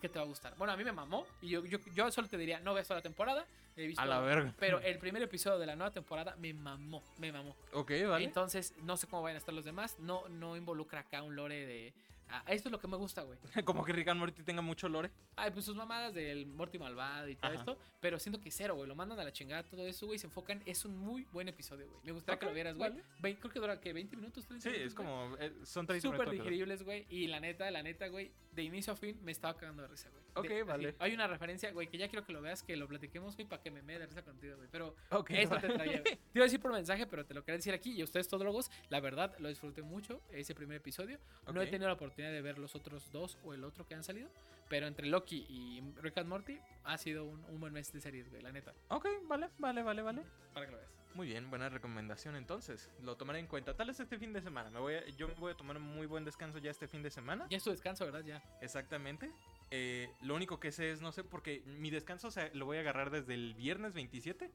que 0.02 0.10
te 0.10 0.20
va 0.20 0.26
a 0.26 0.28
gustar. 0.28 0.56
Bueno, 0.58 0.74
a 0.74 0.78
mí 0.78 0.84
me 0.84 0.92
mamó. 0.92 1.26
Y 1.42 1.50
yo, 1.50 1.64
yo, 1.66 1.78
yo 1.94 2.12
solo 2.12 2.28
te 2.28 2.38
diría, 2.38 2.60
no 2.60 2.74
veas 2.74 2.88
toda 2.88 2.98
la 3.00 3.04
temporada. 3.04 3.46
He 3.78 3.88
visto, 3.88 4.02
A 4.02 4.06
la 4.06 4.20
verga. 4.20 4.54
Pero 4.60 4.82
el 4.82 4.98
primer 4.98 5.22
episodio 5.22 5.58
de 5.58 5.66
la 5.66 5.76
nueva 5.76 5.92
temporada 5.92 6.36
me 6.38 6.54
mamó, 6.54 7.02
me 7.20 7.32
mamó. 7.32 7.56
Ok, 7.74 7.92
vale. 8.08 8.26
Entonces, 8.26 8.74
no 8.84 8.98
sé 8.98 9.08
cómo 9.08 9.22
vayan 9.22 9.36
a 9.36 9.40
estar 9.40 9.54
los 9.54 9.64
demás. 9.64 9.98
No, 10.00 10.28
no 10.28 10.58
involucra 10.58 11.02
acá 11.02 11.22
un 11.22 11.36
lore 11.36 11.66
de... 11.66 11.94
ah, 12.32 12.44
esto 12.48 12.70
es 12.70 12.72
lo 12.72 12.80
que 12.80 12.88
me 12.88 12.98
gusta, 12.98 13.22
güey. 13.24 13.38
Como 13.66 13.84
que 13.84 13.94
Rick 13.94 14.08
and 14.10 14.20
Morty 14.20 14.44
tenga 14.44 14.62
mucho 14.62 14.88
lore. 14.90 15.12
Ay, 15.36 15.52
pues 15.52 15.66
sus 15.66 15.76
mamadas 15.76 16.14
del 16.14 16.46
Morty 16.48 16.80
malvado 16.80 17.28
y 17.30 17.36
todo 17.36 17.52
Ajá. 17.52 17.60
esto. 17.60 17.78
Pero 18.00 18.20
siento 18.20 18.40
que 18.42 18.50
cero, 18.52 18.76
güey. 18.76 18.88
Lo 18.88 18.96
mandan 18.96 19.20
a 19.20 19.24
la 19.24 19.32
chingada, 19.32 19.64
todo 19.64 19.86
eso, 19.86 20.06
güey. 20.08 20.18
Se 20.20 20.28
enfocan. 20.28 20.62
Es 20.66 20.86
un 20.86 20.98
muy 20.98 21.26
buen 21.32 21.48
episodio, 21.48 21.88
güey. 21.90 22.02
Me 22.04 22.12
gustaría 22.14 22.40
que 22.40 22.46
lo 22.48 22.54
vieras, 22.54 22.76
güey. 22.78 22.92
vale. 23.20 23.36
Creo 23.38 23.52
que 23.54 23.60
dura, 23.60 23.80
que 23.80 23.94
20 23.94 24.16
minutos, 24.16 24.46
30 24.46 24.64
Sí, 24.64 24.70
minutos, 24.70 24.88
es 24.88 24.96
como. 24.96 25.36
eh, 25.40 25.54
son 25.64 25.86
30 25.86 26.08
Súper 26.10 26.30
digeribles, 26.32 26.84
güey. 26.84 27.06
Y 27.10 27.28
la 27.28 27.40
neta, 27.40 27.70
la 27.72 27.84
neta, 27.84 28.08
güey. 28.08 28.32
De 28.52 28.64
inicio 28.64 28.92
a 28.92 28.96
fin 28.98 29.18
me 29.24 29.32
estaba 29.32 29.56
cagando 29.56 29.82
de 29.84 29.88
risa, 29.88 30.10
güey. 30.10 30.22
Ok, 30.34 30.48
De- 30.48 30.56
así. 30.62 30.64
vale. 30.64 30.96
Hay 31.00 31.14
una 31.14 31.28
referencia, 31.28 31.72
güey, 31.72 31.88
que 31.88 31.98
ya 31.98 32.10
quiero 32.10 32.26
que 32.26 32.34
lo 32.34 32.42
veas, 32.42 32.64
que 32.64 32.76
lo 32.76 32.88
platiquemos, 32.88 33.36
güey, 33.36 33.48
para 33.48 33.62
que 33.62 33.72
me 33.72 33.82
me 33.82 33.98
de 33.98 34.06
risa 34.08 34.24
contigo, 34.24 34.56
güey. 34.58 34.68
Pero 34.72 34.96
Ok, 35.12 35.30
esto 35.32 35.58
te 35.58 35.68
vale. 35.68 35.78
traía. 35.78 36.04
Te 36.04 36.20
iba 36.34 36.44
a 36.44 36.48
decir 36.48 36.60
por 36.60 36.72
mensaje, 36.74 37.06
pero 37.08 37.26
te 37.26 37.34
lo 37.34 37.44
quería 37.44 37.58
decir 37.58 37.74
aquí. 37.74 37.92
Y 37.94 38.04
ustedes, 38.04 38.28
todólogos, 38.28 38.70
la 38.90 39.00
verdad, 39.00 39.36
lo 39.40 39.48
disfruté 39.50 39.82
mucho, 39.84 40.22
ese 40.32 40.54
primer 40.56 40.78
episodio. 40.78 41.18
No 41.54 41.62
he 41.62 41.68
tenido 41.68 41.88
la 41.88 41.94
oportunidad 41.94 42.21
de 42.30 42.42
ver 42.42 42.60
los 42.60 42.76
otros 42.76 43.12
dos 43.12 43.38
o 43.44 43.54
el 43.54 43.64
otro 43.64 43.88
que 43.88 43.96
han 43.96 44.04
salido. 44.04 44.30
Pero 44.70 44.88
entre 44.88 45.08
Loki 45.08 45.46
y 45.50 45.82
Rick 46.02 46.20
and 46.20 46.30
Morty 46.30 46.60
ha 46.84 46.98
sido 46.98 47.26
un, 47.26 47.44
un 47.46 47.60
buen 47.60 47.74
mes 47.74 47.92
de 47.92 48.00
series, 48.00 48.30
güey, 48.30 48.42
la 48.42 48.52
neta. 48.52 48.74
Ok, 48.90 49.08
vale, 49.24 49.50
vale, 49.58 49.82
vale, 49.84 50.02
vale. 50.02 50.22
Para 50.54 50.66
que 50.66 50.72
lo 50.74 50.78
veas. 50.78 50.92
Muy 51.14 51.28
bien, 51.28 51.50
buena 51.50 51.68
recomendación 51.68 52.38
entonces. 52.38 52.90
Lo 53.04 53.18
tomaré 53.18 53.40
en 53.40 53.48
cuenta. 53.48 53.76
Tal 53.76 53.88
vez 53.88 54.00
este 54.00 54.18
fin 54.18 54.32
de 54.32 54.42
semana. 54.42 54.70
Me 54.70 54.80
voy 54.80 54.94
a- 54.96 55.06
yo 55.18 55.28
me 55.28 55.34
voy 55.34 55.52
a 55.52 55.56
tomar 55.58 55.76
un 55.76 55.84
muy 55.84 56.06
buen 56.08 56.24
descanso 56.24 56.58
ya 56.58 56.72
este 56.72 56.88
fin 56.88 57.04
de 57.04 57.10
semana. 57.10 57.48
Ya 57.50 57.58
es 57.58 57.64
tu 57.66 57.70
descanso, 57.70 58.06
¿verdad? 58.06 58.24
Ya. 58.24 58.42
Exactamente. 58.62 59.30
Eh, 59.72 60.10
lo 60.22 60.36
único 60.36 60.62
que 60.62 60.72
sé 60.72 60.92
es, 60.92 61.02
no 61.02 61.12
sé, 61.12 61.26
porque 61.26 61.64
mi 61.66 61.90
descanso 61.90 62.30
o 62.30 62.32
sea, 62.32 62.50
lo 62.54 62.66
voy 62.66 62.78
a 62.78 62.80
agarrar 62.80 63.10
desde 63.10 63.34
el 63.34 63.54
viernes 63.56 63.92
27 63.94 64.50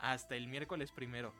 hasta 0.00 0.36
el 0.36 0.48
miércoles 0.48 0.92
primero. 0.92 1.32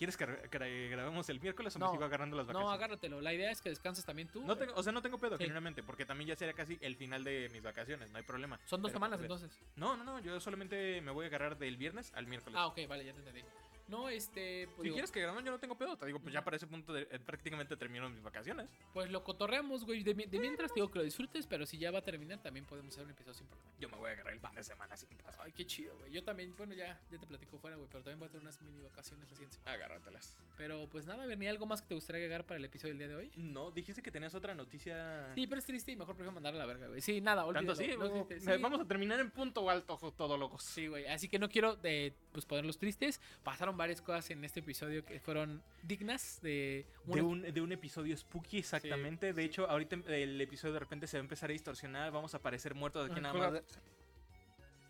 ¿Quieres 0.00 0.16
que, 0.16 0.24
que 0.24 0.88
grabemos 0.88 1.28
el 1.28 1.40
miércoles 1.40 1.76
o 1.76 1.78
me 1.78 1.84
No, 1.84 1.92
sigo 1.92 2.04
agarrando 2.04 2.34
las 2.34 2.46
vacaciones? 2.46 2.66
No, 2.66 2.72
agárratelo. 2.72 3.20
La 3.20 3.34
idea 3.34 3.50
es 3.50 3.60
que 3.60 3.68
descanses 3.68 4.02
también 4.02 4.28
tú. 4.28 4.42
No 4.46 4.56
tengo, 4.56 4.72
o 4.74 4.82
sea, 4.82 4.92
no 4.94 5.02
tengo 5.02 5.18
pedo, 5.18 5.36
Sí. 5.36 5.42
genuinamente, 5.42 5.82
porque 5.82 6.06
también 6.06 6.28
ya 6.28 6.36
sería 6.36 6.54
casi 6.54 6.78
el 6.80 6.96
final 6.96 7.22
de 7.22 7.50
mis 7.52 7.62
vacaciones, 7.62 8.10
no 8.10 8.16
hay 8.16 8.24
problema. 8.24 8.58
Son 8.64 8.80
dos 8.80 8.92
Pero, 8.92 8.96
semanas 8.96 9.20
entonces. 9.20 9.60
No, 9.76 9.98
no, 9.98 10.04
no, 10.04 10.18
yo 10.20 10.40
solamente 10.40 11.02
me 11.02 11.10
voy 11.10 11.24
a 11.26 11.28
agarrar 11.28 11.58
del 11.58 11.76
viernes 11.76 12.14
al 12.14 12.26
miércoles. 12.26 12.56
Ah, 12.58 12.68
ok, 12.68 12.78
vale, 12.88 13.04
ya 13.04 13.12
te 13.12 13.18
entendí. 13.18 13.42
No, 13.90 14.08
este. 14.08 14.66
Pues, 14.68 14.76
si 14.78 14.82
digo, 14.84 14.94
quieres 14.94 15.10
que 15.10 15.20
grabemos, 15.20 15.44
yo 15.44 15.50
no 15.50 15.58
tengo 15.58 15.76
pedo. 15.76 15.96
Te 15.96 16.06
digo, 16.06 16.20
pues 16.20 16.32
ya 16.32 16.44
para 16.44 16.56
ese 16.56 16.66
punto 16.66 16.92
de- 16.92 17.08
eh, 17.10 17.18
prácticamente 17.18 17.76
termino 17.76 18.08
mis 18.08 18.22
vacaciones. 18.22 18.70
pues 18.94 19.10
lo 19.10 19.24
cotorreamos, 19.24 19.84
güey. 19.84 20.02
De, 20.02 20.14
de 20.14 20.38
mientras 20.38 20.70
te 20.72 20.76
digo 20.76 20.90
que 20.90 20.98
lo 20.98 21.04
disfrutes, 21.04 21.46
pero 21.46 21.66
si 21.66 21.76
ya 21.78 21.90
va 21.90 21.98
a 21.98 22.02
terminar, 22.02 22.40
también 22.42 22.64
podemos 22.66 22.92
hacer 22.94 23.04
un 23.04 23.10
episodio 23.10 23.34
sin 23.34 23.46
problema. 23.46 23.70
Yo 23.80 23.88
me 23.88 23.96
voy 23.96 24.10
a 24.10 24.12
agarrar 24.12 24.34
el 24.34 24.40
fin 24.40 24.54
de 24.54 24.62
semana 24.64 24.96
sin 24.96 25.08
paso. 25.18 25.40
Ay, 25.42 25.52
qué 25.52 25.66
chido, 25.66 25.96
güey. 25.98 26.12
Yo 26.12 26.22
también, 26.22 26.54
bueno, 26.56 26.74
ya, 26.74 27.00
ya 27.10 27.18
te 27.18 27.26
platico 27.26 27.58
fuera, 27.58 27.76
güey, 27.76 27.88
pero 27.90 28.04
también 28.04 28.18
voy 28.20 28.28
a 28.28 28.30
tener 28.30 28.42
unas 28.42 28.60
mini 28.62 28.80
vacaciones 28.82 29.28
recién 29.28 29.46
encima. 29.48 29.70
Agárratelas. 29.72 30.36
Pero 30.56 30.86
pues 30.90 31.06
nada, 31.06 31.26
Bernie, 31.26 31.48
¿algo 31.48 31.66
más 31.66 31.80
que 31.82 31.88
te 31.88 31.94
gustaría 31.94 32.18
agregar 32.22 32.44
para 32.44 32.58
el 32.58 32.64
episodio 32.66 32.90
del 32.94 32.98
día 32.98 33.08
de 33.08 33.14
hoy? 33.16 33.32
No, 33.36 33.70
dijiste 33.70 34.02
que 34.02 34.10
tenías 34.10 34.34
otra 34.34 34.54
noticia. 34.54 35.32
Sí, 35.34 35.46
pero 35.46 35.58
es 35.58 35.64
triste 35.66 35.90
y 35.92 35.96
mejor 35.96 36.14
prefiero 36.14 36.32
mandarla 36.32 36.62
a 36.62 36.66
la 36.66 36.72
verga, 36.72 36.88
güey. 36.88 37.00
Sí, 37.00 37.20
nada, 37.20 37.42
Tanto 37.52 37.72
olvídalo. 37.72 37.98
no, 38.04 38.10
vamos, 38.10 38.28
sí, 38.38 38.50
vamos 38.60 38.80
a 38.80 38.84
terminar 38.86 39.18
en 39.20 39.30
punto 39.30 39.68
alto, 39.70 39.96
todólogos. 40.16 40.62
Sí, 40.62 40.86
güey. 40.86 41.06
Así 41.06 41.28
que 41.28 41.38
no 41.38 41.48
quiero 41.48 41.76
de, 41.76 42.14
pues, 42.32 42.44
ponerlos 42.44 42.78
tristes. 42.78 43.20
Pasaron 43.42 43.76
varias 43.80 44.02
cosas 44.02 44.28
en 44.30 44.44
este 44.44 44.60
episodio 44.60 45.04
que 45.06 45.18
fueron 45.20 45.62
dignas 45.82 46.38
de 46.42 46.86
De 47.06 47.22
un, 47.22 47.40
de 47.42 47.60
un 47.62 47.72
episodio 47.72 48.14
spooky, 48.14 48.58
exactamente. 48.58 49.32
de 49.32 49.42
hecho, 49.42 49.66
ahorita 49.70 49.96
el 50.08 50.38
episodio 50.38 50.74
de 50.74 50.80
repente 50.80 51.06
se 51.06 51.16
va 51.16 51.20
a 51.22 51.24
empezar 51.24 51.48
a 51.48 51.52
distorsionar. 51.54 52.12
Vamos 52.12 52.34
a 52.34 52.36
aparecer 52.36 52.74
muertos 52.74 53.06
aquí 53.10 53.18
Ah, 53.18 53.22
nada 53.22 53.32
con 53.38 53.52
más. 53.54 53.62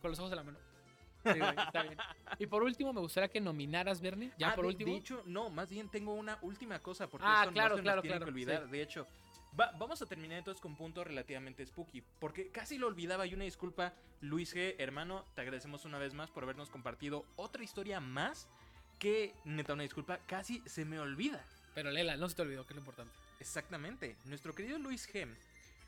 con 0.03 0.11
los 0.11 0.19
ojos 0.19 0.31
de 0.31 0.37
la 0.37 0.43
mano. 0.43 0.59
Sí, 1.23 1.39
güey, 1.39 1.51
está 1.67 1.83
bien. 1.85 1.97
Y 2.41 2.47
por 2.47 2.63
último, 2.65 2.93
me 2.93 3.01
gustaría 3.01 3.29
que 3.29 3.41
nominaras, 3.41 4.01
Bernie. 4.01 4.33
Ya 4.39 4.51
Ah, 4.51 4.55
por 4.57 4.65
de- 4.65 4.69
último. 4.71 4.91
De 4.93 4.99
hecho, 4.99 5.23
no, 5.27 5.51
más 5.51 5.71
bien 5.71 5.89
tengo 5.89 6.15
una 6.15 6.37
última 6.43 6.81
cosa. 6.81 7.07
Porque 7.09 7.27
Ah, 7.29 7.43
esto 7.43 7.53
claro, 7.53 7.71
no 7.71 7.77
se 7.77 7.83
claro, 7.83 7.97
nos 7.99 8.07
claro, 8.07 8.25
que 8.25 8.31
olvidar. 8.33 8.65
sí. 8.65 8.71
De 8.73 8.83
hecho, 8.83 9.07
va- 9.59 9.71
vamos 9.79 10.03
a 10.03 10.07
terminar 10.07 10.39
entonces 10.39 10.61
con 10.61 10.73
un 10.73 10.79
punto 10.79 11.05
relativamente 11.05 11.65
spooky. 11.65 12.03
Porque 12.19 12.51
casi 12.51 12.77
lo 12.79 12.87
olvidaba 12.89 13.25
y 13.27 13.35
una 13.35 13.45
disculpa, 13.45 13.93
Luis 14.23 14.57
G, 14.57 14.75
hermano, 14.79 15.25
te 15.35 15.43
agradecemos 15.43 15.85
una 15.85 15.99
vez 15.99 16.13
más 16.15 16.31
por 16.31 16.43
habernos 16.43 16.71
compartido 16.71 17.25
otra 17.37 17.63
historia 17.63 18.01
más. 18.01 18.49
Que, 19.01 19.35
neta, 19.45 19.73
una 19.73 19.83
disculpa, 19.83 20.19
casi 20.27 20.63
se 20.67 20.85
me 20.85 21.01
olvida. 21.01 21.45
Pero 21.75 21.91
Lela, 21.91 22.17
no 22.17 22.29
se 22.29 22.37
te 22.37 22.43
olvidó, 22.43 22.67
que 22.67 22.75
es 22.75 22.77
lo 22.77 22.83
importante. 22.83 23.13
Exactamente. 23.41 24.17
Nuestro 24.27 24.55
querido 24.55 24.79
Luis 24.79 25.09
G, 25.13 25.27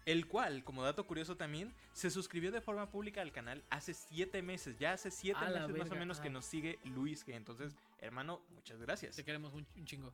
el 0.06 0.26
cual, 0.26 0.64
como 0.64 0.82
dato 0.82 1.06
curioso 1.06 1.36
también, 1.36 1.72
se 1.92 2.10
suscribió 2.10 2.50
de 2.50 2.60
forma 2.60 2.90
pública 2.90 3.20
al 3.20 3.30
canal 3.30 3.62
hace 3.70 3.94
siete 3.94 4.40
meses. 4.42 4.78
Ya 4.78 4.94
hace 4.94 5.10
siete 5.10 5.44
A 5.44 5.50
meses 5.50 5.76
más 5.76 5.90
o 5.90 5.94
menos 5.94 6.20
que 6.20 6.28
ah. 6.28 6.32
nos 6.32 6.46
sigue 6.46 6.78
Luis 6.84 7.26
G. 7.26 7.34
Entonces, 7.34 7.76
hermano, 7.98 8.40
muchas 8.54 8.80
gracias. 8.80 9.14
Te 9.14 9.24
queremos 9.24 9.52
un, 9.52 9.66
un 9.76 9.84
chingo. 9.84 10.10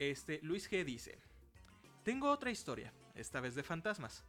Este, 0.00 0.40
Luis 0.42 0.68
G 0.70 0.84
dice: 0.84 1.16
Tengo 2.02 2.30
otra 2.30 2.50
historia, 2.50 2.92
esta 3.14 3.40
vez 3.40 3.54
de 3.54 3.62
fantasmas. 3.62 4.24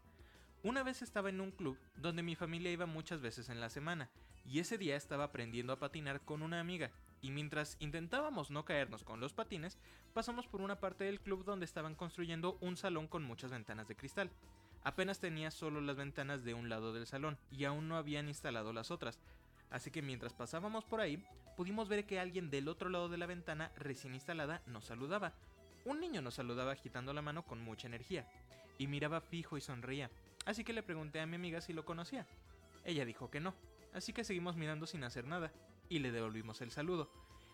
Una 0.62 0.84
vez 0.84 1.02
estaba 1.02 1.30
en 1.30 1.42
un 1.42 1.52
club 1.52 1.78
donde 1.96 2.24
mi 2.24 2.36
familia 2.36 2.72
iba 2.72 2.86
muchas 2.86 3.22
veces 3.22 3.50
en 3.50 3.60
la 3.60 3.70
semana, 3.70 4.10
y 4.46 4.60
ese 4.60 4.78
día 4.78 4.96
estaba 4.96 5.26
aprendiendo 5.26 5.74
a 5.74 5.80
patinar 5.80 6.22
con 6.22 6.42
una 6.42 6.60
amiga. 6.60 6.92
Y 7.26 7.32
mientras 7.32 7.76
intentábamos 7.80 8.52
no 8.52 8.66
caernos 8.66 9.04
con 9.04 9.20
los 9.20 9.34
patines, 9.34 9.80
pasamos 10.14 10.46
por 10.46 10.62
una 10.62 10.80
parte 10.80 11.06
del 11.06 11.20
club 11.20 11.44
donde 11.44 11.66
estaban 11.66 11.96
construyendo 11.96 12.56
un 12.62 12.78
salón 12.78 13.08
con 13.08 13.24
muchas 13.24 13.50
ventanas 13.50 13.88
de 13.88 13.96
cristal. 13.96 14.30
Apenas 14.84 15.18
tenía 15.18 15.50
solo 15.50 15.82
las 15.82 15.96
ventanas 15.96 16.44
de 16.44 16.54
un 16.54 16.70
lado 16.70 16.94
del 16.94 17.08
salón 17.08 17.40
y 17.50 17.66
aún 17.66 17.88
no 17.88 17.98
habían 17.98 18.28
instalado 18.28 18.74
las 18.74 18.92
otras. 18.92 19.20
Así 19.72 19.90
que 19.90 20.04
mientras 20.04 20.36
pasábamos 20.36 20.86
por 20.86 21.02
ahí, 21.02 21.18
pudimos 21.58 21.90
ver 21.90 22.06
que 22.06 22.20
alguien 22.20 22.52
del 22.52 22.68
otro 22.68 22.90
lado 22.90 23.10
de 23.10 23.18
la 23.18 23.26
ventana 23.26 23.72
recién 23.76 24.14
instalada 24.14 24.62
nos 24.68 24.86
saludaba. 24.86 25.34
Un 25.84 26.02
niño 26.02 26.22
nos 26.22 26.36
saludaba 26.36 26.74
agitando 26.74 27.12
la 27.12 27.24
mano 27.24 27.44
con 27.44 27.60
mucha 27.60 27.88
energía 27.88 28.30
y 28.78 28.86
miraba 28.86 29.20
fijo 29.20 29.58
y 29.58 29.62
sonreía. 29.62 30.12
Así 30.46 30.64
que 30.64 30.74
le 30.74 30.84
pregunté 30.84 31.22
a 31.22 31.26
mi 31.26 31.38
amiga 31.38 31.60
si 31.60 31.74
lo 31.74 31.86
conocía. 31.86 32.28
Ella 32.84 33.04
dijo 33.04 33.32
que 33.32 33.40
no, 33.40 33.56
así 33.96 34.14
que 34.14 34.24
seguimos 34.24 34.58
mirando 34.58 34.86
sin 34.86 35.04
hacer 35.04 35.26
nada 35.26 35.52
y 35.90 36.00
le 36.00 36.12
devolvimos 36.12 36.62
el 36.62 36.72
saludo. 36.72 37.10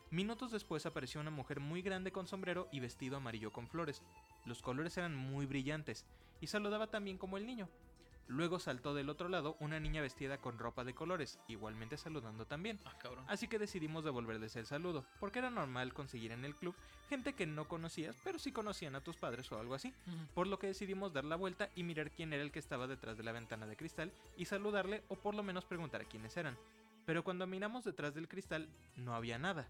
Minutos 0.10 0.52
después 0.52 0.86
apareció 0.86 1.22
una 1.22 1.32
mujer 1.32 1.60
muy 1.60 1.82
grande 1.82 2.12
con 2.12 2.28
sombrero 2.28 2.68
y 2.72 2.82
vestido 2.82 3.18
amarillo 3.18 3.52
con 3.52 3.68
flores. 3.68 4.02
Los 4.46 4.62
colores 4.62 4.98
eran 4.98 5.16
muy 5.16 5.46
brillantes 5.46 6.06
y 6.42 6.48
saludaba 6.48 6.88
también 6.88 7.18
como 7.18 7.38
el 7.38 7.46
niño. 7.46 7.70
Luego 8.28 8.60
saltó 8.60 8.94
del 8.94 9.10
otro 9.10 9.28
lado 9.28 9.58
una 9.60 9.80
niña 9.80 10.02
vestida 10.02 10.38
con 10.38 10.58
ropa 10.58 10.86
de 10.86 10.94
colores, 10.94 11.40
igualmente 11.50 11.98
saludando 11.98 12.46
también. 12.46 12.80
Ah. 12.86 12.96
Así 13.28 13.48
que 13.48 13.60
decidimos 13.60 14.06
devolverles 14.06 14.56
el 14.56 14.66
saludo, 14.66 15.06
porque 15.20 15.40
era 15.40 15.50
normal 15.50 15.94
conseguir 15.94 16.32
en 16.32 16.46
el 16.46 16.56
club 16.56 16.74
gente 17.10 17.34
que 17.34 17.46
no 17.46 17.68
conocías, 17.68 18.16
pero 18.24 18.40
sí 18.40 18.54
conocían 18.54 18.96
a 18.96 19.02
tus 19.02 19.18
padres 19.18 19.52
o 19.52 19.60
algo 19.60 19.76
así. 19.76 19.94
Por 20.34 20.48
lo 20.48 20.60
que 20.60 20.68
decidimos 20.68 21.12
dar 21.12 21.26
la 21.26 21.36
vuelta 21.36 21.70
y 21.76 21.84
mirar 21.84 22.12
quién 22.12 22.32
era 22.32 22.42
el 22.42 22.52
que 22.52 22.60
estaba 22.60 22.88
detrás 22.88 23.18
de 23.18 23.24
la 23.24 23.34
ventana 23.34 23.68
de 23.68 23.76
cristal 23.76 24.14
y 24.38 24.46
saludarle 24.46 25.04
o 25.10 25.16
por 25.16 25.36
lo 25.36 25.44
menos 25.44 25.66
preguntar 25.66 26.06
quiénes 26.06 26.38
eran. 26.38 26.58
Pero 27.06 27.24
cuando 27.24 27.48
miramos 27.48 27.84
detrás 27.84 28.14
del 28.14 28.28
cristal 28.28 28.70
no 28.96 29.16
había 29.16 29.38
nada. 29.38 29.68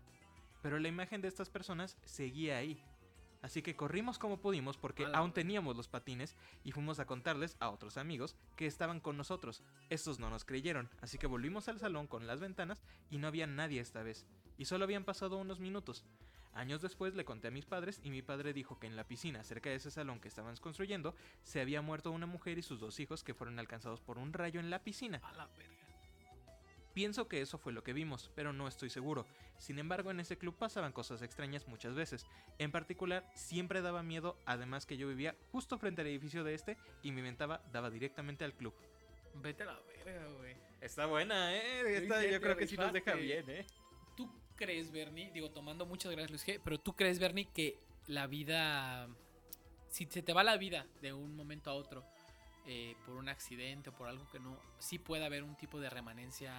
Pero 0.61 0.79
la 0.79 0.87
imagen 0.87 1.21
de 1.21 1.27
estas 1.27 1.49
personas 1.49 1.97
seguía 2.05 2.57
ahí. 2.57 2.83
Así 3.41 3.63
que 3.63 3.75
corrimos 3.75 4.19
como 4.19 4.39
pudimos 4.39 4.77
porque 4.77 5.07
aún 5.13 5.33
teníamos 5.33 5.75
los 5.75 5.87
patines 5.87 6.35
y 6.63 6.71
fuimos 6.71 6.99
a 6.99 7.05
contarles 7.05 7.57
a 7.59 7.69
otros 7.69 7.97
amigos 7.97 8.35
que 8.55 8.67
estaban 8.67 8.99
con 8.99 9.17
nosotros. 9.17 9.63
Estos 9.89 10.19
no 10.19 10.29
nos 10.29 10.45
creyeron, 10.45 10.89
así 11.01 11.17
que 11.17 11.25
volvimos 11.25 11.67
al 11.67 11.79
salón 11.79 12.05
con 12.05 12.27
las 12.27 12.39
ventanas 12.39 12.83
y 13.09 13.17
no 13.17 13.27
había 13.27 13.47
nadie 13.47 13.81
esta 13.81 14.03
vez. 14.03 14.27
Y 14.57 14.65
solo 14.65 14.83
habían 14.83 15.05
pasado 15.05 15.37
unos 15.37 15.59
minutos. 15.59 16.05
Años 16.53 16.81
después 16.81 17.15
le 17.15 17.25
conté 17.25 17.47
a 17.47 17.51
mis 17.51 17.65
padres 17.65 17.99
y 18.03 18.11
mi 18.11 18.21
padre 18.21 18.53
dijo 18.53 18.77
que 18.77 18.85
en 18.85 18.95
la 18.95 19.07
piscina 19.07 19.43
cerca 19.43 19.69
de 19.69 19.77
ese 19.77 19.89
salón 19.89 20.19
que 20.19 20.27
estaban 20.27 20.55
construyendo 20.57 21.15
se 21.43 21.61
había 21.61 21.81
muerto 21.81 22.11
una 22.11 22.25
mujer 22.25 22.57
y 22.57 22.61
sus 22.61 22.79
dos 22.79 22.99
hijos 22.99 23.23
que 23.23 23.33
fueron 23.33 23.57
alcanzados 23.57 24.01
por 24.01 24.19
un 24.19 24.33
rayo 24.33 24.59
en 24.59 24.69
la 24.69 24.83
piscina. 24.83 25.19
A 25.23 25.33
la 25.33 25.47
verga. 25.47 25.80
Pienso 26.93 27.27
que 27.27 27.41
eso 27.41 27.57
fue 27.57 27.71
lo 27.73 27.83
que 27.83 27.93
vimos, 27.93 28.31
pero 28.35 28.51
no 28.51 28.67
estoy 28.67 28.89
seguro. 28.89 29.25
Sin 29.57 29.79
embargo, 29.79 30.11
en 30.11 30.19
ese 30.19 30.37
club 30.37 30.55
pasaban 30.57 30.91
cosas 30.91 31.21
extrañas 31.21 31.67
muchas 31.67 31.95
veces. 31.95 32.25
En 32.57 32.71
particular, 32.71 33.29
siempre 33.33 33.81
daba 33.81 34.03
miedo, 34.03 34.37
además 34.45 34.85
que 34.85 34.97
yo 34.97 35.07
vivía 35.07 35.35
justo 35.51 35.77
frente 35.77 36.01
al 36.01 36.07
edificio 36.07 36.43
de 36.43 36.53
este 36.53 36.77
y 37.01 37.11
mi 37.11 37.21
ventana 37.21 37.61
daba 37.71 37.89
directamente 37.89 38.43
al 38.43 38.53
club. 38.53 38.73
Vete 39.35 39.63
a 39.63 39.67
la 39.67 39.79
verga, 39.79 40.27
güey. 40.37 40.55
Está 40.81 41.05
buena, 41.05 41.55
¿eh? 41.55 41.97
Esta 41.97 42.25
yo 42.25 42.41
creo 42.41 42.57
que 42.57 42.67
sí 42.67 42.75
nos 42.75 42.91
deja 42.91 43.13
bien, 43.13 43.49
¿eh? 43.49 43.65
¿Tú 44.17 44.29
crees, 44.55 44.91
Bernie? 44.91 45.31
Digo, 45.31 45.51
tomando 45.51 45.85
muchas 45.85 46.11
gracias, 46.11 46.31
Luis 46.31 46.45
G. 46.45 46.59
Pero 46.63 46.79
tú 46.79 46.95
crees, 46.95 47.19
Bernie, 47.19 47.47
que 47.53 47.79
la 48.07 48.27
vida. 48.27 49.07
Si 49.89 50.05
se 50.05 50.21
te 50.21 50.33
va 50.33 50.43
la 50.43 50.57
vida 50.57 50.87
de 51.01 51.13
un 51.13 51.35
momento 51.35 51.69
a 51.69 51.73
otro 51.73 52.05
eh, 52.65 52.95
por 53.05 53.15
un 53.15 53.27
accidente 53.29 53.89
o 53.89 53.93
por 53.93 54.07
algo 54.07 54.27
que 54.31 54.39
no. 54.39 54.57
Sí 54.79 54.99
puede 54.99 55.25
haber 55.25 55.43
un 55.43 55.55
tipo 55.55 55.79
de 55.79 55.89
remanencia 55.89 56.53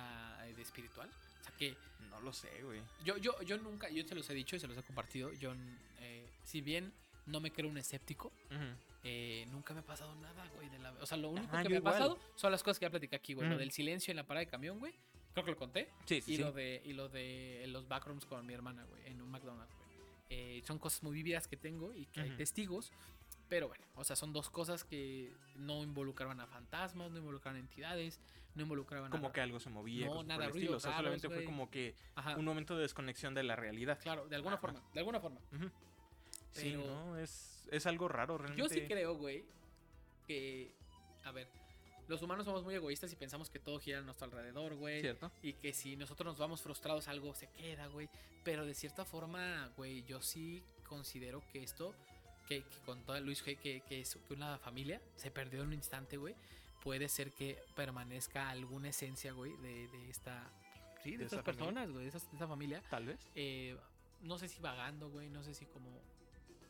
eh, 0.46 0.54
de 0.54 0.62
espiritual. 0.62 1.08
O 1.40 1.44
sea 1.44 1.54
que. 1.56 1.76
No 2.10 2.20
lo 2.20 2.32
sé, 2.32 2.62
güey. 2.62 2.80
Yo, 3.04 3.16
yo, 3.16 3.40
yo 3.42 3.56
nunca. 3.58 3.88
Yo 3.88 4.06
se 4.06 4.14
los 4.14 4.28
he 4.28 4.34
dicho 4.34 4.56
y 4.56 4.60
se 4.60 4.66
los 4.68 4.76
he 4.76 4.82
compartido. 4.82 5.32
Yo, 5.34 5.54
eh, 6.00 6.28
si 6.44 6.60
bien 6.60 6.92
no 7.26 7.40
me 7.40 7.50
creo 7.52 7.70
un 7.70 7.78
escéptico. 7.78 8.32
eh, 9.04 9.46
nunca 9.50 9.74
me 9.74 9.80
ha 9.80 9.84
pasado 9.84 10.14
nada, 10.16 10.46
güey. 10.54 10.68
De 10.68 10.78
la, 10.78 10.92
o 11.00 11.06
sea, 11.06 11.16
lo 11.16 11.30
único 11.30 11.48
Ajá, 11.54 11.62
que 11.62 11.68
me 11.70 11.76
ha 11.76 11.78
igual. 11.78 11.92
pasado 11.94 12.18
son 12.36 12.52
las 12.52 12.62
cosas 12.62 12.78
que 12.78 12.84
ya 12.86 12.90
platicé 12.90 13.16
aquí, 13.16 13.34
güey. 13.34 13.48
Lo 13.48 13.56
Mm. 13.56 13.58
del 13.58 13.70
silencio 13.72 14.12
en 14.12 14.16
la 14.16 14.26
parada 14.26 14.44
de 14.44 14.50
camión, 14.50 14.78
güey. 14.78 14.92
Creo 15.32 15.44
que 15.44 15.50
lo 15.52 15.56
conté. 15.56 15.88
Sí, 16.04 16.20
sí, 16.20 16.34
Y 16.34 16.36
sí. 16.36 16.42
lo 16.42 16.52
de, 16.52 16.82
y 16.84 16.92
lo 16.92 17.08
de 17.08 17.64
los 17.68 17.88
backrooms 17.88 18.26
con 18.26 18.44
mi 18.46 18.52
hermana, 18.52 18.84
güey, 18.84 19.06
en 19.06 19.20
un 19.22 19.30
McDonald's, 19.30 19.74
güey. 19.74 19.82
Eh, 20.28 20.62
son 20.66 20.78
cosas 20.78 21.02
muy 21.02 21.14
vividas 21.14 21.48
que 21.48 21.56
tengo 21.56 21.94
y 21.94 22.04
que 22.06 22.20
hay 22.20 22.28
Ujú. 22.28 22.36
testigos. 22.38 22.92
Pero 23.52 23.68
bueno, 23.68 23.84
o 23.96 24.02
sea, 24.02 24.16
son 24.16 24.32
dos 24.32 24.48
cosas 24.48 24.82
que 24.82 25.30
no 25.56 25.82
involucraban 25.82 26.40
a 26.40 26.46
fantasmas, 26.46 27.10
no 27.10 27.18
involucraban 27.18 27.56
a 27.56 27.60
entidades, 27.60 28.18
no 28.54 28.62
involucraban 28.62 29.10
Como 29.10 29.28
a... 29.28 29.32
que 29.34 29.42
algo 29.42 29.60
se 29.60 29.68
movía. 29.68 30.06
No, 30.06 30.12
cosas 30.12 30.16
por 30.24 30.26
nada, 30.26 30.44
el 30.46 30.50
estilo. 30.52 30.76
O 30.78 30.80
sea, 30.80 30.96
solamente 30.96 31.28
fue 31.28 31.44
como 31.44 31.70
que 31.70 31.94
Ajá, 32.14 32.38
un 32.38 32.46
momento 32.46 32.74
de 32.76 32.80
desconexión 32.80 33.34
de 33.34 33.42
la 33.42 33.54
realidad. 33.54 33.98
claro, 34.02 34.26
de 34.26 34.36
alguna 34.36 34.54
Ajá. 34.54 34.62
forma, 34.62 34.82
de 34.94 35.00
alguna 35.00 35.20
forma. 35.20 35.38
Sí, 36.52 36.70
Pero- 36.70 36.86
no, 36.86 37.18
es, 37.18 37.68
es 37.70 37.84
algo 37.84 38.08
raro 38.08 38.38
realmente. 38.38 38.62
Yo 38.62 38.70
sí 38.70 38.86
creo, 38.88 39.16
güey, 39.16 39.44
que... 40.26 40.74
A 41.24 41.30
ver, 41.30 41.46
los 42.08 42.22
humanos 42.22 42.46
somos 42.46 42.64
muy 42.64 42.74
egoístas 42.74 43.12
y 43.12 43.16
pensamos 43.16 43.50
que 43.50 43.58
todo 43.58 43.78
gira 43.80 43.98
a 43.98 44.00
nuestro 44.00 44.24
alrededor, 44.28 44.76
güey. 44.76 45.02
¿Cierto? 45.02 45.30
Y 45.42 45.52
que 45.52 45.74
si 45.74 45.96
nosotros 45.96 46.24
nos 46.24 46.38
vamos 46.38 46.62
frustrados, 46.62 47.06
algo 47.06 47.34
se 47.34 47.48
queda, 47.48 47.86
güey. 47.88 48.08
Pero 48.44 48.64
de 48.64 48.72
cierta 48.72 49.04
forma, 49.04 49.70
güey, 49.76 50.04
yo 50.04 50.22
sí 50.22 50.64
considero 50.84 51.42
que 51.52 51.62
esto, 51.62 51.94
que, 52.48 52.62
que 52.62 52.78
con 52.84 53.02
toda 53.04 53.20
Luis 53.20 53.44
G, 53.44 53.58
que, 53.58 53.80
que, 53.88 54.00
es, 54.00 54.18
una 54.30 54.58
familia 54.58 55.00
se 55.16 55.30
perdió 55.30 55.60
en 55.62 55.68
un 55.68 55.72
instante, 55.74 56.16
güey, 56.16 56.34
puede 56.82 57.08
ser 57.08 57.32
que 57.32 57.58
permanezca 57.74 58.50
alguna 58.50 58.88
esencia, 58.88 59.32
güey, 59.32 59.56
de, 59.58 59.88
de 59.88 60.10
esta. 60.10 60.50
Sí, 61.02 61.12
de, 61.12 61.18
De 61.18 61.24
estas 61.24 61.42
personas, 61.42 61.90
güey, 61.90 62.04
de, 62.04 62.08
esas- 62.10 62.30
de 62.30 62.36
esa 62.36 62.46
familia. 62.46 62.82
Tal 62.90 63.06
vez. 63.06 63.18
Eh, 63.34 63.76
no 64.22 64.38
sé 64.38 64.48
si 64.48 64.60
vagando, 64.60 65.08
güey, 65.10 65.28
no 65.30 65.42
sé 65.42 65.52
si 65.54 65.66
como 65.66 65.90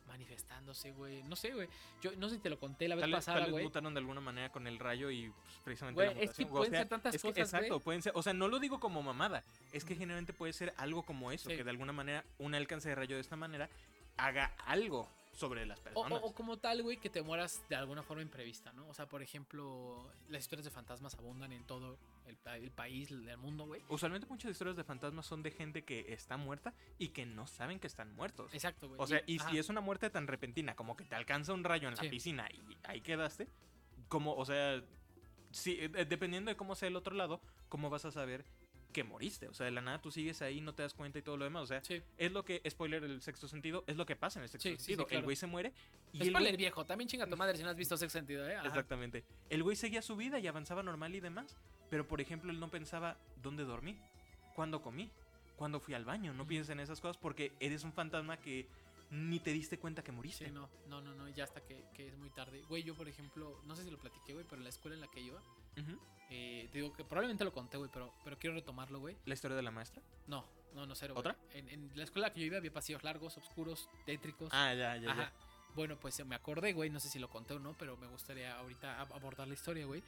manifestándose, 0.07 0.91
güey. 0.91 1.23
No 1.23 1.35
sé, 1.35 1.51
güey. 1.53 1.67
Yo 2.01 2.11
no 2.17 2.29
sé 2.29 2.35
si 2.35 2.41
te 2.41 2.49
lo 2.49 2.59
conté 2.59 2.87
la 2.87 2.95
vez 2.95 3.03
Tal 3.03 3.11
pasada, 3.11 3.37
tal 3.37 3.45
vez 3.45 3.51
güey. 3.53 3.63
mutaron 3.63 3.93
de 3.93 3.99
alguna 3.99 4.21
manera 4.21 4.51
con 4.51 4.67
el 4.67 4.77
rayo 4.79 5.09
y 5.09 5.29
pues, 5.29 5.59
precisamente 5.63 5.95
Güey, 6.03 6.15
la 6.15 6.21
es 6.21 6.31
que 6.31 6.43
mutación. 6.45 6.49
pueden 6.51 6.71
ser 6.73 6.87
tantas 6.89 7.15
es 7.15 7.21
que, 7.21 7.27
cosas, 7.29 7.43
Exacto, 7.53 7.67
güey. 7.75 7.83
pueden 7.83 8.01
ser. 8.01 8.11
O 8.15 8.21
sea, 8.23 8.33
no 8.33 8.47
lo 8.47 8.59
digo 8.59 8.79
como 8.79 9.01
mamada. 9.01 9.43
Es 9.71 9.85
que 9.85 9.95
generalmente 9.95 10.33
puede 10.33 10.53
ser 10.53 10.73
algo 10.77 11.03
como 11.03 11.31
eso. 11.31 11.49
Sí. 11.49 11.55
Que 11.55 11.63
de 11.63 11.69
alguna 11.69 11.93
manera 11.93 12.23
un 12.37 12.53
alcance 12.53 12.89
de 12.89 12.95
rayo 12.95 13.15
de 13.15 13.21
esta 13.21 13.35
manera 13.35 13.69
haga 14.17 14.53
algo 14.65 15.09
sobre 15.33 15.65
las 15.65 15.79
personas. 15.79 16.21
o- 16.21 16.25
o 16.27 16.33
como 16.33 16.57
tal, 16.57 16.83
güey, 16.83 16.97
que 16.97 17.09
te 17.09 17.21
mueras 17.21 17.61
de 17.67 17.75
alguna 17.75 18.03
forma 18.03 18.21
imprevista, 18.21 18.71
¿no? 18.73 18.87
O 18.87 18.93
sea, 18.93 19.07
por 19.09 19.21
ejemplo, 19.23 20.09
las 20.29 20.43
historias 20.43 20.63
de 20.65 20.71
fantasmas 20.71 21.15
abundan 21.15 21.51
en 21.51 21.63
todo 21.65 21.97
el, 22.27 22.37
el 22.53 22.71
país, 22.71 23.09
el 23.11 23.35
mundo, 23.37 23.65
güey. 23.65 23.81
Usualmente 23.89 24.27
muchas 24.27 24.51
historias 24.51 24.77
de 24.77 24.83
fantasmas 24.83 25.25
son 25.25 25.41
de 25.43 25.51
gente 25.51 25.83
que 25.83 26.13
está 26.13 26.37
muerta 26.37 26.73
y 26.99 27.09
que 27.09 27.25
no 27.25 27.47
saben 27.47 27.79
que 27.79 27.87
están 27.87 28.13
muertos. 28.15 28.53
Exacto, 28.53 28.87
güey. 28.87 29.01
O 29.01 29.07
sea, 29.07 29.21
y 29.25 29.39
si 29.39 29.57
es 29.57 29.69
una 29.69 29.81
muerte 29.81 30.09
tan 30.09 30.27
repentina 30.27 30.75
como 30.75 30.95
que 30.95 31.03
te 31.03 31.15
alcanza 31.15 31.53
un 31.53 31.63
rayo 31.63 31.89
en 31.89 31.97
Sí. 31.97 32.05
la 32.05 32.11
piscina 32.11 32.47
y 32.51 32.77
ahí 32.83 33.01
quedaste, 33.01 33.47
como, 34.07 34.35
o 34.35 34.45
sea, 34.45 34.83
sí, 35.51 35.77
eh, 35.79 36.05
dependiendo 36.05 36.49
de 36.51 36.55
cómo 36.57 36.75
sea 36.75 36.87
el 36.87 36.95
otro 36.95 37.15
lado, 37.15 37.41
¿cómo 37.69 37.89
vas 37.89 38.05
a 38.05 38.11
saber 38.11 38.45
que 38.93 39.03
moriste. 39.03 39.47
O 39.49 39.53
sea, 39.53 39.65
de 39.65 39.71
la 39.71 39.81
nada 39.81 40.01
tú 40.01 40.11
sigues 40.11 40.41
ahí, 40.41 40.61
no 40.61 40.73
te 40.73 40.83
das 40.83 40.93
cuenta 40.93 41.19
y 41.19 41.21
todo 41.21 41.35
lo 41.35 41.43
demás. 41.43 41.63
O 41.63 41.65
sea, 41.67 41.83
Sí. 41.83 42.01
es 42.17 42.31
lo 42.31 42.45
que, 42.45 42.61
spoiler 42.69 43.01
del 43.01 43.21
sexto 43.21 43.47
sentido, 43.49 43.83
es 43.87 43.97
lo 43.97 44.05
que 44.05 44.15
pasa 44.15 44.39
en 44.39 44.43
el 44.43 44.49
sexto 44.49 44.69
Sí, 44.69 44.75
sí, 44.75 44.77
sí, 44.77 44.83
sentido. 44.85 45.07
claro. 45.07 45.19
El 45.19 45.23
güey 45.25 45.35
se 45.35 45.47
muere 45.47 45.73
y 46.13 46.21
Es 46.21 46.27
el 46.27 46.33
güey- 46.33 46.55
viejo, 46.55 46.85
también 46.85 47.07
chinga 47.09 47.27
tu 47.27 47.35
madre 47.35 47.57
si 47.57 47.63
no 47.63 47.69
has 47.69 47.75
visto 47.75 47.97
Sex 47.97 48.11
Sentido, 48.13 48.47
¿eh? 48.47 48.55
Ajá. 48.55 48.67
Exactamente. 48.67 49.25
El 49.49 49.63
güey 49.63 49.75
seguía 49.75 50.01
su 50.01 50.15
vida 50.15 50.39
y 50.39 50.47
avanzaba 50.47 50.81
normal 50.83 51.13
y 51.15 51.19
demás. 51.19 51.57
Pero, 51.89 52.07
por 52.07 52.21
ejemplo, 52.21 52.51
él 52.51 52.59
no 52.59 52.69
pensaba 52.69 53.17
dónde 53.41 53.63
dormí, 53.65 53.99
cuándo 54.55 54.81
comí, 54.81 55.11
cuándo 55.57 55.79
fui 55.79 55.93
al 55.93 56.05
baño. 56.05 56.33
No 56.33 56.43
Ujú. 56.43 56.49
piensas 56.49 56.69
en 56.71 56.79
esas 56.79 57.01
cosas 57.01 57.17
porque 57.17 57.51
eres 57.59 57.83
un 57.83 57.91
fantasma 57.93 58.37
que 58.37 58.67
ni 59.11 59.39
te 59.39 59.51
diste 59.51 59.77
cuenta 59.77 60.03
que 60.03 60.11
moriste. 60.11 60.45
Sí, 60.45 60.51
no, 60.51 60.67
no, 60.87 60.99
no, 61.01 61.13
no, 61.13 61.29
ya 61.29 61.43
hasta 61.43 61.61
que, 61.61 61.83
que 61.93 62.07
es 62.07 62.17
muy 62.17 62.29
tarde. 62.31 62.63
Güey, 62.67 62.81
yo 62.83 62.95
por 62.95 63.07
ejemplo, 63.07 63.59
no 63.65 63.75
sé 63.75 63.83
si 63.83 63.91
lo 63.91 63.99
platiqué, 63.99 64.33
güey, 64.33 64.43
pero 64.45 64.57
en 64.57 64.63
la 64.63 64.69
escuela 64.69 64.95
en 64.95 65.01
la 65.01 65.07
que 65.07 65.19
iba, 65.21 65.39
Ujú. 65.77 65.99
eh, 66.29 66.67
te 66.71 66.79
digo 66.79 66.93
que 66.93 67.03
probablemente 67.03 67.43
lo 67.43 67.53
conté, 67.53 67.77
güey, 67.77 67.89
pero, 67.93 68.13
pero 68.23 68.37
quiero 68.37 68.55
retomarlo, 68.55 68.99
güey. 68.99 69.15
La 69.25 69.33
historia 69.33 69.55
de 69.57 69.63
la 69.63 69.71
maestra. 69.71 70.01
No, 70.27 70.45
no, 70.73 70.85
no, 70.85 70.95
cero. 70.95 71.13
¿Otra? 71.17 71.35
En, 71.53 71.69
en 71.69 71.91
la 71.95 72.03
escuela 72.03 72.31
que 72.33 72.39
yo 72.39 72.45
iba 72.47 72.57
había 72.57 72.71
pasillos 72.73 73.03
largos, 73.03 73.37
oscuros, 73.37 73.89
tétricos. 74.05 74.49
Ah, 74.53 74.73
ya, 74.73 74.95
ya, 74.97 75.11
Ajá. 75.11 75.31
Bueno, 75.75 75.97
pues 75.99 76.23
me 76.25 76.35
acordé, 76.35 76.73
güey, 76.73 76.89
no 76.91 76.99
sé 76.99 77.09
si 77.09 77.17
lo 77.19 77.29
conté 77.29 77.55
o 77.55 77.59
no, 77.59 77.75
pero 77.77 77.97
me 77.97 78.07
gustaría 78.07 78.55
ahorita 78.57 78.99
ab- 79.05 79.15
abordar 79.15 79.47
la 79.47 79.55
historia, 79.55 79.85
güey. 79.85 80.03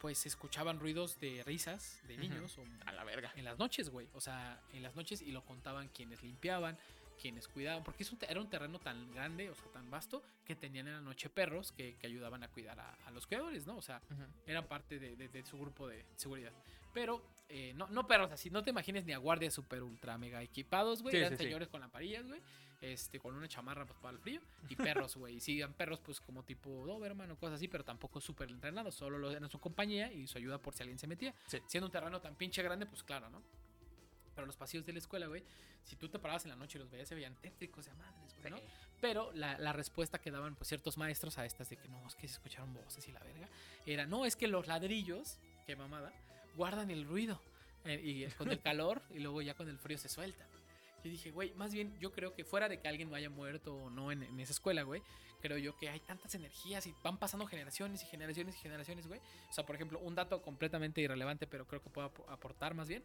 Pues 0.00 0.18
se 0.18 0.28
escuchaban 0.28 0.80
ruidos 0.80 1.18
de 1.20 1.42
risas 1.44 2.00
de 2.08 2.16
niños 2.18 2.58
o 2.58 2.64
A 2.86 2.92
la 2.92 3.04
verga. 3.04 3.32
en 3.36 3.44
las 3.44 3.58
noches, 3.58 3.88
güey. 3.90 4.06
O 4.14 4.20
sea, 4.20 4.60
en 4.72 4.82
las 4.82 4.94
noches 4.96 5.22
y 5.22 5.30
lo 5.32 5.42
contaban 5.44 5.88
quienes 5.88 6.22
limpiaban, 6.22 6.78
quienes 7.20 7.48
cuidaban, 7.48 7.82
porque 7.84 8.04
un 8.10 8.18
era 8.28 8.40
un 8.40 8.48
terreno 8.48 8.78
tan 8.78 9.12
grande, 9.12 9.50
o 9.50 9.54
sea, 9.54 9.66
tan 9.72 9.90
vasto, 9.90 10.22
que 10.44 10.54
tenían 10.54 10.88
en 10.88 10.94
la 10.94 11.00
noche 11.00 11.28
perros 11.30 11.72
que, 11.72 11.94
que 11.96 12.06
ayudaban 12.06 12.42
a 12.42 12.48
cuidar 12.48 12.78
a, 12.80 12.94
a 13.06 13.10
los 13.10 13.26
cuidadores, 13.26 13.66
¿no? 13.66 13.76
O 13.76 13.82
sea, 13.82 14.00
eran 14.46 14.66
parte 14.66 14.98
de, 14.98 15.16
de- 15.16 15.28
de 15.28 15.44
su 15.44 15.58
grupo 15.58 15.88
de 15.88 16.04
seguridad. 16.16 16.52
Pero, 16.92 17.22
eh, 17.48 17.72
no, 17.74 17.88
no 17.88 18.06
perros 18.06 18.30
así, 18.30 18.50
no 18.50 18.62
te 18.62 18.70
imagines 18.70 19.04
ni 19.04 19.12
a 19.12 19.18
guardias 19.18 19.52
super 19.54 19.82
ultra 19.82 20.16
mega 20.18 20.42
equipados, 20.42 21.02
güey. 21.02 21.12
Sí, 21.12 21.18
eran 21.18 21.30
sí, 21.30 21.36
sí. 21.38 21.44
señores 21.44 21.68
con 21.68 21.80
lamparillas, 21.80 22.26
güey. 22.26 22.40
Este, 22.80 23.18
con 23.18 23.34
una 23.34 23.48
chamarra 23.48 23.86
pues, 23.86 23.98
para 23.98 24.12
el 24.12 24.18
frío. 24.18 24.40
Y 24.68 24.76
perros, 24.76 25.16
güey. 25.16 25.36
Y 25.36 25.40
sí, 25.40 25.58
eran 25.58 25.72
perros, 25.72 26.00
pues 26.00 26.20
como 26.20 26.42
tipo 26.44 26.68
Doberman 26.86 27.30
o 27.30 27.36
cosas 27.36 27.54
así, 27.56 27.66
pero 27.66 27.82
tampoco 27.82 28.20
súper 28.20 28.50
entrenados. 28.50 28.94
Solo 28.94 29.18
los 29.18 29.34
eran 29.34 29.48
su 29.50 29.58
compañía 29.58 30.12
y 30.12 30.26
su 30.26 30.36
ayuda 30.38 30.58
por 30.58 30.74
si 30.74 30.82
alguien 30.82 30.98
se 30.98 31.06
metía. 31.06 31.34
Sí. 31.46 31.58
Siendo 31.66 31.86
un 31.86 31.92
terreno 31.92 32.20
tan 32.20 32.34
pinche 32.36 32.62
grande, 32.62 32.84
pues 32.86 33.02
claro, 33.02 33.28
¿no? 33.30 33.42
Pero 34.34 34.46
los 34.46 34.56
pasillos 34.56 34.84
de 34.86 34.92
la 34.92 34.98
escuela, 34.98 35.26
güey, 35.26 35.42
si 35.84 35.96
tú 35.96 36.08
te 36.08 36.18
parabas 36.18 36.44
en 36.44 36.50
la 36.50 36.56
noche 36.56 36.78
y 36.78 36.80
los 36.80 36.90
veías, 36.90 37.08
se 37.08 37.14
veían 37.14 37.34
tétricos 37.36 37.86
de 37.86 37.94
madres, 37.94 38.34
güey, 38.38 38.50
¿no? 38.50 38.56
Pero 39.00 39.30
la, 39.32 39.58
la 39.58 39.72
respuesta 39.72 40.18
que 40.20 40.30
daban 40.30 40.54
pues, 40.56 40.68
ciertos 40.68 40.96
maestros 40.96 41.36
a 41.38 41.44
estas 41.44 41.68
de 41.68 41.76
que 41.76 41.88
no, 41.88 42.06
es 42.06 42.14
que 42.14 42.26
se 42.26 42.34
escucharon 42.34 42.72
voces 42.74 43.06
y 43.08 43.12
la 43.12 43.20
verga, 43.20 43.48
era, 43.86 44.06
no, 44.06 44.24
es 44.26 44.34
que 44.36 44.48
los 44.48 44.66
ladrillos, 44.66 45.38
que 45.66 45.76
mamada, 45.76 46.12
guardan 46.56 46.90
el 46.90 47.04
ruido. 47.04 47.40
eh, 47.84 48.00
y 48.02 48.26
con 48.36 48.50
el 48.50 48.60
calor 48.62 49.02
y 49.10 49.18
luego 49.18 49.42
ya 49.42 49.54
con 49.54 49.68
el 49.68 49.78
frío 49.78 49.98
se 49.98 50.08
sueltan. 50.08 50.46
Yo 51.04 51.10
dije, 51.10 51.30
güey, 51.32 51.52
más 51.52 51.70
bien 51.74 51.94
yo 52.00 52.12
creo 52.12 52.34
que 52.34 52.44
fuera 52.44 52.66
de 52.66 52.80
que 52.80 52.88
alguien 52.88 53.14
haya 53.14 53.28
muerto 53.28 53.74
o 53.76 53.90
no 53.90 54.10
en, 54.10 54.22
en 54.22 54.40
esa 54.40 54.52
escuela, 54.52 54.82
güey, 54.84 55.02
creo 55.42 55.58
yo 55.58 55.76
que 55.76 55.90
hay 55.90 56.00
tantas 56.00 56.34
energías 56.34 56.86
y 56.86 56.94
van 57.02 57.18
pasando 57.18 57.44
generaciones 57.46 58.02
y 58.02 58.06
generaciones 58.06 58.56
y 58.56 58.58
generaciones, 58.60 59.06
güey. 59.06 59.20
O 59.50 59.52
sea, 59.52 59.66
por 59.66 59.74
ejemplo, 59.74 59.98
un 59.98 60.14
dato 60.14 60.40
completamente 60.40 61.02
irrelevante, 61.02 61.46
pero 61.46 61.66
creo 61.66 61.82
que 61.82 61.90
puedo 61.90 62.06
ap- 62.06 62.30
aportar 62.30 62.72
más 62.72 62.88
bien, 62.88 63.04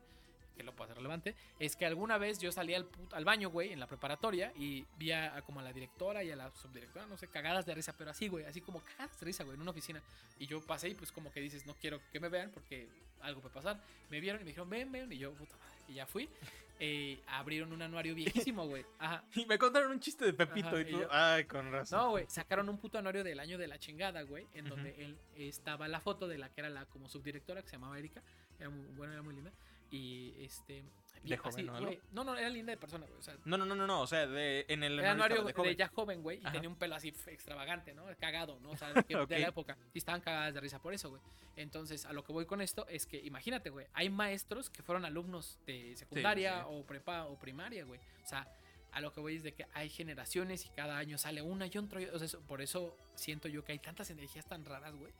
que 0.59 0.63
lo 0.65 0.73
puedo 0.73 0.83
hacer 0.85 0.97
relevante, 0.97 1.35
es 1.57 1.77
que 1.77 1.85
alguna 1.85 2.17
vez 2.17 2.37
yo 2.39 2.51
salí 2.51 2.73
al, 2.75 2.85
al 3.13 3.23
baño, 3.23 3.49
güey, 3.49 3.71
en 3.71 3.79
la 3.79 3.87
preparatoria 3.87 4.51
y 4.57 4.85
vi 4.97 5.13
a, 5.13 5.37
a 5.37 5.41
como 5.41 5.61
a 5.61 5.63
la 5.63 5.71
directora 5.71 6.21
y 6.21 6.31
a 6.31 6.35
la 6.35 6.51
subdirectora, 6.51 7.05
no 7.05 7.15
sé, 7.17 7.29
cagadas 7.29 7.65
de 7.65 7.73
risa, 7.75 7.93
pero 7.97 8.11
así, 8.11 8.27
güey, 8.27 8.43
así 8.43 8.59
como 8.59 8.81
cagadas 8.83 9.17
de 9.17 9.25
risa, 9.25 9.45
güey, 9.45 9.55
en 9.55 9.61
una 9.61 9.71
oficina. 9.71 10.03
Y 10.37 10.47
yo 10.47 10.59
pasé 10.65 10.89
y 10.89 10.95
pues 10.95 11.13
como 11.13 11.31
que 11.31 11.39
dices, 11.39 11.65
no 11.65 11.75
quiero 11.75 12.01
que 12.11 12.19
me 12.19 12.27
vean 12.27 12.51
porque 12.51 12.89
algo 13.21 13.39
puede 13.39 13.53
pasar. 13.55 13.79
Me 14.09 14.19
vieron 14.19 14.41
y 14.41 14.43
me 14.43 14.49
dijeron, 14.49 14.69
ven, 14.69 14.91
ven, 14.91 15.09
y 15.13 15.17
yo, 15.17 15.31
puta 15.33 15.55
madre, 15.55 15.77
y 15.87 15.93
ya 15.93 16.05
fui. 16.05 16.29
Eh, 16.81 17.19
abrieron 17.27 17.73
un 17.73 17.81
anuario 17.81 18.15
viejísimo, 18.15 18.65
güey. 18.65 18.85
Ajá. 18.99 19.21
Y 19.35 19.45
me 19.45 19.57
contaron 19.57 19.91
un 19.91 19.99
chiste 19.99 20.23
de 20.23 20.31
Pepito 20.31 20.69
Ajá, 20.69 20.77
y 20.77 20.81
y 20.83 20.85
tú. 20.85 20.99
yo- 21.01 21.07
Ay, 21.11 21.43
con 21.43 21.69
razón. 21.73 21.99
No, 21.99 22.09
güey, 22.11 22.25
sacaron 22.29 22.69
un 22.69 22.77
puto 22.77 22.97
anuario 22.97 23.21
del 23.21 23.37
año 23.41 23.57
de 23.57 23.67
la 23.67 23.77
chingada, 23.79 24.21
güey, 24.21 24.47
en 24.53 24.67
Ujú. 24.67 24.75
donde 24.75 24.95
él 25.03 25.17
estaba 25.35 25.89
la 25.89 25.99
foto 25.99 26.25
de 26.29 26.37
la 26.37 26.47
que 26.47 26.61
era 26.61 26.69
la 26.69 26.85
como 26.85 27.09
subdirectora, 27.09 27.61
que 27.63 27.67
se 27.67 27.75
llamaba 27.75 27.99
Erika, 27.99 28.21
era 28.57 28.69
muy, 28.69 28.85
bueno, 28.95 29.11
era 29.11 29.21
muy 29.21 29.35
linda, 29.35 29.51
y 29.91 30.33
este... 30.39 30.83
¿De 31.23 31.35
joven 31.37 31.69
o 31.69 31.75
algo? 31.75 31.87
güey, 31.87 31.99
No, 32.11 32.23
no, 32.23 32.35
era 32.37 32.49
linda 32.49 32.71
de 32.71 32.77
persona, 32.77 33.05
güey, 33.05 33.19
o 33.19 33.21
sea, 33.21 33.35
No, 33.43 33.57
no, 33.57 33.65
no, 33.65 33.75
no, 33.75 33.85
no. 33.85 34.01
O 34.01 34.07
sea, 34.07 34.25
de, 34.25 34.65
en 34.69 34.83
el 34.83 34.97
era 34.99 35.11
anuario 35.11 35.43
de 35.43 35.53
de, 35.53 35.75
ya 35.75 35.89
joven, 35.89 36.23
güey, 36.23 36.37
y 36.39 36.45
Ajá. 36.45 36.53
tenía 36.53 36.69
un 36.69 36.75
pelo 36.77 36.95
así 36.95 37.09
extravagante, 37.09 37.93
¿no? 37.93 38.05
Cagado, 38.19 38.57
¿no? 38.61 38.71
O 38.71 38.77
sea, 38.77 38.93
de 39.27 39.39
la 39.39 39.47
época. 39.49 39.77
Y 39.93 39.97
estaban 39.97 40.21
cagadas 40.21 40.53
de 40.53 40.61
risa 40.61 40.79
por 40.79 40.93
eso, 40.93 41.09
güey. 41.09 41.21
Entonces, 41.57 42.05
a 42.05 42.13
lo 42.13 42.23
que 42.23 42.31
voy 42.31 42.45
con 42.45 42.61
esto 42.61 42.87
es 42.87 43.05
que, 43.05 43.17
imagínate, 43.19 43.69
güey, 43.69 43.85
hay 43.93 44.09
maestros 44.09 44.69
que 44.69 44.81
fueron 44.81 45.03
alumnos 45.03 45.59
de 45.65 45.95
secundaria 45.97 46.59
sí. 46.61 46.65
o 46.69 46.85
prepa 46.85 47.25
o 47.25 47.37
primaria, 47.37 47.83
güey. 47.83 47.99
O 48.23 48.27
sea, 48.27 48.47
a 48.91 49.01
lo 49.01 49.11
que 49.11 49.19
voy 49.19 49.35
es 49.35 49.43
de 49.43 49.53
que 49.53 49.67
hay 49.73 49.89
generaciones 49.89 50.65
y 50.65 50.69
cada 50.69 50.97
año 50.97 51.17
sale 51.17 51.41
una 51.41 51.67
y 51.67 51.77
otro. 51.77 51.99
O 52.13 52.17
sea, 52.17 52.25
eso- 52.25 52.39
por 52.41 52.61
eso 52.61 52.95
siento 53.15 53.49
yo 53.49 53.63
que 53.65 53.73
hay 53.73 53.79
tantas 53.79 54.09
energías 54.09 54.45
tan 54.45 54.63
raras, 54.63 54.95
güey. 54.95 55.11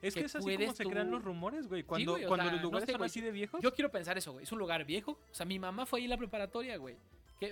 Es 0.00 0.14
que 0.14 0.20
que 0.20 0.26
es 0.26 0.36
así 0.36 0.56
como 0.56 0.72
se 0.74 0.84
tú- 0.84 0.90
crean 0.90 1.10
los 1.10 1.22
rumores, 1.24 1.66
güey. 1.68 1.82
Cuando, 1.82 2.12
güey, 2.12 2.26
cuando 2.26 2.44
sea, 2.44 2.52
los 2.52 2.60
no 2.62 2.66
lugares 2.68 2.86
sé, 2.86 2.92
son 2.92 2.98
güey, 2.98 3.06
así 3.10 3.20
de 3.20 3.30
viejos. 3.32 3.60
Yo 3.62 3.74
quiero 3.74 3.90
pensar 3.90 4.16
eso, 4.16 4.32
güey. 4.32 4.44
Es 4.44 4.52
un 4.52 4.58
lugar 4.58 4.84
viejo. 4.84 5.12
O 5.12 5.34
sea, 5.34 5.44
mi 5.46 5.58
mamá 5.58 5.86
fue 5.86 5.98
ahí 6.00 6.04
en 6.04 6.10
la 6.10 6.16
preparatoria, 6.16 6.76
güey. 6.76 6.96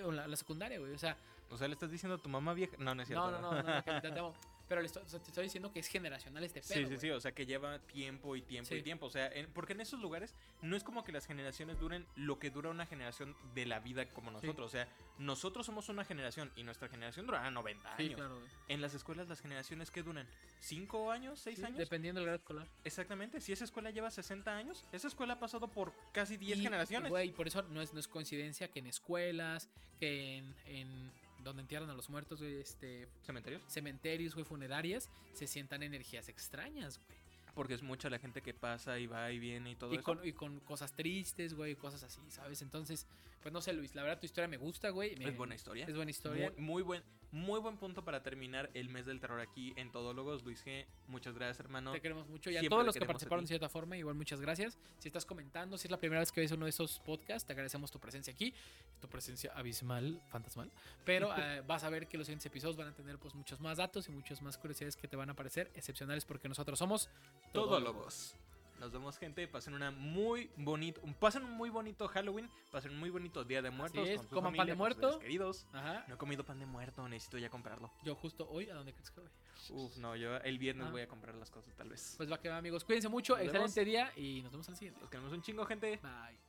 O 0.03 0.11
la, 0.11 0.27
la 0.27 0.35
secundaria, 0.35 0.79
güey. 0.79 0.93
O 0.93 0.97
sea, 0.97 1.17
O 1.49 1.57
sea, 1.57 1.67
le 1.67 1.73
estás 1.75 1.89
diciendo 1.91 2.15
a 2.15 2.17
tu 2.17 2.27
mamá 2.29 2.53
vieja. 2.53 2.75
No, 2.77 2.93
no 2.93 3.01
es 3.01 3.07
cierto. 3.07 3.31
no, 3.31 3.41
no, 3.41 3.51
no, 3.51 3.63
no, 3.63 4.19
amo. 4.19 4.33
Pero 4.67 4.81
le 4.81 4.87
estoy, 4.87 5.03
o 5.03 5.07
sea, 5.07 5.19
te 5.19 5.27
estoy 5.29 5.45
diciendo 5.45 5.71
que 5.71 5.79
es 5.79 5.87
generacional 5.87 6.43
este 6.43 6.61
pedo. 6.61 6.73
Sí, 6.73 6.85
sí, 6.87 6.97
sí, 6.97 7.09
o 7.09 7.19
sea 7.21 7.31
que 7.31 7.45
lleva 7.45 7.79
tiempo 7.79 8.35
y 8.35 8.41
tiempo 8.41 8.73
y 8.73 8.77
Sí. 8.77 8.83
tiempo. 8.83 9.05
O 9.05 9.09
sea, 9.09 9.27
en- 9.27 9.47
porque 9.53 9.73
en 9.73 9.81
esos 9.81 9.99
lugares 10.01 10.33
no 10.61 10.75
es 10.75 10.83
como 10.83 11.03
que 11.05 11.11
las 11.13 11.25
generaciones 11.25 11.79
duren 11.79 12.05
lo 12.15 12.37
que 12.39 12.49
dura 12.49 12.69
una 12.69 12.85
generación 12.85 13.35
de 13.55 13.65
la 13.65 13.79
vida 13.79 14.09
como 14.09 14.29
nosotros. 14.31 14.65
O 14.67 14.69
sea, 14.69 14.87
nosotros 15.19 15.65
somos 15.65 15.87
una 15.89 16.03
generación 16.03 16.51
y 16.57 16.63
nuestra 16.63 16.89
generación 16.89 17.25
durará 17.25 17.49
90 17.49 17.95
Sí, 17.97 18.03
años. 18.03 18.15
claro, 18.15 18.35
güey. 18.35 18.47
En 18.67 18.81
las 18.81 18.93
escuelas, 18.93 19.29
las 19.29 19.39
generaciones 19.39 19.89
que 19.89 20.03
duran 20.03 20.27
5 20.59 21.11
años, 21.11 21.39
6 21.39 21.59
Sí, 21.59 21.63
años. 21.65 21.77
Dependiendo 21.77 22.19
del 22.19 22.25
grado 22.25 22.37
escolar. 22.39 22.67
Exactamente. 22.83 23.39
Si 23.39 23.53
esa 23.53 23.63
escuela 23.63 23.89
lleva 23.91 24.11
60 24.11 24.55
años, 24.57 24.83
esa 24.91 25.07
escuela 25.07 25.33
ha 25.35 25.39
pasado 25.39 25.69
por 25.69 25.93
casi 26.11 26.35
10 26.37 26.59
Y, 26.59 26.63
generaciones. 26.63 27.09
Güey, 27.09 27.31
por 27.31 27.47
eso 27.47 27.61
no 27.63 27.81
es, 27.81 27.93
no 27.93 27.99
es 27.99 28.07
coincidencia 28.07 28.67
que 28.69 28.79
en 28.79 28.87
escuelas, 28.87 29.69
que 29.99 30.37
en, 30.37 30.55
en 30.65 31.11
donde 31.43 31.61
entierran 31.61 31.89
a 31.89 31.93
los 31.93 32.09
muertos, 32.09 32.39
güey, 32.41 32.55
este, 32.59 33.07
¿Cementerios? 33.23 33.61
cementerios, 33.67 34.33
güey, 34.33 34.45
funerarias, 34.45 35.09
se 35.33 35.47
sientan 35.47 35.83
energías 35.83 36.29
extrañas, 36.29 36.97
güey. 37.05 37.17
Porque 37.55 37.73
es 37.73 37.81
mucha 37.81 38.09
la 38.09 38.19
gente 38.19 38.41
que 38.43 38.53
pasa 38.53 38.99
y 38.99 39.07
va 39.07 39.31
y 39.31 39.39
viene 39.39 39.71
y 39.71 39.75
todo 39.75 39.91
Y 39.91 39.95
eso. 39.95 40.03
con, 40.03 40.25
y 40.27 40.31
con 40.33 40.59
cosas 40.59 40.93
tristes, 40.93 41.55
güey, 41.55 41.75
cosas 41.75 42.03
así, 42.03 42.21
¿sabes? 42.29 42.61
Entonces, 42.61 43.07
pues 43.41 43.51
no 43.51 43.61
sé, 43.61 43.73
Luis, 43.73 43.95
la 43.95 44.03
verdad 44.03 44.19
tu 44.19 44.25
historia 44.27 44.47
me 44.47 44.57
gusta, 44.57 44.89
güey. 44.91 45.15
me- 45.15 45.29
Es 45.29 45.35
buena 45.37 45.55
historia. 45.55 45.85
Es 45.87 45.95
buena 45.95 46.11
historia. 46.11 46.51
Muy, 46.57 46.63
muy 46.63 46.83
buen, 46.83 47.03
muy 47.31 47.59
buen 47.59 47.77
punto 47.77 48.03
para 48.03 48.23
terminar 48.23 48.69
el 48.73 48.89
mes 48.89 49.05
del 49.05 49.19
terror 49.19 49.39
aquí 49.39 49.73
en 49.75 49.91
Todólogos. 49.91 50.43
Luis 50.43 50.65
G, 50.65 50.85
muchas 51.07 51.35
gracias, 51.35 51.59
hermano. 51.59 51.91
Te 51.91 52.01
queremos 52.01 52.27
mucho. 52.27 52.49
Y 52.49 52.55
a 52.55 52.59
Siempre 52.59 52.75
todos 52.75 52.85
los 52.85 52.95
que 52.95 53.05
participaron 53.05 53.43
ti. 53.43 53.45
de 53.45 53.47
cierta 53.49 53.69
forma, 53.69 53.97
igual 53.97 54.15
muchas 54.15 54.39
gracias. 54.39 54.77
Si 54.99 55.09
estás 55.09 55.25
comentando, 55.25 55.77
si 55.77 55.87
es 55.87 55.91
la 55.91 55.97
primera 55.97 56.19
vez 56.19 56.31
que 56.31 56.41
ves 56.41 56.51
uno 56.51 56.65
de 56.65 56.69
esos 56.69 56.99
podcasts, 56.99 57.45
te 57.45 57.53
agradecemos 57.53 57.91
tu 57.91 57.99
presencia 57.99 58.33
aquí. 58.33 58.53
Tu 59.01 59.07
presencia 59.07 59.51
abismal, 59.53 60.21
fantasmal. 60.29 60.71
Pero 61.03 61.29
eh, 61.37 61.61
vas 61.67 61.83
a 61.83 61.89
ver 61.89 62.07
que 62.07 62.17
los 62.17 62.27
siguientes 62.27 62.45
episodios 62.45 62.77
van 62.77 62.87
a 62.87 62.93
tener 62.93 63.17
pues 63.17 63.35
muchos 63.35 63.59
más 63.59 63.77
datos 63.77 64.07
y 64.07 64.11
muchas 64.11 64.41
más 64.41 64.57
curiosidades 64.57 64.95
que 64.95 65.07
te 65.07 65.15
van 65.15 65.29
a 65.29 65.33
parecer 65.33 65.71
excepcionales 65.75 66.25
porque 66.25 66.47
nosotros 66.47 66.79
somos 66.79 67.09
Todólogos. 67.51 68.35
Nos 68.79 68.91
vemos, 68.91 69.17
gente. 69.17 69.47
Pasen 69.47 69.73
una 69.73 69.91
muy 69.91 70.51
bonito, 70.57 71.01
pasen 71.19 71.43
un 71.43 71.51
muy 71.51 71.69
bonito 71.69 72.07
Halloween. 72.07 72.49
Pasen 72.71 72.91
un 72.91 72.99
muy 72.99 73.09
bonito 73.09 73.43
Día 73.43 73.61
de 73.61 73.71
Muertos. 73.71 74.07
es, 74.07 74.17
con 74.17 74.27
su 74.29 74.35
coman 74.35 74.55
pan 74.55 74.67
de 74.67 74.75
muerto. 74.75 75.19
queridos. 75.19 75.65
Ajá. 75.73 76.05
No 76.07 76.15
he 76.15 76.17
comido 76.17 76.45
pan 76.45 76.59
de 76.59 76.65
muerto, 76.65 77.07
necesito 77.09 77.37
ya 77.37 77.49
comprarlo. 77.49 77.91
Yo 78.03 78.15
justo 78.15 78.47
hoy, 78.49 78.69
¿a 78.69 78.75
dónde 78.75 78.93
crees 78.93 79.09
que 79.11 79.21
voy? 79.21 79.29
Uf, 79.71 79.97
no, 79.97 80.15
yo 80.15 80.37
el 80.37 80.57
viernes 80.59 80.87
Ah. 80.87 80.91
voy 80.91 81.01
a 81.01 81.07
comprar 81.07 81.35
las 81.35 81.49
cosas, 81.49 81.75
tal 81.75 81.89
vez. 81.89 82.13
Pues 82.17 82.31
va 82.31 82.39
que 82.39 82.49
va, 82.49 82.57
amigos. 82.57 82.83
Cuídense 82.85 83.09
mucho. 83.09 83.33
Nos 83.35 83.45
excelente 83.45 83.83
vemos. 83.83 83.85
día 83.85 84.11
y 84.15 84.41
nos 84.43 84.51
vemos 84.51 84.69
al 84.69 84.75
siguiente. 84.75 85.01
Los 85.01 85.09
queremos 85.09 85.33
un 85.33 85.41
chingo, 85.41 85.65
gente. 85.65 85.97
Bye. 86.01 86.46